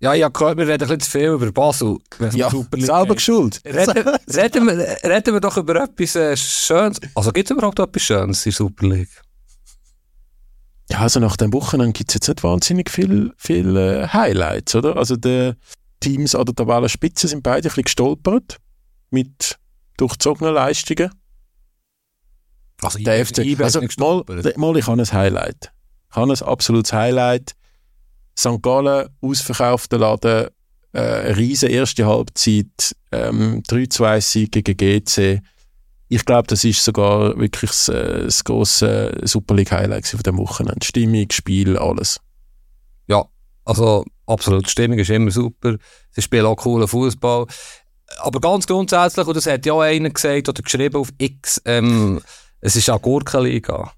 Ja, 0.00 0.14
ja, 0.14 0.28
gehört, 0.28 0.56
wir 0.56 0.68
reden 0.68 0.88
ein 0.88 0.98
bisschen 0.98 1.00
zu 1.00 1.10
viel 1.10 1.28
über 1.30 1.50
Basel. 1.50 1.98
Ja, 2.32 2.50
selber 2.50 3.16
geschuld. 3.16 3.60
Reden, 3.64 4.08
reden, 4.32 4.66
wir, 4.66 4.98
reden 5.02 5.34
wir 5.34 5.40
doch 5.40 5.56
über 5.56 5.82
etwas 5.82 6.14
äh, 6.14 6.36
Schönes. 6.36 7.00
Also 7.16 7.32
gibt 7.32 7.50
es 7.50 7.56
überhaupt 7.56 7.80
etwas 7.80 8.02
Schönes 8.02 8.46
in 8.46 8.50
der 8.50 8.56
Super 8.56 8.86
League? 8.86 9.22
Ja, 10.90 11.00
also 11.00 11.18
nach 11.18 11.36
dem 11.36 11.52
Wochenende 11.52 11.92
gibt 11.92 12.10
es 12.10 12.14
jetzt 12.14 12.28
nicht 12.28 12.44
wahnsinnig 12.44 12.90
viele 12.90 13.32
viel, 13.36 13.76
äh, 13.76 14.06
Highlights, 14.08 14.76
oder? 14.76 14.96
Also 14.96 15.16
die 15.16 15.52
Teams 16.00 16.34
an 16.34 16.46
der 16.46 16.54
Tabellenspitze 16.54 17.26
sind 17.26 17.42
beide 17.42 17.56
ein 17.56 17.62
bisschen 17.62 17.84
gestolpert 17.84 18.58
mit 19.10 19.58
durchzogenen 19.96 20.54
Leistungen. 20.54 21.10
Also, 22.82 22.98
der 22.98 23.26
FC, 23.26 23.60
also 23.60 23.80
mal, 23.98 24.24
mal, 24.56 24.76
ich 24.76 24.86
habe 24.86 25.00
ein 25.00 25.12
Highlight. 25.12 25.72
Ich 26.10 26.16
habe 26.16 26.32
ein 26.32 26.42
absolutes 26.42 26.92
Highlight. 26.92 27.54
St. 28.38 28.62
Gallen, 28.62 29.08
ausverkaufter 29.20 29.98
Laden, 29.98 30.48
äh, 30.92 31.00
eine 31.00 31.36
riesige 31.36 31.72
erste 31.72 32.06
Halbzeit, 32.06 32.94
ähm, 33.10 33.62
3-2-Sieg 33.68 34.52
gegen 34.52 34.76
GC. 34.76 35.42
Ich 36.08 36.24
glaube, 36.24 36.46
das 36.46 36.64
ist 36.64 36.84
sogar 36.84 37.36
wirklich 37.38 37.70
das, 37.70 37.88
äh, 37.88 38.24
das 38.24 38.44
grosse 38.44 39.18
Super 39.24 39.54
League 39.54 39.72
Highlight 39.72 40.06
von 40.06 40.20
dem 40.20 40.38
Wochenende. 40.38 40.86
Stimmung, 40.86 41.26
Spiel, 41.30 41.76
alles. 41.76 42.20
Ja, 43.08 43.26
also 43.64 44.04
absolut. 44.26 44.66
Die 44.66 44.70
Stimmung 44.70 44.98
ist 44.98 45.10
immer 45.10 45.30
super. 45.30 45.76
Sie 46.12 46.22
spielen 46.22 46.46
auch 46.46 46.56
coolen 46.56 46.88
Fußball. 46.88 47.46
Aber 48.20 48.40
ganz 48.40 48.66
grundsätzlich, 48.66 49.26
und 49.26 49.36
das 49.36 49.46
hat 49.46 49.66
ja 49.66 49.74
auch 49.74 49.82
einer 49.82 50.08
gesagt 50.10 50.48
oder 50.48 50.62
geschrieben 50.62 50.96
auf 50.96 51.10
X, 51.18 51.60
ähm, 51.66 52.20
es 52.60 52.76
ist 52.76 52.88
eine 52.90 52.98
Gurkenliga. 52.98 53.92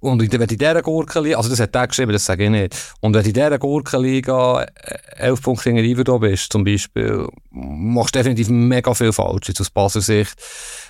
Und 0.00 0.20
wenn 0.20 0.40
in 0.42 0.58
dieser 0.58 0.82
Gurkenliga, 0.82 1.38
also 1.38 1.48
das 1.48 1.58
hat 1.58 1.74
er 1.74 1.88
geschrieben, 1.88 2.12
das 2.12 2.24
sage 2.24 2.44
ich 2.44 2.50
nicht. 2.50 2.76
Und 3.00 3.14
wenn 3.14 3.24
in 3.24 3.32
dieser 3.32 3.58
Gurkenliga 3.58 4.62
äh, 4.62 4.98
elf 5.16 5.42
Punkte 5.42 5.70
hinter 5.70 6.04
da 6.04 6.18
bist, 6.18 6.52
zum 6.52 6.64
Beispiel, 6.64 7.26
machst 7.50 8.14
du 8.14 8.18
definitiv 8.18 8.48
mega 8.48 8.92
viel 8.94 9.12
falsch, 9.12 9.48
jetzt 9.48 9.60
aus 9.60 9.70
Basler 9.70 10.02
Sicht. 10.02 10.34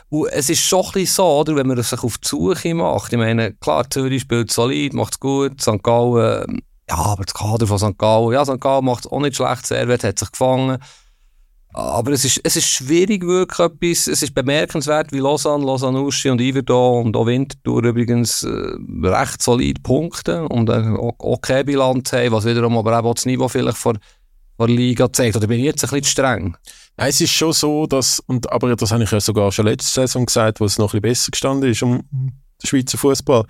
Und 0.09 0.29
es 0.29 0.51
ist 0.51 0.61
schon 0.61 0.85
ein 0.95 1.07
so, 1.07 1.25
oder, 1.25 1.57
wenn 1.57 1.67
man 1.67 1.81
sich 1.83 2.03
auf 2.03 2.19
die 2.19 2.29
Suche 2.29 2.75
macht. 2.75 3.13
Ich 3.13 3.19
meine, 3.19 3.53
klar, 3.55 3.89
Zürich 3.89 4.23
spielt 4.23 4.53
solid, 4.53 4.93
macht 4.93 5.15
es 5.15 5.21
gut, 5.21 5.61
St. 5.61 5.83
Gallen, 5.83 6.63
ja, 6.89 6.97
aber 6.97 7.25
das 7.25 7.35
Kader 7.35 7.67
von 7.67 7.79
St. 7.79 7.99
Gallen, 7.99 8.33
ja, 8.33 8.45
St. 8.45 8.61
Gallen 8.61 8.85
macht 8.85 9.07
es 9.07 9.11
auch 9.11 9.21
nicht 9.21 9.37
schlecht, 9.37 9.67
Servet 9.67 10.05
hat 10.05 10.19
sich 10.19 10.31
gefangen. 10.31 10.79
Aber 11.77 12.13
es 12.13 12.25
ist, 12.25 12.41
es 12.43 12.57
ist 12.57 12.69
schwierig 12.69 13.23
wirklich 13.27 13.59
etwas, 13.59 14.07
es 14.07 14.23
ist 14.23 14.35
bemerkenswert, 14.35 15.13
wie 15.13 15.19
Lausanne, 15.19 15.63
Lausanne 15.63 16.01
Uschi 16.01 16.31
und 16.31 16.41
Iverdon 16.41 17.05
und 17.05 17.17
auch 17.17 17.27
Winterthur 17.27 17.85
übrigens 17.85 18.45
äh, 18.45 18.49
recht 19.03 19.43
solid 19.43 19.83
punkten 19.83 20.47
und 20.47 20.71
eine 20.71 20.99
okay 20.99 21.65
Bilanz 21.65 22.15
haben, 22.15 22.33
was 22.33 22.47
wiederum 22.47 22.79
aber 22.79 22.99
auch 22.99 23.13
das 23.13 23.27
Niveau 23.27 23.47
vielleicht 23.49 23.77
vor, 23.77 23.93
vor 24.57 24.69
Liga 24.69 25.13
zeigt. 25.13 25.37
Oder 25.37 25.49
bin 25.49 25.59
ich 25.59 25.67
jetzt 25.67 25.85
ein 25.85 25.91
bisschen 25.91 26.05
streng? 26.05 26.57
Nein, 26.97 27.11
es 27.11 27.21
ist 27.21 27.33
schon 27.33 27.53
so, 27.53 27.87
dass, 27.87 28.21
und, 28.21 28.51
aber 28.51 28.75
das 28.75 28.91
habe 28.91 29.05
ich 29.05 29.11
ja 29.11 29.21
sogar 29.21 29.53
schon 29.53 29.67
letzte 29.67 29.93
Saison 29.93 30.25
gesagt, 30.25 30.61
wo 30.61 30.65
es 30.65 30.79
noch 30.79 30.95
ein 30.95 31.03
bisschen 31.03 31.29
besser 31.29 31.31
gestanden 31.31 31.71
ist 31.71 31.83
um 31.83 32.09
den 32.09 32.67
Schweizer 32.67 32.97
Fußball. 32.97 33.45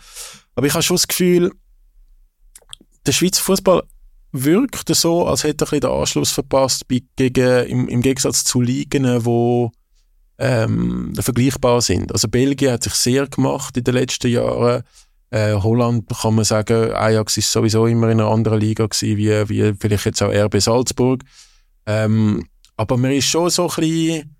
Aber 0.56 0.66
ich 0.66 0.72
habe 0.72 0.82
schon 0.82 0.96
das 0.96 1.06
Gefühl, 1.06 1.52
der 3.06 3.12
Schweizer 3.12 3.44
Fußball 3.44 3.84
wirkt 4.44 4.94
so, 4.94 5.26
als 5.26 5.44
hätte 5.44 5.66
er 5.70 5.80
den 5.80 5.90
Anschluss 5.90 6.30
verpasst 6.30 6.88
bei, 6.88 7.02
gegen, 7.16 7.66
im, 7.66 7.88
im 7.88 8.02
Gegensatz 8.02 8.44
zu 8.44 8.60
Ligen, 8.60 9.04
die 9.22 9.68
ähm, 10.38 11.14
vergleichbar 11.18 11.80
sind. 11.80 12.12
Also 12.12 12.28
Belgien 12.28 12.72
hat 12.72 12.84
sich 12.84 12.94
sehr 12.94 13.26
gemacht 13.26 13.76
in 13.76 13.84
den 13.84 13.94
letzten 13.94 14.30
Jahren. 14.30 14.82
Äh, 15.30 15.54
Holland 15.54 16.08
kann 16.20 16.34
man 16.34 16.44
sagen, 16.44 16.92
Ajax 16.92 17.36
ist 17.36 17.50
sowieso 17.50 17.86
immer 17.86 18.08
in 18.10 18.20
einer 18.20 18.30
anderen 18.30 18.60
Liga 18.60 18.86
gewesen, 18.86 19.16
wie, 19.16 19.48
wie 19.48 19.74
vielleicht 19.78 20.04
jetzt 20.04 20.22
auch 20.22 20.32
RB 20.32 20.60
Salzburg. 20.60 21.22
Ähm, 21.86 22.46
aber 22.76 22.96
man 22.96 23.12
ist 23.12 23.26
schon 23.26 23.50
so 23.50 23.68
ein 23.68 23.74
bisschen 23.76 24.36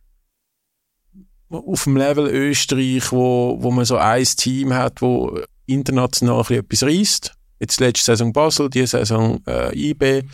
auf 1.48 1.84
dem 1.84 1.96
Level 1.96 2.26
Österreich, 2.26 3.10
wo, 3.12 3.56
wo 3.60 3.70
man 3.70 3.84
so 3.84 3.96
ein 3.96 4.24
Team 4.24 4.74
hat, 4.74 5.00
wo 5.00 5.40
international 5.66 6.38
ein 6.38 6.42
bisschen 6.42 6.64
etwas 6.64 6.82
reißt 6.82 7.35
Jetzt 7.58 7.80
letzte 7.80 8.04
Saison 8.12 8.32
Basel, 8.32 8.68
diese 8.70 8.98
Saison 8.98 9.40
äh, 9.46 9.74
IB 9.74 10.24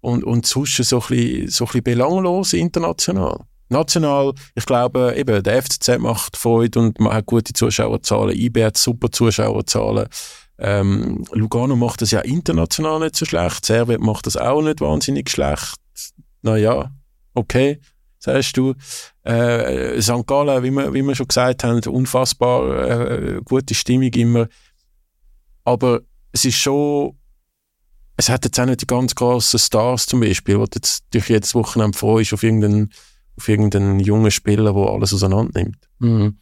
und, 0.00 0.24
und 0.24 0.46
sonst 0.46 0.76
so 0.76 0.96
ein, 1.00 1.08
bisschen, 1.08 1.48
so 1.48 1.64
ein 1.64 1.66
bisschen 1.68 1.84
belanglos 1.84 2.52
international. 2.52 3.40
National, 3.68 4.32
ich 4.54 4.64
glaube, 4.64 5.14
eben, 5.16 5.42
der 5.42 5.62
FCZ 5.62 5.98
macht 5.98 6.36
Freude 6.36 6.78
und 6.78 7.00
man 7.00 7.14
hat 7.14 7.26
gute 7.26 7.52
Zuschauerzahlen. 7.52 8.36
IB 8.36 8.64
hat 8.64 8.76
super 8.76 9.10
Zuschauerzahlen. 9.10 10.06
Ähm, 10.58 11.24
Lugano 11.32 11.76
macht 11.76 12.00
das 12.02 12.12
ja 12.12 12.20
international 12.20 13.00
nicht 13.00 13.16
so 13.16 13.24
schlecht. 13.24 13.66
Servet 13.66 14.00
macht 14.00 14.26
das 14.26 14.36
auch 14.36 14.62
nicht 14.62 14.80
wahnsinnig 14.80 15.28
schlecht. 15.28 15.76
Naja, 16.42 16.90
okay, 17.34 17.80
sagst 18.18 18.56
du. 18.56 18.74
Äh, 19.24 20.00
St. 20.00 20.26
Gallen, 20.26 20.62
wie 20.62 20.70
wir, 20.70 20.94
wie 20.94 21.02
wir 21.02 21.14
schon 21.14 21.28
gesagt 21.28 21.64
haben, 21.64 21.80
unfassbar 21.88 22.88
äh, 22.88 23.40
gute 23.44 23.74
Stimmung 23.74 24.12
immer. 24.12 24.46
Aber 25.64 26.02
es 26.36 26.44
ist 26.44 26.58
schon, 26.58 27.16
es 28.18 28.28
hat 28.28 28.44
jetzt 28.44 28.60
auch 28.60 28.66
nicht 28.66 28.82
die 28.82 28.86
ganz 28.86 29.14
grossen 29.14 29.58
Stars 29.58 30.04
zum 30.04 30.20
Beispiel, 30.20 30.58
wo 30.58 30.66
du 30.66 30.72
jetzt 30.74 31.04
durch 31.12 31.30
jedes 31.30 31.54
Wochenende 31.54 31.96
froh 31.96 32.18
ist 32.18 32.34
auf 32.34 32.42
irgendeinen, 32.42 32.92
auf 33.38 33.48
irgendeinen 33.48 34.00
jungen 34.00 34.30
Spieler, 34.30 34.70
der 34.74 34.82
alles 34.82 35.14
auseinander 35.14 35.62
nimmt. 35.62 35.78
Mhm. 35.98 36.38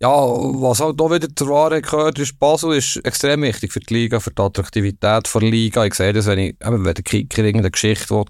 Ja, 0.00 0.10
was 0.10 0.82
auch 0.82 0.92
hier 0.94 1.10
wieder 1.10 1.34
zur 1.34 1.48
Wahrheit 1.48 1.84
gehört, 1.84 2.18
ist, 2.18 2.38
Basel 2.38 2.74
ist 2.74 2.96
extrem 3.06 3.40
wichtig 3.40 3.72
für 3.72 3.80
die 3.80 3.94
Liga, 3.94 4.20
für 4.20 4.32
die 4.32 4.42
Attraktivität 4.42 5.32
der 5.32 5.40
Liga. 5.40 5.86
Ich 5.86 5.94
sehe 5.94 6.12
das, 6.12 6.26
wenn 6.26 6.38
ich, 6.38 6.56
wenn 6.60 6.84
der 6.84 6.94
Kicker 6.94 7.42
irgendeine 7.42 7.70
Geschichte 7.70 8.10
will, 8.10 8.24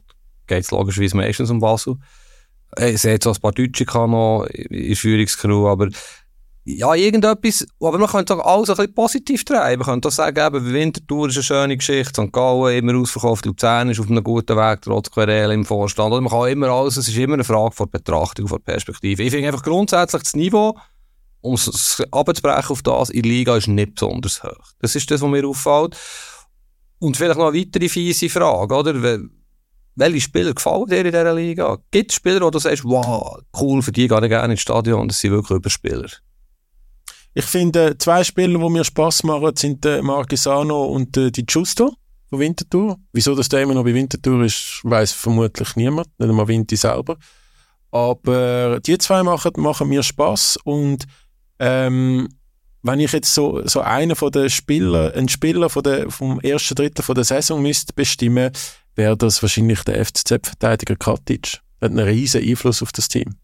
geht 0.46 0.62
es 0.64 0.70
logischerweise 0.70 1.16
meistens 1.16 1.50
um 1.50 1.58
Basel. 1.58 1.96
Ich 2.78 3.00
sehe 3.00 3.14
jetzt 3.14 3.26
auch 3.26 3.34
ein 3.34 3.40
paar 3.40 3.52
Deutsche 3.52 3.86
noch 3.86 4.46
in 4.52 4.94
Führungskrew, 4.94 5.66
aber 5.66 5.88
ja, 6.64 6.94
irgendetwas, 6.94 7.66
aber 7.80 7.98
man 7.98 8.08
könnte 8.08 8.36
auch 8.36 8.46
alles 8.46 8.70
ein 8.70 8.76
bisschen 8.76 8.94
positiv 8.94 9.44
treiben. 9.44 9.80
Man 9.80 9.94
könnte 9.94 10.08
auch 10.08 10.12
sagen, 10.12 10.38
eben, 10.38 10.72
Winterthur 10.72 11.28
ist 11.28 11.36
eine 11.36 11.42
schöne 11.42 11.76
Geschichte, 11.76 12.22
St. 12.22 12.32
Gallen 12.32 12.78
immer 12.78 13.00
ausverkauft, 13.00 13.46
Luzern 13.46 13.90
ist 13.90 13.98
auf 13.98 14.08
einem 14.08 14.22
guten 14.22 14.56
Weg, 14.56 14.82
trotz 14.82 15.10
Querel 15.10 15.50
im 15.50 15.64
Vorstand. 15.64 16.12
Oder 16.12 16.20
man 16.20 16.30
kann 16.30 16.50
immer 16.50 16.68
alles, 16.68 16.96
es 16.96 17.08
ist 17.08 17.16
immer 17.16 17.34
eine 17.34 17.42
Frage 17.42 17.74
von 17.74 17.90
Betrachtung, 17.90 18.46
von 18.46 18.62
Perspektive. 18.62 19.24
Ich 19.24 19.32
finde 19.32 19.48
einfach 19.48 19.64
grundsätzlich 19.64 20.22
das 20.22 20.36
Niveau, 20.36 20.78
um 21.40 21.54
es 21.54 22.00
abzubrechen 22.12 22.70
auf 22.70 22.82
das, 22.82 23.10
in 23.10 23.22
der 23.22 23.32
Liga 23.32 23.56
ist 23.56 23.66
nicht 23.66 23.96
besonders 23.96 24.44
hoch. 24.44 24.72
Das 24.78 24.94
ist 24.94 25.10
das, 25.10 25.20
was 25.20 25.28
mir 25.28 25.46
auffällt. 25.46 25.96
Und 27.00 27.16
vielleicht 27.16 27.38
noch 27.38 27.48
eine 27.48 27.58
weitere 27.58 27.88
fiese 27.88 28.28
Frage, 28.28 28.72
oder? 28.72 29.20
Welche 29.96 30.20
Spieler 30.20 30.54
gefallen 30.54 30.86
dir 30.86 31.00
in 31.00 31.06
dieser 31.06 31.34
Liga? 31.34 31.76
Gibt 31.90 32.12
es 32.12 32.16
Spieler, 32.16 32.40
wo 32.40 32.50
du 32.50 32.60
sagst, 32.60 32.84
wow, 32.84 33.40
cool, 33.60 33.82
für 33.82 33.90
die 33.90 34.06
gehe 34.06 34.22
ich 34.22 34.28
gerne 34.28 34.54
ins 34.54 34.62
Stadion, 34.62 35.08
das 35.08 35.20
sind 35.20 35.32
wirklich 35.32 35.56
Überspieler? 35.56 36.08
Ich 37.34 37.44
finde, 37.44 37.96
zwei 37.98 38.24
Spieler, 38.24 38.58
die 38.58 38.68
mir 38.70 38.84
Spass 38.84 39.22
machen, 39.22 39.56
sind 39.56 39.84
der 39.84 40.02
Marquesano 40.02 40.84
und 40.84 41.16
äh, 41.16 41.30
die 41.30 41.46
Giusto 41.46 41.94
von 42.28 42.38
Winterthur. 42.38 42.98
Wieso 43.12 43.34
das 43.34 43.48
der 43.48 43.62
immer 43.62 43.74
noch 43.74 43.84
bei 43.84 43.94
Winterthur 43.94 44.44
ist, 44.44 44.80
weiß 44.82 45.12
vermutlich 45.12 45.76
niemand, 45.76 46.08
nicht 46.18 46.28
einmal 46.28 46.48
Vinti 46.48 46.76
selber. 46.76 47.16
Aber 47.90 48.80
die 48.80 48.98
zwei 48.98 49.22
machen, 49.22 49.52
machen 49.56 49.88
mir 49.88 50.02
Spaß 50.02 50.58
und 50.64 51.04
ähm, 51.58 52.28
wenn 52.82 53.00
ich 53.00 53.12
jetzt 53.12 53.32
so, 53.32 53.66
so 53.66 53.80
einen 53.80 54.16
von 54.16 54.32
den 54.32 54.50
Spieler, 54.50 55.14
einen 55.14 55.28
Spieler 55.28 55.70
von 55.70 55.82
der, 55.82 56.10
vom 56.10 56.40
ersten 56.40 56.74
Drittel 56.74 57.02
von 57.02 57.14
der 57.14 57.24
Saison 57.24 57.62
müsste 57.62 57.92
bestimmen, 57.92 58.50
wäre 58.94 59.16
das 59.16 59.42
wahrscheinlich 59.42 59.82
der 59.84 60.04
FCZ-Verteidiger 60.04 60.96
Katic. 60.96 61.60
Er 61.80 61.86
hat 61.86 61.92
einen 61.92 62.06
riesen 62.06 62.42
Einfluss 62.42 62.82
auf 62.82 62.92
das 62.92 63.08
Team. 63.08 63.36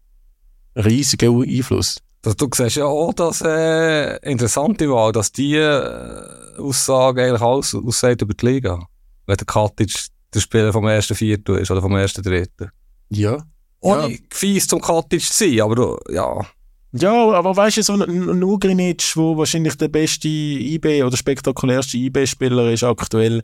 Riesigen 0.75 1.41
Einfluss. 1.41 1.97
Das, 2.21 2.35
du 2.35 2.49
siehst 2.53 2.75
ja 2.75 2.85
auch 2.85 3.13
das 3.13 3.41
äh, 3.41 4.17
Interessante 4.29 4.89
war, 4.89 5.11
dass 5.11 5.31
die 5.31 5.55
äh, 5.55 6.57
Aussage 6.57 7.23
eigentlich 7.23 7.41
alles 7.41 7.73
aussagt 7.73 8.21
über 8.21 8.33
die 8.33 8.45
Liga. 8.45 8.87
Wenn 9.25 9.37
der 9.37 9.45
Katic 9.45 9.93
der 10.33 10.39
Spieler 10.39 10.73
vom 10.73 10.87
ersten 10.87 11.15
Viertel 11.15 11.59
ist 11.59 11.71
oder 11.71 11.81
vom 11.81 11.95
ersten 11.95 12.21
Dritten. 12.21 12.71
Ja. 13.09 13.43
Ohne 13.79 14.11
ja. 14.11 14.17
fies 14.31 14.67
zum 14.67 14.81
Katic 14.81 15.21
zu 15.21 15.45
sein, 15.45 15.61
aber 15.61 15.75
du, 15.75 15.97
ja. 16.09 16.45
Ja, 16.91 17.31
aber 17.31 17.55
weißt 17.55 17.77
du, 17.77 17.83
so 17.83 17.93
ein, 17.93 18.43
Ugrinic, 18.43 19.13
der 19.15 19.37
wahrscheinlich 19.37 19.75
der 19.75 19.89
beste 19.89 20.27
IB 20.27 21.03
oder 21.03 21.15
spektakulärste 21.15 21.97
IB-Spieler 21.97 22.71
ist 22.71 22.83
aktuell, 22.83 23.43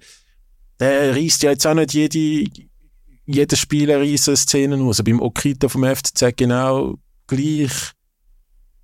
der 0.80 1.16
reißt 1.16 1.44
ja 1.44 1.52
jetzt 1.52 1.66
auch 1.68 1.76
nicht 1.76 1.94
jede, 1.94 2.50
jeder 3.26 3.56
Spieler 3.56 4.02
riesen 4.02 4.36
Szenen 4.36 4.82
aus. 4.82 5.04
Beim 5.04 5.22
Okita 5.22 5.70
vom 5.70 5.84
FCZ 5.84 6.36
genau 6.36 6.96
gleich. 7.28 7.72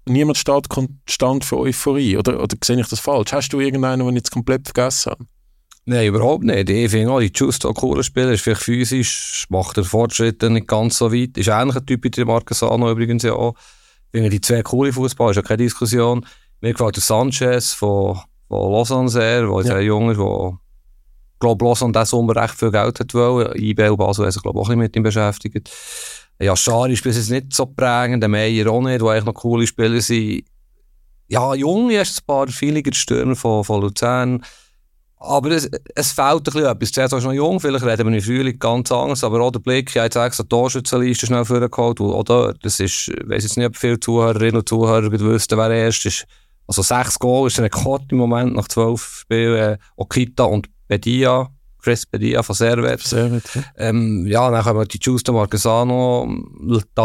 Niemand 0.08 0.38
steht 0.38 0.70
konstant 0.70 1.46
für 1.46 1.58
Euphorie. 1.58 2.18
Oder, 2.18 2.42
oder 2.42 2.56
sehe 2.64 2.80
ich 2.80 2.88
das 2.88 3.00
falsch? 3.00 3.34
Hast 3.34 3.50
du 3.54 3.60
irgendeinen, 3.60 4.00
den 4.00 4.10
ich 4.10 4.16
jetzt 4.16 4.32
komplett 4.32 4.68
vergessen 4.68 5.12
habe? 5.12 5.26
Nein, 5.86 6.08
überhaupt 6.08 6.44
nicht. 6.44 6.70
Ich 6.70 6.92
finde 6.92 7.12
auch, 7.12 7.20
die 7.20 7.32
Justo 7.34 7.70
ein 7.70 7.74
cooler 7.74 8.04
Spieler, 8.04 8.32
ist 8.32 8.42
vielleicht 8.42 8.62
physisch, 8.62 9.46
macht 9.50 9.78
den 9.78 9.84
Fortschritt 9.84 10.42
nicht 10.44 10.68
ganz 10.68 10.98
so 10.98 11.12
weit. 11.12 11.38
Ist 11.38 11.48
ähnlich 11.48 11.76
ein 11.76 11.86
Typ 11.86 12.04
wie 12.04 12.12
der 12.12 12.26
Marquesano 12.26 12.92
übrigens 12.92 13.24
ja 13.24 13.34
auch. 13.34 13.56
Ich 14.12 14.12
finde 14.12 14.30
die 14.30 14.42
zwei 14.42 14.62
coole 14.62 14.94
Fußball, 14.94 15.32
ist 15.32 15.38
ja 15.38 15.42
keine 15.42 15.58
Diskussion. 15.58 16.26
Mir 16.62 16.74
gefällt 16.74 16.98
der 16.98 17.04
Sanchez 17.04 17.74
von, 17.74 18.20
von 18.48 18.72
Lausanne 18.72 19.10
sehr, 19.10 19.42
der 19.42 19.50
ja. 19.50 19.64
sehr 19.64 19.82
jung 19.82 20.12
ist, 20.12 20.20
der, 20.20 20.60
glaube 21.40 21.66
Lausanne 21.66 21.94
diesen 21.94 22.06
Sommer 22.06 22.36
recht 22.36 22.56
viel 22.56 22.72
Geld 22.72 23.00
hat 23.00 23.14
wollen. 23.16 23.52
IB 23.56 23.90
und 23.90 23.98
Basel 23.98 24.26
haben 24.26 24.32
sich, 24.32 24.44
glaube 24.44 24.60
ich, 24.60 24.62
auch 24.62 24.70
ein 24.70 24.78
bisschen 24.78 24.80
mit 24.80 24.96
ihm 24.96 25.04
beschäftigt. 25.04 25.72
Ja, 26.42 26.56
Schari 26.56 26.94
ist 26.94 27.04
bis 27.04 27.18
jetzt 27.18 27.30
nicht 27.30 27.54
so 27.54 27.68
prägend, 27.68 28.24
der 28.24 28.30
Meier 28.30 28.72
auch 28.72 28.82
nicht, 28.82 29.00
die 29.00 29.06
eigentlich 29.06 29.26
noch 29.26 29.36
coole 29.36 29.68
Spieler 29.68 30.02
sind. 30.02 30.44
Ja, 31.28 31.54
jung 31.54 31.92
ist 31.92 32.20
ein 32.20 32.26
paar 32.26 32.48
viele 32.48 32.82
Stürmer 32.94 33.36
von, 33.36 33.64
von 33.64 33.82
Luzern. 33.82 34.44
Aber 35.18 35.52
es, 35.52 35.70
es 35.94 36.12
fehlt 36.12 36.40
ein 36.40 36.44
bisschen 36.44 36.66
etwas. 36.66 36.92
Zuerst 36.92 37.14
ist 37.14 37.24
noch 37.24 37.32
jung, 37.32 37.60
vielleicht 37.60 37.86
reden 37.86 38.08
wir 38.08 38.16
im 38.18 38.24
Frühling 38.24 38.58
ganz 38.58 38.92
anders, 38.92 39.24
aber 39.24 39.40
auch 39.42 39.52
der 39.52 39.60
Blick, 39.60 39.92
ich 39.92 39.98
habe 39.98 40.06
jetzt 40.06 40.16
extra 40.16 40.42
die 40.42 40.50
Torschützenliste 40.50 41.28
schnell 41.28 41.46
vorgeholt, 41.46 42.02
oder, 42.02 42.56
das 42.56 42.80
ist, 42.80 43.10
ich 43.10 43.30
weiss 43.30 43.44
jetzt 43.44 43.58
nicht, 43.58 43.68
ob 43.68 43.78
viele 43.78 44.00
Zuhörerinnen 44.00 44.58
und 44.58 44.68
Zuhörer 44.68 45.12
wüssten, 45.12 45.60
wer 45.60 45.70
erst 45.70 46.08
ist. 46.08 46.26
Also 46.66 46.82
sechs 46.82 47.20
Goal 47.20 47.48
ist 47.48 47.60
ein 47.60 47.66
Rekord 47.66 48.12
im 48.12 48.18
Moment 48.18 48.56
nach 48.56 48.68
zwölf 48.68 49.20
Spielen. 49.22 49.74
Äh, 49.74 49.78
Okita 49.96 50.46
und 50.46 50.70
Bedia, 50.88 51.52
Chris 51.82 52.06
Bedia 52.06 52.44
von 52.44 52.56
Servet. 52.56 53.02
Servet 53.02 53.44
ja. 53.56 53.64
Ähm, 53.78 54.26
ja, 54.28 54.50
dann 54.50 54.64
haben 54.64 54.80
wir 54.80 54.86
die 54.86 55.00
Giusto 55.00 55.34
Marquesano, 55.34 56.28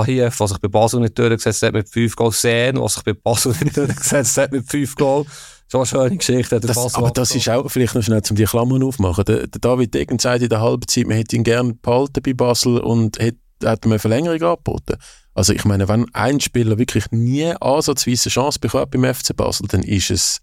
hier, 0.04 0.32
was 0.36 0.50
sich 0.50 0.58
bei 0.58 0.68
Basel 0.68 1.00
nicht 1.00 1.18
durchgesetzt 1.18 1.62
hat 1.62 1.72
mit 1.72 1.88
fünf 1.88 2.14
Goal, 2.16 2.32
Sen, 2.32 2.80
was 2.80 2.94
sich 2.94 3.04
bei 3.04 3.14
Basel 3.14 3.54
nicht 3.60 3.76
durchgesetzt 3.76 4.36
hat 4.36 4.52
mit 4.52 4.70
fünf 4.70 4.94
Goal. 4.94 5.24
So 5.68 5.78
eine 5.78 5.86
schöne 5.86 6.16
Geschichte. 6.16 6.60
Das, 6.60 6.94
aber 6.94 7.10
das 7.10 7.34
ist 7.34 7.48
auch, 7.48 7.68
vielleicht 7.68 7.94
noch 7.94 8.02
schnell, 8.02 8.22
um 8.30 8.36
die 8.36 8.44
Klammern 8.44 8.82
aufmachen. 8.84 9.24
Der, 9.24 9.46
der 9.48 9.60
David 9.60 9.94
Degen 9.94 10.18
sagt 10.18 10.42
in 10.42 10.48
der 10.48 10.60
halben 10.60 10.86
Zeit, 10.86 11.06
man 11.06 11.16
hätte 11.16 11.34
ihn 11.34 11.42
gerne 11.42 11.74
behalten 11.74 12.22
bei 12.22 12.34
Basel 12.34 12.78
und 12.78 13.18
hätte, 13.18 13.38
hätte 13.62 13.88
eine 13.88 13.98
Verlängerung 13.98 14.40
angeboten. 14.40 14.96
Also 15.34 15.52
ich 15.52 15.64
meine, 15.64 15.88
wenn 15.88 16.06
ein 16.14 16.40
Spieler 16.40 16.78
wirklich 16.78 17.10
nie 17.10 17.52
ansatzweise 17.60 18.26
eine 18.26 18.32
Chance 18.32 18.58
bekommt 18.60 18.92
beim 18.92 19.12
FC 19.12 19.34
Basel, 19.36 19.66
dann 19.68 19.82
ist 19.82 20.10
es, 20.10 20.40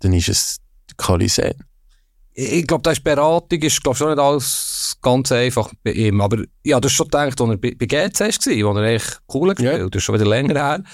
dann 0.00 0.12
ist 0.12 0.28
es 0.28 0.58
Kalisen. 0.96 1.54
Ich 2.40 2.66
glaube, 2.68 2.82
das 2.82 2.98
ist 2.98 3.04
Beratung, 3.04 3.60
ist 3.60 3.82
glaube 3.82 3.98
schon 3.98 4.10
nicht 4.10 4.20
alles 4.20 4.96
ganz 5.02 5.32
einfach 5.32 5.72
bei 5.82 5.90
ihm. 5.90 6.20
Aber 6.20 6.44
ja, 6.64 6.78
das 6.78 6.92
ist 6.92 6.96
schon 6.96 7.08
gedacht, 7.08 7.40
als 7.40 7.50
er 7.50 7.56
bei, 7.56 7.74
bei 7.76 7.86
GC 7.86 8.20
war, 8.20 8.74
wo 8.74 8.78
er 8.78 8.94
echt 8.94 9.20
cool 9.34 9.48
gespielt 9.54 9.78
ja. 9.78 9.88
Das 9.88 9.96
ist 9.96 10.04
schon 10.04 10.14
wieder 10.14 10.26
länger 10.26 10.54
her 10.54 10.84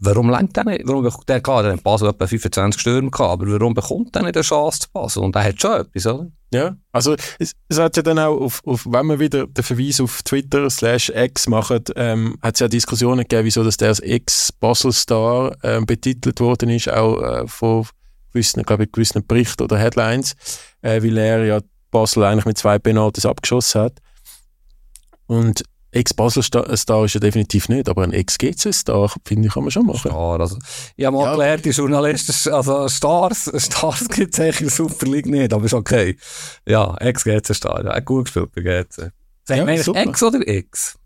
warum 0.00 0.30
lenkt 0.30 0.56
er 0.56 0.64
nicht? 0.64 0.82
Warum 0.84 1.02
bekommt 1.02 1.28
der, 1.28 1.40
klar, 1.40 1.62
der 1.62 1.72
hat 1.72 1.82
Basel 1.82 2.08
etwa 2.08 2.26
25 2.26 2.80
Stürme 2.80 3.10
gehabt, 3.10 3.32
aber 3.32 3.50
warum 3.52 3.74
bekommt 3.74 4.14
er 4.14 4.22
nicht 4.22 4.36
eine 4.36 4.42
Chance 4.42 4.80
zu 4.80 4.88
Basel? 4.92 5.22
Und 5.22 5.34
er 5.36 5.44
hat 5.44 5.60
schon 5.60 5.80
etwas, 5.80 6.06
oder? 6.06 6.30
Ja, 6.52 6.76
also 6.92 7.16
es, 7.38 7.52
es 7.68 7.78
hat 7.78 7.96
ja 7.96 8.02
dann 8.02 8.18
auch, 8.18 8.40
auf, 8.40 8.62
auf, 8.64 8.86
wenn 8.88 9.06
wir 9.06 9.18
wieder 9.18 9.46
den 9.46 9.64
Verweis 9.64 10.00
auf 10.00 10.22
Twitter 10.22 10.70
slash 10.70 11.10
X 11.14 11.48
machen, 11.48 11.82
ähm, 11.96 12.36
hat 12.40 12.54
es 12.54 12.60
ja 12.60 12.68
Diskussionen 12.68 13.22
gegeben, 13.22 13.44
wieso 13.44 13.64
dass 13.64 13.76
der 13.76 13.88
als 13.88 14.00
Ex-Basel-Star 14.00 15.56
ähm, 15.62 15.86
betitelt 15.86 16.40
worden 16.40 16.70
ist, 16.70 16.90
auch 16.90 17.20
äh, 17.20 17.48
von 17.48 17.86
gewissen, 18.36 18.62
glaube 18.62 18.84
ich, 18.84 18.92
gewissen 18.92 19.26
Berichten 19.26 19.62
oder 19.62 19.78
Headlines, 19.78 20.36
äh, 20.82 21.02
weil 21.02 21.16
er 21.16 21.44
ja 21.44 21.60
Basel 21.90 22.24
eigentlich 22.24 22.44
mit 22.44 22.58
zwei 22.58 22.78
Penalties 22.78 23.26
abgeschossen 23.26 23.80
hat. 23.80 23.94
Und 25.26 25.64
Ex-Basel-Star 25.92 27.04
ist 27.04 27.14
er 27.14 27.20
definitiv 27.20 27.70
nicht, 27.70 27.88
aber 27.88 28.02
ein 28.02 28.12
Ex-GC-Star, 28.12 29.10
finde 29.24 29.48
ich, 29.48 29.54
kann 29.54 29.62
man 29.62 29.70
schon 29.70 29.86
machen. 29.86 30.10
Star, 30.10 30.38
also, 30.38 30.58
ich 30.94 31.06
habe 31.06 31.16
mal 31.16 31.24
ja. 31.24 31.32
gelernt, 31.32 31.64
die 31.64 31.70
Journalisten, 31.70 32.52
also 32.52 32.86
Stars, 32.88 33.50
Stars 33.56 34.08
gibt 34.10 34.34
es 34.34 34.40
eigentlich 34.40 34.60
in 34.60 34.66
der 34.66 34.76
Super 34.76 35.06
League 35.06 35.26
nicht, 35.26 35.54
aber 35.54 35.64
ist 35.64 35.72
okay. 35.72 36.18
Ja, 36.66 36.94
Ex-GC-Star, 36.98 37.84
ja, 37.84 37.98
gut 38.00 38.26
gespielt 38.26 38.52
bei 38.54 38.60
GC. 38.60 39.10
Sagen 39.44 39.60
ja, 39.60 39.66
wir 39.66 39.96
Ex 39.96 40.22
oder 40.22 40.46
X? 40.46 40.98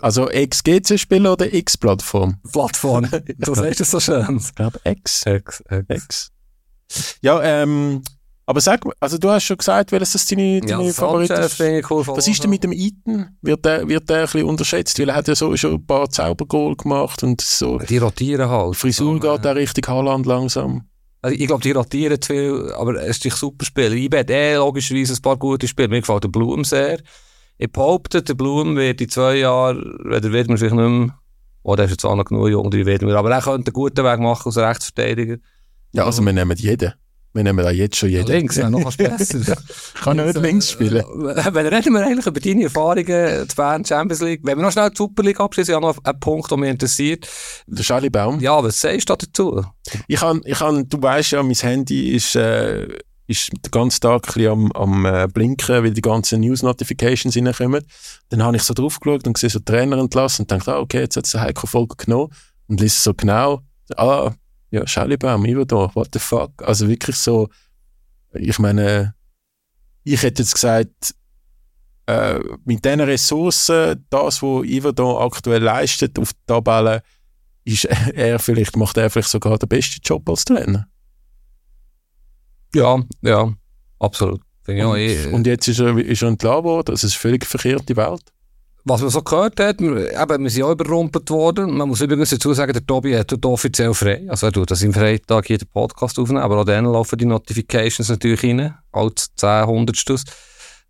Also 0.00 0.28
Ex-GC-Spieler 0.28 1.32
oder 1.32 1.52
X-Plattform? 1.52 2.36
Plattform, 2.52 3.08
du 3.38 3.54
sagst 3.54 3.80
es 3.80 3.90
so 3.90 4.00
schön. 4.00 4.38
Ich 4.38 4.54
glaube 4.54 4.80
X. 4.84 5.24
X, 5.26 5.62
X. 5.68 5.84
X. 5.88 6.32
Ja, 7.22 7.42
ähm, 7.42 8.02
aber 8.50 8.60
sag, 8.60 8.82
also 8.98 9.16
du 9.16 9.30
hast 9.30 9.44
schon 9.44 9.58
gesagt, 9.58 9.92
welches 9.92 10.10
das 10.10 10.26
deine, 10.26 10.60
deine 10.60 10.86
ja, 10.86 10.92
Favorit 10.92 11.30
ist. 11.30 11.60
Cool 11.88 12.04
Was 12.08 12.26
ist 12.26 12.42
denn 12.42 12.50
mit 12.50 12.64
dem 12.64 12.72
Eaton? 12.72 13.28
Wird 13.42 13.64
der, 13.64 13.88
wird 13.88 14.10
der 14.10 14.16
ein 14.16 14.22
bisschen 14.24 14.42
unterschätzt? 14.42 14.98
Weil 14.98 15.08
er 15.08 15.14
hat 15.14 15.28
ja 15.28 15.36
so 15.36 15.56
schon 15.56 15.74
ein 15.74 15.86
paar 15.86 16.10
Zaubergoal 16.10 16.74
gemacht 16.74 17.22
und 17.22 17.40
so. 17.40 17.78
Die 17.78 17.98
rotieren 17.98 18.48
halt. 18.48 18.74
Frisur 18.74 19.20
geht 19.20 19.44
da 19.44 19.52
richtig 19.52 19.86
Haaland 19.86 20.26
langsam. 20.26 20.88
Also 21.22 21.36
ich 21.36 21.46
glaube, 21.46 21.62
die 21.62 21.70
rotieren 21.70 22.20
zu 22.20 22.32
viel, 22.32 22.72
aber 22.72 22.94
es 23.00 23.18
ist 23.18 23.26
ein 23.26 23.30
super 23.30 23.64
Spiel. 23.64 23.92
Ich 23.92 24.10
werde 24.10 24.32
eh 24.32 24.54
logischerweise 24.56 25.14
ein 25.14 25.22
paar 25.22 25.36
gute 25.36 25.68
Spiele. 25.68 25.86
Mir 25.86 26.00
gefällt 26.00 26.24
der 26.24 26.28
Blum 26.28 26.64
sehr. 26.64 26.98
Ich 27.62 27.70
behaupte, 27.70 28.22
der 28.22 28.32
Blum 28.32 28.74
wird 28.74 29.02
in 29.02 29.10
zwei 29.10 29.36
Jahren, 29.36 29.96
oder 30.00 30.32
wird 30.32 30.48
man 30.48 30.56
vielleicht 30.56 30.74
nicht 30.74 30.82
mehr, 30.82 31.14
oh, 31.62 31.76
der 31.76 31.84
ist 31.84 31.90
jetzt 31.90 32.06
auch 32.06 32.16
noch 32.16 32.24
genug 32.24 32.48
jung, 32.48 32.70
die 32.70 32.86
werden 32.86 33.06
wir, 33.06 33.18
aber 33.18 33.30
er 33.30 33.42
könnte 33.42 33.68
einen 33.68 33.74
guten 33.74 34.02
Weg 34.02 34.18
machen 34.18 34.46
als 34.46 34.56
Rechtsverteidiger. 34.56 35.36
Ja, 35.92 36.06
also 36.06 36.24
wir 36.24 36.32
nehmen 36.32 36.56
jeden. 36.56 36.94
Wir 37.34 37.44
nehmen 37.44 37.62
da 37.62 37.70
jetzt 37.70 37.96
schon 37.96 38.08
jeden. 38.08 38.26
Links, 38.28 38.56
ja, 38.56 38.70
noch 38.70 38.96
besser. 38.96 39.56
kann 40.02 40.16
nicht 40.16 40.38
links 40.38 40.70
spielen. 40.70 41.04
Wenn 41.04 41.66
reden 41.66 41.92
wir 41.92 42.06
eigentlich 42.06 42.26
über 42.26 42.40
deine 42.40 42.62
Erfahrungen 42.64 43.46
zu 43.46 43.56
Bern 43.56 43.84
Champions 43.84 44.22
League. 44.22 44.40
Wenn 44.42 44.56
wir 44.56 44.64
noch 44.64 44.72
schnell 44.72 44.88
die 44.88 44.96
Super 44.96 45.22
League 45.22 45.38
abschließen, 45.38 45.70
ich 45.70 45.76
habe 45.76 45.86
noch 45.86 46.02
einen 46.02 46.18
Punkt, 46.18 46.50
der 46.50 46.56
mich 46.56 46.70
interessiert. 46.70 47.28
Der 47.66 47.84
Charlie 47.84 48.08
Baum. 48.08 48.40
Ja, 48.40 48.64
was 48.64 48.80
sagst 48.80 49.10
du 49.10 49.16
dazu? 49.16 49.62
Ich 50.08 50.18
kann, 50.18 50.40
ich 50.46 50.58
kann, 50.58 50.88
du 50.88 51.00
weißt 51.00 51.32
ja, 51.32 51.42
mein 51.42 51.54
Handy 51.54 52.16
ist, 52.16 52.36
äh, 52.36 52.88
ist 53.30 53.52
den 53.52 53.70
ganzen 53.70 54.00
Tag 54.00 54.36
ein 54.36 54.46
am, 54.46 54.72
am 54.72 55.06
äh, 55.06 55.28
blinken, 55.32 55.84
weil 55.84 55.92
die 55.92 56.00
ganzen 56.00 56.40
News-Notifications 56.40 57.36
reinkommen. 57.36 57.84
Dann 58.28 58.42
habe 58.42 58.56
ich 58.56 58.62
so 58.64 58.74
drauf 58.74 58.98
geschaut 58.98 59.26
und 59.26 59.34
gesehen, 59.34 59.50
so 59.50 59.60
Trainer 59.60 59.98
entlassen 59.98 60.42
und 60.42 60.50
dachte, 60.50 60.74
ah, 60.74 60.80
okay, 60.80 61.00
jetzt 61.00 61.16
hat 61.16 61.26
es 61.26 61.34
eine 61.34 61.44
Heiko-Folge 61.44 61.94
genommen 61.96 62.32
und 62.66 62.80
lese 62.80 63.00
so 63.00 63.14
genau, 63.14 63.62
ah, 63.96 64.32
ja, 64.72 64.86
Schellibaum, 64.86 65.44
Iverdor, 65.44 65.94
what 65.94 66.08
the 66.12 66.18
fuck? 66.18 66.50
Also 66.62 66.88
wirklich 66.88 67.16
so, 67.16 67.48
ich 68.32 68.58
meine, 68.58 69.14
ich 70.02 70.22
hätte 70.22 70.42
jetzt 70.42 70.54
gesagt, 70.54 71.14
äh, 72.06 72.40
mit 72.64 72.84
diesen 72.84 73.00
Ressourcen, 73.00 74.06
das, 74.10 74.42
was 74.42 74.64
Iverdor 74.64 75.22
aktuell 75.22 75.62
leistet 75.62 76.18
auf 76.18 76.32
der 76.32 76.56
Tabelle, 76.56 77.02
ist 77.64 77.84
er 78.14 78.40
vielleicht, 78.40 78.76
macht 78.76 78.96
er 78.96 79.08
vielleicht 79.08 79.30
sogar 79.30 79.56
den 79.56 79.68
besten 79.68 80.00
Job 80.02 80.28
als 80.28 80.44
Trainer. 80.44 80.88
Ja, 82.74 83.02
ja, 83.22 83.52
absolut. 83.98 84.40
Und, 84.66 84.76
eh, 84.76 85.26
und, 85.32 85.46
jetzt 85.46 85.66
ist 85.66 85.80
er, 85.80 85.96
ist 85.98 86.22
er 86.22 86.28
entlassen 86.28 86.64
worden, 86.64 86.92
das 86.92 87.02
ist 87.02 87.14
eine 87.14 87.20
völlig 87.20 87.44
verkehrte 87.44 87.96
Welt 87.96 88.22
was 88.84 89.00
man 89.02 89.10
so 89.10 89.22
gehört 89.22 89.60
hat, 89.60 89.80
wir, 89.80 90.12
eben, 90.12 90.42
wir 90.42 90.50
sind 90.50 90.62
auch 90.62 90.72
überrumpelt 90.72 91.28
worden. 91.30 91.76
Man 91.76 91.88
muss 91.88 92.00
übrigens 92.00 92.30
dazu 92.30 92.52
sagen, 92.54 92.72
der 92.72 92.86
Tobi 92.86 93.16
hat 93.16 93.30
dort 93.30 93.44
offiziell 93.46 93.92
frei. 93.94 94.24
Also 94.28 94.46
er 94.46 94.52
tut 94.52 94.70
das 94.70 94.82
im 94.82 94.92
Freitag 94.92 95.46
hier 95.46 95.58
den 95.58 95.68
Podcast 95.68 96.18
aufnehmen, 96.18 96.42
aber 96.42 96.58
auch 96.58 96.64
dann 96.64 96.86
laufen 96.86 97.18
die 97.18 97.26
Notifications 97.26 98.08
natürlich 98.08 98.42
rein. 98.42 98.74
Als 98.92 99.30
10 99.36 99.66
Hundertstel. 99.66 100.18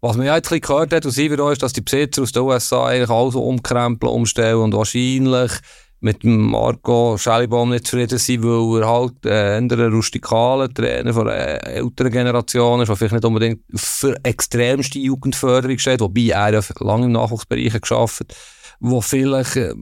Was 0.00 0.16
man 0.16 0.26
ja 0.26 0.36
jetzt 0.36 0.52
ein 0.52 0.60
gehört 0.60 0.94
hat 0.94 1.04
aus 1.04 1.18
Iverdo 1.18 1.50
ist, 1.50 1.62
dass 1.62 1.72
die 1.72 1.82
Besitzer 1.82 2.22
aus 2.22 2.32
den 2.32 2.42
USA 2.42 2.86
eigentlich 2.86 3.10
alles 3.10 3.34
umkrempeln, 3.34 4.10
umstellen 4.10 4.60
und 4.60 4.74
wahrscheinlich 4.74 5.52
mit 6.00 6.24
Marco 6.24 7.16
Schellibaum 7.18 7.70
nicht 7.70 7.86
zufrieden 7.86 8.18
sein, 8.18 8.42
weil 8.42 8.82
er 8.82 8.88
halt 8.88 9.26
äh, 9.26 9.58
ein 9.58 9.70
rustikaler 9.70 10.72
Trainer 10.72 11.12
von 11.12 11.28
einer 11.28 11.66
älteren 11.66 12.10
Generation 12.10 12.80
ist, 12.80 12.88
der 12.88 12.96
vielleicht 12.96 13.14
nicht 13.14 13.24
unbedingt 13.24 13.60
für 13.74 14.16
extremste 14.24 14.98
Jugendförderung 14.98 15.78
steht, 15.78 16.00
wobei 16.00 16.28
er 16.28 16.54
ja 16.54 16.60
lange 16.78 17.06
im 17.06 17.12
Nachwuchsbereich 17.12 17.78
geschafft 17.80 18.20
hat, 18.20 18.36
wo 18.80 19.02
vielleicht 19.02 19.56
äh, 19.56 19.74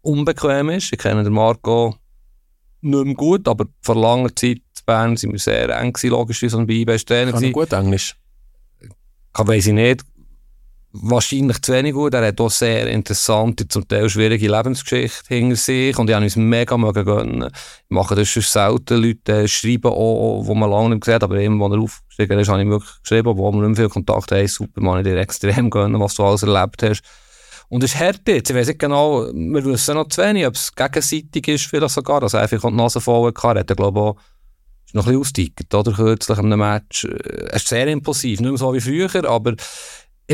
unbequem 0.00 0.70
ist. 0.70 0.92
Ich 0.92 0.98
kenne 0.98 1.24
den 1.24 1.34
Marco 1.34 1.94
nicht 2.80 3.04
mehr 3.04 3.14
gut, 3.14 3.46
aber 3.46 3.66
vor 3.82 3.96
langer 3.96 4.34
Zeit 4.34 4.58
in 4.58 4.84
Bern 4.86 5.16
sind 5.18 5.32
wir 5.32 5.38
sehr 5.38 5.68
eng 5.78 5.92
gewesen, 5.92 6.10
logisch, 6.10 6.40
wie 6.40 6.48
so 6.48 6.58
ein 6.58 6.66
BIB-Trainer. 6.66 7.32
Kann 7.32 7.44
er 7.44 7.50
gut 7.50 7.72
Englisch? 7.74 8.16
Kann, 9.34 9.46
weiss 9.46 9.66
ich 9.66 9.74
nicht 9.74 10.04
wahrscheinlich 10.92 11.62
zu 11.62 11.72
wenig 11.72 11.92
gut. 11.92 12.14
Er 12.14 12.26
hat 12.26 12.40
auch 12.40 12.50
sehr 12.50 12.86
interessante, 12.88 13.68
zum 13.68 13.86
Teil 13.86 14.08
schwierige 14.08 14.48
Lebensgeschichte 14.48 15.34
hinter 15.34 15.56
sich 15.56 15.98
und 15.98 16.08
ich 16.08 16.14
habe 16.14 16.24
uns 16.24 16.36
mega 16.36 16.76
mögen 16.76 17.04
gönnen. 17.04 17.50
Ich 17.52 17.90
mache 17.90 18.14
das 18.14 18.28
schon 18.28 18.42
selten. 18.42 19.02
Leute 19.02 19.46
schreiben 19.46 19.92
auch, 19.92 20.42
wo 20.44 20.54
man 20.54 20.70
lange 20.70 20.90
nicht 20.90 21.02
gesehen 21.02 21.14
hat, 21.14 21.24
aber 21.24 21.36
eben, 21.36 21.62
als 21.62 21.72
er 21.72 21.80
aufgestiegen 21.80 22.38
ist, 22.38 22.48
habe 22.48 22.62
ich 22.62 22.68
wirklich 22.68 23.02
geschrieben, 23.02 23.36
wo 23.36 23.52
wir 23.52 23.68
nicht 23.68 23.78
viel 23.78 23.88
Kontakt 23.88 24.32
haben. 24.32 24.48
Super, 24.48 24.80
man, 24.80 24.98
ich 24.98 25.04
dir 25.04 25.18
extrem 25.18 25.70
gönnen, 25.70 26.00
was 26.00 26.14
du 26.14 26.24
alles 26.24 26.42
erlebt 26.42 26.82
hast. 26.82 27.02
Und 27.68 27.84
es 27.84 27.94
ist 27.94 28.00
hart 28.00 28.22
jetzt. 28.26 28.50
Ich 28.50 28.56
weiß 28.56 28.66
nicht 28.66 28.80
genau, 28.80 29.26
wir 29.32 29.64
wissen 29.64 29.94
noch 29.94 30.08
zu 30.08 30.22
wenig, 30.22 30.44
ob 30.44 30.54
es 30.54 30.74
gegenseitig 30.74 31.46
ist, 31.46 31.66
vielleicht 31.66 31.94
sogar, 31.94 32.20
er 32.20 32.40
einfach 32.40 32.68
die 32.68 32.74
Nase 32.74 33.00
voll 33.00 33.32
hatte. 33.32 33.58
Er 33.58 33.60
hat, 33.60 33.76
glaube 33.76 34.16
ich, 34.16 34.22
ist 34.90 34.94
noch 34.96 35.06
ein 35.06 35.12
bisschen 35.12 35.20
ausgetickert, 35.20 35.74
oder? 35.74 35.92
Kürzlich 35.92 36.38
in 36.38 36.46
einem 36.46 36.58
Match. 36.58 37.04
Er 37.04 37.54
ist 37.54 37.68
sehr 37.68 37.86
impulsiv. 37.86 38.40
Nicht 38.40 38.48
mehr 38.48 38.58
so 38.58 38.74
wie 38.74 38.80
früher, 38.80 39.24
aber 39.24 39.54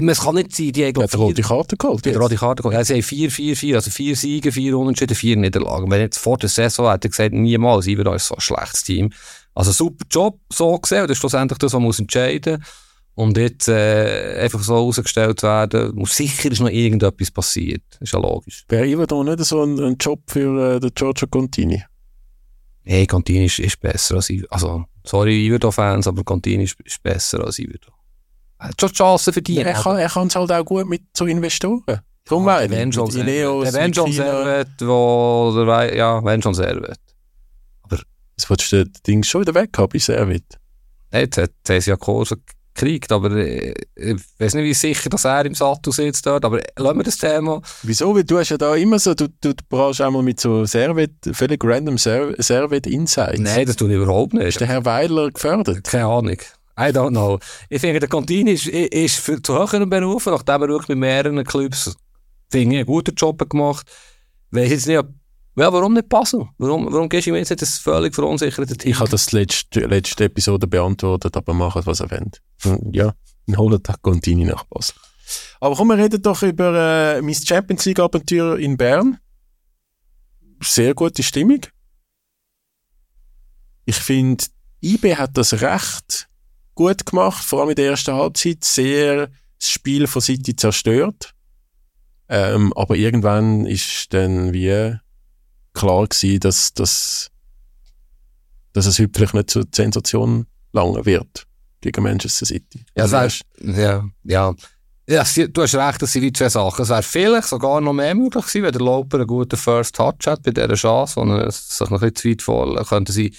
es 0.05 0.21
kann 0.21 0.35
nicht 0.35 0.55
sein, 0.55 0.73
die 0.73 0.85
haben, 0.85 0.93
glaube 0.93 1.09
ich, 1.11 1.19
rote 1.19 1.43
Karte 1.43 1.77
geholt. 1.77 2.05
Die 2.05 2.11
rote 2.11 2.37
Karte 2.37 2.63
geholt. 2.63 2.77
Ja, 2.77 2.85
sie 2.85 2.95
haben 2.95 3.03
vier, 3.03 3.31
vier, 3.31 3.57
vier, 3.57 3.77
also 3.77 3.91
vier 3.91 4.15
Siege, 4.15 4.53
vier 4.53 4.77
Unentschieden, 4.77 5.15
vier 5.15 5.37
Niederlagen. 5.37 5.91
Wenn 5.91 6.03
jetzt 6.03 6.19
vor 6.19 6.37
der 6.37 6.51
Saison 6.51 6.91
hätte 6.91 7.09
gesagt, 7.09 7.33
niemals, 7.33 7.87
Iver 7.87 8.15
ist 8.15 8.27
so 8.27 8.35
ein 8.35 8.41
schlechtes 8.41 8.85
Team. 8.85 9.11
Also 9.55 9.73
super 9.73 10.05
Job, 10.11 10.39
so 10.53 10.79
gesehen. 10.79 11.01
Und 11.01 11.09
das 11.09 11.17
ist 11.17 11.21
schlussendlich 11.21 11.59
das, 11.59 11.73
was 11.73 11.79
man 11.79 11.85
muss 11.85 11.99
entscheiden 11.99 12.63
Und 13.15 13.39
jetzt 13.39 13.69
äh, 13.69 14.39
einfach 14.43 14.63
so 14.63 14.75
herausgestellt 14.75 15.43
werden, 15.43 15.95
muss 15.95 16.15
sicher 16.15 16.53
ist 16.53 16.61
noch 16.61 16.69
irgendetwas 16.69 17.31
passiert. 17.31 17.83
ist 18.01 18.13
ja 18.13 18.19
logisch. 18.19 18.67
Wäre 18.69 18.87
Iver 18.87 19.07
da 19.07 19.25
nicht 19.25 19.43
so 19.47 19.63
ein, 19.63 19.81
ein 19.81 19.97
Job 19.99 20.21
für 20.27 20.77
äh, 20.77 20.81
den 20.81 20.91
Giorgio 20.95 21.27
Contini? 21.27 21.83
Hey, 22.85 23.07
Contini 23.07 23.47
ist, 23.47 23.61
ist 23.61 23.81
besser 23.81 24.17
als 24.17 24.29
Iver. 24.29 24.47
Also, 24.51 24.85
sorry, 25.05 25.47
Iverdo-Fans, 25.47 26.07
aber 26.07 26.23
Contini 26.23 26.65
ist, 26.65 26.77
ist 26.85 27.03
besser 27.03 27.43
als 27.43 27.59
Iverdo 27.59 27.96
hat 28.59 28.81
schon 28.81 28.93
Chancen 28.93 29.33
verdienen. 29.33 29.67
Er 29.67 29.75
kann, 29.75 29.99
er 29.99 30.09
kann 30.09 30.29
es 30.29 30.37
halt 30.37 30.53
auch 30.53 30.65
gut 30.65 30.89
mit 30.89 31.03
so 31.17 31.27
Investoren. 31.27 32.01
Darum 32.25 32.47
ja, 32.47 32.69
wenn 32.69 32.93
schon 32.93 33.09
Ineos, 33.11 33.73
wenn 33.73 33.95
schon 33.95 34.11
wo, 34.81 35.53
oder, 35.53 35.95
ja, 35.95 36.25
wenn 36.25 36.43
schon 36.43 36.57
wird. 36.57 36.99
Aber 37.83 37.97
jetzt 38.37 38.51
willst 38.51 38.73
du 38.73 38.85
das 38.85 39.03
Ding 39.03 39.23
schon 39.23 39.43
wieder 39.43 39.55
weg 39.55 39.71
haben, 39.79 39.89
bis 39.89 40.09
er 40.09 40.29
wird. 40.29 40.43
Jetzt 41.13 41.39
hat 41.39 41.53
es 41.69 41.87
ja 41.87 41.97
Kurse 41.97 42.39
gekriegt, 42.75 43.13
aber 43.13 43.31
ich, 43.37 43.75
ich 43.95 44.17
weiß 44.39 44.55
nicht, 44.55 44.65
wie 44.65 44.75
sicher 44.75 45.09
dass 45.09 45.25
er 45.25 45.47
im 45.47 45.55
Sattel 45.55 45.93
sitzt 45.93 46.27
dort, 46.27 46.45
aber 46.45 46.61
lassen 46.77 46.99
wir 46.99 47.05
das 47.05 47.19
Thema. 47.19 47.63
Wieso? 47.83 48.15
Weil 48.15 48.25
du 48.25 48.39
hast 48.39 48.51
ja 48.51 48.59
da 48.59 48.75
immer 48.75 48.99
so, 48.99 49.15
du, 49.15 49.29
du 49.41 49.53
brauchst 49.69 50.01
einmal 50.01 50.23
mit 50.23 50.41
so 50.41 50.65
Servet, 50.65 51.13
völlig 51.33 51.63
random 51.65 51.97
Servet 51.97 52.89
Insights. 52.89 53.39
Nein, 53.39 53.67
das 53.67 53.77
tue 53.77 53.89
ich 53.89 53.97
überhaupt 53.97 54.35
nicht. 54.35 54.49
Ist 54.49 54.61
der 54.61 54.67
Herr 54.67 54.85
Weiler 54.85 55.31
gefördert? 55.31 55.85
Keine 55.85 56.07
Ahnung. 56.07 56.39
I 56.79 56.93
don't 56.93 57.11
know. 57.11 57.39
Ich 57.71 57.81
finde, 57.81 58.01
der 58.01 58.09
Contini 58.09 58.53
ist, 58.53 58.67
ist 58.67 59.17
für, 59.17 59.41
zu 59.41 59.55
höheren 59.55 59.89
Berufen, 59.89 60.33
nachdem 60.33 60.63
er 60.63 60.69
wirklich 60.69 60.89
mit 60.89 60.99
mehreren 60.99 61.43
Clubs 61.45 61.97
ich, 62.53 62.67
einen 62.67 62.87
guten 62.87 63.15
Job 63.15 63.49
gemacht 63.51 63.87
Weiß 64.51 64.71
jetzt 64.71 64.87
nicht, 64.87 65.05
ja, 65.57 65.73
warum 65.73 65.95
nicht 65.95 66.09
passen? 66.09 66.49
Warum, 66.59 66.93
warum 66.93 67.09
gehst 67.09 67.27
du 67.27 67.33
mir 67.33 67.39
jetzt 67.39 67.51
nicht 67.51 67.63
das 67.63 67.79
völlig 67.79 68.15
verunsicherte 68.15 68.77
Team? 68.77 68.93
Ich 68.93 68.99
habe 68.99 69.11
das 69.11 69.33
letzte, 69.33 69.81
letzte 69.81 70.25
Episode 70.25 70.67
beantwortet, 70.67 71.37
aber 71.37 71.55
machen 71.55 71.83
was 71.85 72.01
er 72.01 72.11
will. 72.11 72.31
Ja, 72.93 73.15
dann 73.47 73.59
holen 73.59 73.83
den 73.83 73.95
Contini 74.03 74.45
nach 74.45 74.65
Basel. 74.65 74.95
Aber 75.61 75.75
komm, 75.75 75.89
wir 75.89 75.99
reden 75.99 76.23
doch 76.23 76.43
über 76.43 77.17
äh, 77.17 77.23
mein 77.23 77.35
Champions 77.35 77.85
League 77.85 77.99
Abenteuer 77.99 78.59
in 78.59 78.77
Bern. 78.77 79.19
Sehr 80.63 80.95
gute 80.95 81.23
Stimmung. 81.23 81.61
Ich 83.85 83.97
finde, 83.97 84.45
IB 84.83 85.17
hat 85.17 85.37
das 85.37 85.61
Recht, 85.61 86.29
gut 86.77 87.05
gemacht, 87.05 87.43
vor 87.43 87.61
allem 87.61 87.71
in 87.71 87.77
der 87.77 87.91
ersten 87.91 88.15
Halbzeit, 88.15 88.63
sehr 88.63 89.29
das 89.59 89.71
Spiel 89.71 90.07
von 90.07 90.23
City 90.23 90.55
zerstört. 90.55 91.35
Ähm, 92.29 92.73
aber 92.75 92.95
irgendwann 92.97 93.67
ist 93.67 94.13
dann 94.13 94.53
wie 94.53 94.97
klar 95.75 96.07
gewesen, 96.07 96.41
dass, 96.41 96.73
dass, 96.75 97.31
dass 98.73 98.87
es 98.87 98.99
heute 98.99 99.13
vielleicht 99.15 99.35
nicht 99.35 99.51
zur 99.51 99.65
Sensation 99.75 100.47
lange 100.73 101.05
wird 101.07 101.47
gegen 101.81 102.03
Manchester 102.03 102.47
City. 102.47 102.85
Ja, 102.97 103.05
also, 103.05 103.17
heißt, 103.19 103.43
ja, 103.63 104.05
ja. 104.25 104.55
Ja, 105.09 105.23
du 105.23 105.63
hast 105.63 105.75
recht, 105.77 106.03
das 106.03 106.13
sind 106.13 106.23
wie 106.23 106.33
zwei 106.33 106.49
Sachen. 106.49 106.83
Es 106.83 106.89
wäre 106.89 107.03
vielleicht 107.03 107.47
sogar 107.47 107.81
noch 107.81 107.93
mehr 107.93 108.13
möglich 108.17 108.45
gewesen, 108.45 108.65
wenn 108.65 108.73
der 108.73 108.81
Loper 108.81 109.19
einen 109.19 109.29
guten 109.29 109.57
First 109.57 109.95
Touch 109.95 110.27
hat 110.27 110.43
bei 110.43 110.51
dieser 110.51 110.75
Chance, 110.75 111.21
und 111.21 111.31
er 111.31 111.49
sich 111.49 111.79
noch 111.89 112.03
ein 112.03 112.13
bisschen 112.13 112.17
zu 112.17 112.29
weit 112.29 112.43
vor, 112.43 112.85
könnte 112.85 113.13
sie 113.13 113.33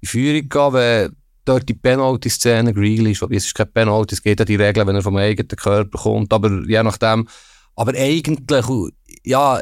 in 0.00 0.08
Führung 0.08 0.48
gehen, 0.48 0.72
wenn 0.72 1.16
dort 1.44 1.68
die 1.68 1.74
Penalty-Szene 1.74 2.72
Grealish, 2.72 3.22
es 3.22 3.46
ist 3.46 3.54
kein 3.54 3.72
Penalty, 3.72 4.14
es 4.14 4.22
geht 4.22 4.38
ja 4.38 4.44
die 4.44 4.56
Regeln, 4.56 4.86
wenn 4.86 4.96
er 4.96 5.02
vom 5.02 5.16
eigenen 5.16 5.48
Körper 5.48 5.98
kommt, 5.98 6.32
aber 6.32 6.62
je 6.66 6.82
nachdem, 6.82 7.28
aber 7.76 7.92
eigentlich, 7.94 8.66
ja, 9.24 9.60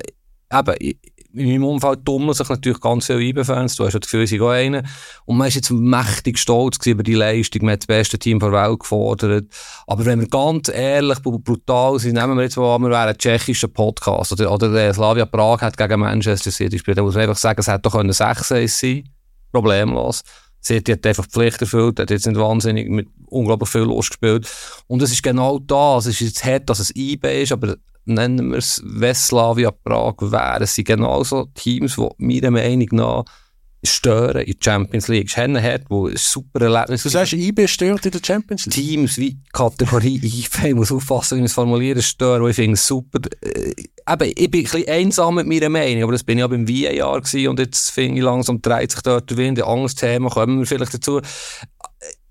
eben, 0.53 0.97
in 1.35 1.47
meinem 1.47 1.64
Umfeld 1.64 2.05
tummeln 2.05 2.35
sich 2.35 2.49
natürlich 2.49 2.81
ganz 2.81 3.07
viele 3.07 3.22
IB-Fans, 3.22 3.76
du 3.76 3.85
hast 3.85 3.93
ja 3.93 4.01
das 4.01 4.11
Gefühl, 4.11 4.26
sie 4.26 4.39
gehen 4.39 4.49
einen. 4.49 4.89
Und 5.26 5.37
man 5.37 5.49
ist 5.49 5.57
jetzt 5.57 5.70
mächtig 5.70 6.39
stolz 6.39 6.85
über 6.87 7.03
die 7.03 7.14
Leistung, 7.14 7.64
man 7.64 7.72
hat 7.72 7.83
das 7.83 7.87
beste 7.87 8.18
Team 8.18 8.39
der 8.39 8.53
Welt 8.53 8.81
gefordert. 8.81 9.47
Aber 9.87 10.05
wenn 10.05 10.20
wir 10.20 10.29
ganz 10.29 10.68
ehrlich, 10.68 11.20
brutal 11.22 11.99
sind, 11.99 12.14
nehmen 12.14 12.37
wir 12.37 12.45
jetzt 12.45 12.57
mal 12.57 12.74
an, 12.74 12.83
wir 12.83 12.91
wären 12.91 13.09
ein 13.09 13.18
tschechischer 13.18 13.68
Podcast, 13.68 14.33
oder, 14.33 14.51
oder 14.51 14.72
der 14.72 14.95
Slavia 14.95 15.26
Prag 15.26 15.61
hat 15.61 15.76
gegen 15.76 16.01
Manchester 16.01 16.51
City 16.51 16.76
gespielt, 16.76 16.99
da 16.99 17.03
muss 17.03 17.14
man 17.14 17.24
einfach 17.24 17.37
sagen, 17.37 17.61
es 17.61 17.68
hätte 17.68 17.83
doch 17.83 17.95
ein 17.95 18.11
6 18.11 18.49
sein 18.49 19.05
problemlos. 19.53 20.22
City 20.62 20.92
hat 20.92 21.06
einfach 21.06 21.26
die 21.26 21.32
Pflicht 21.32 21.61
erfüllt, 21.61 22.00
hat 22.00 22.11
jetzt 22.11 22.26
nicht 22.26 22.38
wahnsinnig 22.38 22.88
mit 22.88 23.09
unglaublich 23.26 23.68
viel 23.68 23.82
Lust 23.82 24.11
gespielt. 24.11 24.48
Und 24.86 25.02
es 25.02 25.12
ist 25.12 25.22
genau 25.22 25.59
das. 25.59 26.06
Es 26.06 26.20
ist 26.20 26.28
jetzt 26.28 26.44
hart, 26.44 26.68
dass 26.68 26.80
es 26.80 26.94
IB 26.94 27.42
ist, 27.42 27.52
aber 27.52 27.76
nennen 28.04 28.50
wir 28.50 28.59
es 28.59 28.82
Westslavia 28.84 29.70
Prag, 29.70 30.14
wären 30.18 30.66
sie 30.66 30.84
genauso 30.84 31.46
Teams, 31.54 31.96
die 31.96 32.09
meiner 32.18 32.50
Meinung 32.50 32.88
nach 32.92 33.24
stören 33.85 34.43
in 34.43 34.53
der 34.53 34.59
Champions 34.61 35.09
League. 35.09 35.31
Schennen 35.31 35.62
hat, 35.62 35.83
wo 35.89 36.09
ein 36.09 36.16
super 36.16 36.62
Erlebnis 36.62 37.03
Du 37.03 37.09
sagst, 37.09 37.33
IB 37.33 37.66
stört 37.68 38.05
in 38.07 38.12
der 38.12 38.20
Champions 38.24 38.66
League? 38.66 38.74
Teams 38.74 39.18
wie 39.18 39.39
Kategorie 39.53 40.16
IB, 40.22 40.68
ich 40.68 40.74
muss 40.74 40.91
aufpassen, 40.91 41.39
wie 41.39 41.43
ich 41.43 41.47
es 41.47 41.53
formuliere, 41.53 42.03
stören, 42.03 42.43
wo 42.43 42.49
ich 42.49 42.57
finde, 42.57 42.76
super. 42.76 43.20
Äh, 43.41 43.70
eben, 43.70 44.33
ich 44.37 44.51
bin 44.51 44.61
ein 44.61 44.62
bisschen 44.64 44.89
einsam 44.89 45.37
mit 45.37 45.47
meiner 45.47 45.68
Meinung, 45.68 46.03
aber 46.03 46.12
das 46.12 46.24
bin 46.24 46.39
ich 46.39 46.41
ja 46.41 46.47
beim 46.47 46.68
VAR 46.68 47.20
gewesen 47.20 47.49
und 47.49 47.59
jetzt 47.61 47.91
finde 47.91 48.18
ich 48.18 48.24
langsam 48.24 48.61
dreht 48.61 48.91
sich 48.91 49.03
dort 49.03 49.31
der 49.31 49.37
Wind. 49.37 49.59
Ein 49.59 49.68
anderes 49.68 49.95
Thema, 49.95 50.31
kommen 50.31 50.59
wir 50.59 50.66
vielleicht 50.66 50.95
dazu. 50.95 51.18
Äh, 51.18 51.22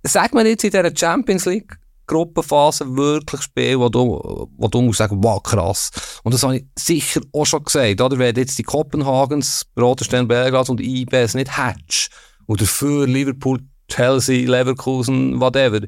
sag 0.04 0.34
mir 0.34 0.48
jetzt 0.48 0.64
in 0.64 0.72
dieser 0.72 0.96
Champions 0.96 1.46
League, 1.46 1.78
Gruppenphase 2.08 2.96
wirklich 2.96 3.42
spielen, 3.42 3.80
wo 3.80 3.90
du, 3.90 4.50
wo 4.58 4.68
du 4.68 4.82
musst 4.82 4.98
sagen, 4.98 5.24
wow, 5.24 5.42
krass. 5.44 5.92
Und 6.24 6.34
das 6.34 6.44
habe 6.44 6.58
ich 6.58 6.66
sicher 6.78 7.22
auch 7.34 7.46
schon 7.46 7.64
gesagt, 7.64 8.02
oder? 8.02 8.18
Wenn 8.18 8.36
jetzt 8.36 8.58
die 8.58 8.64
Kopenhagens, 8.64 9.66
Roterstein, 9.80 10.28
Belgrad 10.28 10.70
und 10.70 10.82
IB 10.82 11.16
es 11.16 11.36
nicht 11.36 11.58
hättest, 11.58 12.10
oder 12.48 12.66
für 12.66 13.06
Liverpool, 13.06 13.60
Chelsea, 13.90 14.50
Leverkusen, 14.50 15.40
whatever, 15.40 15.82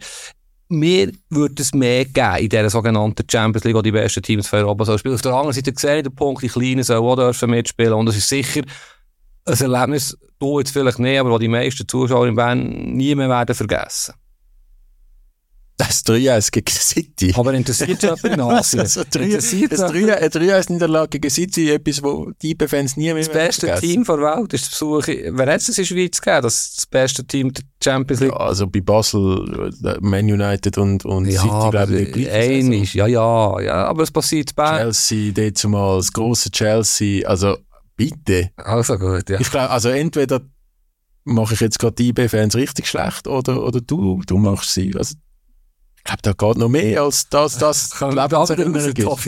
mir 0.69 1.11
würde 1.29 1.61
es 1.61 1.73
mehr 1.73 2.05
geben 2.05 2.37
in 2.37 2.49
dieser 2.49 2.69
sogenannten 2.69 3.25
Champions 3.29 3.63
League, 3.63 3.75
wo 3.75 3.81
die 3.81 3.91
besten 3.91 4.21
Teams 4.21 4.47
von 4.47 4.59
Europa 4.59 4.85
so 4.85 4.97
spielen. 4.97 5.15
Auf 5.15 5.21
der 5.21 5.33
anderen 5.33 5.53
Seite 5.53 5.73
sehe 5.75 5.97
ich 5.97 6.03
den 6.03 6.13
Punkt, 6.13 6.43
die 6.43 6.47
Kleinen 6.47 6.83
sollen 6.83 7.01
auch 7.01 7.47
mitspielen 7.47 7.93
und 7.93 8.05
das 8.05 8.17
ist 8.17 8.29
sicher 8.29 8.61
ein 9.45 9.59
Erlebnis, 9.59 10.17
du 10.37 10.59
jetzt 10.59 10.71
vielleicht 10.71 10.99
nicht, 10.99 11.19
aber 11.19 11.31
wo 11.31 11.37
die 11.39 11.47
meisten 11.47 11.87
Zuschauer 11.87 12.27
in 12.27 12.35
Bern 12.35 12.93
nie 12.93 13.15
mehr 13.15 13.29
werden 13.29 13.55
vergessen. 13.55 14.13
Das 15.79 16.05
3-1 16.05 16.51
gegen 16.51 16.67
City. 16.67 17.33
Aber 17.37 17.53
interessiert 17.53 18.03
ja 18.03 18.13
in 18.23 18.41
Asien? 18.41 18.81
Also, 18.81 19.01
das 19.05 19.13
3-1-Niederlage 19.15 21.07
gegen 21.19 21.29
City, 21.29 21.71
etwas, 21.71 22.03
wo 22.03 22.31
die 22.41 22.57
Fans 22.67 22.97
nie 22.97 23.13
mehr 23.13 23.23
Das 23.23 23.29
beste 23.29 23.67
vergessen. 23.67 23.87
Team 23.87 24.03
der 24.03 24.17
Welt 24.17 24.53
ist 24.53 24.71
Besuch. 24.71 25.07
Wer 25.07 25.53
hat 25.53 25.61
es 25.61 25.69
in 25.69 25.75
der 25.75 25.85
Schweiz 25.85 26.19
gegeben, 26.19 26.41
das, 26.41 26.75
das 26.75 26.85
beste 26.85 27.25
Team 27.25 27.53
der 27.53 27.63
Champions 27.81 28.19
League? 28.19 28.33
Ja, 28.33 28.37
also 28.39 28.67
bei 28.67 28.81
Basel, 28.81 29.71
äh, 29.85 29.97
Man 30.01 30.25
United 30.25 30.77
und, 30.77 31.05
und 31.05 31.27
ja, 31.27 31.41
City, 31.43 31.69
glaube 31.71 31.97
ich, 31.97 32.27
ähnlich. 32.27 32.93
Ja, 32.95 33.07
ja, 33.07 33.61
ja, 33.61 33.85
aber 33.85 34.03
es 34.03 34.11
passiert 34.11 34.53
bei 34.55 34.79
Chelsea, 34.79 35.31
dort 35.31 35.57
zumal, 35.57 35.99
das 35.99 36.11
grosse 36.11 36.51
Chelsea, 36.51 37.25
also 37.25 37.55
bitte. 37.95 38.51
Also 38.57 38.97
gut, 38.97 39.29
ja. 39.29 39.39
Ich 39.39 39.49
glaube, 39.49 39.69
also 39.69 39.87
entweder 39.87 40.41
mache 41.23 41.53
ich 41.53 41.61
jetzt 41.61 41.79
gerade 41.79 41.95
die 41.95 42.09
IB-Fans 42.09 42.55
richtig 42.55 42.89
schlecht 42.89 43.29
oder, 43.29 43.63
oder 43.63 43.79
du, 43.79 44.21
du 44.27 44.37
machst 44.37 44.73
sie. 44.73 44.93
Also, 44.97 45.15
ich 45.99 46.03
glaube, 46.05 46.21
da 46.21 46.33
geht 46.33 46.57
noch 46.57 46.69
mehr 46.69 47.03
als 47.03 47.29
das, 47.29 47.57
das 47.57 47.99
Lebenserinnerung 47.99 48.75
ist. 48.75 48.87
Ich 48.87 48.95
glaube, 48.95 49.21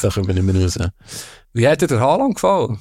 da 0.00 0.08
können 0.10 0.28
wir 0.28 0.34
nicht 0.34 0.42
mehr 0.44 0.62
raus. 0.62 0.78
Wie 1.52 1.66
hat 1.66 1.80
dir 1.80 1.86
der 1.86 2.00
Haaland 2.00 2.34
gefallen? 2.34 2.78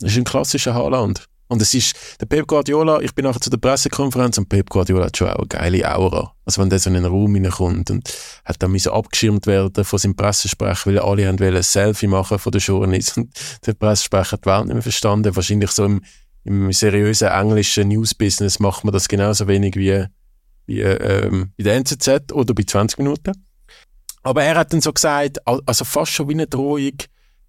Das 0.00 0.12
ist 0.12 0.18
ein 0.18 0.24
klassischer 0.24 0.74
Haaland. 0.74 1.26
Und 1.50 1.60
es 1.60 1.74
ist, 1.74 1.96
der 2.20 2.26
Pep 2.26 2.46
Guardiola, 2.46 3.00
ich 3.00 3.12
bin 3.12 3.24
nachher 3.24 3.40
zu 3.40 3.50
der 3.50 3.58
Pressekonferenz 3.58 4.38
und 4.38 4.48
Pep 4.48 4.70
Guardiola 4.70 5.06
hat 5.06 5.16
schon 5.16 5.28
auch 5.30 5.38
eine 5.38 5.48
geile 5.48 5.96
Aura. 5.96 6.32
Also 6.44 6.62
wenn 6.62 6.70
der 6.70 6.78
so 6.78 6.88
in 6.88 6.96
einen 6.96 7.06
Raum 7.06 7.34
hineinkommt 7.34 7.90
und 7.90 8.08
hat 8.44 8.62
dann 8.62 8.70
müssen 8.70 8.92
abgeschirmt 8.92 9.48
werden 9.48 9.84
von 9.84 9.98
seinem 9.98 10.14
Pressesprecher, 10.14 10.86
weil 10.86 11.00
alle 11.00 11.26
haben 11.26 11.40
wollen 11.40 11.56
ein 11.56 11.62
Selfie 11.64 12.06
machen 12.06 12.38
von 12.38 12.52
der 12.52 12.60
Journalist 12.60 13.16
und 13.16 13.32
der 13.66 13.74
Pressesprecher 13.74 14.32
hat 14.32 14.44
die 14.44 14.48
Welt 14.48 14.66
nicht 14.66 14.74
mehr 14.74 14.82
verstanden. 14.82 15.34
Wahrscheinlich 15.34 15.72
so 15.72 15.86
im, 15.86 16.02
im 16.44 16.72
seriösen 16.72 17.28
englischen 17.28 17.88
News-Business 17.88 18.60
macht 18.60 18.84
man 18.84 18.92
das 18.92 19.08
genauso 19.08 19.48
wenig 19.48 19.74
wie, 19.74 20.06
wie 20.70 20.80
ähm, 20.80 21.52
in 21.56 21.64
der 21.64 21.74
NZZ 21.74 22.32
oder 22.32 22.54
bei 22.54 22.62
20 22.62 22.98
Minuten. 22.98 23.32
Aber 24.22 24.42
er 24.42 24.56
hat 24.56 24.72
dann 24.72 24.80
so 24.80 24.92
gesagt, 24.92 25.38
also 25.46 25.84
fast 25.84 26.12
schon 26.12 26.28
wie 26.28 26.34
eine 26.34 26.46
Drohung, 26.46 26.96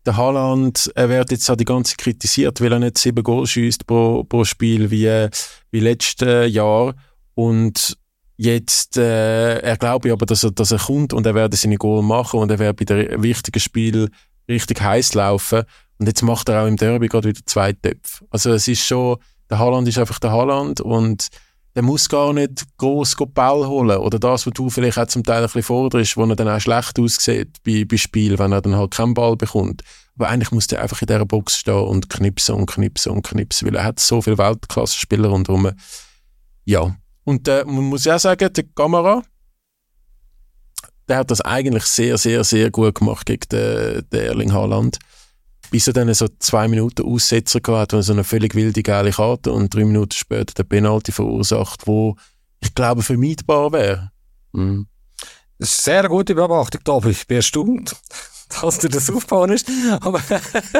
der 0.06 0.18
Haaland 0.18 0.92
er 0.96 1.10
wird 1.10 1.32
jetzt 1.32 1.50
auch 1.50 1.56
die 1.56 1.66
ganze 1.66 1.96
kritisiert, 1.96 2.60
weil 2.60 2.72
er 2.72 2.80
nicht 2.80 2.98
sieben 2.98 3.24
Goal 3.24 3.46
schießt 3.46 3.86
pro, 3.86 4.24
pro 4.24 4.44
Spiel 4.46 4.90
wie, 4.90 5.28
wie 5.70 5.80
letztes 5.80 6.52
Jahr. 6.52 6.96
Und 7.36 7.98
jetzt, 8.38 8.98
äh, 8.98 9.60
er 9.60 9.78
glaube 9.78 10.12
aber, 10.12 10.26
dass 10.26 10.44
er, 10.44 10.52
dass 10.52 10.72
er 10.72 10.80
kommt 10.80 11.14
und 11.14 11.26
er 11.28 11.36
werde 11.36 11.56
seine 11.56 11.78
Goal 11.78 12.02
machen 12.02 12.40
und 12.40 12.50
er 12.50 12.58
wird 12.58 12.78
bei 12.78 12.86
den 12.86 13.22
wichtigen 13.22 13.60
Spielen 13.60 14.10
richtig 14.50 14.82
heiß 14.82 15.14
laufen. 15.14 15.64
Und 16.00 16.08
jetzt 16.08 16.24
macht 16.24 16.50
er 16.50 16.64
auch 16.64 16.68
im 16.68 16.78
Derby 16.78 17.08
gerade 17.08 17.30
wieder 17.30 17.42
zwei 17.46 17.74
Töpfe. 17.74 18.26
Also 18.32 18.52
es 18.54 18.68
ist 18.68 18.84
schon, 18.84 19.18
der 19.52 19.60
Haaland 19.60 19.88
ist 19.88 20.00
einfach 20.00 20.18
der 20.18 20.32
Haaland 20.32 20.82
und 20.82 21.28
der 21.76 21.84
muss 21.84 22.10
gar 22.10 22.34
nicht 22.34 22.66
gross 22.78 23.16
Ball 23.34 23.66
holen. 23.66 23.98
Oder 23.98 24.20
das, 24.20 24.46
was 24.46 24.54
du 24.54 24.70
vielleicht 24.70 24.98
auch 24.98 25.08
zum 25.08 25.24
Teil 25.24 25.38
ein 25.38 25.46
bisschen 25.46 25.64
forderst, 25.64 26.18
wo 26.18 26.26
er 26.26 26.36
dann 26.36 26.50
auch 26.50 26.60
schlecht 26.60 27.00
aussieht 27.00 27.58
bei, 27.64 27.86
bei 27.86 27.98
Spiel, 27.98 28.38
wenn 28.40 28.52
er 28.52 28.62
dann 28.62 28.76
halt 28.76 28.92
keinen 28.92 29.14
Ball 29.14 29.36
bekommt. 29.36 29.82
Aber 30.16 30.28
eigentlich 30.28 30.52
muss 30.52 30.68
der 30.68 30.82
einfach 30.82 31.02
in 31.02 31.08
dieser 31.08 31.26
Box 31.26 31.58
stehen 31.58 31.74
und 31.76 32.10
knipsen 32.10 32.56
und 32.56 32.66
knipsen 32.66 33.14
und 33.14 33.24
knipsen, 33.24 33.68
weil 33.68 33.76
er 33.76 33.86
hat 33.86 34.00
so 34.00 34.22
viele 34.22 34.38
Weltklasse-Spieler 34.38 35.30
rundherum. 35.30 35.72
Ja. 36.66 36.96
Und 37.24 37.48
äh, 37.48 37.64
man 37.66 37.86
muss 37.86 38.04
ja 38.04 38.20
sagen, 38.20 38.52
der 38.52 38.66
Kamera, 38.76 39.24
der 41.08 41.18
hat 41.18 41.32
das 41.32 41.42
eigentlich 41.42 41.84
sehr, 41.84 42.18
sehr, 42.18 42.44
sehr 42.44 42.70
gut 42.70 42.96
gemacht 42.96 43.26
gegen 43.26 43.48
den, 43.52 44.10
den 44.10 44.26
Erling 44.26 44.52
Haaland 44.52 45.00
bis 45.72 45.88
er 45.88 45.94
dann 45.94 46.14
so 46.14 46.28
zwei 46.38 46.68
Minuten 46.68 47.04
Aussetzer 47.04 47.62
gehabt 47.62 47.94
hat, 47.94 48.04
so 48.04 48.14
eine 48.14 48.24
völlig 48.24 48.54
wilde, 48.54 48.84
geile 48.84 49.12
Karte 49.12 49.52
und 49.52 49.74
drei 49.74 49.86
Minuten 49.86 50.12
später 50.12 50.54
der 50.54 50.66
Penalty 50.66 51.12
verursacht, 51.12 51.88
wo 51.88 52.18
ich 52.60 52.76
glaube 52.76 53.02
vermeidbar 53.02 53.72
wäre. 53.72 54.12
Mhm. 54.52 54.86
Sehr 55.58 56.08
gute 56.10 56.36
Beobachtung, 56.36 56.84
Tobi. 56.84 57.12
Ich 57.12 57.26
bin 57.26 57.38
erstaunt 57.38 57.96
dass 58.62 58.80
dir 58.80 58.90
das 58.90 59.10
aufgefallen 59.10 59.52
ist. 59.52 59.70
Aber, 60.02 60.22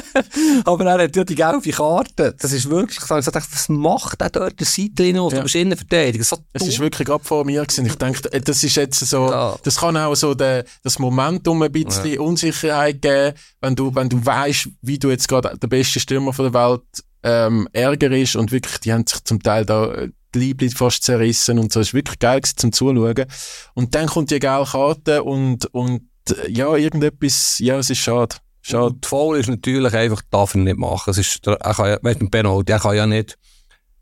aber 0.66 0.86
er 0.86 1.04
hat 1.04 1.16
ja 1.16 1.24
die 1.24 1.36
gelbe 1.36 1.72
Karte. 1.72 2.36
Das 2.40 2.52
ist 2.52 2.70
wirklich, 2.70 3.00
ich 3.00 3.08
dachte, 3.08 3.34
was 3.34 3.70
macht 3.70 4.22
er 4.22 4.30
dort 4.30 4.60
der 4.60 4.68
Seitlinie 4.68 5.22
auf 5.22 5.34
ja. 5.34 5.44
der 5.44 5.62
Innenverteidigung? 5.62 6.24
So 6.24 6.38
es 6.54 6.68
ist 6.68 6.80
wirklich 6.80 7.08
gerade 7.08 7.24
vor 7.24 7.46
mir 7.46 7.62
gewesen. 7.62 7.86
Ich 7.86 7.96
denke, 7.96 8.22
das 8.42 8.64
ist 8.64 8.76
jetzt 8.76 9.00
so, 9.00 9.30
ja. 9.30 9.58
das 9.64 9.78
kann 9.78 9.98
auch 9.98 10.16
so 10.16 10.34
de, 10.34 10.64
das 10.84 11.00
Momentum 11.00 11.62
ein 11.62 11.72
bisschen 11.72 12.14
ja. 12.14 12.20
Unsicherheit 12.20 13.02
geben, 13.02 13.34
wenn 13.62 13.76
du, 13.76 13.94
wenn 13.94 14.10
du 14.10 14.24
weißt, 14.24 14.70
wie 14.82 15.00
du 15.00 15.10
jetzt 15.10 15.28
gerade 15.28 15.58
der 15.58 15.68
beste 15.68 16.00
Stürmer 16.00 16.34
von 16.34 16.52
der 16.52 16.54
Welt 16.54 16.84
ähm, 17.24 17.68
Ärger 17.72 18.12
ist 18.12 18.36
und 18.36 18.52
wirklich, 18.52 18.80
die 18.80 18.94
haben 18.94 19.06
sich 19.06 19.24
zum 19.24 19.42
Teil 19.42 19.66
da 19.66 19.94
äh, 19.94 20.10
die 20.34 20.40
Liebli 20.40 20.70
fast 20.70 21.04
zerrissen 21.04 21.60
und 21.60 21.72
so. 21.72 21.80
Es 21.80 21.90
ist 21.90 21.94
wirklich 21.94 22.20
geil 22.20 22.40
gewesen, 22.40 22.58
zum 22.58 22.72
Zuschauen. 22.72 23.26
Und 23.74 23.96
dann 23.96 24.08
kommt 24.08 24.32
die 24.32 24.40
gelbe 24.40 24.66
Karte 24.66 25.24
und, 25.24 25.66
und 25.74 26.04
ja, 26.48 26.76
irgendetwas, 26.76 27.60
ja, 27.60 27.78
es 27.78 27.90
ist 27.90 28.00
schade. 28.00 28.36
Schade. 28.62 28.94
Und 28.94 29.06
Foul 29.06 29.38
ist 29.38 29.50
natürlich 29.50 29.94
einfach, 29.94 30.22
darf 30.30 30.54
er 30.54 30.62
nicht 30.62 30.78
machen. 30.78 31.10
Es 31.10 31.18
ist, 31.18 31.46
er 31.48 31.58
kann 31.58 31.90
ja, 31.90 31.98
weißt 32.02 32.22
er 32.22 32.80
kann 32.80 32.96
ja 32.96 33.08
nicht. 33.08 33.38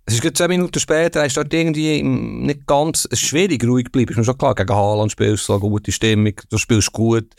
Es 0.06 0.16
ist 0.16 0.22
gerade 0.22 0.34
zehn 0.34 0.50
Minuten 0.50 0.80
später, 0.80 1.20
er 1.20 1.28
ist 1.28 1.38
dort 1.38 1.54
irgendwie 1.54 2.02
nicht 2.02 2.66
ganz, 2.66 3.06
es 3.12 3.22
ist 3.22 3.28
schwierig 3.28 3.64
ruhig 3.64 3.86
geblieben, 3.86 4.12
ist 4.12 4.18
mir 4.18 4.24
schon 4.24 4.40
klar, 4.40 4.56
gegen 4.56 4.74
Haaland 4.74 5.12
spielst 5.12 5.48
du 5.48 5.54
so 5.54 5.60
gute 5.60 5.92
Stimmung, 5.92 6.34
du 6.50 6.58
spielst 6.58 6.92
gut. 6.92 7.36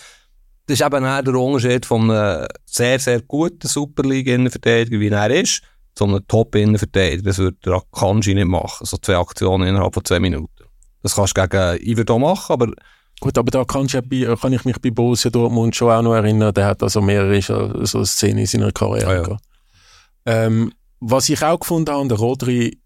Das 0.66 0.78
ist 0.78 0.86
eben 0.86 1.04
auch 1.04 1.20
der 1.20 1.34
Unterschied 1.34 1.84
von 1.84 2.08
einem 2.08 2.46
sehr, 2.64 3.00
sehr 3.00 3.22
guten 3.22 3.66
Superliga-Innenverteidiger, 3.66 5.00
wie 5.00 5.08
er 5.08 5.30
ist, 5.30 5.62
zu 5.96 6.04
einem 6.04 6.24
Top-Innenverteidiger. 6.28 7.24
Das 7.24 7.38
würde 7.38 7.56
der 7.64 7.72
Akanji 7.72 8.34
nicht 8.34 8.46
machen, 8.46 8.86
so 8.86 8.98
zwei 8.98 9.16
Aktionen 9.16 9.66
innerhalb 9.66 9.92
von 9.92 10.04
zwei 10.04 10.20
Minuten. 10.20 10.64
Das 11.02 11.16
kannst 11.16 11.36
du 11.36 11.48
gegen 11.48 11.84
Iverdo 11.84 12.20
machen, 12.20 12.52
aber 12.52 12.72
Gut, 13.20 13.36
aber 13.36 13.50
da 13.50 13.64
kann 13.64 13.84
ich, 13.84 13.92
bei, 13.92 14.34
kann 14.34 14.52
ich 14.54 14.64
mich 14.64 14.80
bei 14.80 14.90
Borussia 14.90 15.30
Dortmund 15.30 15.76
schon 15.76 15.90
auch 15.90 16.02
noch 16.02 16.14
erinnern, 16.14 16.54
der 16.54 16.66
hat 16.66 16.82
also 16.82 17.02
mehrere 17.02 17.40
so, 17.42 17.84
so 17.84 18.04
Szenen 18.04 18.38
in 18.38 18.46
seiner 18.46 18.72
Karriere 18.72 19.06
ah, 19.26 19.28
ja. 19.28 20.46
ähm, 20.46 20.72
was 21.00 21.28
ich 21.28 21.42
auch 21.42 21.60
gefunden 21.60 21.90
habe, 21.90 22.08
der 22.08 22.18
Rodri 22.18 22.78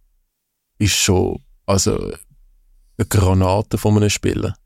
ist 0.78 0.96
schon 0.96 1.40
also 1.66 1.96
eine 1.96 3.06
Granate 3.08 3.78
von 3.78 3.96
einem 3.96 4.10
Spieler. 4.10 4.56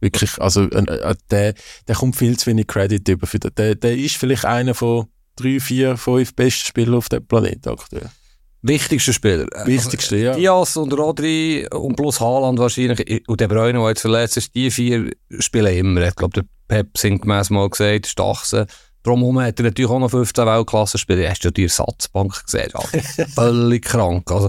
Wirklich, 0.00 0.40
also 0.40 0.68
äh, 0.68 0.84
äh, 0.84 1.14
der, 1.30 1.54
der 1.86 1.94
kommt 1.94 2.16
viel 2.16 2.36
zu 2.36 2.46
wenig 2.46 2.66
Credit 2.66 3.06
über. 3.08 3.26
Für 3.26 3.38
den. 3.38 3.54
Der, 3.54 3.76
der 3.76 3.96
ist 3.96 4.16
vielleicht 4.16 4.44
einer 4.44 4.74
von 4.74 5.06
drei, 5.36 5.60
vier, 5.60 5.96
fünf 5.96 6.34
besten 6.34 6.66
Spielern 6.66 6.96
auf 6.96 7.08
dem 7.08 7.24
Planeten 7.24 7.68
aktuell. 7.68 8.10
Wichtigster 8.62 9.12
Spieler. 9.12 9.46
Wichtigste, 9.64 10.16
ja. 10.16 10.34
Diaz 10.34 10.76
und 10.76 10.92
Rodri 10.92 11.66
und 11.72 11.96
plus 11.96 12.20
Haaland 12.20 12.60
wahrscheinlich 12.60 13.28
und 13.28 13.40
De 13.40 13.48
Bruyne, 13.48 13.78
der 13.78 13.88
jetzt 13.88 14.02
verletzt 14.02 14.36
ist, 14.36 14.54
die 14.54 14.70
vier 14.70 15.10
spielen 15.40 15.76
immer. 15.76 16.06
Ich 16.06 16.14
glaube, 16.14 16.40
der 16.40 16.44
Pep 16.68 16.96
sinngemäß 16.96 17.50
mal 17.50 17.68
gesagt, 17.68 18.06
ist 18.06 18.20
Achse. 18.20 18.66
Drumherum 19.02 19.40
hat 19.40 19.58
er 19.58 19.64
natürlich 19.64 19.90
auch 19.90 19.98
noch 19.98 20.10
15 20.10 20.46
Weltklasse-Spieler. 20.46 21.28
Hast 21.28 21.44
du 21.44 21.50
die 21.50 21.64
Ersatzbank 21.64 22.44
gesehen? 22.44 22.70
Also, 22.72 23.24
völlig 23.34 23.84
krank. 23.84 24.30
Also, 24.30 24.48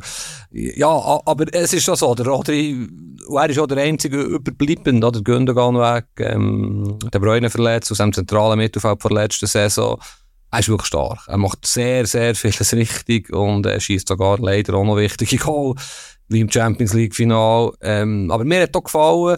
ja, 0.51 0.87
aber 1.25 1.45
es 1.51 1.73
ist 1.73 1.83
schon 1.83 1.95
so, 1.95 2.13
der 2.13 2.27
Rodri, 2.27 2.87
er 3.35 3.49
ist 3.49 3.57
auch 3.57 3.65
der 3.65 3.79
einzige 3.79 4.21
überbleibende, 4.21 5.11
der 5.11 5.21
Gündogan 5.23 5.75
weg, 5.75 6.05
ähm, 6.19 6.99
der 7.11 7.17
Bruyne 7.17 7.49
verletzt, 7.49 7.91
aus 7.91 7.97
dem 7.97 8.13
zentralen 8.13 8.59
Mittelfeld 8.59 9.01
vor 9.01 9.09
der 9.09 9.23
letzten 9.23 9.47
Saison 9.47 9.99
er 10.53 10.59
ist 10.59 10.69
wirklich 10.69 10.87
stark. 10.87 11.27
Er 11.27 11.37
macht 11.37 11.65
sehr, 11.65 12.05
sehr 12.05 12.35
vieles 12.35 12.73
richtig 12.73 13.33
und 13.33 13.65
er 13.65 13.79
schießt 13.79 14.07
sogar 14.07 14.37
leider 14.37 14.75
auch 14.75 14.85
noch 14.85 14.97
wichtige 14.97 15.37
Goal, 15.43 15.73
wie 16.27 16.41
im 16.41 16.51
Champions 16.51 16.93
League 16.93 17.15
Final. 17.15 17.71
Ähm, 17.81 18.29
aber 18.29 18.45
mir 18.45 18.61
hat 18.61 18.75
auch 18.75 18.83
gefallen, 18.83 19.37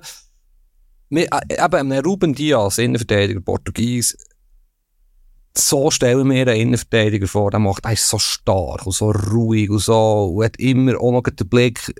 mir, 1.07 1.27
äh, 1.31 1.63
eben 1.65 1.91
Ruben 1.99 2.35
Diaz, 2.35 2.79
Innenverteidiger, 2.79 3.39
Portugies, 3.39 4.17
so 5.57 5.89
stellen 5.89 6.29
wir 6.29 6.47
einen 6.47 6.59
Innenverteidiger 6.59 7.27
vor, 7.27 7.49
der 7.49 7.61
macht, 7.61 7.85
er 7.85 7.93
ist 7.93 8.09
so 8.09 8.19
stark 8.19 8.85
und 8.85 8.91
so 8.91 9.11
ruhig 9.11 9.69
und 9.69 9.79
so, 9.79 10.33
und 10.35 10.43
hat 10.43 10.59
immer 10.59 10.99
auch 10.99 11.13
noch 11.13 11.23
den 11.23 11.47
Blick, 11.47 11.93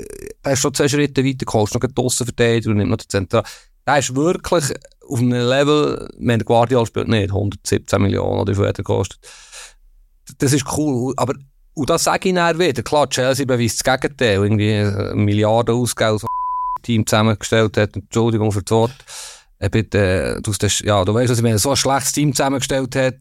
er 0.43 0.51
ist 0.51 0.59
schon 0.59 0.74
zwei 0.74 0.89
Schritte 0.89 1.24
weiter 1.24 1.38
gekommen, 1.38 1.70
noch 1.74 1.80
den 1.80 1.95
Außenverteidiger 1.95 2.72
und 2.72 2.78
nimmt 2.78 2.91
noch 2.91 2.97
den 2.97 3.07
Zentral. 3.07 3.43
Ist 3.97 4.13
wirklich 4.13 4.74
auf 5.07 5.19
einem 5.19 5.31
Level, 5.31 6.09
wenn 6.17 6.39
der 6.39 6.45
Guardiola 6.45 6.85
spielt 6.85 7.07
nicht, 7.07 7.29
117 7.29 8.01
Millionen 8.01 8.39
oder 8.39 8.53
wie 8.53 8.55
viel 8.55 8.67
hat 8.67 8.77
gekostet. 8.77 9.19
Das 10.39 10.53
ist 10.53 10.65
cool, 10.77 11.13
aber 11.17 11.35
und 11.75 11.89
das 11.89 12.05
sage 12.05 12.29
ich 12.29 12.35
dann 12.35 12.57
wieder. 12.57 12.81
Klar, 12.83 13.09
Chelsea 13.09 13.45
beweist 13.45 13.85
das 13.85 13.99
Gegenteil. 13.99 14.41
Irgendwie 14.41 14.73
eine 14.73 15.13
Milliarde 15.13 15.73
Ausgaben, 15.73 16.17
das 16.17 16.29
Team 16.83 17.05
zusammengestellt 17.05 17.77
hat. 17.77 17.95
Entschuldigung 17.95 18.51
für 18.51 18.63
das 18.63 18.71
Wort. 18.71 18.95
Äh, 19.59 19.69
bitte, 19.69 20.39
du, 20.41 20.51
das, 20.53 20.79
ja, 20.79 21.03
du 21.03 21.13
weißt, 21.13 21.29
was 21.29 21.37
ich 21.37 21.43
meine. 21.43 21.59
So 21.59 21.71
ein 21.71 21.75
schlechtes 21.75 22.13
Team 22.13 22.33
zusammengestellt 22.33 22.95
hat. 22.95 23.15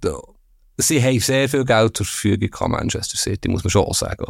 Sie 0.76 1.02
haben 1.02 1.18
sehr 1.18 1.48
viel 1.48 1.64
Geld 1.64 1.96
zur 1.96 2.06
Verfügung 2.06 2.50
gehabt, 2.50 2.70
Manchester 2.70 3.16
City, 3.16 3.48
muss 3.48 3.64
man 3.64 3.70
schon 3.70 3.92
sagen. 3.92 4.24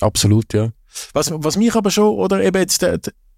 Absolut, 0.00 0.52
ja. 0.54 0.70
Was, 1.12 1.30
was 1.32 1.56
mich 1.56 1.74
aber 1.74 1.90
schon, 1.90 2.14
oder 2.16 2.42
eben 2.42 2.58
jetzt, 2.58 2.82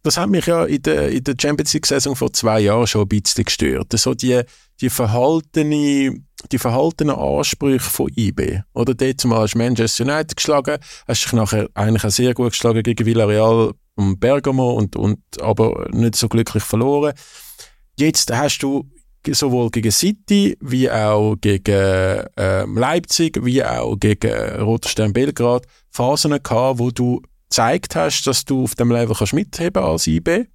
das 0.05 0.19
hat 0.19 0.29
mich 0.29 0.45
ja 0.45 0.65
in 0.67 0.83
der, 0.83 1.09
in 1.09 1.25
der 1.25 1.35
Champions 1.41 1.73
League-Saison 1.73 2.15
vor 2.15 2.31
zwei 2.33 2.61
Jahren 2.61 2.87
schon 2.87 3.03
ein 3.03 3.09
bisschen 3.09 3.45
gestört. 3.45 3.91
So 3.95 4.13
die, 4.13 4.43
die 4.83 4.91
verhaltene, 4.91 6.21
die 6.53 6.59
verhaltenen 6.59 7.17
Ansprüche 7.17 7.89
von 7.89 8.11
IB. 8.15 8.61
Oder 8.75 8.95
dort 8.95 9.21
zumal 9.21 9.41
hast 9.41 9.55
du 9.55 9.59
Manchester 9.59 10.05
United 10.05 10.37
geschlagen, 10.37 10.77
hast 11.09 11.25
dich 11.25 11.33
nachher 11.33 11.69
eigentlich 11.73 12.05
auch 12.05 12.11
sehr 12.11 12.35
gut 12.35 12.51
geschlagen 12.51 12.83
gegen 12.83 13.07
Villarreal 13.07 13.73
und 13.95 14.21
Bergamo 14.21 14.73
und, 14.75 14.95
und 14.95 15.21
aber 15.41 15.89
nicht 15.91 16.17
so 16.17 16.29
glücklich 16.29 16.63
verloren. 16.63 17.15
Jetzt 17.99 18.31
hast 18.31 18.59
du 18.59 18.85
sowohl 19.27 19.71
gegen 19.71 19.91
City, 19.91 20.55
wie 20.61 20.91
auch 20.91 21.37
gegen 21.41 22.27
ähm, 22.37 22.77
Leipzig, 22.77 23.43
wie 23.43 23.65
auch 23.65 23.97
gegen 23.97 24.61
Roter 24.61 25.09
Belgrad 25.09 25.67
Phasen 25.91 26.43
gehabt, 26.43 26.79
wo 26.79 26.91
du 26.91 27.23
gezeigt 27.55 27.95
hast, 27.95 28.25
dass 28.27 28.45
du 28.45 28.65
auf 28.65 28.75
dem 28.75 28.91
Level 28.91 29.15
kannst 29.15 29.33
mitheben 29.33 29.83
als 29.83 30.09
IB. 30.09 30.47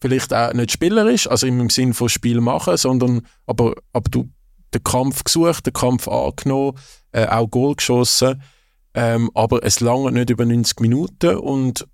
Vielleicht 0.00 0.34
auch 0.34 0.52
nicht 0.52 0.72
spielerisch, 0.72 1.28
also 1.28 1.46
im 1.46 1.70
Sinn 1.70 1.94
von 1.94 2.08
Spiel 2.08 2.40
machen, 2.40 2.76
sondern 2.76 3.26
aber, 3.46 3.74
aber 3.92 4.10
du 4.10 4.28
den 4.74 4.82
Kampf 4.82 5.22
gesucht, 5.22 5.66
den 5.66 5.72
Kampf 5.72 6.08
angenommen, 6.08 6.76
äh, 7.12 7.26
auch 7.26 7.48
Goal 7.48 7.76
geschossen, 7.76 8.42
ähm, 8.94 9.30
aber 9.34 9.62
es 9.62 9.78
lange 9.80 10.10
nicht 10.10 10.30
über 10.30 10.44
90 10.44 10.80
Minuten 10.80 11.36
und, 11.36 11.86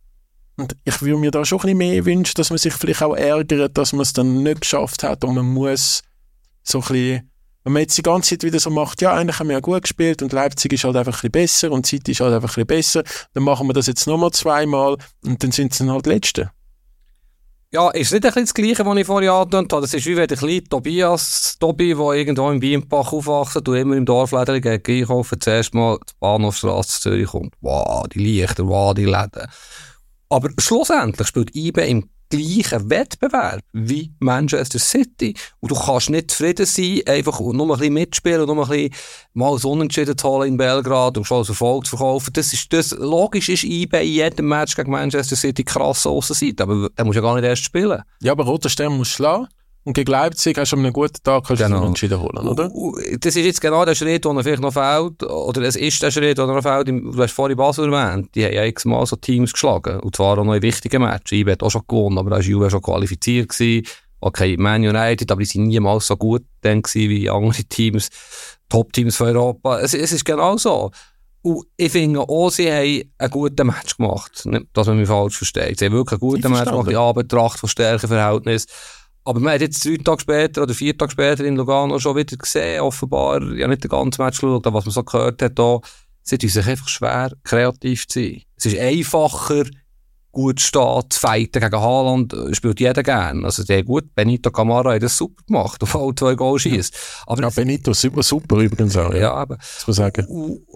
und 0.57 0.77
ich 0.85 1.01
würde 1.03 1.19
mir 1.19 1.31
da 1.31 1.45
schon 1.45 1.59
ein 1.59 1.63
bisschen 1.63 1.79
mehr 1.79 2.05
wünschen, 2.07 2.35
dass 2.37 2.51
man 2.51 2.59
sich 2.59 2.73
vielleicht 2.73 3.03
auch 3.03 3.15
ärgert, 3.15 3.77
dass 3.77 3.93
man 3.93 4.03
es 4.03 4.15
dann 4.15 4.43
nicht 4.43 4.63
geschafft 4.63 5.03
hat 5.03 5.25
und 5.25 5.35
man 5.35 5.47
muss 5.47 6.03
so 6.63 6.79
ein 6.79 6.89
bisschen 6.89 7.31
wenn 7.65 7.73
man 7.73 7.81
jetzt 7.81 7.97
die 7.97 8.03
ganze 8.03 8.31
Zeit 8.31 8.45
wieder 8.45 8.61
so 8.61 8.71
macht, 8.71 9.01
ja, 9.01 9.15
eigentlich 9.15 9.39
haben 9.39 9.49
wir 9.49 9.55
ja 9.55 9.61
gut 9.61 9.83
gespielt 9.83 10.23
und 10.23 10.33
Leipzig 10.33 10.73
ist 10.75 10.85
halt 10.85 10.97
einfach 10.97 11.25
ein 11.25 11.31
bisschen 11.31 11.33
besser 11.33 11.73
und 11.73 11.87
City 11.87 12.13
ist 12.13 12.21
halt 12.21 12.35
einfach 12.35 12.57
ein 12.57 12.67
bisschen 12.67 13.03
besser, 13.03 13.29
dann 13.33 13.43
machen 13.43 13.67
wir 13.67 13.73
das 13.73 13.87
jetzt 13.87 14.07
nochmal 14.07 14.31
zweimal 14.33 14.99
und 15.25 15.43
dann 15.43 15.51
sind 15.51 15.73
sie 15.73 15.85
dann 15.85 15.93
halt 15.93 16.07
Letzte. 16.07 16.51
Ja, 17.73 17.91
ist 17.91 18.13
nicht 18.13 18.25
ein 18.25 18.29
bisschen 18.29 18.45
das 18.45 18.55
Gleiche, 18.55 18.87
was 18.87 18.99
ich 18.99 19.07
vorhin 19.07 19.31
angetönt 19.31 19.73
habe. 19.73 19.83
Das 19.83 19.95
ist 19.95 20.07
wie 20.07 20.17
wenn 20.17 20.31
ein 20.31 20.37
kleiner 20.37 20.63
Tobias, 20.71 21.57
Tobi, 21.59 21.89
der 21.89 22.13
irgendwo 22.13 22.49
im 22.53 22.61
Bienenbach 22.61 23.13
aufwachsen 23.13 23.67
und 23.67 23.75
immer 23.75 23.97
im 23.97 24.07
Dorfläden 24.07 24.61
geht 24.61 24.89
einkaufen, 24.89 25.41
zuerst 25.41 25.75
mal 25.75 25.99
die 26.09 26.13
Bahnhofstrasse 26.21 27.01
Zürich 27.01 27.27
kommt. 27.27 27.53
Wow, 27.63 28.07
die 28.07 28.21
Lichter, 28.21 28.69
wow, 28.69 28.95
die 28.95 29.07
Läden. 29.07 29.49
Aber 30.29 30.51
schlussendlich 30.59 31.27
spielt 31.27 31.57
IBE 31.57 31.85
im 31.85 32.09
gleichen 32.29 32.91
Wettbewerb 32.91 33.61
wie 33.73 34.13
Manchester 34.21 34.79
City. 34.79 35.35
Und 35.61 35.71
du 35.71 35.75
kannst 35.75 36.11
nicht 36.11 36.31
zufrieden 36.31 36.67
sein, 36.67 37.01
einfach 37.07 37.41
nur 37.41 37.67
ein 37.67 37.79
bisschen 37.79 37.95
mitspielen 37.95 38.41
und 38.43 38.55
nur 38.55 38.65
ein 38.65 38.71
bisschen 38.71 38.95
mal 39.35 39.59
so 39.59 39.71
Unentschieden 39.73 40.17
zu 40.17 40.29
holen 40.29 40.49
in 40.49 40.57
Belgrad 40.57 41.17
und 41.17 41.25
schon 41.25 41.39
als 41.39 41.49
Erfolg 41.49 41.87
zu 41.87 41.97
verkaufen. 41.97 42.33
Das 42.33 42.53
ist, 42.53 42.73
das, 42.73 42.91
logisch 42.93 43.49
ist 43.49 43.65
IB 43.65 43.97
in 44.01 44.13
jedem 44.13 44.49
Match 44.49 44.75
gegen 44.75 44.91
Manchester 44.91 45.37
City 45.37 45.65
krass 45.65 46.07
Aussenseite, 46.07 46.63
aber 46.63 46.89
er 46.95 47.05
muss 47.05 47.17
ja 47.17 47.23
gar 47.23 47.35
nicht 47.35 47.45
erst 47.45 47.65
spielen. 47.65 48.03
Ja, 48.23 48.33
aber 48.33 48.69
Stern 48.69 48.97
muss 48.97 49.09
schlagen. 49.09 49.49
Und 49.87 49.93
gegen 49.93 50.11
Leipzig 50.11 50.57
hast 50.57 50.73
du 50.73 50.77
an 50.77 50.85
einem 50.85 50.93
guten 50.95 51.23
Tag 51.23 51.45
kannst 51.47 51.63
Genau. 51.63 51.81
du 51.81 51.87
entschieden 51.89 52.19
holen, 52.21 52.49
oder? 52.49 52.71
Das 53.21 53.37
ist 53.37 53.45
jetzt 53.45 53.61
genau 53.61 53.85
der 53.85 53.95
Schritt, 53.95 54.25
der 54.25 54.43
vielleicht 54.43 54.63
noch 54.63 54.73
fehlt, 54.73 55.23
oder 55.23 55.63
es 55.63 55.77
ist 55.77 56.03
der 56.03 56.11
Schritt, 56.11 56.39
der 56.39 56.47
noch 56.47 56.63
fehlt. 56.63 56.89
Du 56.89 57.23
hast 57.23 57.33
vorhin 57.33 57.57
Basel 57.57 57.93
erwähnt, 57.93 58.35
die 58.35 58.45
haben 58.47 58.55
ja 58.55 58.65
x-mal 58.65 59.05
so 59.05 59.17
Teams 59.17 59.53
geschlagen, 59.53 60.01
und 60.01 60.17
zwar 60.17 60.39
auch 60.39 60.45
noch 60.45 60.55
in 60.55 60.63
wichtigen 60.63 61.03
Matches. 61.03 61.47
Hat 61.47 61.63
auch 61.63 61.71
schon 61.71 61.83
gewonnen, 61.87 62.17
aber 62.17 62.31
da 62.31 62.37
war 62.37 62.43
Juve 62.43 62.71
schon 62.71 62.81
qualifiziert 62.83 63.51
gewesen. 63.51 63.87
Okay, 64.21 64.57
Man 64.57 64.81
United, 64.87 65.31
aber 65.31 65.41
die 65.43 65.47
sind 65.47 65.67
niemals 65.67 66.07
so 66.07 66.17
gut 66.17 66.45
dann 66.63 66.81
gewesen 66.81 67.11
wie 67.11 67.29
andere 67.29 67.63
Teams, 67.65 68.09
Top-Teams 68.71 69.17
von 69.17 69.27
Europa. 69.29 69.81
Es, 69.81 69.93
es 69.93 70.13
ist 70.13 70.25
genau 70.25 70.57
so. 70.57 70.91
Und 71.43 71.67
ich 71.77 71.93
finde 71.93 72.21
auch, 72.21 72.49
sie 72.49 72.73
haben 72.73 73.13
einen 73.19 73.31
guten 73.31 73.67
Match 73.67 73.99
gemacht. 73.99 74.47
Nicht, 74.47 74.65
dass 74.73 74.87
man 74.87 74.97
mich 74.99 75.09
falsch 75.09 75.37
versteht. 75.37 75.79
Sie 75.79 75.85
haben 75.85 75.93
wirklich 75.93 76.19
einen 76.23 76.31
guten 76.31 76.51
Match 76.51 76.71
gemacht, 76.71 76.89
in 76.89 76.97
Anbetracht 76.97 77.59
von 77.59 77.69
Stärkenverhältnis. 77.69 78.67
Aber 79.25 79.41
man 79.41 79.55
hat 79.55 79.63
jetzt 79.63 79.85
drei 79.85 79.97
Tage 79.97 80.21
später 80.21 80.63
oder 80.63 80.75
vier 80.75 80.97
Tage 80.97 81.13
später 81.13 81.45
in 81.45 81.57
Lugano 81.57 81.99
schon 81.99 82.17
wieder 82.17 82.37
gesehen, 82.37 82.81
offenbar, 82.81 83.43
ja 83.55 83.67
nicht 83.67 83.85
den 83.85 83.89
ganzen 83.89 84.23
Match 84.23 84.41
geschaut, 84.41 84.67
aber 84.67 84.79
was 84.79 84.85
man 84.85 84.93
so 84.93 85.03
gehört 85.03 85.41
hat, 85.41 85.59
da, 85.59 85.81
sie 86.23 86.39
tun 86.39 86.51
sich 86.51 86.67
einfach 86.67 86.89
schwer, 86.89 87.33
kreativ 87.43 88.07
zu 88.07 88.21
sein. 88.21 88.43
Es 88.57 88.67
ist 88.67 88.79
einfacher, 88.79 89.65
gut 90.35 90.61
zu 90.61 90.67
stehen, 90.67 91.03
zu 91.09 91.21
fighten 91.21 91.63
gegen 91.63 91.81
Haaland, 91.81 92.35
äh, 92.35 92.55
spielt 92.55 92.81
jeder 92.81 93.03
gern. 93.03 93.47
Also 93.47 93.65
der 93.65 93.83
gut, 93.83 94.15
Benito 94.15 94.51
Camara 94.51 94.93
hat 94.93 95.03
das 95.03 95.17
super 95.17 95.43
gemacht, 95.47 95.83
auf 95.83 95.97
alle 95.97 96.15
zwei 96.15 96.35
Goal 96.35 96.59
schießt. 96.59 96.95
Aber 97.27 97.43
Ja, 97.43 97.49
Benito, 97.49 97.95
super, 97.95 98.23
super 98.23 98.59
übrigens 98.59 98.97
auch, 98.97 99.15
ja. 99.15 99.21
ja, 99.21 99.33
aber 99.33 99.57
muss 99.57 99.87
man 99.87 99.95
sagen. 99.95 100.27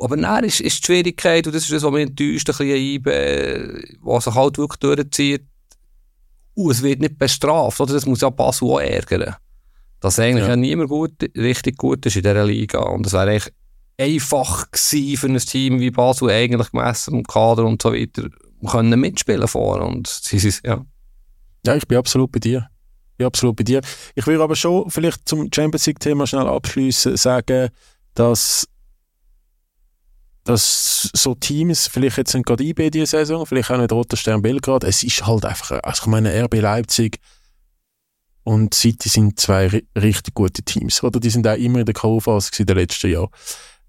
Aber 0.01 0.16
dann 0.16 0.44
ist, 0.44 0.61
ist 0.61 0.78
die 0.78 0.86
Schwierigkeit, 0.86 1.46
und 1.46 1.55
das 1.55 1.64
ist 1.64 1.72
das, 1.72 1.82
was 1.82 1.92
mich 1.92 2.09
enttäuscht, 2.09 2.49
ein 2.49 2.57
bisschen 2.57 2.76
IBE, 2.76 3.82
was 4.01 4.24
sich 4.24 4.34
halt 4.34 4.57
wirklich 4.57 4.78
durchzieht, 4.78 5.46
und 6.65 6.73
es 6.73 6.83
wird 6.83 7.01
nicht 7.01 7.19
bestraft, 7.19 7.81
oder? 7.81 7.95
Das 7.95 8.07
muss 8.07 8.21
ja 8.21 8.31
Basel 8.31 8.69
auch 8.69 8.81
ärgern. 8.81 9.37
Dass 10.01 10.19
eigentlich 10.19 10.45
Ja. 10.45 10.51
ja. 10.51 10.57
niemand 10.57 10.91
gut, 10.91 11.13
richtig 11.37 11.77
gut 11.77 12.05
ist 12.07 12.17
in 12.17 12.23
dieser 12.23 12.45
Liga. 12.45 12.81
Und 12.81 13.07
es 13.07 13.13
wäre 13.13 13.31
eigentlich 13.31 13.53
einfach 13.97 14.71
gewesen 14.71 15.17
für 15.17 15.27
ein 15.29 15.39
Team 15.39 15.81
wie 15.81 15.91
Basel, 15.91 16.31
eigentlich 16.31 16.71
gemessen 16.71 17.15
am 17.15 17.23
Kader 17.23 17.65
und 17.65 17.81
so 17.81 17.93
weiter, 17.93 18.29
können 18.67 18.99
mitspielen 18.99 19.47
vor. 19.49 19.83
Und 19.83 20.09
sie 20.09 20.39
sind, 20.39 20.61
ja. 20.65 20.85
Ja, 21.65 21.77
ich 21.77 21.87
bin 21.87 21.99
absolut 21.99 22.33
bei 22.33 22.41
dir. 22.41 22.69
Ich 23.13 23.19
bin 23.19 23.27
absolut 23.27 23.57
bei 23.57 23.65
dir. 23.65 23.81
Ich 24.15 24.27
will 24.27 24.41
aber 24.41 24.57
schon 24.57 24.91
vielleicht 24.91 25.29
zum 25.29 25.49
Champions 25.53 25.87
League-Thema 25.87 26.27
schnell 26.27 26.47
abschließen 26.47 27.17
sagen, 27.17 27.71
dass, 28.15 28.67
dass 30.49 31.11
so 31.12 31.34
Teams, 31.34 31.88
vielleicht 31.88 32.16
jetzt 32.16 32.32
sind 32.32 32.46
gerade 32.46 32.64
IB 32.64 32.88
diese 32.90 33.05
Saison, 33.05 33.44
vielleicht 33.44 33.70
auch 33.70 33.76
nicht 33.76 33.92
Roter 33.92 34.16
Stern 34.16 34.40
Belgrad, 34.40 34.82
es 34.82 35.03
ist 35.03 35.26
halt 35.26 35.44
einfach, 35.44 35.78
also 35.82 36.03
ich 36.03 36.07
meine, 36.07 36.32
RB 36.42 36.55
Leipzig 36.55 37.18
und 38.44 38.72
City 38.72 39.11
sind 39.11 39.38
zwei 39.38 39.66
ri 39.66 39.86
richtig 39.94 40.32
gute 40.32 40.62
Teams, 40.62 41.03
oder? 41.05 41.20
Die 41.20 41.28
sind 41.28 41.46
auch 41.46 41.55
immer 41.55 41.80
in 41.80 41.84
der 41.84 41.94
K.O.-Phase 41.94 42.61
in 42.61 42.64
den 42.66 42.76
letzten 42.78 43.11
Jahren. 43.11 43.28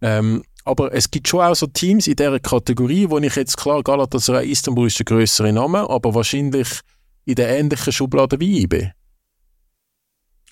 Ähm, 0.02 0.44
aber 0.66 0.94
es 0.94 1.10
gibt 1.10 1.30
schon 1.30 1.40
auch 1.40 1.56
so 1.56 1.66
Teams 1.66 2.08
in 2.08 2.18
dieser 2.18 2.42
Kategorie, 2.42 3.10
wo 3.10 3.20
ich 3.20 3.36
jetzt 3.38 3.56
klar, 3.56 3.82
Galatasaray 3.82 4.52
Istanbul 4.52 4.88
ist 4.88 5.00
der 5.00 5.06
größere 5.06 5.54
Name, 5.54 5.90
aber 5.90 6.14
wahrscheinlich 6.14 6.82
in 7.24 7.36
der 7.36 7.58
ähnlichen 7.58 7.94
Schublade 7.94 8.38
wie 8.38 8.64
IB. 8.64 8.92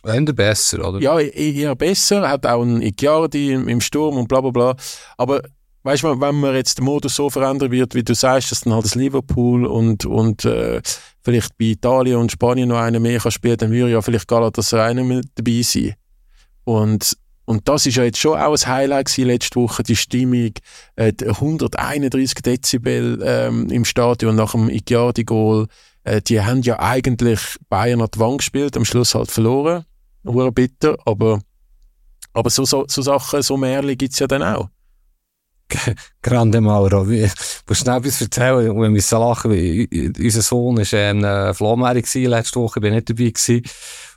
Wenn 0.03 0.23
besser, 0.23 0.87
oder? 0.87 1.01
Ja, 1.01 1.19
e- 1.19 1.53
eher 1.59 1.75
besser, 1.75 2.29
hat 2.29 2.45
auch 2.45 2.61
einen 2.61 2.81
Icardi 2.81 3.51
im, 3.51 3.67
im 3.67 3.81
Sturm 3.81 4.15
und 4.15 4.29
bla 4.29 4.39
bla 4.39 4.51
bla. 4.51 4.75
Aber 5.17 5.41
weißt 5.83 6.03
du, 6.03 6.19
wenn 6.19 6.39
man 6.39 6.55
jetzt 6.55 6.77
den 6.77 6.85
Modus 6.85 7.15
so 7.15 7.29
verändern 7.29 7.71
wird, 7.71 7.95
wie 7.95 8.03
du 8.03 8.13
sagst, 8.13 8.51
dass 8.51 8.61
dann 8.61 8.73
halt 8.73 8.85
das 8.85 8.95
Liverpool 8.95 9.65
und, 9.65 10.05
und 10.05 10.45
äh, 10.45 10.81
vielleicht 11.21 11.57
bei 11.57 11.65
Italien 11.65 12.17
und 12.17 12.31
Spanien 12.31 12.69
noch 12.69 12.79
einer 12.79 12.99
mehr 12.99 13.19
kann 13.19 13.31
spielen, 13.31 13.57
dann 13.57 13.71
würde 13.71 13.91
ja 13.91 14.01
vielleicht 14.01 14.27
Galatasaray 14.27 14.93
nicht 14.93 15.07
mehr 15.07 15.21
dabei 15.35 15.61
sein. 15.61 15.95
Und, 16.63 17.17
und 17.45 17.67
das 17.69 17.85
ist 17.85 17.95
ja 17.95 18.03
jetzt 18.03 18.19
schon 18.19 18.37
auch 18.37 18.53
ein 18.53 18.67
Highlight 18.67 19.05
gewesen, 19.05 19.27
letzte 19.27 19.55
Woche, 19.59 19.83
die 19.83 19.95
Stimmung, 19.95 20.51
äh, 20.95 21.13
die 21.13 21.27
131 21.27 22.41
Dezibel 22.41 23.21
ähm, 23.23 23.69
im 23.69 23.85
Stadion 23.85 24.35
nach 24.35 24.51
dem 24.51 24.69
Icardi-Goal. 24.69 25.67
Äh, 26.03 26.21
die 26.21 26.41
haben 26.41 26.61
ja 26.61 26.79
eigentlich 26.79 27.39
Bayern 27.69 28.01
an 28.01 28.09
die 28.13 28.19
Wand 28.19 28.39
gespielt, 28.39 28.75
am 28.75 28.85
Schluss 28.85 29.15
halt 29.15 29.31
verloren. 29.31 29.85
Hure 30.25 30.51
bitter, 30.51 30.97
aber, 31.05 31.39
aber 32.33 32.49
so, 32.49 32.65
so, 32.65 32.85
so 32.87 33.01
Sachen, 33.01 33.41
so 33.41 33.55
Märchen 33.55 33.97
gibt's 33.97 34.19
ja 34.19 34.27
dann 34.27 34.43
auch. 34.43 34.67
Grande 36.21 36.61
Mauro, 36.61 37.09
wie, 37.09 37.29
musst 37.67 37.81
schnell 37.81 37.97
etwas 37.97 38.21
erzählen, 38.21 38.69
und 38.71 38.81
wir 38.81 38.89
müssen 38.89 39.19
lachen, 39.19 39.51
weil 39.51 39.87
unser 40.19 40.41
Sohn 40.41 40.77
war 40.77 41.11
in 41.11 41.23
äh, 41.23 41.53
Flohmeere 41.53 42.01
gewesen, 42.01 42.29
letzte 42.29 42.59
Woche, 42.59 42.79
ich 42.79 42.81
bin 42.81 42.93
nicht 42.93 43.09
dabei 43.09 43.29
gewesen. 43.29 43.63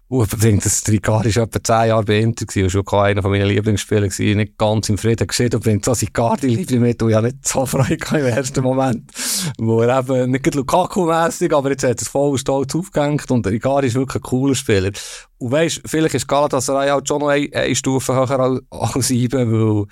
Und 0.09 0.29
bringt 0.41 0.65
das 0.65 0.83
Trikot, 0.83 1.23
ist 1.23 1.37
etwa 1.37 1.63
10 1.63 1.89
Jahre 1.91 2.05
bei 2.05 2.19
Inter 2.19 2.45
gewesen, 2.45 2.65
und 2.65 2.71
schon 2.71 2.99
einer 2.99 3.23
von 3.23 3.31
meinen 3.31 3.47
Lieblingsspieler 3.47 4.09
gewesen, 4.09 4.39
nicht 4.39 4.59
ganz 4.59 4.89
im 4.89 4.99
Frieden 4.99 5.25
gesehen, 5.25 5.55
und 5.55 5.63
bringt 5.63 5.85
so 5.85 5.95
sein 5.95 6.13
Cardi-Liebling 6.13 6.81
mit, 6.81 7.01
und 7.01 7.11
ich 7.11 7.15
habe 7.15 7.29
nicht 7.29 7.47
so 7.47 7.65
Freude 7.65 7.95
im 7.95 8.27
ersten 8.27 8.65
Moment. 8.65 9.09
Wo 9.57 9.83
er 9.83 10.01
eben, 10.01 10.33
nicht 10.33 10.53
Lukaku-mässig, 10.53 11.55
aber 11.55 11.71
jetzt 11.71 11.85
hat 11.85 11.91
er 11.91 12.03
es 12.03 12.09
voll 12.09 12.37
stolz 12.39 12.75
aufgehängt, 12.75 13.31
und 13.31 13.47
Icardi 13.47 13.87
ist 13.87 13.95
wirklich 13.95 14.17
ein 14.17 14.29
cooler 14.29 14.57
Spieler. 14.57 14.91
Und 15.39 15.53
weisst, 15.53 15.81
vielleicht 15.87 16.17
ist 16.17 16.27
Galatasaray 16.27 16.89
halt 16.89 17.07
schon 17.07 17.21
noch 17.21 17.29
eine, 17.29 17.49
eine 17.55 17.77
Stufe 17.77 18.13
höher 18.13 18.41
als, 18.41 18.61
als 18.69 19.11
IBE, 19.11 19.47
weil, 19.49 19.87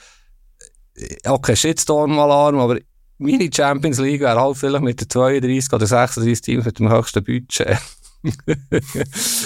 okay, 1.26 1.56
Shitstorm-Alarm, 1.56 2.58
aber 2.58 2.78
meine 3.18 3.50
Champions 3.52 3.98
League 3.98 4.20
wäre 4.20 4.40
halt 4.40 4.56
vielleicht 4.56 4.82
mit 4.84 5.00
den 5.00 5.08
32 5.10 5.72
oder 5.72 5.86
36 5.86 6.40
Teams 6.40 6.64
mit 6.64 6.78
dem 6.78 6.90
höchsten 6.90 7.24
Budget. 7.24 7.78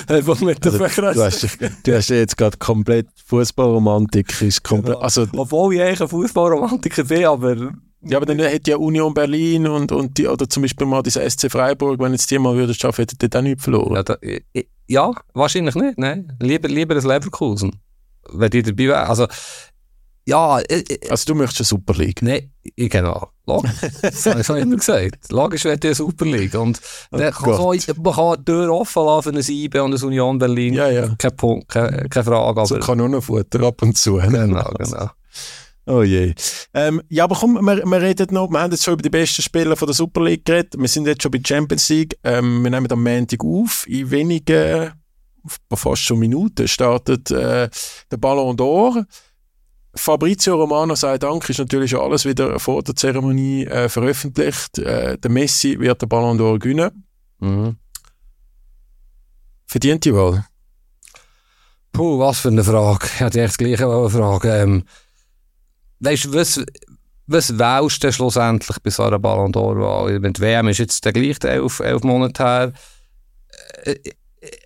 Also, 0.09 0.34
Du 0.34 1.22
hast, 1.22 1.59
du 1.84 1.94
hast 1.94 2.09
jetzt 2.09 2.36
gerade 2.36 2.57
komplett 2.57 3.07
Fußballromantik 3.26 4.40
ist 4.42 4.62
komplett, 4.62 4.94
Genau. 4.94 5.05
also, 5.05 5.26
Obwohl 5.36 5.74
ich 5.74 5.82
eigentlich 5.82 6.00
ein 6.00 6.09
Fußballromantiker 6.09 7.05
bin, 7.05 7.24
aber 7.26 7.72
ja, 8.05 8.16
aber 8.16 8.26
dann 8.26 8.38
hätte 8.40 8.72
ja 8.72 8.76
Union 8.78 9.14
Berlin 9.14 9.66
und, 9.66 9.92
und 9.92 10.18
die, 10.18 10.26
oder 10.26 10.48
zum 10.48 10.62
Beispiel 10.62 10.86
mal 10.86 11.03
dieser 11.03 11.28
SC 11.28 11.50
Freiburg, 11.50 12.00
wenn 12.00 12.12
jetzt 12.12 12.30
die 12.30 12.38
mal 12.38 12.57
würden 12.57 12.74
schaffen, 12.74 13.03
hätten 13.03 13.30
die 13.30 13.36
auch 13.36 13.42
nicht 13.42 13.61
verloren. 13.61 13.94
ja, 13.94 14.03
da, 14.03 14.16
ja, 14.88 15.11
wahrscheinlich 15.34 15.74
nicht. 15.76 15.98
Nein. 15.98 16.32
Lieber, 16.40 16.68
lieber 16.68 16.96
ein 16.96 17.03
Leverkusen. 17.03 17.78
Wenn 18.32 18.50
die 18.50 18.62
dabei 18.62 18.86
wären. 18.88 19.07
Also, 19.07 19.26
ja, 20.27 20.61
ich, 20.61 20.91
ich, 20.91 21.11
Also 21.11 21.27
du 21.27 21.35
möchtest 21.35 21.61
eine 21.61 21.66
Super 21.66 21.95
League. 21.95 22.23
Nein, 22.23 22.51
ich 22.62 22.91
genau. 22.91 23.29
Logisch. 23.47 23.70
Das 24.03 24.27
habe 24.27 24.41
ich 24.41 24.64
immer 24.64 24.77
gesagt. 24.77 25.31
Logisch 25.31 25.64
wird 25.64 25.83
die 25.83 25.95
Super 25.95 26.27
League. 26.27 26.55
Und 26.55 26.81
dann 27.11 27.33
kann 27.33 27.45
Gott. 27.45 27.81
so, 27.81 27.93
man 28.03 28.14
kann 28.14 28.37
die 28.39 28.45
Tür 28.45 28.73
offen 28.73 29.05
lassen 29.05 29.33
für 29.33 29.39
ein 29.39 29.57
IB 29.57 29.79
und 29.81 29.95
ein 29.95 30.03
Union 30.03 30.39
Berlin. 30.39 30.75
Ja, 30.75 30.89
ja. 30.89 31.14
Kein 31.18 31.37
Punkt, 31.37 31.68
keine, 31.68 32.09
keine 32.09 32.25
Frage. 32.25 32.47
Aber 32.47 32.66
So 32.66 32.79
Kanonenfutter 32.79 33.62
ab 33.62 33.83
und 33.83 33.99
zu. 33.99 34.14
genau, 34.14 34.70
genau. 34.79 35.11
Oh 35.87 36.03
je. 36.03 36.35
Ähm, 36.75 37.03
ja, 37.09 37.25
aber 37.25 37.35
komm, 37.35 37.55
wir, 37.55 37.85
wir 37.85 38.01
reden 38.01 38.29
noch, 38.31 38.49
wir 38.49 38.61
haben 38.61 38.70
jetzt 38.70 38.85
schon 38.85 38.95
über 38.95 39.03
die 39.03 39.11
besten 39.11 39.43
Spieler 39.43 39.75
von 39.75 39.87
der 39.87 39.95
Super 39.95 40.23
League 40.23 40.45
geredet. 40.45 40.75
Wir 40.79 40.87
sind 40.87 41.09
jetzt 41.09 41.23
schon 41.23 41.33
bei 41.33 41.41
Champions 41.45 41.89
League. 41.89 42.16
Ähm, 42.23 42.62
wir 42.62 42.70
nehmen 42.70 42.91
am 42.93 43.03
Montag 43.03 43.43
auf. 43.45 43.85
In 43.89 44.09
wenigen, 44.12 44.93
fast 45.75 46.03
schon 46.03 46.20
Minuten, 46.20 46.68
startet 46.68 47.33
äh, 47.33 47.68
der 48.11 48.16
Ballon 48.16 48.57
d'Or. 48.57 49.05
Fabrizio 49.95 50.57
Romano 50.57 50.95
sei 50.95 51.18
Dank 51.18 51.49
ist 51.51 51.59
natürlich 51.59 51.97
alles 51.97 52.24
wieder 52.24 52.59
vor 52.59 52.82
der 52.82 52.97
Zeremonie 52.97 53.66
äh, 53.66 53.88
veröffentlicht. 53.88 54.78
Äh, 54.78 55.18
der 55.18 55.30
Messi 55.30 55.78
wird 55.78 56.01
den 56.01 56.09
Ballon 56.09 56.38
d'Or 56.38 56.59
gewinnen. 56.59 57.05
Mhm. 57.40 57.76
Verdient 59.66 60.05
die 60.05 60.14
Wahl? 60.14 60.45
Puh, 61.93 62.18
was 62.18 62.40
für 62.40 62.49
eine 62.49 62.64
Frage. 62.64 63.07
Ich 63.07 63.20
hätte 63.20 63.40
echt 63.43 63.51
das 63.51 63.59
Gleiche 63.59 63.86
wollen 63.86 64.11
fragen. 64.11 64.51
Ähm, 64.51 64.84
weißt 66.01 66.24
du, 66.24 66.34
was, 66.34 66.64
was 67.26 67.59
wählst 67.59 68.03
du 68.03 68.07
denn 68.07 68.12
schlussendlich 68.12 68.78
bei 68.82 68.90
so 68.90 69.03
einer 69.03 69.18
Ballon 69.18 69.53
d'Or-Wahl? 69.53 70.20
Mit 70.20 70.40
WM 70.40 70.68
ist 70.68 70.78
jetzt 70.78 71.05
der 71.05 71.12
gleiche 71.12 71.51
elf, 71.51 71.80
elf 71.80 72.03
Monate 72.03 72.43
her. 72.43 72.72
Äh, 73.84 73.97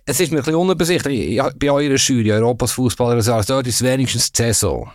es 0.05 0.19
ist 0.19 0.31
mir 0.31 0.37
ein 0.37 0.43
bisschen 0.43 0.55
unübersichtlich. 0.55 1.41
Bei 1.59 1.69
eurer 1.69 1.95
Jury, 1.95 2.31
Europas 2.31 2.71
Fußballer, 2.71 3.15
also 3.15 3.53
dort 3.53 3.67
ist 3.67 3.83
wenigstens 3.83 4.31
die 4.31 4.43
Saison. 4.43 4.89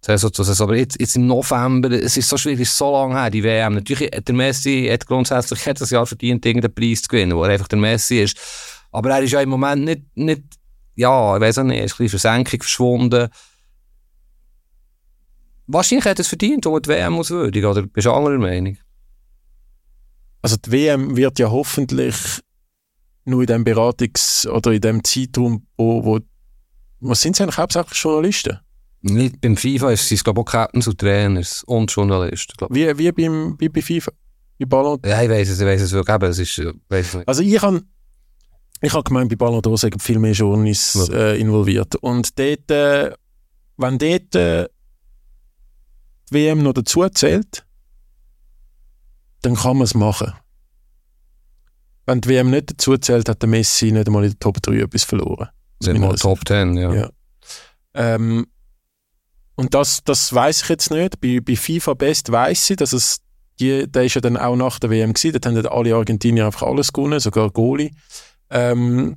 Saison. 0.00 0.30
Aber 0.60 0.76
jetzt, 0.76 1.00
jetzt 1.00 1.16
im 1.16 1.26
November, 1.26 1.90
es 1.90 2.16
ist 2.16 2.28
so 2.28 2.36
schwierig, 2.36 2.60
es 2.60 2.68
ist 2.70 2.78
so 2.78 2.92
lange 2.92 3.20
her, 3.20 3.30
die 3.30 3.42
WM. 3.42 3.74
Natürlich, 3.74 4.10
der 4.10 4.34
Messi 4.34 4.88
hat 4.90 5.06
grundsätzlich 5.06 5.60
das 5.62 5.90
Jahr 5.90 6.06
verdient, 6.06 6.46
irgendeinen 6.46 6.74
Preis 6.74 7.02
zu 7.02 7.08
gewinnen, 7.08 7.36
wo 7.36 7.44
er 7.44 7.50
einfach 7.50 7.68
der 7.68 7.78
Messi 7.78 8.20
ist. 8.20 8.38
Aber 8.92 9.10
er 9.10 9.22
ist 9.22 9.32
ja 9.32 9.40
im 9.40 9.50
Moment 9.50 9.84
nicht, 9.84 10.02
nicht 10.16 10.42
ja, 10.94 11.36
ich 11.36 11.40
weiß 11.40 11.58
auch 11.58 11.64
nicht, 11.64 11.82
ist 11.82 11.94
ein 11.94 12.04
bisschen 12.04 12.20
Versenkung 12.20 12.60
verschwunden. 12.60 13.28
Wahrscheinlich 15.66 16.06
hat 16.06 16.18
er 16.18 16.22
es 16.22 16.28
verdient, 16.28 16.66
um 16.66 16.80
die 16.80 16.88
WM 16.88 17.12
muss 17.12 17.30
würdigen, 17.30 17.68
oder 17.68 17.82
bist 17.82 18.06
du 18.06 18.12
anderer 18.12 18.38
Meinung? 18.38 18.78
Also 20.40 20.56
die 20.56 20.70
WM 20.70 21.16
wird 21.16 21.38
ja 21.38 21.50
hoffentlich 21.50 22.16
nur 23.24 23.42
in 23.42 23.46
dem 23.46 23.64
Beratungs- 23.64 24.48
oder 24.48 24.72
in 24.72 24.80
dem 24.80 25.04
Zeitraum, 25.04 25.66
wo, 25.76 26.04
wo 26.04 26.20
was 27.00 27.20
sind 27.20 27.36
sie 27.36 27.42
eigentlich 27.42 27.58
hauptsächlich 27.58 27.98
Journalisten? 27.98 28.58
Nicht 29.00 29.40
beim 29.40 29.56
FIFA 29.56 29.92
ist 29.92 30.10
es 30.10 30.24
glaube 30.24 30.40
ich 30.40 30.46
auch 30.46 30.50
Captains 30.50 30.88
und 30.88 30.98
Trainers 30.98 31.62
und 31.64 31.90
Journalisten. 31.90 32.54
Glaub. 32.56 32.74
Wie, 32.74 32.98
wie 32.98 33.12
beim, 33.12 33.56
wie 33.58 33.68
bei 33.68 33.80
FIFA? 33.80 34.12
Bei 34.58 34.66
Ballon 34.66 34.98
Ja, 35.04 35.22
ich 35.22 35.30
weiß 35.30 35.48
es, 35.50 35.60
ich 35.60 35.66
weiß 35.66 35.80
es 35.80 35.92
wirklich, 35.92 36.22
es 36.30 36.38
ist, 36.38 36.58
äh, 36.58 36.72
weiss 36.88 37.14
nicht. 37.14 37.28
Also 37.28 37.42
ich 37.42 37.62
habe 37.62 37.82
ich 38.80 38.92
hab 38.92 39.04
gemeint, 39.04 39.28
bei 39.28 39.36
Ballon 39.36 39.60
d'Or 39.60 39.76
sind 39.76 40.00
viel 40.00 40.18
mehr 40.18 40.32
Journalisten 40.32 41.12
äh, 41.12 41.36
involviert. 41.36 41.96
Und 41.96 42.38
dort, 42.38 42.70
äh, 42.70 43.12
wenn 43.76 43.98
dort 43.98 44.34
äh, 44.36 44.68
die 46.30 46.34
WM 46.34 46.62
noch 46.62 46.74
dazu 46.74 47.08
zählt, 47.08 47.64
dann 49.42 49.54
kann 49.54 49.78
man 49.78 49.84
es 49.84 49.94
machen. 49.94 50.32
Wenn 52.06 52.20
die 52.20 52.28
WM 52.28 52.50
nicht 52.50 52.70
dazu 52.70 52.96
zählt, 52.96 53.28
hat 53.28 53.42
der 53.42 53.48
Messi 53.48 53.90
nicht 53.90 54.06
einmal 54.06 54.24
in 54.24 54.30
der 54.30 54.38
Top 54.38 54.62
3 54.62 54.76
etwas 54.76 55.04
verloren. 55.04 55.48
Sind 55.80 56.00
mal 56.00 56.14
Top 56.16 56.40
10, 56.46 56.76
ja. 56.76 56.94
Ja. 56.94 57.10
Ähm, 57.94 58.46
und 59.58 59.74
das, 59.74 60.04
das 60.04 60.32
weiß 60.32 60.62
ich 60.62 60.68
jetzt 60.68 60.92
nicht. 60.92 61.20
Bei, 61.20 61.40
bei 61.40 61.56
FIFA 61.56 61.94
Best 61.94 62.30
weiß 62.30 62.70
ich, 62.70 62.76
dass 62.76 62.92
es 62.92 63.18
die, 63.58 63.90
der 63.90 64.04
ist 64.04 64.14
ja 64.14 64.20
dann 64.20 64.36
auch 64.36 64.54
nach 64.54 64.78
der 64.78 64.88
WM 64.88 65.12
gewesen. 65.12 65.32
Dort 65.32 65.46
haben 65.46 65.56
dann 65.56 65.66
alle 65.66 65.96
Argentinier 65.96 66.46
einfach 66.46 66.62
alles 66.62 66.92
gewonnen, 66.92 67.18
sogar 67.18 67.50
Goalie. 67.50 67.90
Ähm, 68.50 69.16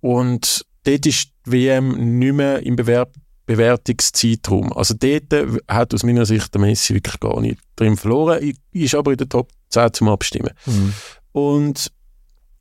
und 0.00 0.64
dort 0.84 1.04
ist 1.04 1.30
die 1.46 1.50
WM 1.50 2.18
nicht 2.20 2.32
mehr 2.32 2.62
im 2.62 2.76
Bewerb 2.76 3.12
Bewertungszeitraum. 3.46 4.72
Also 4.72 4.94
dort 4.94 5.32
äh, 5.32 5.48
hat 5.66 5.92
aus 5.92 6.04
meiner 6.04 6.26
Sicht 6.26 6.54
der 6.54 6.60
Messi 6.60 6.94
wirklich 6.94 7.18
gar 7.18 7.40
nicht 7.40 7.58
drin 7.74 7.96
verloren. 7.96 8.38
Ich, 8.40 8.56
ist 8.70 8.94
aber 8.94 9.10
in 9.10 9.18
der 9.18 9.28
Top 9.28 9.50
10 9.70 9.94
zum 9.94 10.08
Abstimmen. 10.10 10.52
Mhm. 10.64 10.94
Und 11.32 11.92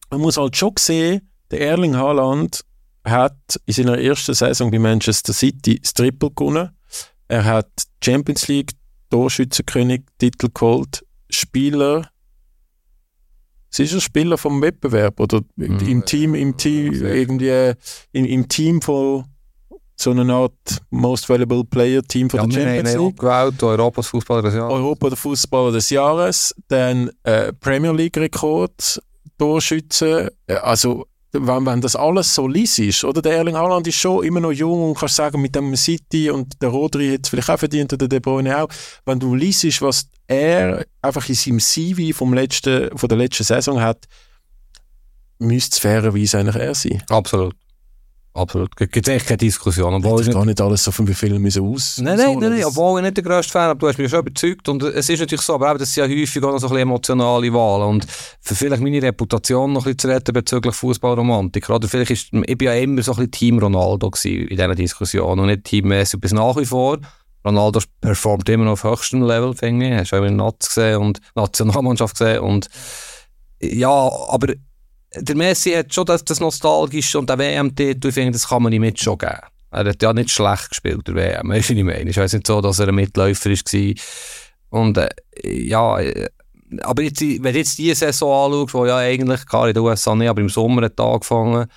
man 0.10 0.22
muss 0.22 0.38
halt 0.38 0.58
schon 0.58 0.74
sehen, 0.80 1.30
der 1.52 1.62
Erling 1.62 1.96
Haaland 1.96 2.66
hat 3.06 3.38
in 3.68 3.76
seiner 3.76 4.00
ersten 4.00 4.34
Saison 4.34 4.72
bei 4.72 4.80
Manchester 4.80 5.34
City 5.34 5.80
das 5.80 5.94
Triple 5.94 6.32
gewonnen. 6.32 6.72
Er 7.32 7.46
hat 7.46 7.70
Champions 8.04 8.50
League 8.50 8.72
Torschützenkönig 9.10 10.02
Titel 10.18 10.50
geholt. 10.54 11.06
Spieler 11.30 12.10
es 13.72 13.80
ist 13.80 13.94
ein 13.94 14.02
Spieler 14.02 14.38
vom 14.38 14.62
Wettbewerb 14.62 15.18
oder 15.22 15.40
Mhm. 15.56 15.80
im 15.88 16.06
Team, 16.06 16.36
im 16.36 16.58
Team, 16.58 16.92
irgendwie 16.92 17.72
im, 18.12 18.26
im 18.26 18.50
Team 18.50 18.82
von 18.82 19.24
so 19.96 20.12
einer 20.12 20.34
Art 20.34 20.82
Most 20.90 21.30
Valuable 21.30 21.64
Player 21.64 22.02
Team 22.04 22.30
von 22.30 22.42
Ja, 22.42 22.48
der 22.48 22.64
Champions 22.84 22.96
League. 22.98 23.18
gewählt, 23.18 23.64
Europas 23.64 24.08
Fußballer 24.08 24.42
des 24.42 24.56
Jahres. 24.56 24.74
Europa 24.74 25.08
der 25.08 25.18
Fußballer 25.18 25.72
des 25.72 25.90
Jahres, 25.90 26.54
dann 26.68 27.12
äh, 27.24 27.54
Premier 27.54 27.94
League 27.94 28.18
Rekord, 28.18 29.02
Torschützen, 29.38 30.28
äh, 30.48 30.54
also 30.56 31.06
wenn, 31.32 31.66
wenn 31.66 31.82
das 31.82 31.96
alles 31.96 32.34
so 32.36 32.48
lies 32.48 32.78
ist, 32.80 33.04
oder 33.04 33.22
der 33.22 33.34
Erling 33.34 33.56
Haaland 33.56 33.88
ist 33.88 33.96
schon 33.96 34.24
immer 34.24 34.40
noch 34.40 34.52
jung 34.52 34.90
und 34.90 34.98
kannst 34.98 35.16
sagen, 35.16 35.42
mit 35.42 35.56
dem 35.56 35.76
City 35.76 36.30
und 36.30 36.62
der 36.62 36.70
Rodri 36.70 37.14
hat 37.14 37.22
es 37.24 37.30
vielleicht 37.30 37.50
auch 37.50 37.60
verdient 37.60 37.94
oder 37.94 38.08
der 38.08 38.20
De 38.20 38.20
Bruyne 38.20 38.62
auch, 38.62 38.70
wenn 39.06 39.20
du 39.20 39.34
liest, 39.36 39.82
was 39.82 40.08
er 40.28 40.86
einfach 41.02 41.28
in 41.30 41.36
seinem 41.36 41.60
CV 41.60 42.16
vom 42.16 42.34
letzten, 42.34 42.98
von 42.98 43.10
der 43.10 43.18
letzten 43.18 43.44
Saison 43.44 43.82
hat, 43.82 44.06
müsste 45.40 45.76
es 45.76 45.80
fairerweise 45.80 46.40
eigentlich 46.40 46.56
er 46.56 46.76
sein. 46.76 47.04
Absolut. 47.10 47.56
Absolut. 48.34 48.74
Gibt 48.78 48.96
es 48.96 49.14
echt 49.14 49.26
keine 49.28 49.38
Diskussion. 49.38 49.94
Obwohl 49.94 50.22
Ich 50.22 50.32
gar 50.32 50.46
nicht 50.46 50.62
alles 50.62 50.86
so 50.86 50.92
von 50.92 51.06
wie 51.06 51.14
viel 51.14 51.38
müssen 51.38 51.64
aus. 51.66 51.98
Nein, 51.98 52.16
nein, 52.18 52.40
nein, 52.40 52.50
nein, 52.52 52.60
Das- 52.62 52.68
obwohl 52.70 53.00
ich 53.00 53.04
nicht 53.04 53.18
der 53.18 53.24
grösste 53.26 53.52
Fan 53.52 53.72
bin, 53.72 53.80
du 53.80 53.88
hast 53.90 53.98
mich 53.98 54.10
schon 54.10 54.20
überzeugt 54.22 54.70
und 54.70 54.84
es 54.84 55.10
ist 55.10 55.20
natürlich 55.20 55.42
so, 55.42 55.56
aber 55.56 55.72
eben, 55.72 55.80
das 55.80 55.94
sind 55.94 56.10
ja 56.10 56.18
häufig 56.18 56.42
auch 56.42 56.52
noch 56.54 56.60
so 56.60 56.68
ein 56.68 56.70
bisschen 56.70 56.78
emotionale 56.84 57.54
Wahlen 57.54 57.90
und 57.90 58.08
für 58.40 58.56
vielleicht 58.56 58.82
meine 58.82 59.02
Reputation 59.02 59.74
noch 59.74 59.82
ein 59.82 59.96
bisschen 59.96 60.00
zu 60.00 60.08
retten 60.08 60.32
bezüglich 60.34 60.74
Fußballromantik, 60.76 61.70
oder 61.70 61.90
vielleicht 61.90 62.12
ist, 62.12 62.30
ich 62.32 62.58
bin 62.58 62.68
ja 62.68 62.74
immer 62.76 63.02
so 63.02 63.12
ein 63.12 63.18
bisschen 63.18 63.32
Team 63.32 63.60
Ronaldo 63.60 64.10
in 64.24 64.48
diesen 64.48 64.76
Diskussionen 64.78 65.42
und 65.42 65.48
nicht 65.48 65.66
Team 65.66 65.90
Messi 65.90 66.16
bis 66.16 66.32
nach 66.32 66.56
wie 66.56 66.66
vor. 66.66 67.00
Ronaldo 67.44 67.82
performt 68.00 68.48
immer 68.48 68.64
noch 68.66 68.74
auf 68.74 68.84
höchstem 68.86 69.24
Level, 69.24 69.54
finde 69.56 69.90
ich. 69.90 69.94
Hast 69.96 70.12
du 70.12 70.16
auch 70.16 70.20
in 70.24 70.38
der 70.38 70.46
Nats 70.46 70.68
gesehen 70.68 70.98
und 71.02 71.20
Nationalmannschaft 71.36 72.18
gesehen 72.18 72.40
und 72.40 72.68
ja, 73.62 73.90
aber 73.90 74.54
der 75.16 75.36
Messi 75.36 75.72
hat 75.72 75.94
schon 75.94 76.06
das, 76.06 76.24
das 76.24 76.40
Nostalgische 76.40 77.20
und 77.20 77.30
der 77.30 77.38
WM-Titel, 77.38 78.08
ich 78.08 78.14
finde, 78.14 78.32
das 78.32 78.48
kann 78.48 78.64
man 78.64 78.72
ihm 78.72 78.84
jetzt 78.84 79.04
schon 79.04 79.18
geben. 79.18 79.40
Er 79.72 79.86
hat 79.86 80.02
ja 80.02 80.14
nicht 80.14 80.32
schlecht 80.32 80.70
gespielt, 80.70 81.08
der 81.08 81.16
WM, 81.16 81.50
weißt 81.50 81.70
du, 81.70 81.74
was 81.74 81.80
ich 81.80 81.84
meine? 81.84 82.10
Ist 82.10 82.16
jetzt 82.18 82.34
nicht 82.34 82.48
so, 82.48 82.62
dass 82.62 82.80
er 82.80 82.90
ein 82.90 82.96
Mitläufer 82.96 83.50
war. 83.50 83.94
Und 84.70 84.98
äh, 84.98 85.10
ja, 85.44 86.00
äh, 86.00 86.30
aber 86.82 87.04
jetzt, 87.04 87.22
wenn 87.22 87.42
du 87.42 87.58
jetzt 87.58 87.78
diese 87.78 87.96
Saison 87.96 88.46
anschaust, 88.46 88.74
wo 88.74 88.86
ja 88.86 88.98
eigentlich, 88.98 89.46
klar 89.46 89.68
in 89.68 89.74
den 89.74 89.84
USA 89.84 90.16
nicht, 90.16 90.30
aber 90.30 90.42
im 90.42 90.50
Sommer 90.50 90.84
hat 90.84 91.00
angefangen, 91.00 91.68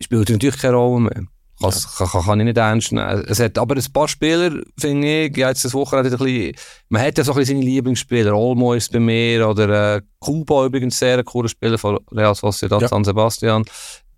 spielt 0.00 0.28
natürlich 0.30 0.58
keine 0.58 0.76
Rolle 0.76 1.00
mehr. 1.00 1.22
Kann, 1.62 1.72
kann, 1.98 2.08
kann, 2.08 2.22
kann 2.24 2.40
ich 2.40 2.44
nicht 2.44 2.56
ernst 2.58 2.92
nehmen. 2.92 3.24
Es 3.28 3.40
hat 3.40 3.56
aber 3.58 3.76
ein 3.76 3.92
paar 3.92 4.08
Spieler, 4.08 4.60
finde 4.78 5.26
ich, 5.26 5.36
ja, 5.36 5.48
jetzt 5.48 5.64
das 5.64 5.74
Wochenende 5.74 6.10
ein 6.10 6.18
bisschen, 6.18 6.54
man 6.88 7.02
hat 7.02 7.18
ja 7.18 7.24
so 7.24 7.32
ein 7.32 7.38
bisschen 7.38 7.56
seine 7.58 7.66
Lieblingsspieler. 7.66 8.34
Olmo 8.36 8.74
ist 8.74 8.92
bei 8.92 9.00
mir, 9.00 9.48
oder 9.48 9.96
äh, 9.96 10.00
Kuba 10.20 10.66
übrigens 10.66 10.98
sehr 10.98 11.18
ein 11.18 11.24
cooler 11.24 11.48
Spieler 11.48 11.78
von 11.78 11.98
Real 12.10 12.34
Sociedad 12.34 12.82
Ja. 12.82 12.88
San 12.88 13.04
Sebastian. 13.04 13.64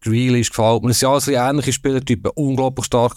Grealish 0.00 0.50
gefällt 0.50 0.82
mir. 0.82 0.90
Es 0.90 0.98
sind 0.98 1.08
ja 1.08 1.14
also 1.14 1.30
ähnliche 1.30 1.72
Spielertypen, 1.72 2.30
unglaublich 2.34 2.84
stark 2.86 3.16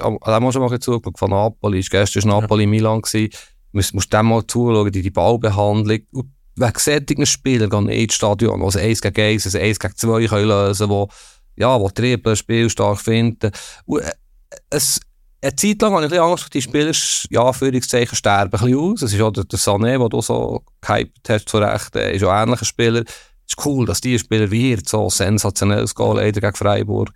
auch- 0.00 0.20
hat 0.26 0.42
auch 0.42 0.52
schon 0.52 0.60
mal 0.62 0.78
zugeschaut 0.78 1.18
von 1.18 1.30
Napoli. 1.30 1.78
Ist 1.78 1.90
gestern 1.90 2.24
war 2.24 2.40
Napoli 2.42 2.66
Milan 2.66 3.00
gewesen. 3.00 3.30
Musst, 3.72 3.94
musst 3.94 4.12
dem 4.12 4.26
mal 4.26 4.46
zuschauen, 4.46 4.92
die, 4.92 5.00
die 5.00 5.10
Ballbehandlung. 5.10 6.00
Und 6.12 6.26
wegen 6.56 6.72
solchen 6.78 7.24
Spielern 7.24 7.70
gehen 7.70 7.88
ins 7.88 8.14
Stadion, 8.14 8.58
die 8.60 8.64
also 8.66 8.78
1 8.78 9.00
gegen 9.00 9.20
1, 9.22 9.46
also 9.46 9.58
1 9.58 9.78
gegen 9.78 9.96
2 9.96 10.26
können 10.26 10.48
lösen, 10.48 10.88
wo, 10.90 11.08
ja, 11.56 11.78
wo 11.78 11.88
Triple 11.88 12.36
Spiel 12.36 12.70
stark 12.70 13.00
finden. 13.00 13.50
Und, 13.86 14.02
äh, 14.02 14.12
es, 14.70 15.00
eine 15.42 15.56
Zeit 15.56 15.82
lang 15.82 15.94
habe 15.94 16.06
ich 16.06 16.12
ein 16.12 16.18
Angst, 16.20 16.54
die 16.54 16.62
Spieler, 16.62 16.92
ja, 17.30 17.52
Führungszeichen, 17.52 18.14
sterben 18.14 18.44
ein 18.44 18.50
bisschen 18.50 18.78
aus. 18.78 19.02
Es 19.02 19.12
ist 19.12 19.20
auch 19.20 19.32
der, 19.32 19.44
der 19.44 19.58
Sané, 19.58 19.98
den 19.98 20.08
du 20.08 20.20
so 20.20 20.62
gehypt 20.80 21.28
hast, 21.28 21.48
zu 21.48 21.58
Recht, 21.58 21.96
äh, 21.96 22.14
ist 22.14 22.22
auch 22.24 22.30
ein 22.30 22.44
ähnlicher 22.48 22.64
Spieler. 22.64 23.00
Es 23.00 23.56
ist 23.56 23.66
cool, 23.66 23.84
dass 23.84 24.00
die 24.00 24.18
Spieler 24.18 24.46
Hirt 24.48 24.88
so 24.88 25.10
sensationelles 25.10 25.94
Goal 25.94 26.16
leider 26.16 26.40
gegen 26.40 26.54
Freiburg, 26.54 27.10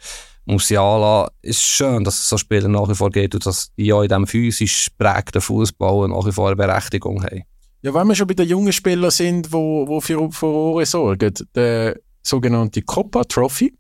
Musiala, 0.45 1.31
ist 1.43 1.63
schön, 1.63 2.05
dass 2.05 2.19
es 2.19 2.29
so 2.29 2.37
Spieler 2.37 2.69
nach 2.69 2.89
wie 2.89 2.95
vor 2.95 3.11
geht 3.11 3.35
und 3.35 3.47
dass 3.47 3.73
die 3.77 3.87
ja 3.87 4.01
in 4.03 4.09
diesem 4.09 4.27
physisch 4.27 4.89
prägten 4.97 5.41
Fußball 5.41 6.09
nach 6.09 6.27
wie 6.27 6.33
vor 6.33 6.49
eine 6.49 6.57
Berechtigung 6.57 7.23
haben. 7.23 7.43
Ja, 7.83 7.95
wenn 7.95 8.09
wir 8.09 8.15
schon 8.15 8.27
bei 8.27 8.35
den 8.35 8.49
jungen 8.49 8.73
Spielern 8.73 9.11
sind, 9.11 9.53
wo 9.53 10.01
für 10.01 10.31
Furore 10.33 10.87
sorgen, 10.87 11.33
der 11.55 11.97
sogenannte 12.23 12.83
Copa 12.83 13.23
Trophy 13.25 13.73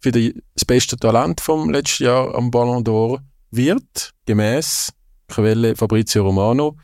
für 0.00 0.12
das 0.12 0.64
beste 0.66 0.96
Talent 0.96 1.40
vom 1.40 1.70
letzten 1.70 2.04
Jahr 2.04 2.34
am 2.34 2.50
Ballon 2.50 2.84
d'Or 2.84 3.20
wird 3.50 4.14
gemäß 4.26 4.92
Quelle 5.28 5.76
Fabrizio 5.76 6.24
Romano 6.24 6.76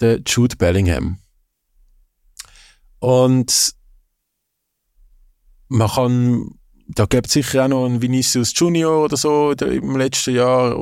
der 0.00 0.20
Jude 0.26 0.56
Bellingham. 0.56 1.18
Und 2.98 3.74
man 5.68 5.88
kann, 5.88 6.50
da 6.88 7.06
gibt 7.06 7.26
es 7.26 7.32
sicher 7.32 7.64
auch 7.64 7.68
noch 7.68 7.86
einen 7.86 8.02
Vinicius 8.02 8.52
Junior 8.54 9.04
oder 9.04 9.16
so 9.16 9.52
im 9.52 9.96
letzten 9.96 10.34
Jahr. 10.34 10.76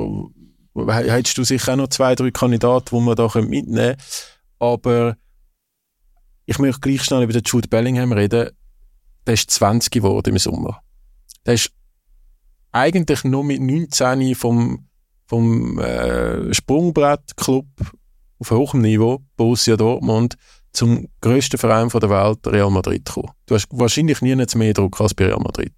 Hättest 0.74 1.38
du 1.38 1.44
sicher 1.44 1.72
auch 1.72 1.76
noch 1.76 1.88
zwei, 1.88 2.14
drei 2.14 2.30
Kandidaten, 2.30 2.96
die 2.96 3.02
man 3.02 3.16
da 3.16 3.28
mitnehmen 3.40 3.74
können. 3.74 3.96
Aber 4.58 5.16
ich 6.46 6.58
möchte 6.58 6.80
gleich 6.80 7.02
schnell 7.02 7.22
über 7.22 7.32
den 7.32 7.42
Jude 7.44 7.68
Bellingham 7.68 8.12
reden. 8.12 8.50
Der 9.26 9.34
ist 9.34 9.50
20 9.50 9.90
geworden 9.90 10.30
im 10.30 10.38
Sommer. 10.38 10.81
Der 11.46 11.54
ist 11.54 11.70
eigentlich 12.70 13.24
nur 13.24 13.44
mit 13.44 13.60
19 13.60 14.34
vom, 14.34 14.86
vom 15.26 15.78
äh, 15.78 16.52
Sprungbrettclub 16.54 17.66
auf 18.38 18.50
hohem 18.50 18.80
Niveau, 18.80 19.22
Borussia 19.36 19.76
Dortmund, 19.76 20.36
zum 20.72 21.08
grössten 21.20 21.58
Verein 21.58 21.88
der 21.88 22.10
Welt, 22.10 22.46
Real 22.46 22.70
Madrid, 22.70 23.04
gekommen. 23.04 23.30
Du 23.46 23.54
hast 23.54 23.66
wahrscheinlich 23.70 24.20
nie 24.22 24.34
mehr 24.34 24.72
Druck 24.72 25.00
als 25.00 25.14
bei 25.14 25.26
Real 25.26 25.38
Madrid. 25.38 25.72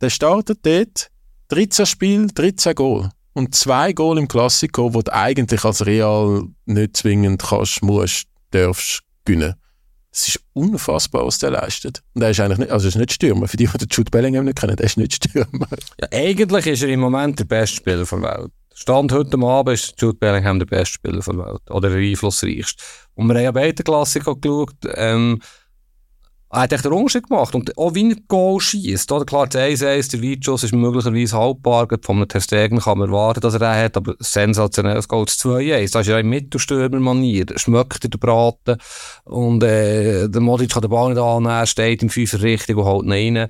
Der 0.00 0.10
startet 0.10 0.58
dort 0.62 1.10
13 1.48 1.86
Spiele, 1.86 2.26
13 2.26 2.74
Goal. 2.74 3.10
Und 3.32 3.54
zwei 3.54 3.92
Goal 3.92 4.18
im 4.18 4.28
Klassiker, 4.28 4.94
wo 4.94 5.02
du 5.02 5.12
eigentlich 5.12 5.64
als 5.64 5.86
Real 5.86 6.44
nicht 6.66 6.96
zwingend 6.96 7.42
kannst, 7.42 7.82
musst, 7.82 8.26
darfst 8.50 9.02
gewinnen. 9.24 9.54
Das 10.14 10.28
ist 10.28 10.40
unfassbar, 10.52 11.26
was 11.26 11.38
der 11.38 11.50
leistet. 11.50 12.00
Und 12.14 12.22
er 12.22 12.30
ist 12.30 12.38
eigentlich 12.38 12.58
nicht, 12.58 12.70
also 12.70 12.86
ist 12.86 12.94
nicht 12.94 13.12
Stürmer. 13.12 13.48
Für 13.48 13.56
die, 13.56 13.66
die 13.66 13.78
den 13.78 13.88
Jude 13.90 14.12
Bellingham 14.12 14.44
nicht 14.44 14.60
kennen, 14.60 14.76
der 14.76 14.86
ist 14.86 14.96
nicht 14.96 15.12
Stürmer. 15.12 15.66
Ja, 16.00 16.06
eigentlich 16.12 16.66
ist 16.66 16.82
er 16.84 16.88
im 16.90 17.00
Moment 17.00 17.40
der 17.40 17.46
beste 17.46 17.78
Spieler 17.78 18.04
der 18.04 18.22
Welt. 18.22 18.52
Stand 18.72 19.10
heute 19.10 19.36
Abend 19.38 19.74
ist 19.74 20.00
Jude 20.00 20.16
Bellingham 20.16 20.60
der 20.60 20.66
beste 20.66 20.94
Spieler 20.94 21.18
der 21.18 21.36
Welt. 21.36 21.68
Oder 21.68 21.90
der 21.90 21.98
einflussreichste. 21.98 22.80
Und 23.14 23.26
wir 23.26 23.34
haben 23.34 23.42
ja 23.42 23.50
beide 23.50 23.82
Klassiker 23.82 24.36
geschaut. 24.36 24.76
Ähm, 24.94 25.40
er 26.54 26.62
hat 26.62 26.72
echt 26.72 26.84
den 26.84 26.92
Unterschied 26.92 27.28
gemacht. 27.28 27.54
Und 27.54 27.76
auch 27.76 27.94
wie 27.94 28.04
ein 28.04 28.24
Goal 28.28 28.60
schießt. 28.60 29.08
Klar, 29.26 29.48
der 29.48 29.70
1-1, 29.70 30.12
der 30.12 30.22
Weitschuss 30.22 30.62
ist 30.62 30.72
möglicherweise 30.72 31.36
haltbar. 31.36 31.88
Von 32.02 32.16
einem 32.16 32.28
Testegen 32.28 32.78
kann 32.78 32.98
man 32.98 33.08
erwarten, 33.08 33.40
dass 33.40 33.54
er 33.54 33.60
den 33.60 33.84
hat. 33.84 33.96
Aber 33.96 34.14
sensationelles 34.20 35.08
Goal. 35.08 35.24
Das 35.24 35.38
2-1, 35.38 35.92
das 35.92 36.02
ist 36.02 36.08
ja 36.08 36.18
in 36.18 36.28
Mittelstürmer-Manier. 36.28 37.46
Schmeckt 37.56 38.04
der 38.04 38.18
Braten. 38.18 38.76
Und, 39.24 39.64
äh, 39.64 40.28
der 40.28 40.40
Modic 40.40 40.70
kann 40.70 40.82
den 40.82 40.90
Ball 40.90 41.10
nicht 41.10 41.20
annehmen. 41.20 41.52
Er 41.52 41.66
steht 41.66 42.02
im 42.02 42.10
Fünfer 42.10 42.40
Richtung 42.40 42.76
und 42.76 42.84
haut 42.84 43.04
ihn 43.04 43.12
rein. 43.36 43.48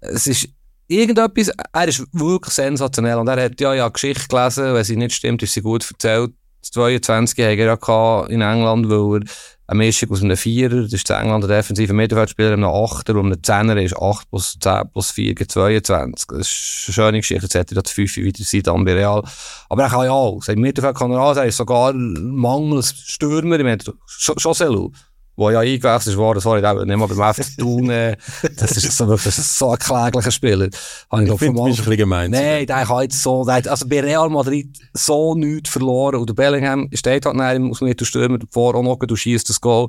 Es 0.00 0.26
ist, 0.26 0.48
irgendetwas, 0.86 1.50
er 1.72 1.88
ist 1.88 2.04
wirklich 2.12 2.52
sensationell. 2.52 3.16
Und 3.16 3.28
er 3.28 3.42
hat 3.42 3.58
ja, 3.58 3.72
ja 3.72 3.88
Geschichte 3.88 4.28
gelesen, 4.28 4.74
wenn 4.74 4.84
sie 4.84 4.96
nicht 4.96 5.14
stimmt, 5.14 5.42
ist 5.42 5.54
sie 5.54 5.62
gut 5.62 5.90
erzählt. 5.90 6.32
22 6.62 7.44
hat 7.44 7.58
er 7.58 7.78
ja 7.86 8.26
in 8.26 8.40
England, 8.40 8.88
weil 8.88 9.22
er 9.22 9.28
eine 9.66 9.78
Mischung 9.78 10.10
aus 10.10 10.22
einem 10.22 10.36
Vierer, 10.36 10.82
das 10.82 10.92
ist 10.92 11.08
in 11.08 11.16
England 11.16 11.50
ein 11.50 11.96
Mittelfeldspieler, 11.96 12.52
einem 12.52 12.64
Achter 12.64 13.16
und 13.16 13.26
einem 13.26 13.42
Zehner 13.42 13.80
ist 13.80 13.96
8 13.96 14.28
plus 14.28 14.58
10 14.60 14.90
plus 14.92 15.10
4 15.12 15.34
gibt 15.34 15.52
22. 15.52 16.26
Das 16.28 16.38
ist 16.38 16.84
eine 16.86 16.94
schöne 16.94 17.18
Geschichte. 17.18 17.44
Jetzt 17.44 17.54
hätte 17.54 17.74
er 17.74 17.82
das 17.82 17.92
5 17.92 18.16
wieder 18.16 18.44
sein, 18.44 18.62
dann 18.62 18.84
bei 18.84 18.94
Real. 18.94 19.22
Aber 19.68 19.82
er 19.82 19.88
kann 19.88 20.04
ja 20.04 20.12
auch. 20.12 20.46
Im 20.48 20.60
Mittelfeld 20.60 20.96
kann 20.96 21.12
er 21.12 21.20
auch 21.20 21.34
sein, 21.34 21.48
ist 21.48 21.56
sogar 21.56 21.92
mangels 21.94 22.94
Stürmer. 23.06 23.56
Ich 23.56 23.64
meine, 23.64 23.78
José 23.78 24.66
Lu 24.66 24.92
wo 25.36 25.50
ja 25.50 25.60
eingewechselt 25.60 26.16
wurde, 26.16 26.40
sorry, 26.40 26.60
nicht 26.60 26.96
mal 26.96 27.06
beim 27.06 27.34
FC 27.34 27.58
Thun, 27.58 27.90
äh, 27.90 28.16
das 28.56 28.76
ist 28.76 28.96
so, 28.96 29.06
das 29.06 29.26
ist 29.26 29.58
so 29.58 29.70
ein 29.70 29.78
kläglicher 29.78 30.30
Spieler. 30.30 30.68
Habe 31.10 31.24
ich, 31.24 31.30
ich 31.30 31.38
finde, 31.38 31.54
du 31.54 31.64
bist 31.64 31.78
ein 31.78 31.84
bisschen 31.84 31.96
gemein. 31.96 32.30
Nein, 32.30 32.66
der 32.66 32.88
hat 32.88 33.02
jetzt 33.02 33.22
so, 33.22 33.44
der 33.44 33.54
hat, 33.54 33.68
also 33.68 33.88
bei 33.88 34.00
Real 34.00 34.28
Madrid 34.28 34.68
so 34.92 35.34
nichts 35.34 35.70
verloren 35.70 36.16
und 36.16 36.28
der 36.28 36.34
Bellingham 36.34 36.88
steht 36.92 37.26
halt 37.26 37.36
neben 37.36 37.70
aus 37.70 37.80
dem 37.80 37.94
Stürmer 38.04 38.38
davor, 38.38 38.74
auch 38.76 38.82
noch, 38.82 38.98
du 38.98 39.16
schießt 39.16 39.48
das 39.48 39.60
Goal 39.60 39.88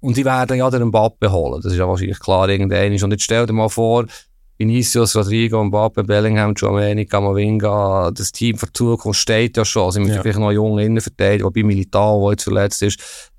und 0.00 0.16
die 0.16 0.24
werden 0.24 0.56
ja 0.56 0.70
den 0.70 0.88
Mbappe 0.88 1.30
holen, 1.30 1.60
das 1.62 1.72
ist 1.72 1.78
ja 1.78 1.86
wahrscheinlich 1.86 2.18
klar 2.18 2.48
irgendein 2.48 2.92
und 3.02 3.10
jetzt 3.12 3.22
stell 3.22 3.46
dir 3.46 3.52
mal 3.52 3.68
vor, 3.68 4.06
Vinicius, 4.60 5.16
Rodrigo, 5.16 5.64
Mbappe, 5.64 6.04
Bellingham, 6.04 6.52
Giovanni, 6.52 7.06
Camavinga, 7.06 8.10
das 8.10 8.30
Team 8.30 8.58
für 8.58 8.66
die 8.66 8.74
Zukunft 8.74 9.18
steht 9.18 9.56
ja 9.56 9.64
schon. 9.64 9.90
Sie 9.90 10.00
müssen 10.00 10.16
ja. 10.16 10.22
vielleicht 10.22 10.38
noch 10.38 10.52
junge 10.52 10.84
Innenverteidiger, 10.84 11.46
wobei 11.46 11.62
Militao, 11.62 12.26
der 12.26 12.32
jetzt 12.32 12.44
verletzt 12.44 12.82
ist, 12.82 13.30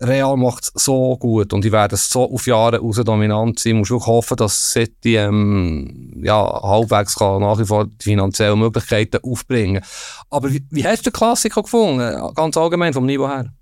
Real 0.00 0.36
macht 0.36 0.64
es 0.64 0.84
so 0.84 1.16
gut 1.16 1.52
und 1.52 1.64
die 1.64 1.72
werden 1.72 1.96
so 1.96 2.30
auf 2.30 2.46
Jahre 2.46 2.78
raus 2.78 3.00
dominant 3.04 3.58
sein. 3.58 3.72
Du 3.72 3.78
musst 3.78 3.90
wirklich 3.90 4.06
hoffen, 4.06 4.36
dass 4.36 4.72
City 4.72 5.16
ähm, 5.16 6.20
ja, 6.22 6.60
halbwegs 6.62 7.16
kann 7.16 7.40
nach 7.40 7.58
wie 7.58 7.64
vor 7.64 7.86
die 7.86 8.04
finanziellen 8.04 8.58
Möglichkeiten 8.58 9.18
aufbringen 9.22 9.84
Aber 10.30 10.52
wie, 10.52 10.64
wie 10.70 10.84
hast 10.84 11.06
du 11.06 11.10
den 11.10 11.14
Klassiker 11.14 11.62
gefunden? 11.62 12.34
Ganz 12.34 12.56
allgemein, 12.56 12.92
vom 12.92 13.06
Niveau 13.06 13.28
her? 13.28 13.52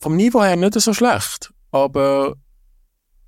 Vom 0.00 0.16
Niveau 0.16 0.42
her 0.42 0.56
nicht 0.56 0.80
so 0.80 0.92
schlecht. 0.92 1.52
Aber 1.70 2.36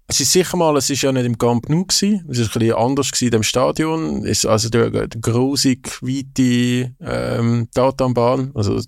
es 0.07 0.21
ist 0.21 0.33
sicher 0.33 0.57
mal, 0.57 0.75
es 0.79 0.89
ist 0.89 1.03
ja 1.03 1.13
nicht 1.13 1.27
im 1.27 1.37
Camp 1.37 1.69
Nou 1.69 1.85
gewesen. 1.85 2.25
Es 2.31 2.39
ist 2.39 2.57
ein 2.57 2.61
bisschen 2.61 2.77
anders 2.77 3.13
gewesen 3.13 3.35
im 3.35 3.43
Stadion. 3.43 4.25
Es 4.25 4.39
ist 4.39 4.47
also 4.47 4.71
der, 4.71 4.91
der 4.91 5.09
grusig, 5.09 6.01
weite 6.01 6.95
ähm, 7.01 7.69
Tatanbahn. 7.75 8.53
Also 8.55 8.81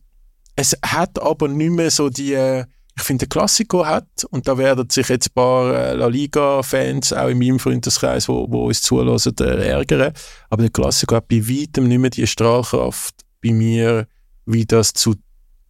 es 0.60 0.76
hat 0.84 1.20
aber 1.20 1.48
nicht 1.48 1.70
mehr 1.70 1.90
so 1.90 2.10
die, 2.10 2.34
äh, 2.34 2.66
ich 2.94 3.02
finde, 3.02 3.26
Klassiko 3.26 3.86
hat, 3.86 4.06
und 4.30 4.46
da 4.46 4.58
werden 4.58 4.90
sich 4.90 5.08
jetzt 5.08 5.28
ein 5.28 5.34
paar 5.34 5.74
äh, 5.74 5.94
La 5.94 6.06
Liga-Fans, 6.06 7.14
auch 7.14 7.28
in 7.28 7.38
meinem 7.38 7.58
Freundeskreis, 7.58 8.28
wo, 8.28 8.46
wo 8.50 8.66
uns 8.66 8.82
zulassen, 8.82 9.34
äh, 9.40 9.68
ärgern. 9.68 10.12
Aber 10.50 10.62
der 10.62 10.70
Klassiko 10.70 11.16
hat 11.16 11.28
bei 11.28 11.40
weitem 11.48 11.88
nicht 11.88 11.98
mehr 11.98 12.10
die 12.10 12.26
Strahlkraft 12.26 13.14
bei 13.42 13.52
mir, 13.52 14.06
wie 14.44 14.66
das 14.66 14.92
zu, 14.92 15.14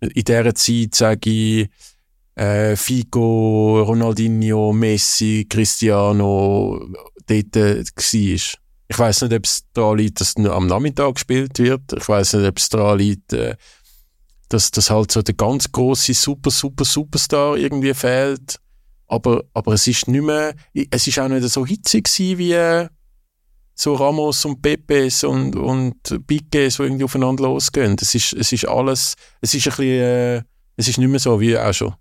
in 0.01 0.25
dieser 0.25 0.55
Zeit, 0.57 0.95
sage 0.97 1.31
ich, 1.31 1.69
äh, 2.35 2.75
Figo, 2.75 3.83
Ronaldinho, 3.83 4.73
Messi, 4.73 5.47
Cristiano 5.49 6.85
dort 7.27 7.57
äh, 7.57 7.85
war. 7.85 8.61
Ich 8.93 8.99
weiß 8.99 9.23
nicht, 9.23 9.35
ob 9.35 9.45
es 9.45 9.63
daran 9.73 9.99
liegt, 9.99 10.21
dass 10.21 10.37
nur 10.37 10.53
am 10.53 10.67
Nachmittag 10.67 11.15
gespielt 11.15 11.61
wird. 11.61 11.93
Ich 11.93 12.09
weiß 12.09 12.33
nicht, 12.35 12.49
ob 12.49 12.59
es 12.59 12.69
daran 12.71 12.99
liegt, 12.99 13.33
äh, 13.33 13.55
dass, 14.51 14.71
dass 14.71 14.91
halt 14.91 15.11
so 15.11 15.23
der 15.23 15.35
ganz 15.35 15.73
große 15.73 16.13
super, 16.13 16.51
super, 16.51 16.85
Superstar 16.85 17.57
irgendwie 17.57 17.95
fehlt. 17.95 18.61
Aber, 19.07 19.45
aber 19.55 19.73
es 19.73 19.87
ist 19.87 20.07
nicht 20.09 20.23
mehr, 20.23 20.55
es 20.91 21.07
ist 21.07 21.19
auch 21.19 21.29
nicht 21.29 21.49
so 21.49 21.65
hitzig 21.65 22.09
wie 22.37 22.53
äh, 22.53 22.89
so 23.75 23.95
Ramos 23.95 24.45
und 24.45 24.61
Pepes 24.61 25.25
und, 25.25 25.57
und 25.57 26.27
Piquet 26.27 26.71
so 26.71 26.85
irgendwie 26.85 27.05
aufeinander 27.05 27.45
losgehen. 27.45 27.97
Es 28.01 28.15
ist, 28.15 28.35
es 28.35 28.53
ist 28.53 28.69
alles, 28.69 29.15
es 29.41 29.55
ist 29.55 29.67
ein 29.67 29.71
bisschen, 29.71 29.87
äh, 29.87 30.43
es 30.77 30.89
ist 30.89 30.99
nicht 30.99 31.09
mehr 31.09 31.19
so 31.19 31.41
wie 31.41 31.57
auch 31.57 31.73
schon. 31.73 31.95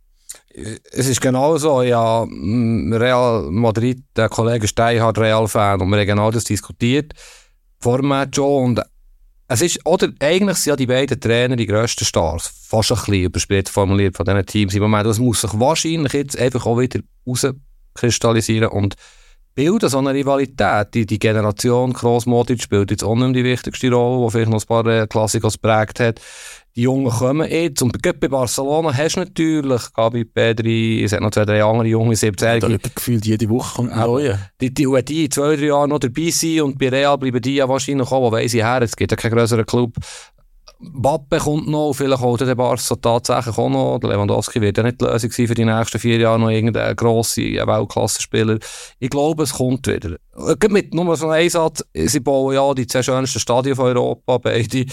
Es 0.52 1.08
ist 1.08 1.22
genau 1.22 1.58
so, 1.58 1.82
ja, 1.84 2.24
Real 2.24 3.50
Madrid, 3.50 4.04
der 4.16 4.30
Kollege 4.30 4.68
Stein 4.68 5.02
hat 5.02 5.18
Real-Fan 5.18 5.82
und 5.82 5.90
wir 5.90 6.00
haben 6.00 6.08
genau 6.08 6.32
das 6.32 6.44
diskutiert 6.44 7.14
vor 7.80 7.98
dem 8.00 8.10
Match 8.10 8.36
schon 8.36 8.78
und 8.78 8.82
es 9.52 9.62
ist, 9.62 9.84
oder 9.84 10.10
eigentlich 10.20 10.58
sind 10.58 10.72
ja 10.72 10.76
die 10.76 10.86
beiden 10.86 11.20
Trainer 11.20 11.56
die 11.56 11.66
grössten 11.66 12.06
Stars. 12.06 12.54
Fast 12.68 12.92
ein 12.92 12.98
bisschen 12.98 13.24
überspielt 13.24 13.68
formuliert 13.68 14.16
von 14.16 14.24
diesen 14.24 14.46
Teams 14.46 14.76
im 14.76 14.84
Moment. 14.84 15.08
Das 15.08 15.18
muss 15.18 15.42
sich 15.42 15.52
wahrscheinlich 15.60 16.14
jetzt 16.14 16.38
einfach 16.40 16.68
auch 16.68 16.78
wieder 16.78 17.00
rauskristallisieren 17.26 18.70
und 18.70 18.94
bilden 19.56 19.90
so 19.90 19.98
eine 19.98 20.14
Rivalität. 20.14 20.94
Die, 20.94 21.08
die 21.08 21.18
Generation 21.18 21.94
Kroos 21.94 22.28
Modric 22.28 22.62
spielt 22.62 22.92
jetzt 22.92 23.04
auch 23.04 23.16
nicht 23.16 23.24
mehr 23.24 23.34
die 23.34 23.44
wichtigste 23.44 23.92
Rolle, 23.92 24.24
die 24.24 24.32
vielleicht 24.32 24.52
noch 24.52 24.62
ein 24.62 24.68
paar 24.68 24.86
äh, 24.86 25.08
Klassiker 25.08 25.50
geprägt 25.50 26.00
hat 26.00 26.22
die 26.76 26.82
Jungen 26.84 27.10
kommen 27.10 27.50
jetzt. 27.50 27.82
Und 27.82 28.02
bei 28.02 28.28
Barcelona 28.28 28.96
hast 28.96 29.16
du 29.16 29.22
natürlich, 29.22 29.94
Gabi, 29.94 30.26
Pedri, 30.26 31.04
es 31.04 31.12
hat 31.12 31.22
noch 31.22 31.32
zwei, 31.32 31.46
drei 31.46 31.64
andere 31.64 31.88
junge 31.88 32.16
17-Jährige. 32.16 32.78
Da 32.78 32.90
gefühlt 32.94 33.26
jede 33.26 33.50
Woche 33.50 33.76
kommt 33.76 33.92
ein 33.92 34.00
neuer. 34.00 34.40
Die, 34.62 34.74
die, 34.74 34.86
die, 34.86 35.04
die 35.04 35.30
zwei, 35.30 35.56
drei 35.56 35.66
Jahre 35.66 35.88
noch 35.88 36.00
dabei 36.00 36.30
sind 36.30 36.62
und 36.62 36.78
bei 36.78 36.90
Real 36.90 37.18
bleiben 37.18 37.42
die 37.42 37.56
ja 37.56 37.68
wahrscheinlich 37.68 38.12
auch, 38.12 38.22
wo 38.22 38.32
weiss 38.32 38.54
ich 38.54 38.64
her, 38.64 38.82
es 38.82 38.96
gibt 38.96 39.12
ja 39.12 39.18
keinen 39.18 39.36
größeren 39.36 39.66
Club. 39.66 39.96
Bappe 40.82 41.40
kommt 41.40 41.68
noch, 41.68 41.92
vielleicht 41.92 42.24
auch 42.24 42.38
der 42.38 42.56
Barca 42.56 42.96
tatsächlich 42.96 43.58
auch 43.58 43.70
noch. 43.70 44.00
Lewandowski 44.02 44.62
wird 44.62 44.78
ja 44.78 44.84
nicht 44.84 45.02
die 45.02 45.06
Lösung 45.06 45.30
sein 45.30 45.48
für 45.48 45.54
die 45.54 45.66
nächsten 45.66 46.00
vier 46.00 46.18
Jahre 46.20 46.40
noch 46.40 46.50
irgendein 46.50 46.96
grosser 46.96 47.42
Weltklassenspieler. 47.42 48.60
Ich 48.98 49.10
glaube, 49.10 49.44
es 49.44 49.54
kommt 49.54 49.88
wieder. 49.88 50.16
Mit 50.70 50.94
nur 50.94 51.18
so 51.18 51.26
einem 51.26 51.44
Einsatz, 51.44 51.84
sie 51.94 52.22
bauen 52.22 52.56
ja 52.56 52.74
die 52.74 52.88
zwei 52.88 53.04
schönsten 53.04 53.40
Stadien 53.40 53.76
von 53.76 53.88
Europa, 53.88 54.38
beide. 54.38 54.86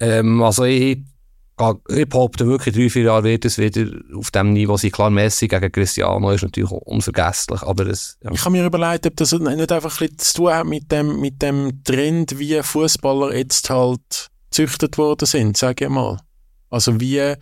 Ähm, 0.00 0.42
also 0.42 0.64
ich 0.64 0.98
ich 1.88 2.08
behaupte 2.08 2.46
wirklich, 2.46 2.74
drei, 2.74 2.90
vier 2.90 3.04
Jahre 3.04 3.24
wird 3.24 3.46
es 3.46 3.56
wieder 3.56 3.90
auf 4.14 4.30
dem 4.30 4.52
Niveau 4.52 4.76
sein. 4.76 4.90
Klar, 4.90 5.08
Messi 5.08 5.48
gegen 5.48 5.72
Cristiano 5.72 6.30
ist 6.30 6.42
natürlich 6.42 6.70
unvergesslich, 6.70 7.62
aber 7.62 7.86
es, 7.86 8.18
ja. 8.22 8.30
Ich 8.30 8.44
habe 8.44 8.50
mir 8.50 8.66
überlegt, 8.66 9.06
ob 9.06 9.16
das 9.16 9.32
nicht 9.32 9.72
einfach 9.72 10.00
ein 10.00 10.18
zu 10.18 10.34
tun 10.34 10.52
hat 10.52 10.66
mit 10.66 10.92
dem, 10.92 11.18
mit 11.18 11.40
dem 11.40 11.82
Trend, 11.82 12.38
wie 12.38 12.62
Fußballer 12.62 13.34
jetzt 13.34 13.70
halt 13.70 14.28
züchtet 14.50 14.98
worden 14.98 15.24
sind, 15.24 15.56
sage 15.56 15.86
ich 15.86 15.90
mal. 15.90 16.18
Also 16.68 17.00
wie, 17.00 17.34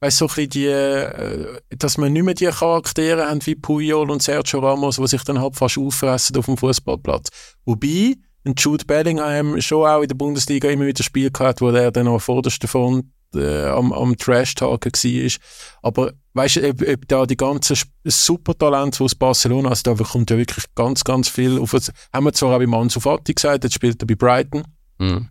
weißt 0.00 0.16
so 0.16 0.26
ein 0.26 0.28
bisschen 0.28 0.50
die, 0.50 0.66
äh, 0.66 1.60
dass 1.76 1.98
man 1.98 2.14
nicht 2.14 2.24
mehr 2.24 2.34
die 2.34 2.46
Charaktere 2.46 3.28
haben 3.28 3.44
wie 3.44 3.54
Puyol 3.54 4.10
und 4.10 4.22
Sergio 4.22 4.60
Ramos, 4.60 4.96
die 4.96 5.06
sich 5.08 5.24
dann 5.24 5.40
halt 5.40 5.56
fast 5.56 5.76
auffressen 5.76 6.36
auf 6.36 6.46
dem 6.46 6.56
Fußballplatz. 6.56 7.28
Wobei, 7.66 8.14
Jude 8.56 8.84
Bellingham 8.84 9.60
schon 9.60 9.86
auch 9.86 10.02
in 10.02 10.08
der 10.08 10.14
Bundesliga 10.14 10.68
immer 10.68 10.86
wieder 10.86 11.02
Spiel 11.02 11.30
gehabt, 11.30 11.60
wo 11.60 11.70
er 11.70 11.90
dann 11.90 12.08
am 12.08 12.20
vordersten 12.20 12.68
Front 12.68 13.06
äh, 13.34 13.66
am, 13.66 13.92
am 13.92 14.16
Trash-Talken 14.16 14.92
war. 14.92 15.30
Aber 15.82 16.12
weißt 16.34 16.56
du, 16.56 16.70
ob, 16.70 16.82
ob 16.82 17.08
da 17.08 17.26
die 17.26 17.36
ganzen 17.36 17.76
Supertalente 18.04 19.04
aus 19.04 19.14
Barcelona, 19.14 19.70
also 19.70 19.94
da 19.94 20.04
kommt 20.04 20.30
ja 20.30 20.38
wirklich 20.38 20.64
ganz, 20.74 21.04
ganz 21.04 21.28
viel 21.28 21.58
auf. 21.58 21.74
Haben 22.12 22.24
wir 22.24 22.32
zwar 22.32 22.54
auch 22.54 22.58
bei 22.58 22.66
Mansu 22.66 23.00
Fati 23.00 23.34
gesagt, 23.34 23.64
jetzt 23.64 23.74
spielt 23.74 24.02
er 24.02 24.06
bei 24.06 24.14
Brighton. 24.14 24.64
Mhm. 24.98 25.28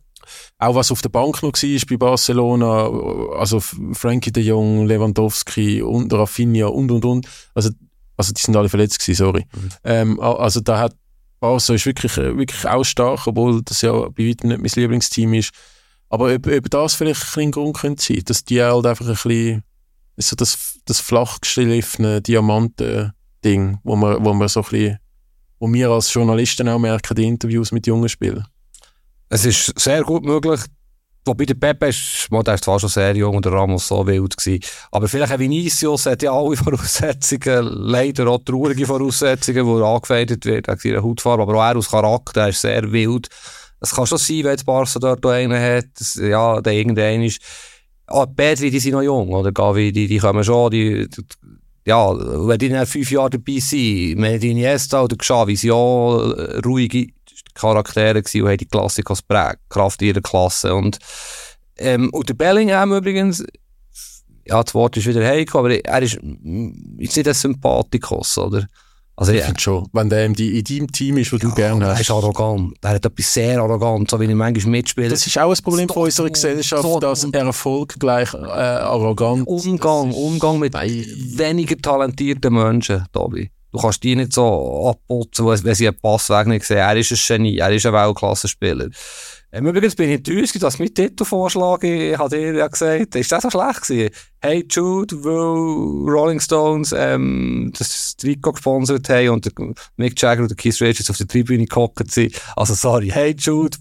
Auch 0.59 0.75
was 0.75 0.91
auf 0.91 1.01
der 1.01 1.09
Bank 1.09 1.41
noch 1.41 1.53
war 1.53 1.81
bei 1.89 1.97
Barcelona, 1.97 2.89
also 3.37 3.61
Frankie 3.93 4.31
de 4.31 4.43
Jong, 4.43 4.85
Lewandowski 4.85 5.81
und 5.81 6.13
Rafinha 6.13 6.67
und 6.67 6.91
und 6.91 7.05
und. 7.05 7.27
Also, 7.53 7.69
also 8.17 8.33
die 8.33 8.41
sind 8.41 8.55
alle 8.55 8.67
verletzt 8.67 8.99
gewesen, 8.99 9.25
sorry. 9.25 9.45
Mhm. 9.53 9.69
Ähm, 9.83 10.19
also 10.19 10.59
da 10.59 10.79
hat 10.79 10.95
Barca 11.39 11.73
ist 11.73 11.85
wirklich, 11.85 12.17
wirklich 12.17 12.65
auch 12.67 12.83
stark, 12.83 13.27
obwohl 13.27 13.61
das 13.63 13.81
ja 13.81 13.91
bei 14.09 14.27
weitem 14.27 14.49
nicht 14.49 14.61
mein 14.61 14.71
Lieblingsteam 14.83 15.33
ist. 15.33 15.51
Aber 16.09 16.33
ob, 16.33 16.47
ob 16.47 16.69
das 16.69 16.95
vielleicht 16.95 17.37
ein 17.37 17.51
Grund 17.51 17.77
könnte 17.77 18.03
sein, 18.03 18.21
dass 18.25 18.43
die 18.43 18.61
halt 18.61 18.85
einfach 18.85 19.05
ein 19.05 19.11
bisschen 19.11 19.63
so 20.17 20.35
das, 20.35 20.79
das 20.85 20.99
flach 20.99 21.39
geschliffene 21.41 22.21
Diamanten-Ding, 22.21 23.79
wo 23.83 23.95
man, 23.95 24.23
wo 24.23 24.33
man 24.33 24.47
so 24.47 24.61
ein 24.61 24.69
bisschen, 24.69 24.99
wo 25.59 25.71
wir 25.71 25.89
als 25.89 26.13
Journalisten 26.13 26.69
auch 26.69 26.79
merken, 26.79 27.15
die 27.15 27.27
Interviews 27.27 27.71
mit 27.71 27.85
jungen 27.85 28.09
Spielern. 28.09 28.47
Es 29.29 29.45
ist 29.45 29.77
sehr 29.77 30.03
gut 30.03 30.23
möglich, 30.23 30.61
Wobei 31.27 31.45
der 31.45 31.55
Pepe 31.55 31.87
ist, 31.87 32.29
ist 32.31 32.63
zwar 32.63 32.79
schon 32.79 32.89
sehr 32.89 33.15
jung 33.15 33.35
und 33.35 33.45
der 33.45 33.51
Ramos 33.51 33.87
so 33.87 34.05
wild 34.07 34.35
gewesen. 34.37 34.63
Aber 34.91 35.07
vielleicht 35.07 35.31
ein 35.31 35.39
Vinicius 35.39 36.05
hat 36.05 36.23
ja 36.23 36.31
alle 36.31 36.55
Voraussetzungen, 36.57 37.63
leider 37.63 38.27
auch 38.27 38.39
traurige 38.43 38.85
Voraussetzungen, 38.85 39.65
wo 39.65 39.79
er 39.79 39.85
angefeindet 39.85 40.45
wird 40.45 40.67
wegen 40.67 40.79
seiner 40.79 41.03
Hautfarbe, 41.03 41.43
aber 41.43 41.55
auch 41.55 41.63
er 41.63 41.77
aus 41.77 41.89
Charakter, 41.91 42.41
er 42.41 42.49
ist 42.49 42.61
sehr 42.61 42.91
wild. 42.91 43.27
Es 43.79 43.93
kann 43.93 44.07
schon 44.07 44.17
sein, 44.17 44.43
wenn 44.43 44.51
jetzt 44.51 44.65
Barca 44.65 44.99
dort 44.99 45.25
einen 45.25 45.59
hat, 45.59 45.85
dass, 45.99 46.15
ja, 46.15 46.61
der 46.61 46.73
irgendein 46.73 47.23
ist. 47.23 47.41
Ah, 48.07 48.25
die 48.25 48.33
Pedri, 48.33 48.71
die 48.71 48.79
sind 48.79 48.93
noch 48.93 49.01
jung, 49.01 49.29
oder 49.29 49.51
Gavi, 49.51 49.91
die, 49.91 50.07
die 50.07 50.17
kommen 50.17 50.43
schon, 50.43 50.71
die, 50.71 51.07
die 51.09 51.25
ja, 51.87 52.13
wenn 52.13 52.57
die 52.57 52.67
nach 52.67 52.85
fünf 52.85 53.09
Jahren 53.11 53.31
dabei 53.31 53.59
sind, 53.59 54.19
mit 54.19 54.43
Iniesta 54.43 55.03
oder 55.03 55.15
Xavi, 55.15 55.55
sind 55.55 55.71
auch 55.71 56.33
ruhige 56.65 57.07
Charaktere 57.57 58.21
gewesen 58.21 58.41
und 58.41 58.49
haben 58.49 58.57
die 58.57 58.65
Klassikos 58.65 59.21
prägt, 59.21 59.59
Kraft 59.69 60.01
ihrer 60.01 60.21
Klasse. 60.21 60.73
Und, 60.73 60.99
ähm, 61.77 62.09
und 62.11 62.29
der 62.29 62.33
Bellingham 62.33 62.93
übrigens, 62.93 63.43
ja, 64.45 64.63
das 64.63 64.73
Wort 64.73 64.95
ist 64.97 65.07
wieder 65.07 65.25
heikel, 65.25 65.57
aber 65.57 65.85
er 65.85 66.01
ist, 66.01 66.15
ist 66.15 66.21
nicht 67.17 67.27
ein 67.27 67.33
Sympathikus, 67.33 68.37
oder? 68.37 68.67
Also, 69.19 69.31
ich 69.31 69.39
ja. 69.39 69.45
finde 69.45 69.59
schon, 69.59 69.87
wenn 69.93 70.09
der 70.09 70.25
in 70.25 70.33
deinem 70.35 70.91
Team 70.91 71.17
ist, 71.17 71.33
wo 71.33 71.37
ja, 71.37 71.49
du 71.49 71.55
gerne 71.55 71.87
hast. 71.87 71.97
Er 71.97 72.01
ist 72.01 72.11
arrogant. 72.11 72.77
Er 72.83 72.91
hat 72.91 73.05
etwas 73.05 73.33
sehr 73.33 73.59
arrogant, 73.59 74.11
so 74.11 74.19
wie 74.19 74.25
ich 74.25 74.35
manchmal 74.35 74.71
mitspiele. 74.71 75.09
Das 75.09 75.25
ist 75.25 75.39
auch 75.39 75.49
ein 75.49 75.63
Problem 75.63 75.89
von 75.89 76.03
unserer 76.03 76.29
Gesellschaft, 76.29 76.83
so 76.83 76.99
dass 76.99 77.23
Erfolg 77.23 77.95
gleich 77.99 78.31
äh, 78.35 78.37
arrogant 78.37 79.47
Umgang, 79.47 80.11
Umgang 80.11 80.59
mit 80.59 80.73
Nein. 80.73 81.03
weniger 81.35 81.75
talentierten 81.77 82.53
Menschen, 82.53 83.05
Tobi. 83.11 83.49
Du 83.77 83.83
kannst 83.83 84.03
die 84.03 84.15
nicht 84.15 84.33
so 84.33 84.89
abputzen, 84.89 85.45
wenn 85.45 85.75
sie 85.75 85.87
einen 85.87 85.99
Pass 85.99 86.31
weg 86.31 86.47
nicht 86.47 86.65
sehen. 86.65 86.77
Er 86.77 86.95
ist 86.95 87.11
ein 87.11 87.19
Genie, 87.27 87.59
er 87.59 87.71
ist 87.71 87.85
ein 87.85 87.93
Weltklassenspieler. 87.93 88.87
Ähm, 89.51 89.67
übrigens 89.67 89.95
bin 89.95 90.09
ich 90.09 90.15
enttäuscht, 90.15 90.61
dass 90.63 90.79
mein 90.79 90.91
Titelvorschlag, 90.91 91.83
ich 91.83 92.17
hatte 92.17 92.37
dir 92.37 92.55
ja 92.55 92.67
gesagt, 92.67 93.15
ist 93.15 93.31
das 93.31 93.43
so 93.43 93.51
schlecht 93.51 93.83
gewesen? 93.83 94.09
Hey 94.41 94.65
Jude, 94.67 95.23
weil 95.23 96.11
Rolling 96.11 96.39
Stones 96.39 96.91
ähm, 96.91 97.71
das 97.77 98.17
Trikot 98.17 98.53
gesponsert 98.53 99.07
haben 99.09 99.29
und 99.29 99.47
Mick 99.97 100.19
Jagger 100.19 100.41
und 100.41 100.57
Keith 100.57 100.81
Richards 100.81 101.11
auf 101.11 101.17
der 101.17 101.27
Tribüne 101.27 101.65
gehockt 101.65 102.09
sind. 102.09 102.33
Also 102.55 102.73
sorry, 102.73 103.09
Hey 103.09 103.35
Jude 103.37 103.77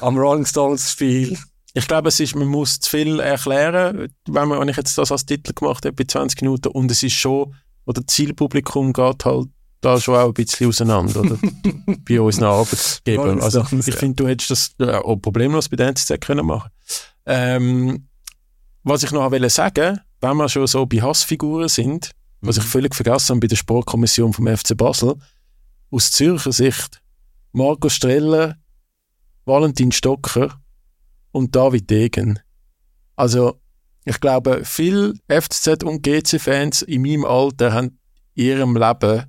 am 0.00 0.18
Rolling 0.18 0.46
Stones 0.46 0.90
Spiel. 0.90 1.38
Ich 1.74 1.86
glaube, 1.86 2.08
es 2.08 2.18
ist, 2.18 2.34
man 2.34 2.48
muss 2.48 2.80
zu 2.80 2.90
viel 2.90 3.20
erklären, 3.20 4.08
wenn, 4.26 4.48
man, 4.48 4.58
wenn 4.58 4.68
ich 4.68 4.76
jetzt 4.76 4.98
das 4.98 5.12
als 5.12 5.24
Titel 5.24 5.52
gemacht 5.54 5.84
habe, 5.84 5.94
bei 5.94 6.04
20 6.04 6.42
Minuten, 6.42 6.68
und 6.68 6.90
es 6.90 7.04
ist 7.04 7.12
schon 7.12 7.54
oder 7.88 8.06
Zielpublikum 8.06 8.92
geht 8.92 9.24
halt 9.24 9.48
da 9.80 9.98
schon 9.98 10.16
auch 10.16 10.26
ein 10.26 10.34
bisschen 10.34 10.68
auseinander, 10.68 11.20
oder? 11.20 11.38
bei 12.06 12.20
unseren 12.20 12.44
Arbeitgebern. 12.44 13.40
Also, 13.40 13.64
ich 13.70 13.94
finde, 13.94 14.16
du 14.16 14.28
hättest 14.28 14.50
das 14.50 14.74
äh, 14.78 14.92
auch 14.92 15.16
problemlos 15.16 15.70
bei 15.70 15.76
der 15.76 15.88
NZZ 15.88 16.20
können 16.20 16.44
machen 16.44 16.70
ähm, 17.24 18.06
Was 18.82 19.04
ich 19.04 19.10
noch 19.10 19.30
wollte 19.30 19.48
sagen, 19.48 20.00
wenn 20.20 20.36
wir 20.36 20.48
schon 20.50 20.66
so 20.66 20.84
bei 20.84 21.00
Hassfiguren 21.00 21.68
sind, 21.68 22.10
was 22.42 22.58
ich 22.58 22.64
mhm. 22.64 22.68
völlig 22.68 22.94
vergessen 22.94 23.30
habe 23.30 23.40
bei 23.40 23.46
der 23.46 23.56
Sportkommission 23.56 24.34
vom 24.34 24.46
FC 24.54 24.76
Basel, 24.76 25.14
aus 25.90 26.10
Zürcher 26.10 26.52
Sicht, 26.52 27.00
Marco 27.52 27.88
Streller, 27.88 28.56
Valentin 29.46 29.92
Stocker 29.92 30.60
und 31.32 31.56
David 31.56 31.88
Degen. 31.88 32.38
Also, 33.16 33.58
ich 34.08 34.20
glaube, 34.20 34.62
viele 34.64 35.14
FCZ- 35.28 35.84
und 35.84 36.02
GC-Fans 36.02 36.82
in 36.82 37.02
meinem 37.02 37.24
Alter 37.24 37.72
haben 37.72 37.98
in 38.34 38.44
ihrem 38.46 38.76
Leben 38.76 39.24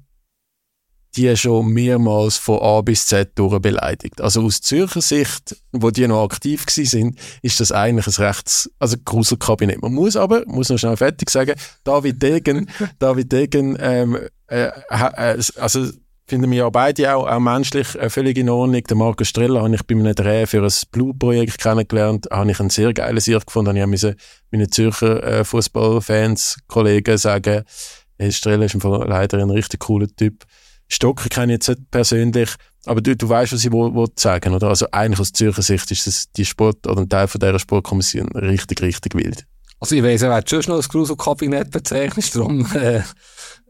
die 1.15 1.35
schon 1.35 1.68
mehrmals 1.73 2.38
von 2.38 2.60
A 2.60 2.81
bis 2.81 3.07
Z 3.07 3.31
durch 3.35 3.60
beleidigt. 3.60 4.22
Also 4.22 4.43
aus 4.43 4.61
Zürcher 4.61 5.01
Sicht, 5.01 5.56
wo 5.72 5.89
die 5.89 6.07
noch 6.07 6.23
aktiv 6.23 6.65
sind, 6.69 7.19
ist 7.41 7.60
das 7.60 7.72
eigentlich 7.72 8.06
ein 8.07 8.23
rechts, 8.26 8.69
also 8.77 8.95
Gruselkabinett. 9.03 9.81
Man 9.81 9.93
muss 9.93 10.15
aber, 10.15 10.43
muss 10.45 10.69
noch 10.69 10.77
schnell 10.77 10.97
fertig 10.97 11.30
sagen, 11.30 11.56
David 11.84 12.22
Degen, 12.22 12.69
David 12.99 13.31
Degen, 13.31 13.76
ähm, 13.80 14.19
äh, 14.47 14.69
äh, 14.89 15.41
also 15.57 15.89
finden 16.30 16.51
wir 16.51 16.57
ja 16.60 16.69
beide 16.69 17.15
auch, 17.15 17.27
auch 17.27 17.39
menschlich 17.39 17.95
äh, 17.95 18.10
völlig 18.10 18.38
in 18.38 18.49
Ordnung. 18.49 18.84
Der 18.84 18.95
Markus 18.95 19.27
Streller 19.27 19.64
habe 19.64 19.73
ich 19.73 19.84
bei 19.84 19.95
einem 19.95 20.14
Dreh 20.14 20.45
für 20.45 20.64
ein 20.64 20.73
Blue-Projekt 20.91 21.57
kennengelernt, 21.57 22.27
habe 22.31 22.51
ich 22.51 22.60
ein 22.60 22.69
sehr 22.69 22.93
geiles 22.93 23.26
Jahr 23.26 23.41
gefunden. 23.41 23.76
Ich 23.76 23.81
habe 23.81 24.15
meine 24.51 24.69
Zürcher 24.69 25.23
äh, 25.23 25.43
Fußballfans, 25.43 26.60
Kollegen 26.68 27.18
sagen, 27.18 27.64
hey, 28.18 28.31
Streller 28.31 28.65
ist 28.65 28.81
leider 28.84 29.39
ein 29.39 29.49
richtig 29.49 29.81
cooler 29.81 30.07
Typ. 30.07 30.45
Stocker 30.88 31.30
kenne 31.30 31.53
ich 31.53 31.57
jetzt 31.57 31.69
nicht 31.69 31.91
persönlich, 31.91 32.49
aber 32.85 33.01
du, 33.01 33.15
du 33.15 33.30
weißt, 33.30 33.53
was 33.53 33.64
ich 33.64 33.72
will, 33.72 33.93
will 33.93 34.07
sagen, 34.15 34.53
oder? 34.53 34.69
Also 34.69 34.88
eigentlich 34.91 35.19
aus 35.19 35.34
Zürcher 35.34 35.61
Sicht 35.61 35.91
ist 35.91 36.07
das 36.07 36.31
die 36.31 36.45
Sport 36.45 36.88
oder 36.88 37.01
ein 37.01 37.10
Teil 37.10 37.27
von 37.27 37.39
dieser 37.39 37.60
Sportkommission 37.60 38.27
richtig, 38.30 38.81
richtig 38.81 39.15
wild. 39.15 39.45
Also 39.80 39.95
ich 39.95 40.03
weiss, 40.03 40.22
er 40.22 40.35
wird 40.35 40.49
schon 40.49 40.61
noch 40.68 40.77
das 40.77 40.89
Grusel-Kabinett 40.89 41.72
bezeichnet, 41.72 42.35
darum, 42.35 42.68
äh, 42.76 43.01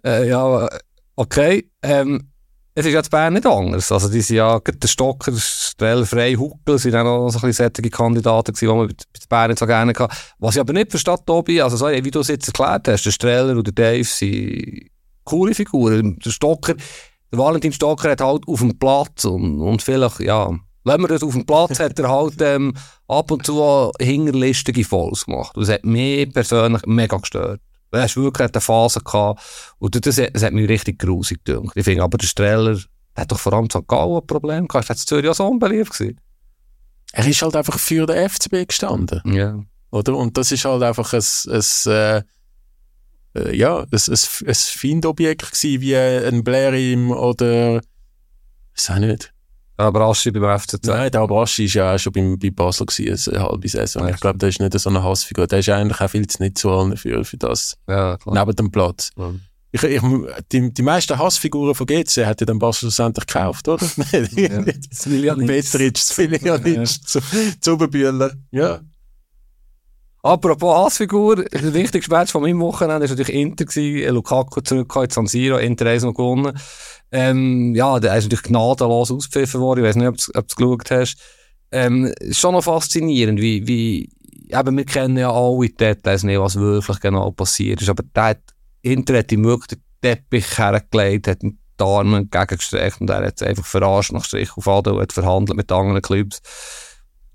äh, 0.03 0.27
ja, 0.29 0.67
okay. 1.15 1.69
Ähm, 1.83 2.28
es 2.79 2.85
ist 2.85 2.93
jetzt 2.93 3.11
Bern 3.11 3.33
nicht 3.33 3.45
anders. 3.45 3.91
Also, 3.91 4.09
die 4.09 4.21
sind 4.21 4.37
ja, 4.37 4.59
der 4.59 4.87
Stocker, 4.87 5.33
Strell, 5.35 6.05
Frey, 6.05 6.35
Huckel 6.35 6.79
sind 6.79 6.95
auch 6.95 7.03
noch 7.03 7.29
so 7.29 7.39
ein 7.39 7.41
bisschen 7.41 7.65
sättige 7.65 7.89
Kandidaten 7.89 8.53
gewesen, 8.53 8.71
die 8.71 8.77
man 8.77 8.87
bei 8.87 9.19
Bern 9.27 9.49
nicht 9.49 9.59
so 9.59 9.65
gerne 9.65 9.93
hatte. 9.93 10.15
Was 10.39 10.55
ich 10.55 10.61
aber 10.61 10.73
nicht 10.73 10.89
verstehe, 10.89 11.17
Tobi, 11.25 11.61
also 11.61 11.75
so, 11.75 11.87
wie 11.87 12.11
du 12.11 12.21
es 12.21 12.29
jetzt 12.29 12.47
erklärt 12.47 12.87
hast, 12.87 13.05
der 13.05 13.11
Streller 13.11 13.57
und 13.57 13.67
der 13.67 13.73
Dave 13.73 14.05
sind 14.05 14.89
coole 15.25 15.53
Figuren. 15.53 16.17
Der 16.19 16.29
Stocker, 16.31 16.75
der 17.31 17.39
Valentin 17.39 17.73
Stocker 17.73 18.11
hat 18.11 18.21
halt 18.21 18.47
auf 18.47 18.59
dem 18.59 18.79
Platz 18.79 19.25
und, 19.25 19.61
und 19.61 19.81
vielleicht, 19.81 20.21
ja, 20.21 20.49
wenn 20.85 21.01
man 21.01 21.09
das 21.09 21.21
auf 21.21 21.33
dem 21.33 21.45
Platz 21.45 21.79
hat 21.79 21.99
er 21.99 22.09
halt 22.09 22.41
ähm, 22.41 22.73
ab 23.07 23.29
und 23.29 23.45
zu 23.45 23.91
hinterlistige 23.99 24.85
Falls 24.85 25.25
gemacht. 25.25 25.51
Das 25.55 25.69
hat 25.69 25.83
mich 25.83 26.31
persönlich 26.31 26.81
mega 26.85 27.17
gestört. 27.17 27.61
Er 27.91 28.03
hast 28.03 28.17
wirklich 28.17 28.49
eine 28.51 28.61
Phase 28.61 29.01
gehabt 29.01 29.41
und 29.79 30.05
das, 30.05 30.15
das 30.15 30.43
hat 30.43 30.53
mich 30.53 30.69
richtig 30.69 30.99
grusig 30.99 31.43
gedacht. 31.43 31.75
Ich 31.75 31.83
finde 31.83 32.03
aber, 32.03 32.17
der 32.17 32.27
Streller 32.27 32.77
der 33.15 33.23
hat 33.23 33.31
doch 33.31 33.39
vor 33.39 33.53
allem 33.53 33.69
St. 33.69 33.87
Gallen 33.87 34.17
ein 34.17 34.27
Problem 34.27 34.67
gehabt. 34.67 34.89
Ist 34.89 35.07
Zürich 35.07 35.29
auch 35.29 35.35
so 35.35 35.47
unbeliebt 35.47 35.91
gewesen? 35.91 36.19
Er 37.11 37.27
ist 37.27 37.41
halt 37.41 37.55
einfach 37.55 37.79
für 37.79 38.05
den 38.05 38.29
FCB 38.29 38.67
gestanden. 38.67 39.21
Ja. 39.25 39.59
Oder? 39.91 40.15
Und 40.15 40.37
das 40.37 40.51
ist 40.51 40.65
halt 40.65 40.83
einfach 40.83 41.13
ein, 41.13 41.23
ein 41.47 41.91
äh, 41.91 42.23
äh, 43.35 43.55
ja, 43.55 43.79
ein, 43.79 43.87
ein, 43.91 44.47
ein 44.47 44.55
Findobjekt 44.55 45.51
gewesen, 45.51 45.81
wie 45.81 45.95
ein 45.97 46.43
Blairim 46.43 47.11
oder, 47.11 47.81
ich 48.75 48.89
weiß 48.89 48.99
nicht. 48.99 49.33
Der 49.79 49.85
Abraschi 49.85 50.29
beim 50.31 50.59
FCZ? 50.59 50.87
Nein, 50.87 51.09
der 51.09 51.21
Abraschi 51.21 51.73
war 51.73 51.85
ja 51.85 51.95
auch 51.95 51.97
schon 51.97 52.11
beim, 52.11 52.37
bei 52.37 52.49
Basel 52.49 52.85
gewesen, 52.85 53.33
eine 53.33 53.43
halbe 53.45 53.69
Saison. 53.69 54.03
Ja, 54.03 54.13
ich 54.13 54.19
glaube, 54.19 54.37
der 54.37 54.49
ist 54.49 54.59
nicht 54.59 54.77
so 54.77 54.89
eine 54.89 55.01
Hassfigur. 55.01 55.47
Der 55.47 55.59
ist 55.59 55.69
eigentlich 55.69 56.01
auch 56.01 56.09
viel 56.09 56.27
zu 56.27 56.43
nicht 56.43 56.57
zu 56.57 56.69
allen 56.69 56.97
für, 56.97 57.23
für 57.23 57.37
das. 57.37 57.77
Ja. 57.87 58.17
Neben 58.25 58.55
dem 58.57 58.71
Platz. 58.71 59.11
Ja. 59.15 59.31
Ich, 59.71 59.81
ich, 59.83 60.01
die, 60.51 60.73
die 60.73 60.81
meisten 60.81 61.17
Hassfiguren 61.17 61.75
von 61.75 61.87
GC 61.87 62.25
hat 62.25 62.41
ja 62.41 62.45
dann 62.45 62.59
Basel 62.59 62.79
schlussendlich 62.79 63.25
gekauft, 63.25 63.69
oder? 63.69 63.85
ja. 64.35 64.61
Petric, 65.47 65.93
das 65.93 66.17
will 66.17 66.45
ja 66.45 66.57
nicht. 66.57 67.07
Zuberbühler. 67.61 68.33
Ja. 68.51 68.81
Apropos 70.29 70.85
Hassfigur, 70.85 71.37
der 71.37 71.73
wichtigste 71.73 72.11
Match 72.13 72.31
von 72.31 72.43
meinem 72.43 72.59
Wochenende 72.59 73.01
war 73.01 73.09
natürlich 73.09 73.33
Inter 73.33 73.65
gewesen. 73.65 74.13
Lukaku 74.13 74.61
zurückgekommen 74.61 75.05
in 75.05 75.11
San 75.11 75.25
Siro, 75.25 75.57
Inter 75.57 75.87
1 75.87 76.03
noch 76.03 76.13
gewonnen. 76.13 76.55
Ähm, 77.11 77.73
ja, 77.73 77.99
der 77.99 78.15
ist 78.15 78.25
natürlich 78.25 78.43
gnadenlos 78.43 79.09
ausgepfiffen 79.09 79.59
worden. 79.59 79.79
Ich 79.79 79.89
weiß 79.89 79.95
nicht, 79.95 80.07
ob 80.07 80.17
du 80.17 80.41
es 80.47 80.55
geschaut 80.55 80.91
hast. 80.91 81.17
Ähm, 81.71 82.13
ist 82.19 82.39
schon 82.39 82.53
noch 82.53 82.63
faszinierend, 82.63 83.41
wie, 83.41 83.65
wie, 83.65 84.11
eben, 84.49 84.77
wir 84.77 84.85
kennen 84.85 85.17
ja 85.17 85.31
alle 85.31 85.67
Details 85.67 86.21
nicht, 86.21 86.39
was 86.39 86.57
wirklich 86.57 86.99
genau 86.99 87.31
passiert 87.31 87.81
ist. 87.81 87.89
Aber 87.89 88.03
der 88.03 88.37
Inter 88.83 89.17
hat 89.17 89.31
ihm 89.31 89.45
wirklich 89.45 89.79
den 89.79 89.83
Teppich 89.99 90.59
hergelegt, 90.59 91.27
hat 91.27 91.41
die 91.41 91.57
Arme 91.79 92.17
entgegengestreckt 92.17 93.01
und 93.01 93.09
er 93.09 93.25
hat 93.25 93.41
einfach 93.41 93.65
verarscht 93.65 94.11
nach 94.11 94.25
Strich 94.25 94.51
auf 94.55 94.67
hat 94.67 95.11
verhandelt 95.11 95.57
mit 95.57 95.71
anderen 95.71 96.03
Clubs. 96.03 96.39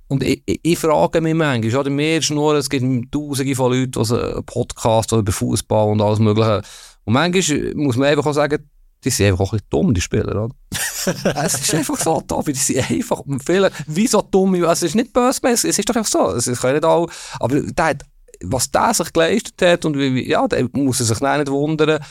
Und 0.08 0.22
ich, 0.22 0.42
ich, 0.46 0.60
ich 0.62 0.78
frage 0.78 1.20
mich 1.20 1.34
manchmal, 1.34 1.80
oder? 1.80 1.90
Mir 1.90 2.18
ist 2.18 2.30
nur, 2.30 2.54
es 2.54 2.68
gibt 2.68 3.12
tausende 3.12 3.54
von 3.54 3.72
Leuten, 3.72 4.02
die 4.02 4.14
einen 4.14 4.44
Podcast 4.44 5.12
oder 5.12 5.20
über 5.20 5.32
Fußball 5.32 5.92
und 5.92 6.00
alles 6.00 6.18
mögliche. 6.18 6.62
Und 7.04 7.14
manchmal 7.14 7.74
muss 7.74 7.96
man 7.96 8.08
einfach 8.08 8.26
auch 8.26 8.32
sagen, 8.32 8.68
die 9.04 9.10
sind 9.10 9.26
einfach 9.26 9.40
auch 9.40 9.52
ein 9.52 9.58
bisschen 9.58 9.70
dumm, 9.70 9.94
die 9.94 10.00
Spieler, 10.00 10.44
oder? 10.44 10.54
es 11.44 11.54
ist 11.54 11.74
einfach 11.74 11.98
so, 11.98 12.22
David, 12.26 12.56
die 12.56 12.60
sind 12.60 12.90
einfach, 12.90 13.22
viele, 13.44 13.70
wie 13.86 14.06
so 14.06 14.22
dumm, 14.22 14.54
es 14.54 14.82
ist 14.82 14.94
nicht 14.94 15.12
böse, 15.12 15.40
es 15.48 15.64
ist 15.64 15.88
doch 15.88 15.96
einfach 15.96 16.10
so, 16.10 16.30
es 16.30 16.60
können 16.60 16.74
nicht 16.74 16.84
alle, 16.84 17.06
aber 17.38 17.60
der 17.60 17.84
hat, 17.84 18.02
was 18.42 18.70
der 18.70 18.94
sich 18.94 19.12
geleistet 19.12 19.60
hat 19.62 19.84
und 19.84 19.98
wie, 19.98 20.28
ja, 20.28 20.48
der 20.48 20.68
muss 20.72 20.98
sich 20.98 21.20
nicht 21.20 21.50
wundern, 21.50 22.02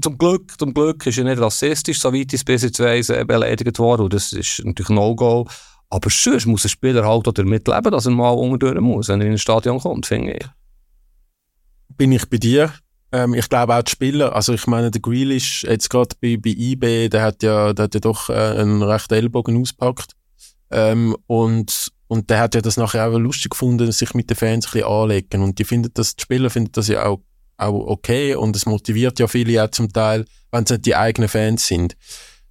zum 0.00 0.18
Glück, 0.18 0.58
zum 0.58 0.74
Glück 0.74 1.06
ist 1.06 1.18
er 1.18 1.24
nicht 1.24 1.40
rassistisch, 1.40 2.00
soweit 2.00 2.32
ich 2.32 2.40
es 2.40 2.44
bis 2.44 2.62
jetzt 2.62 2.80
weiss, 2.80 3.08
beleidigt 3.08 3.78
worden, 3.78 4.02
und 4.02 4.14
das 4.14 4.32
ist 4.32 4.64
natürlich 4.64 4.90
No-Go, 4.90 5.46
aber 5.90 6.10
sonst 6.10 6.46
muss 6.46 6.64
ein 6.64 6.68
Spieler 6.68 7.06
halt 7.06 7.26
auch 7.26 7.32
damit 7.32 7.66
leben, 7.68 7.90
dass 7.90 8.06
er 8.06 8.12
mal 8.12 8.30
unterdurch 8.30 8.80
muss, 8.80 9.08
wenn 9.08 9.20
er 9.20 9.26
in 9.26 9.32
ein 9.32 9.38
Stadion 9.38 9.78
kommt, 9.80 10.06
finde 10.06 10.32
ich. 10.32 10.46
Bin 11.96 12.12
ich 12.12 12.28
bei 12.28 12.36
dir? 12.36 12.72
Ähm, 13.10 13.34
ich 13.34 13.48
glaube 13.48 13.74
auch 13.74 13.82
die 13.82 13.90
Spieler, 13.90 14.34
also 14.34 14.52
ich 14.52 14.66
meine, 14.66 14.90
der 14.90 15.00
Grealish, 15.00 15.64
jetzt 15.64 15.88
gerade 15.88 16.14
bei, 16.20 16.36
bei 16.36 16.50
IB, 16.50 17.08
der 17.08 17.22
hat 17.22 17.42
ja, 17.42 17.72
der 17.72 17.84
hat 17.84 17.94
ja 17.94 18.00
doch 18.00 18.28
äh, 18.28 18.34
einen 18.34 18.82
rechten 18.82 19.14
Ellbogen 19.14 19.60
auspackt. 19.60 20.12
Ähm, 20.70 21.16
und 21.26 21.90
Und 22.08 22.30
der 22.30 22.40
hat 22.40 22.54
ja 22.54 22.60
das 22.62 22.76
nachher 22.76 23.06
auch 23.06 23.18
lustig 23.18 23.50
gefunden, 23.50 23.90
sich 23.92 24.14
mit 24.14 24.30
den 24.30 24.36
Fans 24.36 24.66
ein 24.66 24.72
bisschen 24.72 24.88
anlegen. 24.88 25.42
Und 25.42 25.58
die 25.58 25.64
finden 25.64 25.90
das, 25.94 26.16
die 26.16 26.22
Spieler 26.22 26.50
finden 26.50 26.72
das 26.72 26.88
ja 26.88 27.04
auch, 27.06 27.20
auch 27.58 27.86
okay 27.86 28.34
und 28.34 28.56
es 28.56 28.66
motiviert 28.66 29.18
ja 29.18 29.26
viele 29.26 29.62
auch 29.62 29.70
zum 29.70 29.92
Teil, 29.92 30.24
wenn 30.50 30.64
es 30.64 30.70
nicht 30.70 30.86
die 30.86 30.96
eigenen 30.96 31.28
Fans 31.28 31.66
sind. 31.66 31.96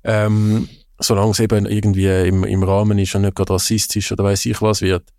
Ähm, 0.03 0.69
solange 0.99 1.31
es 1.31 1.39
eben 1.39 1.65
irgendwie 1.65 2.27
im, 2.27 2.43
im 2.43 2.63
Rahmen 2.63 2.97
ist 2.99 3.15
und 3.15 3.23
nicht 3.23 3.35
gerade 3.35 3.53
rassistisch 3.53 4.11
oder 4.11 4.23
weiß 4.23 4.45
ich 4.45 4.61
was 4.61 4.81
wird. 4.81 5.11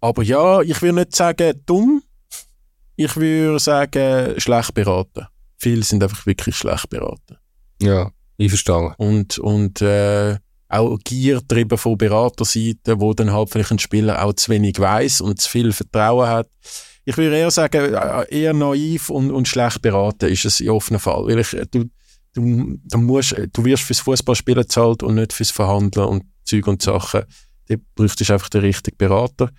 Aber 0.00 0.22
ja, 0.22 0.60
ich 0.60 0.82
würde 0.82 0.96
nicht 0.96 1.14
sagen 1.14 1.60
dumm, 1.64 2.02
ich 2.96 3.16
würde 3.16 3.58
sagen 3.58 4.38
schlecht 4.38 4.74
beraten. 4.74 5.26
Viele 5.58 5.82
sind 5.82 6.02
einfach 6.02 6.26
wirklich 6.26 6.56
schlecht 6.56 6.88
beraten. 6.90 7.38
Ja, 7.80 8.10
ich 8.36 8.48
verstehe. 8.48 8.94
Und, 8.98 9.38
und 9.38 9.80
äh, 9.80 10.36
auch 10.68 10.98
Gier 11.04 11.36
getrieben 11.36 11.78
von 11.78 11.98
Beraterseite, 11.98 13.00
wo 13.00 13.12
dann 13.14 13.32
halt 13.32 13.50
vielleicht 13.50 13.70
ein 13.70 13.78
Spieler 13.78 14.24
auch 14.24 14.32
zu 14.32 14.50
wenig 14.50 14.78
weiß 14.78 15.20
und 15.20 15.40
zu 15.40 15.48
viel 15.48 15.72
Vertrauen 15.72 16.28
hat. 16.28 16.48
Ich 17.04 17.16
würde 17.16 17.36
eher 17.36 17.50
sagen, 17.50 17.94
äh, 17.94 18.24
eher 18.30 18.54
naiv 18.54 19.10
und, 19.10 19.30
und 19.30 19.48
schlecht 19.48 19.82
beraten 19.82 20.30
ist 20.30 20.44
es 20.44 20.60
in 20.60 20.70
offenen 20.70 21.00
Fall. 21.00 21.26
Weil 21.26 21.40
ich, 21.40 21.56
du, 21.70 21.84
du, 22.34 22.78
du, 22.84 22.98
musst, 22.98 23.34
du 23.52 23.64
wirst 23.64 23.82
fürs 23.84 24.00
Fußballspielen 24.00 24.68
zahlt 24.68 25.02
und 25.02 25.14
nicht 25.16 25.32
fürs 25.32 25.50
Verhandeln 25.50 26.06
und 26.08 26.24
Zeug 26.44 26.66
und 26.66 26.82
Sachen. 26.82 27.22
Da 27.68 27.74
bräuchtest 27.94 28.28
du 28.30 28.34
einfach 28.34 28.48
den 28.48 28.62
richtigen 28.62 28.96
Berater. 28.96 29.50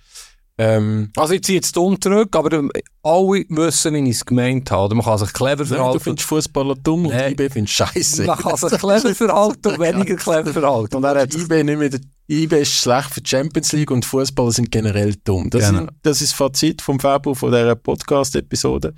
Ähm, 0.56 1.10
Also 1.16 1.34
ich 1.34 1.42
ziehe 1.42 1.56
jetzt 1.56 1.74
dumm 1.76 2.00
zurück, 2.00 2.36
aber 2.36 2.52
ähm, 2.56 2.70
alle 3.02 3.44
wissen, 3.48 3.94
wie 3.94 4.08
ich 4.08 4.16
es 4.16 4.24
gemeint 4.24 4.70
habe. 4.70 4.94
Man 4.94 5.04
kann 5.04 5.18
sich 5.18 5.32
clever 5.32 5.64
nein, 5.64 5.68
du 5.68 5.74
verhalten. 5.74 6.00
findest 6.00 6.28
Fußballer 6.28 6.76
dumm 6.76 7.06
und 7.06 7.12
Nein. 7.12 7.32
IB 7.32 7.48
findest 7.50 7.74
scheiße. 7.74 8.22
Man 8.24 8.38
kann 8.38 8.56
sich 8.56 8.78
clever 8.78 9.14
verhalten 9.14 9.68
und 9.68 9.78
weniger 9.80 10.14
clever 10.14 10.52
verhalten. 10.52 10.94
Und 10.96 11.02
er 11.04 11.22
hat 11.22 11.34
IB 11.34 11.64
nicht 11.64 11.78
mehr, 11.78 11.90
IB 12.28 12.60
ist 12.60 12.72
schlecht 12.72 13.10
für 13.10 13.20
die 13.20 13.28
Champions 13.28 13.72
League 13.72 13.90
und 13.90 14.04
Fußballer 14.04 14.52
sind 14.52 14.70
generell 14.70 15.16
dumm. 15.24 15.50
Das, 15.50 15.66
Genau. 15.66 15.78
sind, 15.80 15.90
das 16.02 16.20
ist 16.20 16.30
das 16.30 16.36
Fazit 16.38 16.82
vom 16.82 17.00
Fabio 17.00 17.34
von 17.34 17.50
dieser 17.50 17.74
Podcast-Episode. 17.74 18.94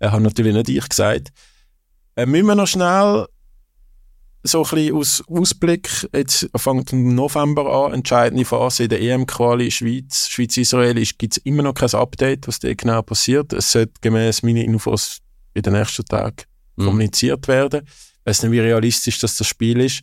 Er 0.00 0.12
hat 0.12 0.20
natürlich 0.22 0.52
nicht 0.54 0.68
ich 0.68 0.86
gesagt. 0.88 1.30
Äh, 2.16 2.26
müssen 2.26 2.46
wir 2.46 2.54
noch 2.54 2.66
schnell 2.66 3.26
so 4.42 4.62
ein 4.64 4.70
bisschen 4.70 4.94
aus 4.96 5.22
Ausblick, 5.28 6.08
jetzt 6.14 6.48
fängt 6.56 6.92
im 6.94 7.14
November 7.14 7.86
an, 7.86 7.92
entscheidende 7.92 8.44
Phase 8.46 8.84
in 8.84 8.88
der 8.88 9.00
EM-Quali 9.02 9.70
Schweiz, 9.70 10.28
Schweiz-Israel, 10.28 10.94
gibt 10.94 11.36
es 11.36 11.42
immer 11.44 11.62
noch 11.62 11.74
kein 11.74 11.90
Update, 11.94 12.48
was 12.48 12.58
da 12.58 12.72
genau 12.72 13.02
passiert. 13.02 13.52
Es 13.52 13.70
sollte 13.70 13.92
gemäß 14.00 14.42
meinen 14.42 14.64
Infos 14.64 15.18
in 15.52 15.62
den 15.62 15.74
nächsten 15.74 16.06
Tagen 16.06 16.36
Mhm. 16.76 16.84
kommuniziert 16.84 17.48
werden. 17.48 17.82
Ich 17.84 18.26
weiß 18.26 18.42
nicht, 18.44 18.52
wie 18.52 18.60
realistisch 18.60 19.18
das, 19.18 19.36
das 19.36 19.46
Spiel 19.46 19.80
ist. 19.80 20.00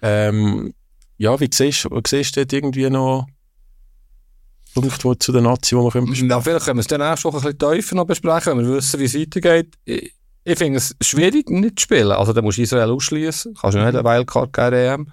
Ähm, 0.00 0.72
ja, 1.18 1.38
wie 1.40 1.48
siehst 1.52 1.84
du, 1.84 2.00
siehst 2.06 2.36
du 2.36 2.40
dort 2.40 2.52
irgendwie 2.52 2.88
noch 2.88 3.26
Punkte 4.74 5.18
zu 5.18 5.32
der 5.32 5.42
Nazi, 5.42 5.74
die 5.74 5.80
wir 5.82 5.90
können 5.90 6.06
besprechen? 6.06 6.30
Ja, 6.30 6.40
vielleicht 6.40 6.64
können 6.64 6.78
wir 6.78 6.80
es 6.80 6.86
dann 6.86 7.00
nächste 7.00 7.24
Woche 7.24 7.36
ein 7.48 7.56
bisschen 7.56 7.72
tiefer 7.74 7.94
noch 7.96 8.06
besprechen, 8.06 8.58
wenn 8.58 8.66
wir 8.68 8.76
wissen, 8.76 9.00
wie 9.00 9.04
es 9.04 9.14
weitergeht. 9.14 9.74
Ich, 9.84 10.14
ich 10.44 10.58
finde 10.58 10.78
es 10.78 10.94
schwierig, 11.00 11.50
nicht 11.50 11.78
zu 11.78 11.84
spielen. 11.84 12.12
Also, 12.12 12.32
da 12.32 12.42
musst 12.42 12.58
du 12.58 12.62
Israel 12.62 12.90
ausschließen. 12.90 13.54
Kannst 13.60 13.76
du 13.76 13.84
nicht 13.84 13.94
eine 13.94 14.04
Wildcard 14.04 14.52
geben, 14.52 14.74
EM. 14.74 15.06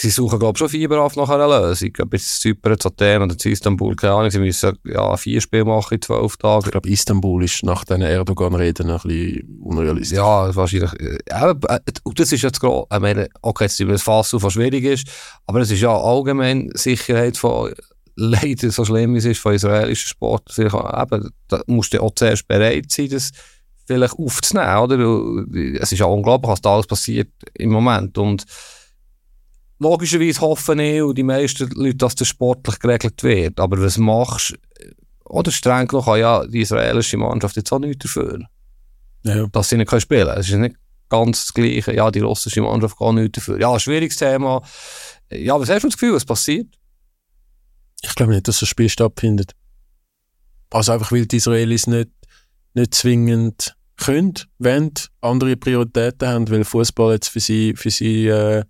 Sie 0.00 0.10
suchen, 0.10 0.38
glaube 0.38 0.54
ich, 0.54 0.58
schon 0.60 0.68
fieberhaft 0.68 1.16
nach 1.16 1.28
einer 1.28 1.48
Lösung. 1.48 1.90
Jetzt 2.12 2.40
Zypern, 2.40 2.78
zu 2.78 2.86
Athen 2.86 3.20
oder 3.22 3.36
zu 3.36 3.48
Istanbul, 3.48 3.96
keine 3.96 4.14
Ahnung. 4.14 4.30
Sie 4.30 4.38
müssen 4.38 4.78
ja 4.84 5.16
vier 5.16 5.40
Spiele 5.40 5.64
machen 5.64 5.94
in 5.94 6.02
zwölf 6.02 6.34
Ich 6.34 6.38
Tagen. 6.38 6.70
glaube, 6.70 6.88
Istanbul 6.88 7.42
ist 7.42 7.64
nach 7.64 7.84
diesen 7.84 8.02
Erdogan-Reden 8.02 8.90
ein 8.90 9.00
bisschen 9.02 9.58
unrealistisch. 9.60 10.16
Ja, 10.16 10.54
wahrscheinlich. 10.54 10.92
äh, 11.00 11.18
Aber, 11.32 11.68
äh, 11.68 11.80
und 12.04 12.20
das 12.20 12.30
ist 12.30 12.42
jetzt 12.42 12.60
gerade, 12.60 12.84
ich 12.92 13.00
meine, 13.00 13.28
okay, 13.42 13.64
jetzt 13.64 13.80
wir 13.80 13.86
das 13.88 14.02
Fass 14.02 14.32
auf, 14.34 14.44
was 14.44 14.52
schwierig 14.52 14.84
ist, 14.84 15.08
aber 15.46 15.62
es 15.62 15.70
ist 15.72 15.80
ja 15.80 15.92
allgemein 15.92 16.70
Sicherheit 16.74 17.36
von, 17.36 17.72
leider 18.14 18.70
so 18.70 18.84
schlimm 18.84 19.14
wie 19.14 19.18
es 19.18 19.24
ist, 19.24 19.40
von 19.40 19.54
israelischen 19.54 20.06
Sport. 20.08 20.56
Eben, 20.58 21.30
da 21.48 21.60
musst 21.66 21.92
du 21.92 22.00
auch 22.00 22.14
zuerst 22.14 22.46
bereit 22.46 22.92
sein, 22.92 23.08
das 23.08 23.32
vielleicht 23.88 24.14
aufzunehmen, 24.18 24.76
oder? 24.78 24.98
Weil 24.98 25.76
Es 25.80 25.90
ist 25.90 25.98
ja 25.98 26.06
unglaublich, 26.06 26.50
was 26.50 26.60
da 26.60 26.74
alles 26.74 26.86
passiert 26.86 27.32
im 27.54 27.70
Moment. 27.70 28.16
Und 28.18 28.44
logischerweise 29.80 30.40
hoffen 30.40 30.78
ich 30.78 31.02
und 31.02 31.16
die 31.16 31.22
meisten 31.24 31.68
Leute, 31.70 31.96
dass 31.96 32.14
das 32.14 32.28
sportlich 32.28 32.78
geregelt 32.78 33.22
wird. 33.22 33.58
Aber 33.58 33.80
was 33.82 33.98
machst 33.98 34.54
oder 35.24 35.50
streng 35.50 35.88
kann 35.88 36.18
ja 36.20 36.46
die 36.46 36.60
israelische 36.60 37.16
Mannschaft 37.16 37.56
jetzt 37.56 37.72
auch 37.72 37.78
nichts 37.78 38.04
dafür 38.04 38.40
Ja. 39.24 39.46
dass 39.48 39.68
sie 39.68 39.76
nicht 39.76 39.88
können 39.88 40.00
spielen 40.00 40.26
können. 40.26 40.40
Es 40.40 40.48
ist 40.48 40.54
nicht 40.56 40.76
ganz 41.08 41.46
das 41.46 41.54
Gleiche. 41.54 41.94
Ja, 41.94 42.10
die 42.10 42.20
russische 42.20 42.60
Mannschaft 42.62 42.98
kann 42.98 43.14
nichts 43.16 43.36
dafür. 43.38 43.58
Ja, 43.60 43.78
schwieriges 43.80 44.16
Thema. 44.16 44.62
Ja, 45.30 45.58
was 45.60 45.68
hast 45.68 45.82
du 45.82 45.88
das 45.88 45.98
Gefühl, 45.98 46.14
was 46.14 46.24
passiert? 46.24 46.66
Ich 48.02 48.14
glaube 48.14 48.32
nicht, 48.32 48.46
dass 48.48 48.60
das 48.60 48.68
Spiel 48.68 48.88
stattfindet. 48.88 49.52
Also 50.70 50.92
einfach, 50.92 51.10
weil 51.12 51.26
die 51.26 51.36
Israelis 51.36 51.86
nicht, 51.86 52.10
nicht 52.74 52.94
zwingend 52.94 53.74
können, 53.98 54.34
wenn 54.58 54.92
andere 55.20 55.56
Prioritäten 55.56 56.28
haben, 56.28 56.50
weil 56.50 56.64
Fußball 56.64 57.14
jetzt 57.14 57.28
für 57.28 57.40
sie, 57.40 57.74
für 57.76 57.90
sie 57.90 58.26
äh, 58.28 58.64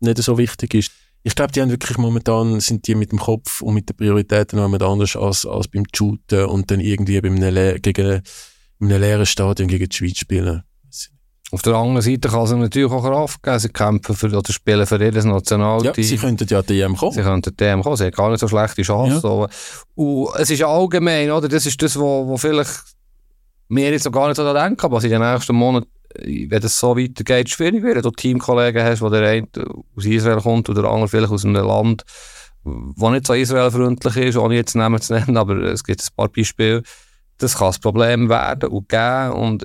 nicht 0.00 0.18
so 0.22 0.38
wichtig 0.38 0.74
ist. 0.74 0.90
Ich 1.24 1.34
glaube, 1.34 1.52
die 1.52 1.60
haben 1.60 1.70
wirklich 1.70 1.98
momentan, 1.98 2.60
sind 2.60 2.86
die 2.86 2.94
mit 2.94 3.10
dem 3.12 3.18
Kopf 3.18 3.60
und 3.60 3.74
mit 3.74 3.88
den 3.88 3.96
Prioritäten 3.96 4.58
noch 4.58 4.72
anders 4.88 5.16
als, 5.16 5.44
als 5.44 5.68
beim 5.68 5.82
Shooten 5.94 6.44
und 6.46 6.70
dann 6.70 6.80
irgendwie 6.80 7.20
beim 7.20 7.36
Le 7.36 7.80
gegen 7.80 8.22
in 8.80 8.92
einem 8.92 9.00
leeren 9.02 9.26
Stadion 9.26 9.68
gegen 9.68 9.88
die 9.88 9.96
Schweiz 9.96 10.18
spielen. 10.18 10.62
Auf 11.50 11.62
der 11.62 11.74
anderen 11.74 12.02
Seite 12.02 12.28
kann 12.28 12.42
es 12.44 12.50
natürlich 12.52 12.92
auch 12.92 13.02
Kraft 13.02 13.42
geben. 13.42 13.58
Sie 13.58 13.68
kämpfen 13.70 14.14
für, 14.14 14.26
oder 14.36 14.52
spielen 14.52 14.86
für 14.86 15.02
jedes 15.02 15.24
Ja, 15.24 15.30
Nationalteam. 15.32 16.04
sie 16.04 16.16
könnten 16.18 16.46
ja 16.46 16.62
die 16.62 16.80
EM 16.80 16.94
kommen. 16.94 17.12
Sie 17.14 17.22
könnten 17.22 17.56
die 17.56 17.64
EM 17.64 17.82
kommen, 17.82 17.96
sie 17.96 18.04
haben 18.04 18.10
gar 18.12 18.30
nicht 18.30 18.40
so 18.40 18.48
schlechte 18.48 18.82
Chancen. 18.82 19.26
aber- 19.26 19.48
Und 19.94 20.28
es 20.38 20.50
ist 20.50 20.58
ja 20.58 20.68
allgemein, 20.68 21.30
oder? 21.30 21.48
Das 21.48 21.64
ist 21.64 21.80
das, 21.82 21.98
wo 21.98 22.36
vielleicht 22.36 22.70
wir 23.68 23.90
jetzt 23.90 24.04
noch 24.04 24.12
gar 24.12 24.28
nicht 24.28 24.36
so 24.36 24.44
daran 24.44 24.70
denken, 24.70 24.90
was 24.90 25.04
in 25.04 25.10
den 25.10 25.22
nächsten 25.22 25.54
Monaten, 25.54 25.88
wenn 26.24 26.62
es 26.62 26.78
so 26.78 26.96
weitergeht, 26.96 27.50
schwierig 27.50 27.82
wird. 27.82 28.04
Du 28.04 28.10
Teamkollegen 28.10 28.82
hast, 28.82 29.02
wo 29.02 29.08
der 29.08 29.28
eine 29.28 29.48
aus 29.96 30.04
Israel 30.04 30.40
kommt 30.40 30.68
oder 30.68 30.82
der 30.82 30.90
andere 30.90 31.08
vielleicht 31.08 31.32
aus 31.32 31.44
einem 31.44 31.66
Land, 31.66 32.04
wo 32.64 33.10
nicht 33.10 33.26
so 33.26 33.34
israelfreundlich 33.34 34.16
ist, 34.16 34.36
ohne 34.36 34.54
jetzt 34.54 34.74
Namen 34.74 35.00
zu 35.00 35.14
nennen, 35.14 35.36
aber 35.36 35.56
es 35.62 35.84
gibt 35.84 36.02
ein 36.02 36.16
paar 36.16 36.28
Beispiele. 36.28 36.82
Das 37.38 37.56
kann 37.56 37.72
ein 37.72 37.80
Problem 37.80 38.28
werden 38.28 38.70
und 38.70 38.88
geben 38.88 39.32
und 39.32 39.64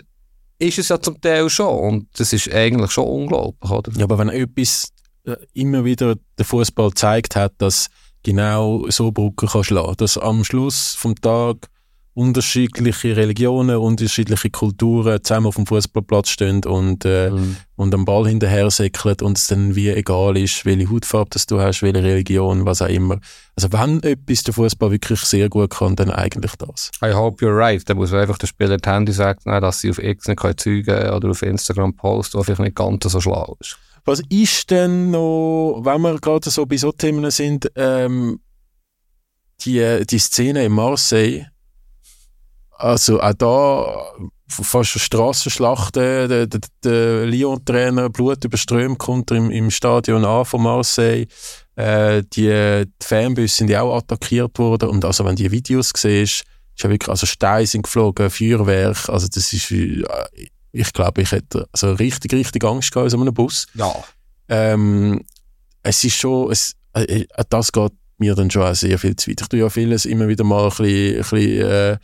ist 0.59 0.79
es 0.79 0.89
ja 0.89 1.01
zum 1.01 1.19
Teil 1.19 1.49
schon 1.49 1.75
und 1.75 2.07
das 2.19 2.33
ist 2.33 2.53
eigentlich 2.53 2.91
schon 2.91 3.07
unglaublich, 3.07 3.71
oder? 3.71 3.91
Ja, 3.97 4.03
aber 4.03 4.19
wenn 4.19 4.29
etwas 4.29 4.89
äh, 5.25 5.35
immer 5.53 5.83
wieder 5.83 6.15
der 6.37 6.45
Fußball 6.45 6.89
gezeigt 6.89 7.35
hat, 7.35 7.53
dass 7.57 7.89
genau 8.21 8.85
so 8.89 9.11
Brücken 9.11 9.49
kann 9.49 9.63
schlagen, 9.63 9.95
dass 9.97 10.17
am 10.17 10.43
Schluss 10.43 10.93
vom 10.95 11.15
Tag 11.15 11.69
unterschiedliche 12.15 13.15
Religionen, 13.17 13.77
unterschiedliche 13.77 14.49
Kulturen 14.51 15.23
zusammen 15.23 15.47
auf 15.47 15.55
dem 15.55 15.65
Fußballplatz 15.65 16.29
stehen 16.29 16.63
und, 16.63 17.05
äh, 17.05 17.31
Mhm. 17.31 17.55
und 17.75 17.93
am 17.95 18.05
Ball 18.05 18.27
hinterher 18.27 18.69
säckeln 18.69 19.15
und 19.21 19.37
es 19.37 19.47
dann 19.47 19.75
wie 19.75 19.89
egal 19.89 20.37
ist, 20.37 20.63
welche 20.65 20.89
Hautfarbe 20.91 21.31
das 21.31 21.47
du 21.47 21.59
hast, 21.59 21.81
welche 21.81 22.03
Religion, 22.03 22.65
was 22.65 22.81
auch 22.83 22.87
immer. 22.87 23.19
Also 23.55 23.71
wenn 23.71 24.01
etwas 24.03 24.43
der 24.43 24.53
Fußball 24.53 24.91
wirklich 24.91 25.19
sehr 25.21 25.49
gut 25.49 25.71
kann, 25.71 25.95
dann 25.95 26.11
eigentlich 26.11 26.55
das. 26.57 26.91
I 27.03 27.13
hope 27.13 27.43
you're 27.43 27.57
right. 27.57 27.81
Dann 27.89 27.97
muss 27.97 28.11
man 28.11 28.21
einfach 28.21 28.37
der 28.37 28.47
Spieler 28.47 28.77
die 28.77 28.89
Handy 28.89 29.11
sagen, 29.11 29.39
dass 29.61 29.79
sie 29.79 29.89
auf 29.89 29.97
X 29.97 30.27
nicht 30.27 30.39
können 30.39 30.57
zeugen 30.57 31.09
oder 31.09 31.29
auf 31.31 31.41
Instagram 31.41 31.95
posten, 31.95 32.37
was 32.37 32.45
vielleicht 32.45 32.61
nicht 32.61 32.75
ganz 32.75 33.03
so 33.05 33.19
schlau 33.19 33.57
ist. 33.59 33.77
Was 34.05 34.21
ist 34.29 34.69
denn 34.69 35.11
noch, 35.11 35.81
wenn 35.83 36.01
wir 36.01 36.19
gerade 36.19 36.49
so 36.49 36.65
bei 36.65 36.77
so 36.77 36.91
Themen 36.91 37.31
sind, 37.31 37.71
ähm, 37.75 38.39
die, 39.61 40.05
die 40.05 40.19
Szene 40.19 40.65
in 40.65 40.73
Marseille, 40.73 41.45
also 42.83 43.21
auch 43.21 43.33
da 43.33 44.13
fast 44.49 44.95
eine 44.95 45.01
Strassenschlacht, 45.01 45.95
der, 45.95 46.27
der, 46.27 46.59
der 46.83 47.25
Lyon-Trainer 47.25 48.09
Blut 48.09 48.43
überströmt, 48.43 48.99
kommt 48.99 49.31
er 49.31 49.37
im, 49.37 49.49
im 49.51 49.71
Stadion 49.71 50.25
an 50.25 50.45
von 50.45 50.61
Marseille, 50.61 51.25
äh, 51.75 52.23
die, 52.33 52.85
die 52.85 53.05
Fanbusse 53.05 53.55
sind 53.55 53.69
ja 53.69 53.81
auch 53.81 53.97
attackiert 53.97 54.59
worden 54.59 54.89
und 54.89 55.05
also 55.05 55.25
wenn 55.25 55.35
du 55.35 55.43
die 55.43 55.51
Videos 55.51 55.91
siehst, 55.95 56.43
ist 56.75 56.83
ja 56.83 56.89
wirklich, 56.89 57.09
also 57.09 57.25
Steine 57.25 57.65
sind 57.65 57.83
geflogen, 57.83 58.29
Feuerwerk, 58.29 59.09
also 59.09 59.27
das 59.27 59.53
ist, 59.53 59.71
äh, 59.71 60.03
ich 60.71 60.93
glaube, 60.93 61.21
ich 61.21 61.31
hätte 61.31 61.67
also 61.71 61.93
richtig, 61.93 62.33
richtig 62.33 62.63
Angst 62.63 62.91
gehabt 62.91 63.05
in 63.05 63.09
so 63.11 63.21
einem 63.21 63.33
Bus. 63.33 63.65
Ja. 63.75 63.93
Ähm, 64.49 65.23
es 65.83 66.03
ist 66.03 66.17
schon, 66.17 66.51
es, 66.51 66.73
äh, 66.93 67.21
äh, 67.21 67.43
das 67.49 67.71
geht 67.71 67.93
mir 68.17 68.35
dann 68.35 68.51
schon 68.51 68.63
auch 68.63 68.75
sehr 68.75 68.99
viel 68.99 69.15
zu 69.15 69.31
weit. 69.31 69.41
Ich 69.41 69.47
tue 69.47 69.59
ja 69.59 69.69
vieles 69.69 70.05
immer 70.05 70.27
wieder 70.27 70.43
mal 70.43 70.63
ein 70.63 70.69
bisschen, 70.69 71.15
ein 71.15 71.21
bisschen 71.21 71.69
äh, 71.69 71.97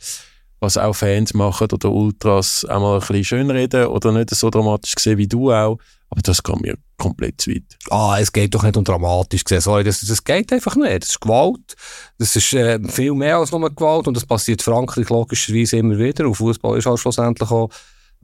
was 0.60 0.76
auch 0.76 0.94
Fans 0.94 1.34
machen 1.34 1.68
oder 1.72 1.90
Ultras 1.90 2.64
auch 2.66 2.80
mal 2.80 2.94
ein 2.94 3.00
bisschen 3.00 3.24
schönreden 3.24 3.86
oder 3.86 4.12
nicht 4.12 4.30
so 4.30 4.50
dramatisch 4.50 4.94
sehen 4.98 5.18
wie 5.18 5.26
du 5.26 5.52
auch. 5.52 5.78
Aber 6.10 6.22
das 6.22 6.42
geht 6.42 6.60
mir 6.60 6.76
komplett 6.98 7.40
zu 7.40 7.50
weit. 7.50 7.62
Ah, 7.88 8.18
es 8.20 8.32
geht 8.32 8.54
doch 8.54 8.62
nicht 8.62 8.76
um 8.76 8.84
dramatisch 8.84 9.44
gesehen. 9.44 9.60
Sorry, 9.60 9.84
das, 9.84 10.00
das 10.00 10.22
geht 10.22 10.52
einfach 10.52 10.76
nicht. 10.76 11.02
Das 11.02 11.10
ist 11.10 11.20
Gewalt. 11.20 11.76
Das 12.18 12.36
ist 12.36 12.52
äh, 12.52 12.78
viel 12.88 13.14
mehr 13.14 13.38
als 13.38 13.52
nur 13.52 13.70
Gewalt 13.70 14.08
und 14.08 14.16
das 14.16 14.26
passiert 14.26 14.60
in 14.60 14.72
Frankreich 14.72 15.08
logischerweise 15.08 15.78
immer 15.78 15.98
wieder. 15.98 16.26
Und 16.26 16.34
Fußball 16.34 16.78
ist 16.78 16.86
halt 16.86 16.98
schlussendlich 16.98 17.50
auch 17.50 17.70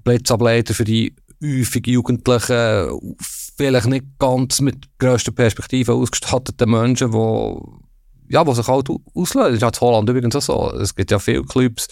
Blitzableiter 0.03 0.75
für 0.75 0.85
die 0.85 1.15
häufig 1.43 1.87
Jugendlichen, 1.87 3.17
vielleicht 3.57 3.87
nicht 3.87 4.05
ganz 4.19 4.61
mit 4.61 4.87
grösster 4.99 5.33
Perspektive 5.33 5.95
ausgestatteten 5.95 6.71
Menschen, 6.71 7.13
die 7.13 7.87
ja, 8.29 8.47
was 8.47 8.57
sich 8.57 8.67
halt 8.67 8.89
auslöst. 9.15 9.49
Das 9.49 9.55
ist 9.55 9.63
halt 9.63 9.81
Holland 9.81 10.09
übrigens 10.09 10.37
auch 10.37 10.43
so. 10.43 10.73
Es 10.79 10.95
gibt 10.95 11.11
ja 11.11 11.19
viele 11.19 11.45
Clubs, 11.45 11.87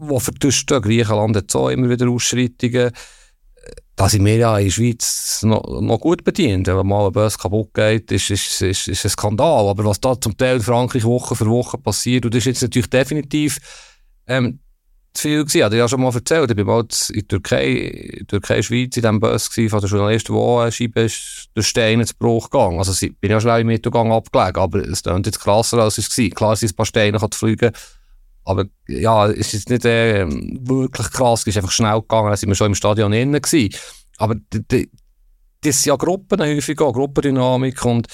die 0.00 0.20
vertuscht 0.20 0.68
Griechenland 0.68 1.36
hat 1.36 1.50
so 1.50 1.68
immer 1.68 1.88
wieder 1.88 2.08
Ausschreitungen. 2.08 2.90
Da 3.96 4.08
sind 4.08 4.24
wir 4.26 4.36
ja 4.36 4.58
in 4.58 4.66
der 4.66 4.70
Schweiz 4.70 5.42
noch, 5.42 5.80
noch 5.80 5.98
gut 5.98 6.22
bedient. 6.22 6.66
Wenn 6.66 6.86
mal 6.86 7.06
ein 7.06 7.12
Bus 7.12 7.38
kaputt 7.38 7.72
geht, 7.72 8.12
ist, 8.12 8.30
ist, 8.30 8.60
ist, 8.60 8.88
ist 8.88 9.04
ein 9.04 9.10
Skandal. 9.10 9.68
Aber 9.68 9.84
was 9.86 10.00
da 10.00 10.20
zum 10.20 10.36
Teil 10.36 10.56
in 10.56 10.62
Frankreich 10.62 11.04
Woche 11.04 11.34
für 11.34 11.46
Woche 11.46 11.78
passiert, 11.78 12.26
und 12.26 12.34
das 12.34 12.40
ist 12.40 12.46
jetzt 12.46 12.62
natürlich 12.62 12.90
definitiv 12.90 13.58
ähm, 14.26 14.60
zu 15.16 15.22
viel 15.22 15.44
gewesen. 15.44 15.56
Ich 15.56 15.62
habe 15.64 15.76
ja 15.76 15.88
schon 15.88 16.00
mal 16.00 16.14
erzählt, 16.14 16.50
ich 16.50 16.56
bin 16.56 16.66
mal 16.66 16.80
in 16.80 17.14
der 17.14 17.28
Türkei, 17.28 17.66
in 17.66 18.26
Türkei, 18.26 18.62
Schweiz, 18.62 18.96
in 18.96 19.02
diesem 19.02 19.20
Bus 19.20 19.48
von 19.48 19.80
der 19.80 19.88
Journalisten, 19.88 20.34
wo 20.34 20.58
eine 20.58 20.72
Scheibe 20.72 21.00
ist, 21.00 21.48
durch 21.54 21.66
Steine 21.66 22.04
zu 22.04 22.14
Bruch 22.18 22.50
gegangen. 22.50 22.78
Also, 22.78 22.92
ich 23.04 23.16
bin 23.18 23.30
ja 23.30 23.40
schnell 23.40 23.62
im 23.62 23.66
Mittelgang 23.68 24.12
abgelegen, 24.12 24.60
aber 24.60 24.78
es 24.86 25.02
klingt 25.02 25.26
jetzt 25.26 25.40
krasser, 25.40 25.78
als 25.78 25.98
es 25.98 26.16
war. 26.16 26.28
Klar, 26.30 26.52
es 26.52 26.60
sind 26.60 26.72
ein 26.72 26.76
paar 26.76 26.86
Steine 26.86 27.18
zu 27.18 27.38
fliegen, 27.38 27.72
aber 28.46 28.66
ja, 28.86 29.28
es 29.28 29.52
ist 29.54 29.70
nicht 29.70 29.84
äh, 29.84 30.24
wirklich 30.26 31.10
krass, 31.10 31.40
es 31.40 31.48
ist 31.48 31.56
einfach 31.56 31.72
schnell 31.72 32.00
gegangen, 32.00 32.30
da 32.30 32.36
sind 32.36 32.48
wir 32.48 32.54
schon 32.54 32.68
im 32.68 32.74
Stadion 32.74 33.12
innen 33.12 33.42
gewesen. 33.42 33.74
Aber 34.18 34.36
das 34.50 34.78
sind 35.62 35.86
ja 35.86 35.96
Gruppen 35.96 36.40
häufig 36.40 36.80
auch, 36.80 36.92
Gruppendynamik 36.92 37.84
und 37.84 38.06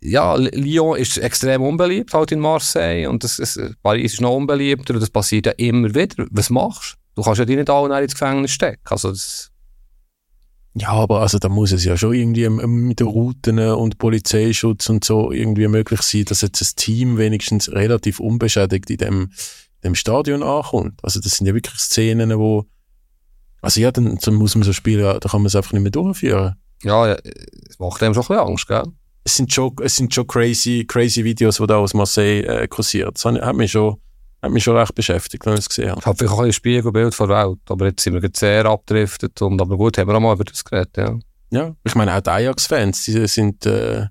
ja, 0.00 0.34
Lyon 0.34 0.98
ist 0.98 1.18
extrem 1.18 1.62
unbeliebt 1.62 2.12
halt 2.14 2.32
in 2.32 2.40
Marseille 2.40 3.08
und 3.08 3.22
das, 3.22 3.36
das, 3.36 3.60
Paris 3.82 4.14
ist 4.14 4.20
noch 4.20 4.34
unbeliebter 4.34 4.94
und 4.94 5.00
das 5.00 5.10
passiert 5.10 5.46
ja 5.46 5.52
immer 5.52 5.94
wieder. 5.94 6.26
Was 6.30 6.50
machst 6.50 6.94
du? 7.14 7.20
Du 7.20 7.22
kannst 7.22 7.38
ja 7.38 7.44
die 7.44 7.56
nicht 7.56 7.70
alle 7.70 8.02
ins 8.02 8.14
Gefängnis 8.14 8.50
stecken. 8.50 8.82
Also 8.86 9.10
das 9.10 9.49
ja, 10.74 10.90
aber 10.90 11.20
also 11.20 11.38
da 11.38 11.48
muss 11.48 11.72
es 11.72 11.84
ja 11.84 11.96
schon 11.96 12.14
irgendwie 12.14 12.48
mit 12.48 13.00
den 13.00 13.06
Routen 13.08 13.58
und 13.58 13.98
Polizeischutz 13.98 14.88
und 14.88 15.04
so 15.04 15.32
irgendwie 15.32 15.66
möglich 15.68 16.02
sein, 16.02 16.24
dass 16.26 16.42
jetzt 16.42 16.60
das 16.60 16.74
Team 16.74 17.18
wenigstens 17.18 17.70
relativ 17.72 18.20
unbeschädigt 18.20 18.88
in 18.90 18.98
dem, 18.98 19.32
dem 19.82 19.94
Stadion 19.94 20.42
ankommt. 20.42 21.00
Also 21.02 21.20
das 21.20 21.32
sind 21.32 21.46
ja 21.46 21.54
wirklich 21.54 21.78
Szenen, 21.78 22.38
wo 22.38 22.66
also 23.62 23.80
ja, 23.80 23.90
dann, 23.90 24.18
dann 24.22 24.34
muss 24.34 24.54
man 24.54 24.64
so 24.64 24.72
spielen, 24.72 25.02
da 25.02 25.28
kann 25.28 25.42
man 25.42 25.46
es 25.46 25.56
einfach 25.56 25.72
nicht 25.72 25.82
mehr 25.82 25.90
durchführen. 25.90 26.56
Ja, 26.82 27.12
es 27.12 27.78
macht 27.78 28.02
einem 28.02 28.14
schon 28.14 28.22
ein 28.22 28.28
bisschen 28.28 28.48
Angst, 28.48 28.68
gell? 28.68 28.84
Es 29.22 29.36
sind 29.36 29.52
schon, 29.52 29.76
es 29.82 29.96
sind 29.96 30.14
schon 30.14 30.26
crazy, 30.26 30.86
crazy 30.88 31.24
Videos, 31.24 31.58
die 31.58 31.66
da 31.66 31.76
aus 31.76 31.92
Marseille 31.92 32.42
äh, 32.42 32.68
kursiert. 32.68 33.16
Das 33.16 33.24
hat 33.26 33.56
mich 33.56 33.72
schon 33.72 33.96
hat 34.42 34.50
mich 34.50 34.64
schon 34.64 34.76
recht 34.76 34.94
beschäftigt, 34.94 35.44
wenn 35.46 35.54
ich 35.54 35.60
es 35.60 35.68
gesehen 35.68 35.90
habe. 35.90 36.00
Ich 36.00 36.06
habe 36.06 36.16
vielleicht 36.16 36.34
auch 36.34 36.40
ein 36.40 36.52
Spiegelbild 36.52 37.14
von 37.14 37.28
der 37.28 37.46
Welt, 37.46 37.58
aber 37.68 37.86
jetzt 37.86 38.02
sind 38.02 38.20
wir 38.20 38.30
sehr 38.34 38.66
abgedriftet 38.66 39.40
und 39.42 39.60
aber 39.60 39.76
gut, 39.76 39.98
haben 39.98 40.08
wir 40.08 40.16
auch 40.16 40.20
mal 40.20 40.34
über 40.34 40.44
das 40.44 40.64
geredet, 40.64 40.96
ja. 40.96 41.18
Ja, 41.52 41.74
ich 41.84 41.94
meine 41.94 42.14
auch 42.14 42.20
die 42.20 42.30
Ajax-Fans, 42.30 43.04
die 43.04 43.26
sind 43.26 43.66
äh, 43.66 44.06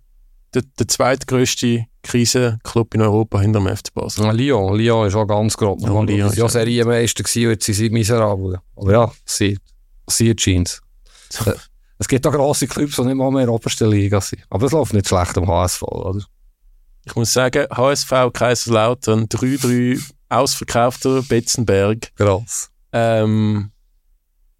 der, 0.53 0.61
der 0.77 0.87
zweitgrößte 0.87 1.85
Krisenclub 2.03 2.93
in 2.95 3.01
Europa 3.01 3.39
hinter 3.39 3.59
dem 3.59 3.75
FC 3.75 3.93
Basel. 3.93 4.25
Ja, 4.25 4.31
Lyon, 4.31 4.75
Lyon 4.75 5.07
ist 5.07 5.15
auch 5.15 5.25
ganz 5.25 5.55
grob. 5.55 5.79
Ja, 5.81 5.87
Lyon 6.01 6.29
ist 6.29 6.37
ja 6.37 6.49
Serienmeister 6.49 7.23
gewesen, 7.23 7.49
jetzt 7.51 7.65
sind 7.65 7.75
sie 7.75 7.89
miserabel. 7.89 8.59
Aber 8.75 8.91
ja, 8.91 9.11
sie, 9.25 9.57
sie 10.07 10.35
scheint 10.37 10.81
Es 12.01 12.07
gibt 12.07 12.25
auch 12.25 12.31
grosse 12.31 12.65
Clubs, 12.65 12.95
die 12.95 13.03
nicht 13.03 13.15
mal 13.15 13.29
mehr 13.29 13.41
in 13.41 13.47
der 13.47 13.53
obersten 13.53 13.89
Liga 13.89 14.21
sind. 14.21 14.43
Aber 14.49 14.65
es 14.65 14.71
läuft 14.71 14.93
nicht 14.93 15.07
schlecht 15.07 15.37
am 15.37 15.47
HSV, 15.47 15.81
oder? 15.83 16.23
Ich 17.05 17.15
muss 17.15 17.33
sagen, 17.33 17.67
HSV 17.69 18.09
Kaiserslautern 18.31 19.25
3-3 19.25 20.01
ausverkaufter 20.29 21.21
Betzenberg. 21.23 22.15
Krass. 22.15 22.69
Ähm, 22.93 23.71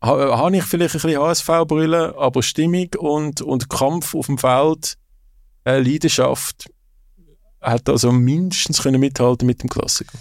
ha, 0.03 0.37
habe 0.37 0.57
ich 0.57 0.63
vielleicht 0.63 0.95
ein 0.95 1.01
bisschen 1.01 1.21
HSV-Brille, 1.21 2.15
aber 2.17 2.43
Stimmung 2.43 2.89
und, 2.97 3.41
und 3.41 3.69
Kampf 3.69 4.15
auf 4.15 4.25
dem 4.25 4.37
Feld, 4.37 4.97
äh, 5.65 5.79
Leidenschaft, 5.79 6.69
hat 7.61 7.89
also 7.89 8.11
mindestens 8.11 8.81
können 8.81 8.99
mithalten 8.99 9.45
mit 9.45 9.61
dem 9.61 9.69
Klassiker. 9.69 10.17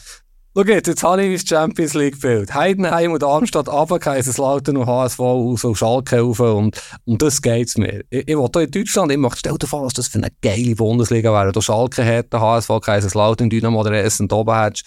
Schau 0.57 0.65
jetzt, 0.65 0.89
jetzt 0.89 1.03
habe 1.05 1.23
ich 1.23 1.41
das 1.41 1.49
Champions 1.49 1.95
League 1.95 2.21
Bild. 2.21 2.53
Heidenheim 2.53 3.13
und 3.13 3.23
Darmstadt 3.23 3.69
runter, 3.69 4.01
Kaiserslautern 4.01 4.77
und 4.77 4.87
HSV 4.87 5.21
aus 5.21 5.63
und 5.63 5.77
Schalke 5.77 6.19
rauf 6.19 6.41
und 6.41 6.83
um 7.05 7.17
das 7.17 7.43
geht's 7.43 7.79
mir. 7.79 8.03
Ich, 8.11 8.27
ich 8.27 8.37
will 8.37 8.49
hier 8.53 8.63
in 8.63 8.71
Deutschland, 8.73 9.13
ich 9.13 9.19
möchte, 9.19 9.39
stell 9.39 9.57
dir 9.57 9.69
vor, 9.69 9.85
was 9.85 9.93
das 9.93 10.09
für 10.09 10.19
eine 10.19 10.31
geile 10.43 10.75
Bundesliga 10.75 11.33
wäre. 11.33 11.53
Du 11.53 11.61
Schalke 11.61 12.03
hätte, 12.03 12.41
HSV, 12.41 12.71
Kaiserslautern, 12.83 13.51
Dynamo 13.51 13.85
Dresden, 13.85 14.27
da 14.27 14.37
oben 14.37 14.57
hättest 14.57 14.85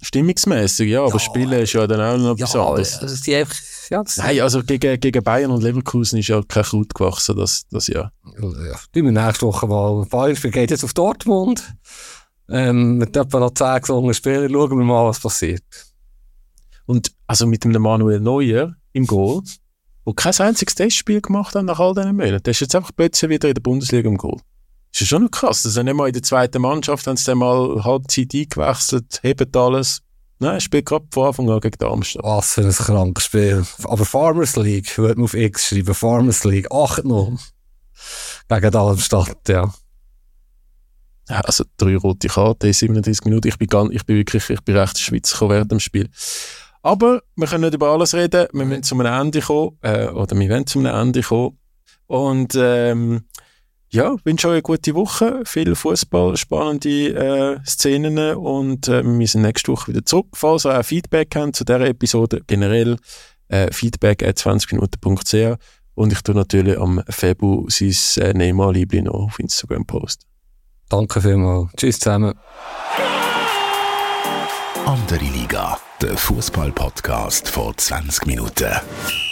Stimmungsmäßig, 0.00 0.90
ja, 0.90 1.02
aber 1.02 1.12
ja, 1.12 1.18
Spielen 1.18 1.60
ist 1.60 1.72
ja 1.72 1.86
dann 1.86 2.00
auch 2.00 2.22
noch 2.22 2.34
etwas 2.34 2.52
ja, 2.52 2.64
anderes. 2.64 2.98
Also 3.00 3.22
die 3.24 3.34
einfach, 3.34 3.56
ja, 3.90 4.04
Nein, 4.16 4.40
also 4.40 4.62
gegen, 4.62 5.00
gegen 5.00 5.24
Bayern 5.24 5.50
und 5.50 5.62
Leverkusen 5.62 6.20
ist 6.20 6.28
ja 6.28 6.40
kein 6.46 6.62
Kraut 6.62 6.94
gewachsen, 6.94 7.36
das, 7.36 7.66
das 7.70 7.88
ja. 7.88 8.12
Ja, 8.40 8.78
tun 8.92 9.04
wir 9.04 9.10
nächste 9.10 9.46
Woche 9.46 9.66
mal. 9.66 10.06
Bayern 10.06 10.36
geht 10.36 10.70
jetzt 10.70 10.84
auf 10.84 10.94
Dortmund. 10.94 11.74
Ähm, 12.50 12.96
mit 12.96 13.16
etwa 13.16 13.40
noch 13.40 13.52
10 13.52 13.80
gesungenen 13.80 14.14
Spielern 14.14 14.50
schauen 14.50 14.78
wir 14.78 14.84
mal, 14.84 15.06
was 15.06 15.20
passiert. 15.20 15.64
Und 16.86 17.12
also 17.26 17.46
mit 17.46 17.64
dem 17.64 17.72
Manuel 17.72 18.20
Neuer 18.20 18.74
im 18.92 19.06
Goal, 19.06 19.42
der 20.06 20.14
kein 20.14 20.34
einziges 20.38 20.74
Testspiel 20.74 21.20
gemacht 21.20 21.54
hat 21.54 21.64
nach 21.64 21.80
all 21.80 21.92
diesen 21.92 22.16
Monaten, 22.16 22.42
der 22.42 22.52
ist 22.52 22.60
jetzt 22.60 22.74
einfach 22.74 22.92
plötzlich 22.96 23.30
wieder 23.30 23.48
in 23.48 23.54
der 23.54 23.60
Bundesliga 23.60 24.08
im 24.08 24.16
Goal. 24.16 24.40
Das 24.92 25.02
ist 25.02 25.08
schon 25.08 25.24
noch 25.24 25.30
krass. 25.30 25.64
Also 25.64 25.82
nicht 25.82 25.94
mal 25.94 26.06
in 26.06 26.12
der 26.12 26.22
zweiten 26.22 26.62
Mannschaft 26.62 27.06
haben 27.06 27.16
sie 27.16 27.24
dann 27.26 27.38
mal 27.38 27.84
Halbzeit 27.84 28.34
eingewechselt, 28.34 29.20
hebt 29.22 29.56
alles. 29.56 30.00
Nein, 30.40 30.60
spielt 30.60 30.86
gerade 30.86 31.06
von 31.10 31.26
Anfang 31.28 31.50
an 31.50 31.60
gegen 31.60 31.78
Darmstadt. 31.78 32.22
Was 32.22 32.54
für 32.54 32.62
ein 32.62 32.72
krankes 32.72 33.24
Spiel. 33.24 33.66
Aber 33.84 34.04
Farmers 34.04 34.56
League, 34.56 34.96
würde 34.96 35.16
man 35.16 35.24
auf 35.24 35.34
X 35.34 35.68
schreiben, 35.68 35.94
Farmers 35.94 36.44
League, 36.44 36.70
8-0. 36.70 37.38
Gegen 38.48 38.70
Darmstadt, 38.70 39.48
ja. 39.48 39.72
Ja, 41.28 41.40
also 41.40 41.64
drei 41.76 41.96
rote 41.96 42.28
Karten 42.28 42.68
in 42.68 42.72
37 42.72 43.24
Minuten. 43.24 43.48
Ich 43.48 43.58
bin, 43.58 43.68
ganz, 43.68 43.92
ich 43.92 44.06
bin 44.06 44.16
wirklich, 44.16 44.48
ich 44.48 44.60
bin 44.62 44.76
recht 44.76 44.98
Schweiz 44.98 45.32
gekommen 45.32 45.50
während 45.50 45.72
dem 45.72 45.80
Spiel. 45.80 46.08
Aber 46.82 47.22
wir 47.36 47.46
können 47.46 47.64
nicht 47.64 47.74
über 47.74 47.88
alles 47.88 48.14
reden. 48.14 48.46
Wir 48.52 48.64
müssen 48.64 48.82
zu 48.82 48.98
einem 48.98 49.12
Ende 49.12 49.40
kommen, 49.40 49.76
äh, 49.82 50.06
oder 50.06 50.38
wir 50.38 50.48
wollen 50.48 50.66
zu 50.66 50.78
einem 50.78 50.94
Ende 50.94 51.22
kommen. 51.22 51.58
Und 52.06 52.54
ähm, 52.56 53.24
ja, 53.90 54.16
wünsche 54.24 54.48
euch 54.48 54.54
eine 54.54 54.62
gute 54.62 54.94
Woche, 54.94 55.42
viel 55.44 55.74
Fußball, 55.74 56.36
spannende 56.36 57.14
äh, 57.14 57.58
Szenen 57.66 58.18
und 58.36 58.88
äh, 58.88 59.02
wir 59.02 59.26
sind 59.26 59.42
nächste 59.42 59.72
Woche 59.72 59.92
wieder 59.92 60.04
zurück. 60.04 60.28
Falls 60.34 60.66
ihr 60.66 60.78
auch 60.78 60.84
Feedback 60.84 61.34
habt 61.34 61.56
zu 61.56 61.64
dieser 61.64 61.86
Episode, 61.86 62.42
generell 62.46 62.96
äh, 63.48 63.72
feedback 63.72 64.22
at 64.22 64.36
20minuten.ch 64.36 65.58
und 65.94 66.12
ich 66.12 66.22
tue 66.22 66.34
natürlich 66.34 66.78
am 66.78 67.02
Febu 67.08 67.66
sein 67.68 67.92
äh, 68.22 68.34
Neymar-Liebling 68.34 69.04
noch 69.04 69.14
auf 69.14 69.38
Instagram 69.38 69.86
posten. 69.86 70.24
Danke 70.88 71.20
vielmals. 71.20 71.70
Tschüss 71.76 71.98
zusammen. 71.98 72.34
Andere 74.86 75.24
Liga, 75.24 75.78
der 76.00 76.16
Fußball-Podcast 76.16 77.48
vor 77.48 77.76
20 77.76 78.26
Minuten. 78.26 79.27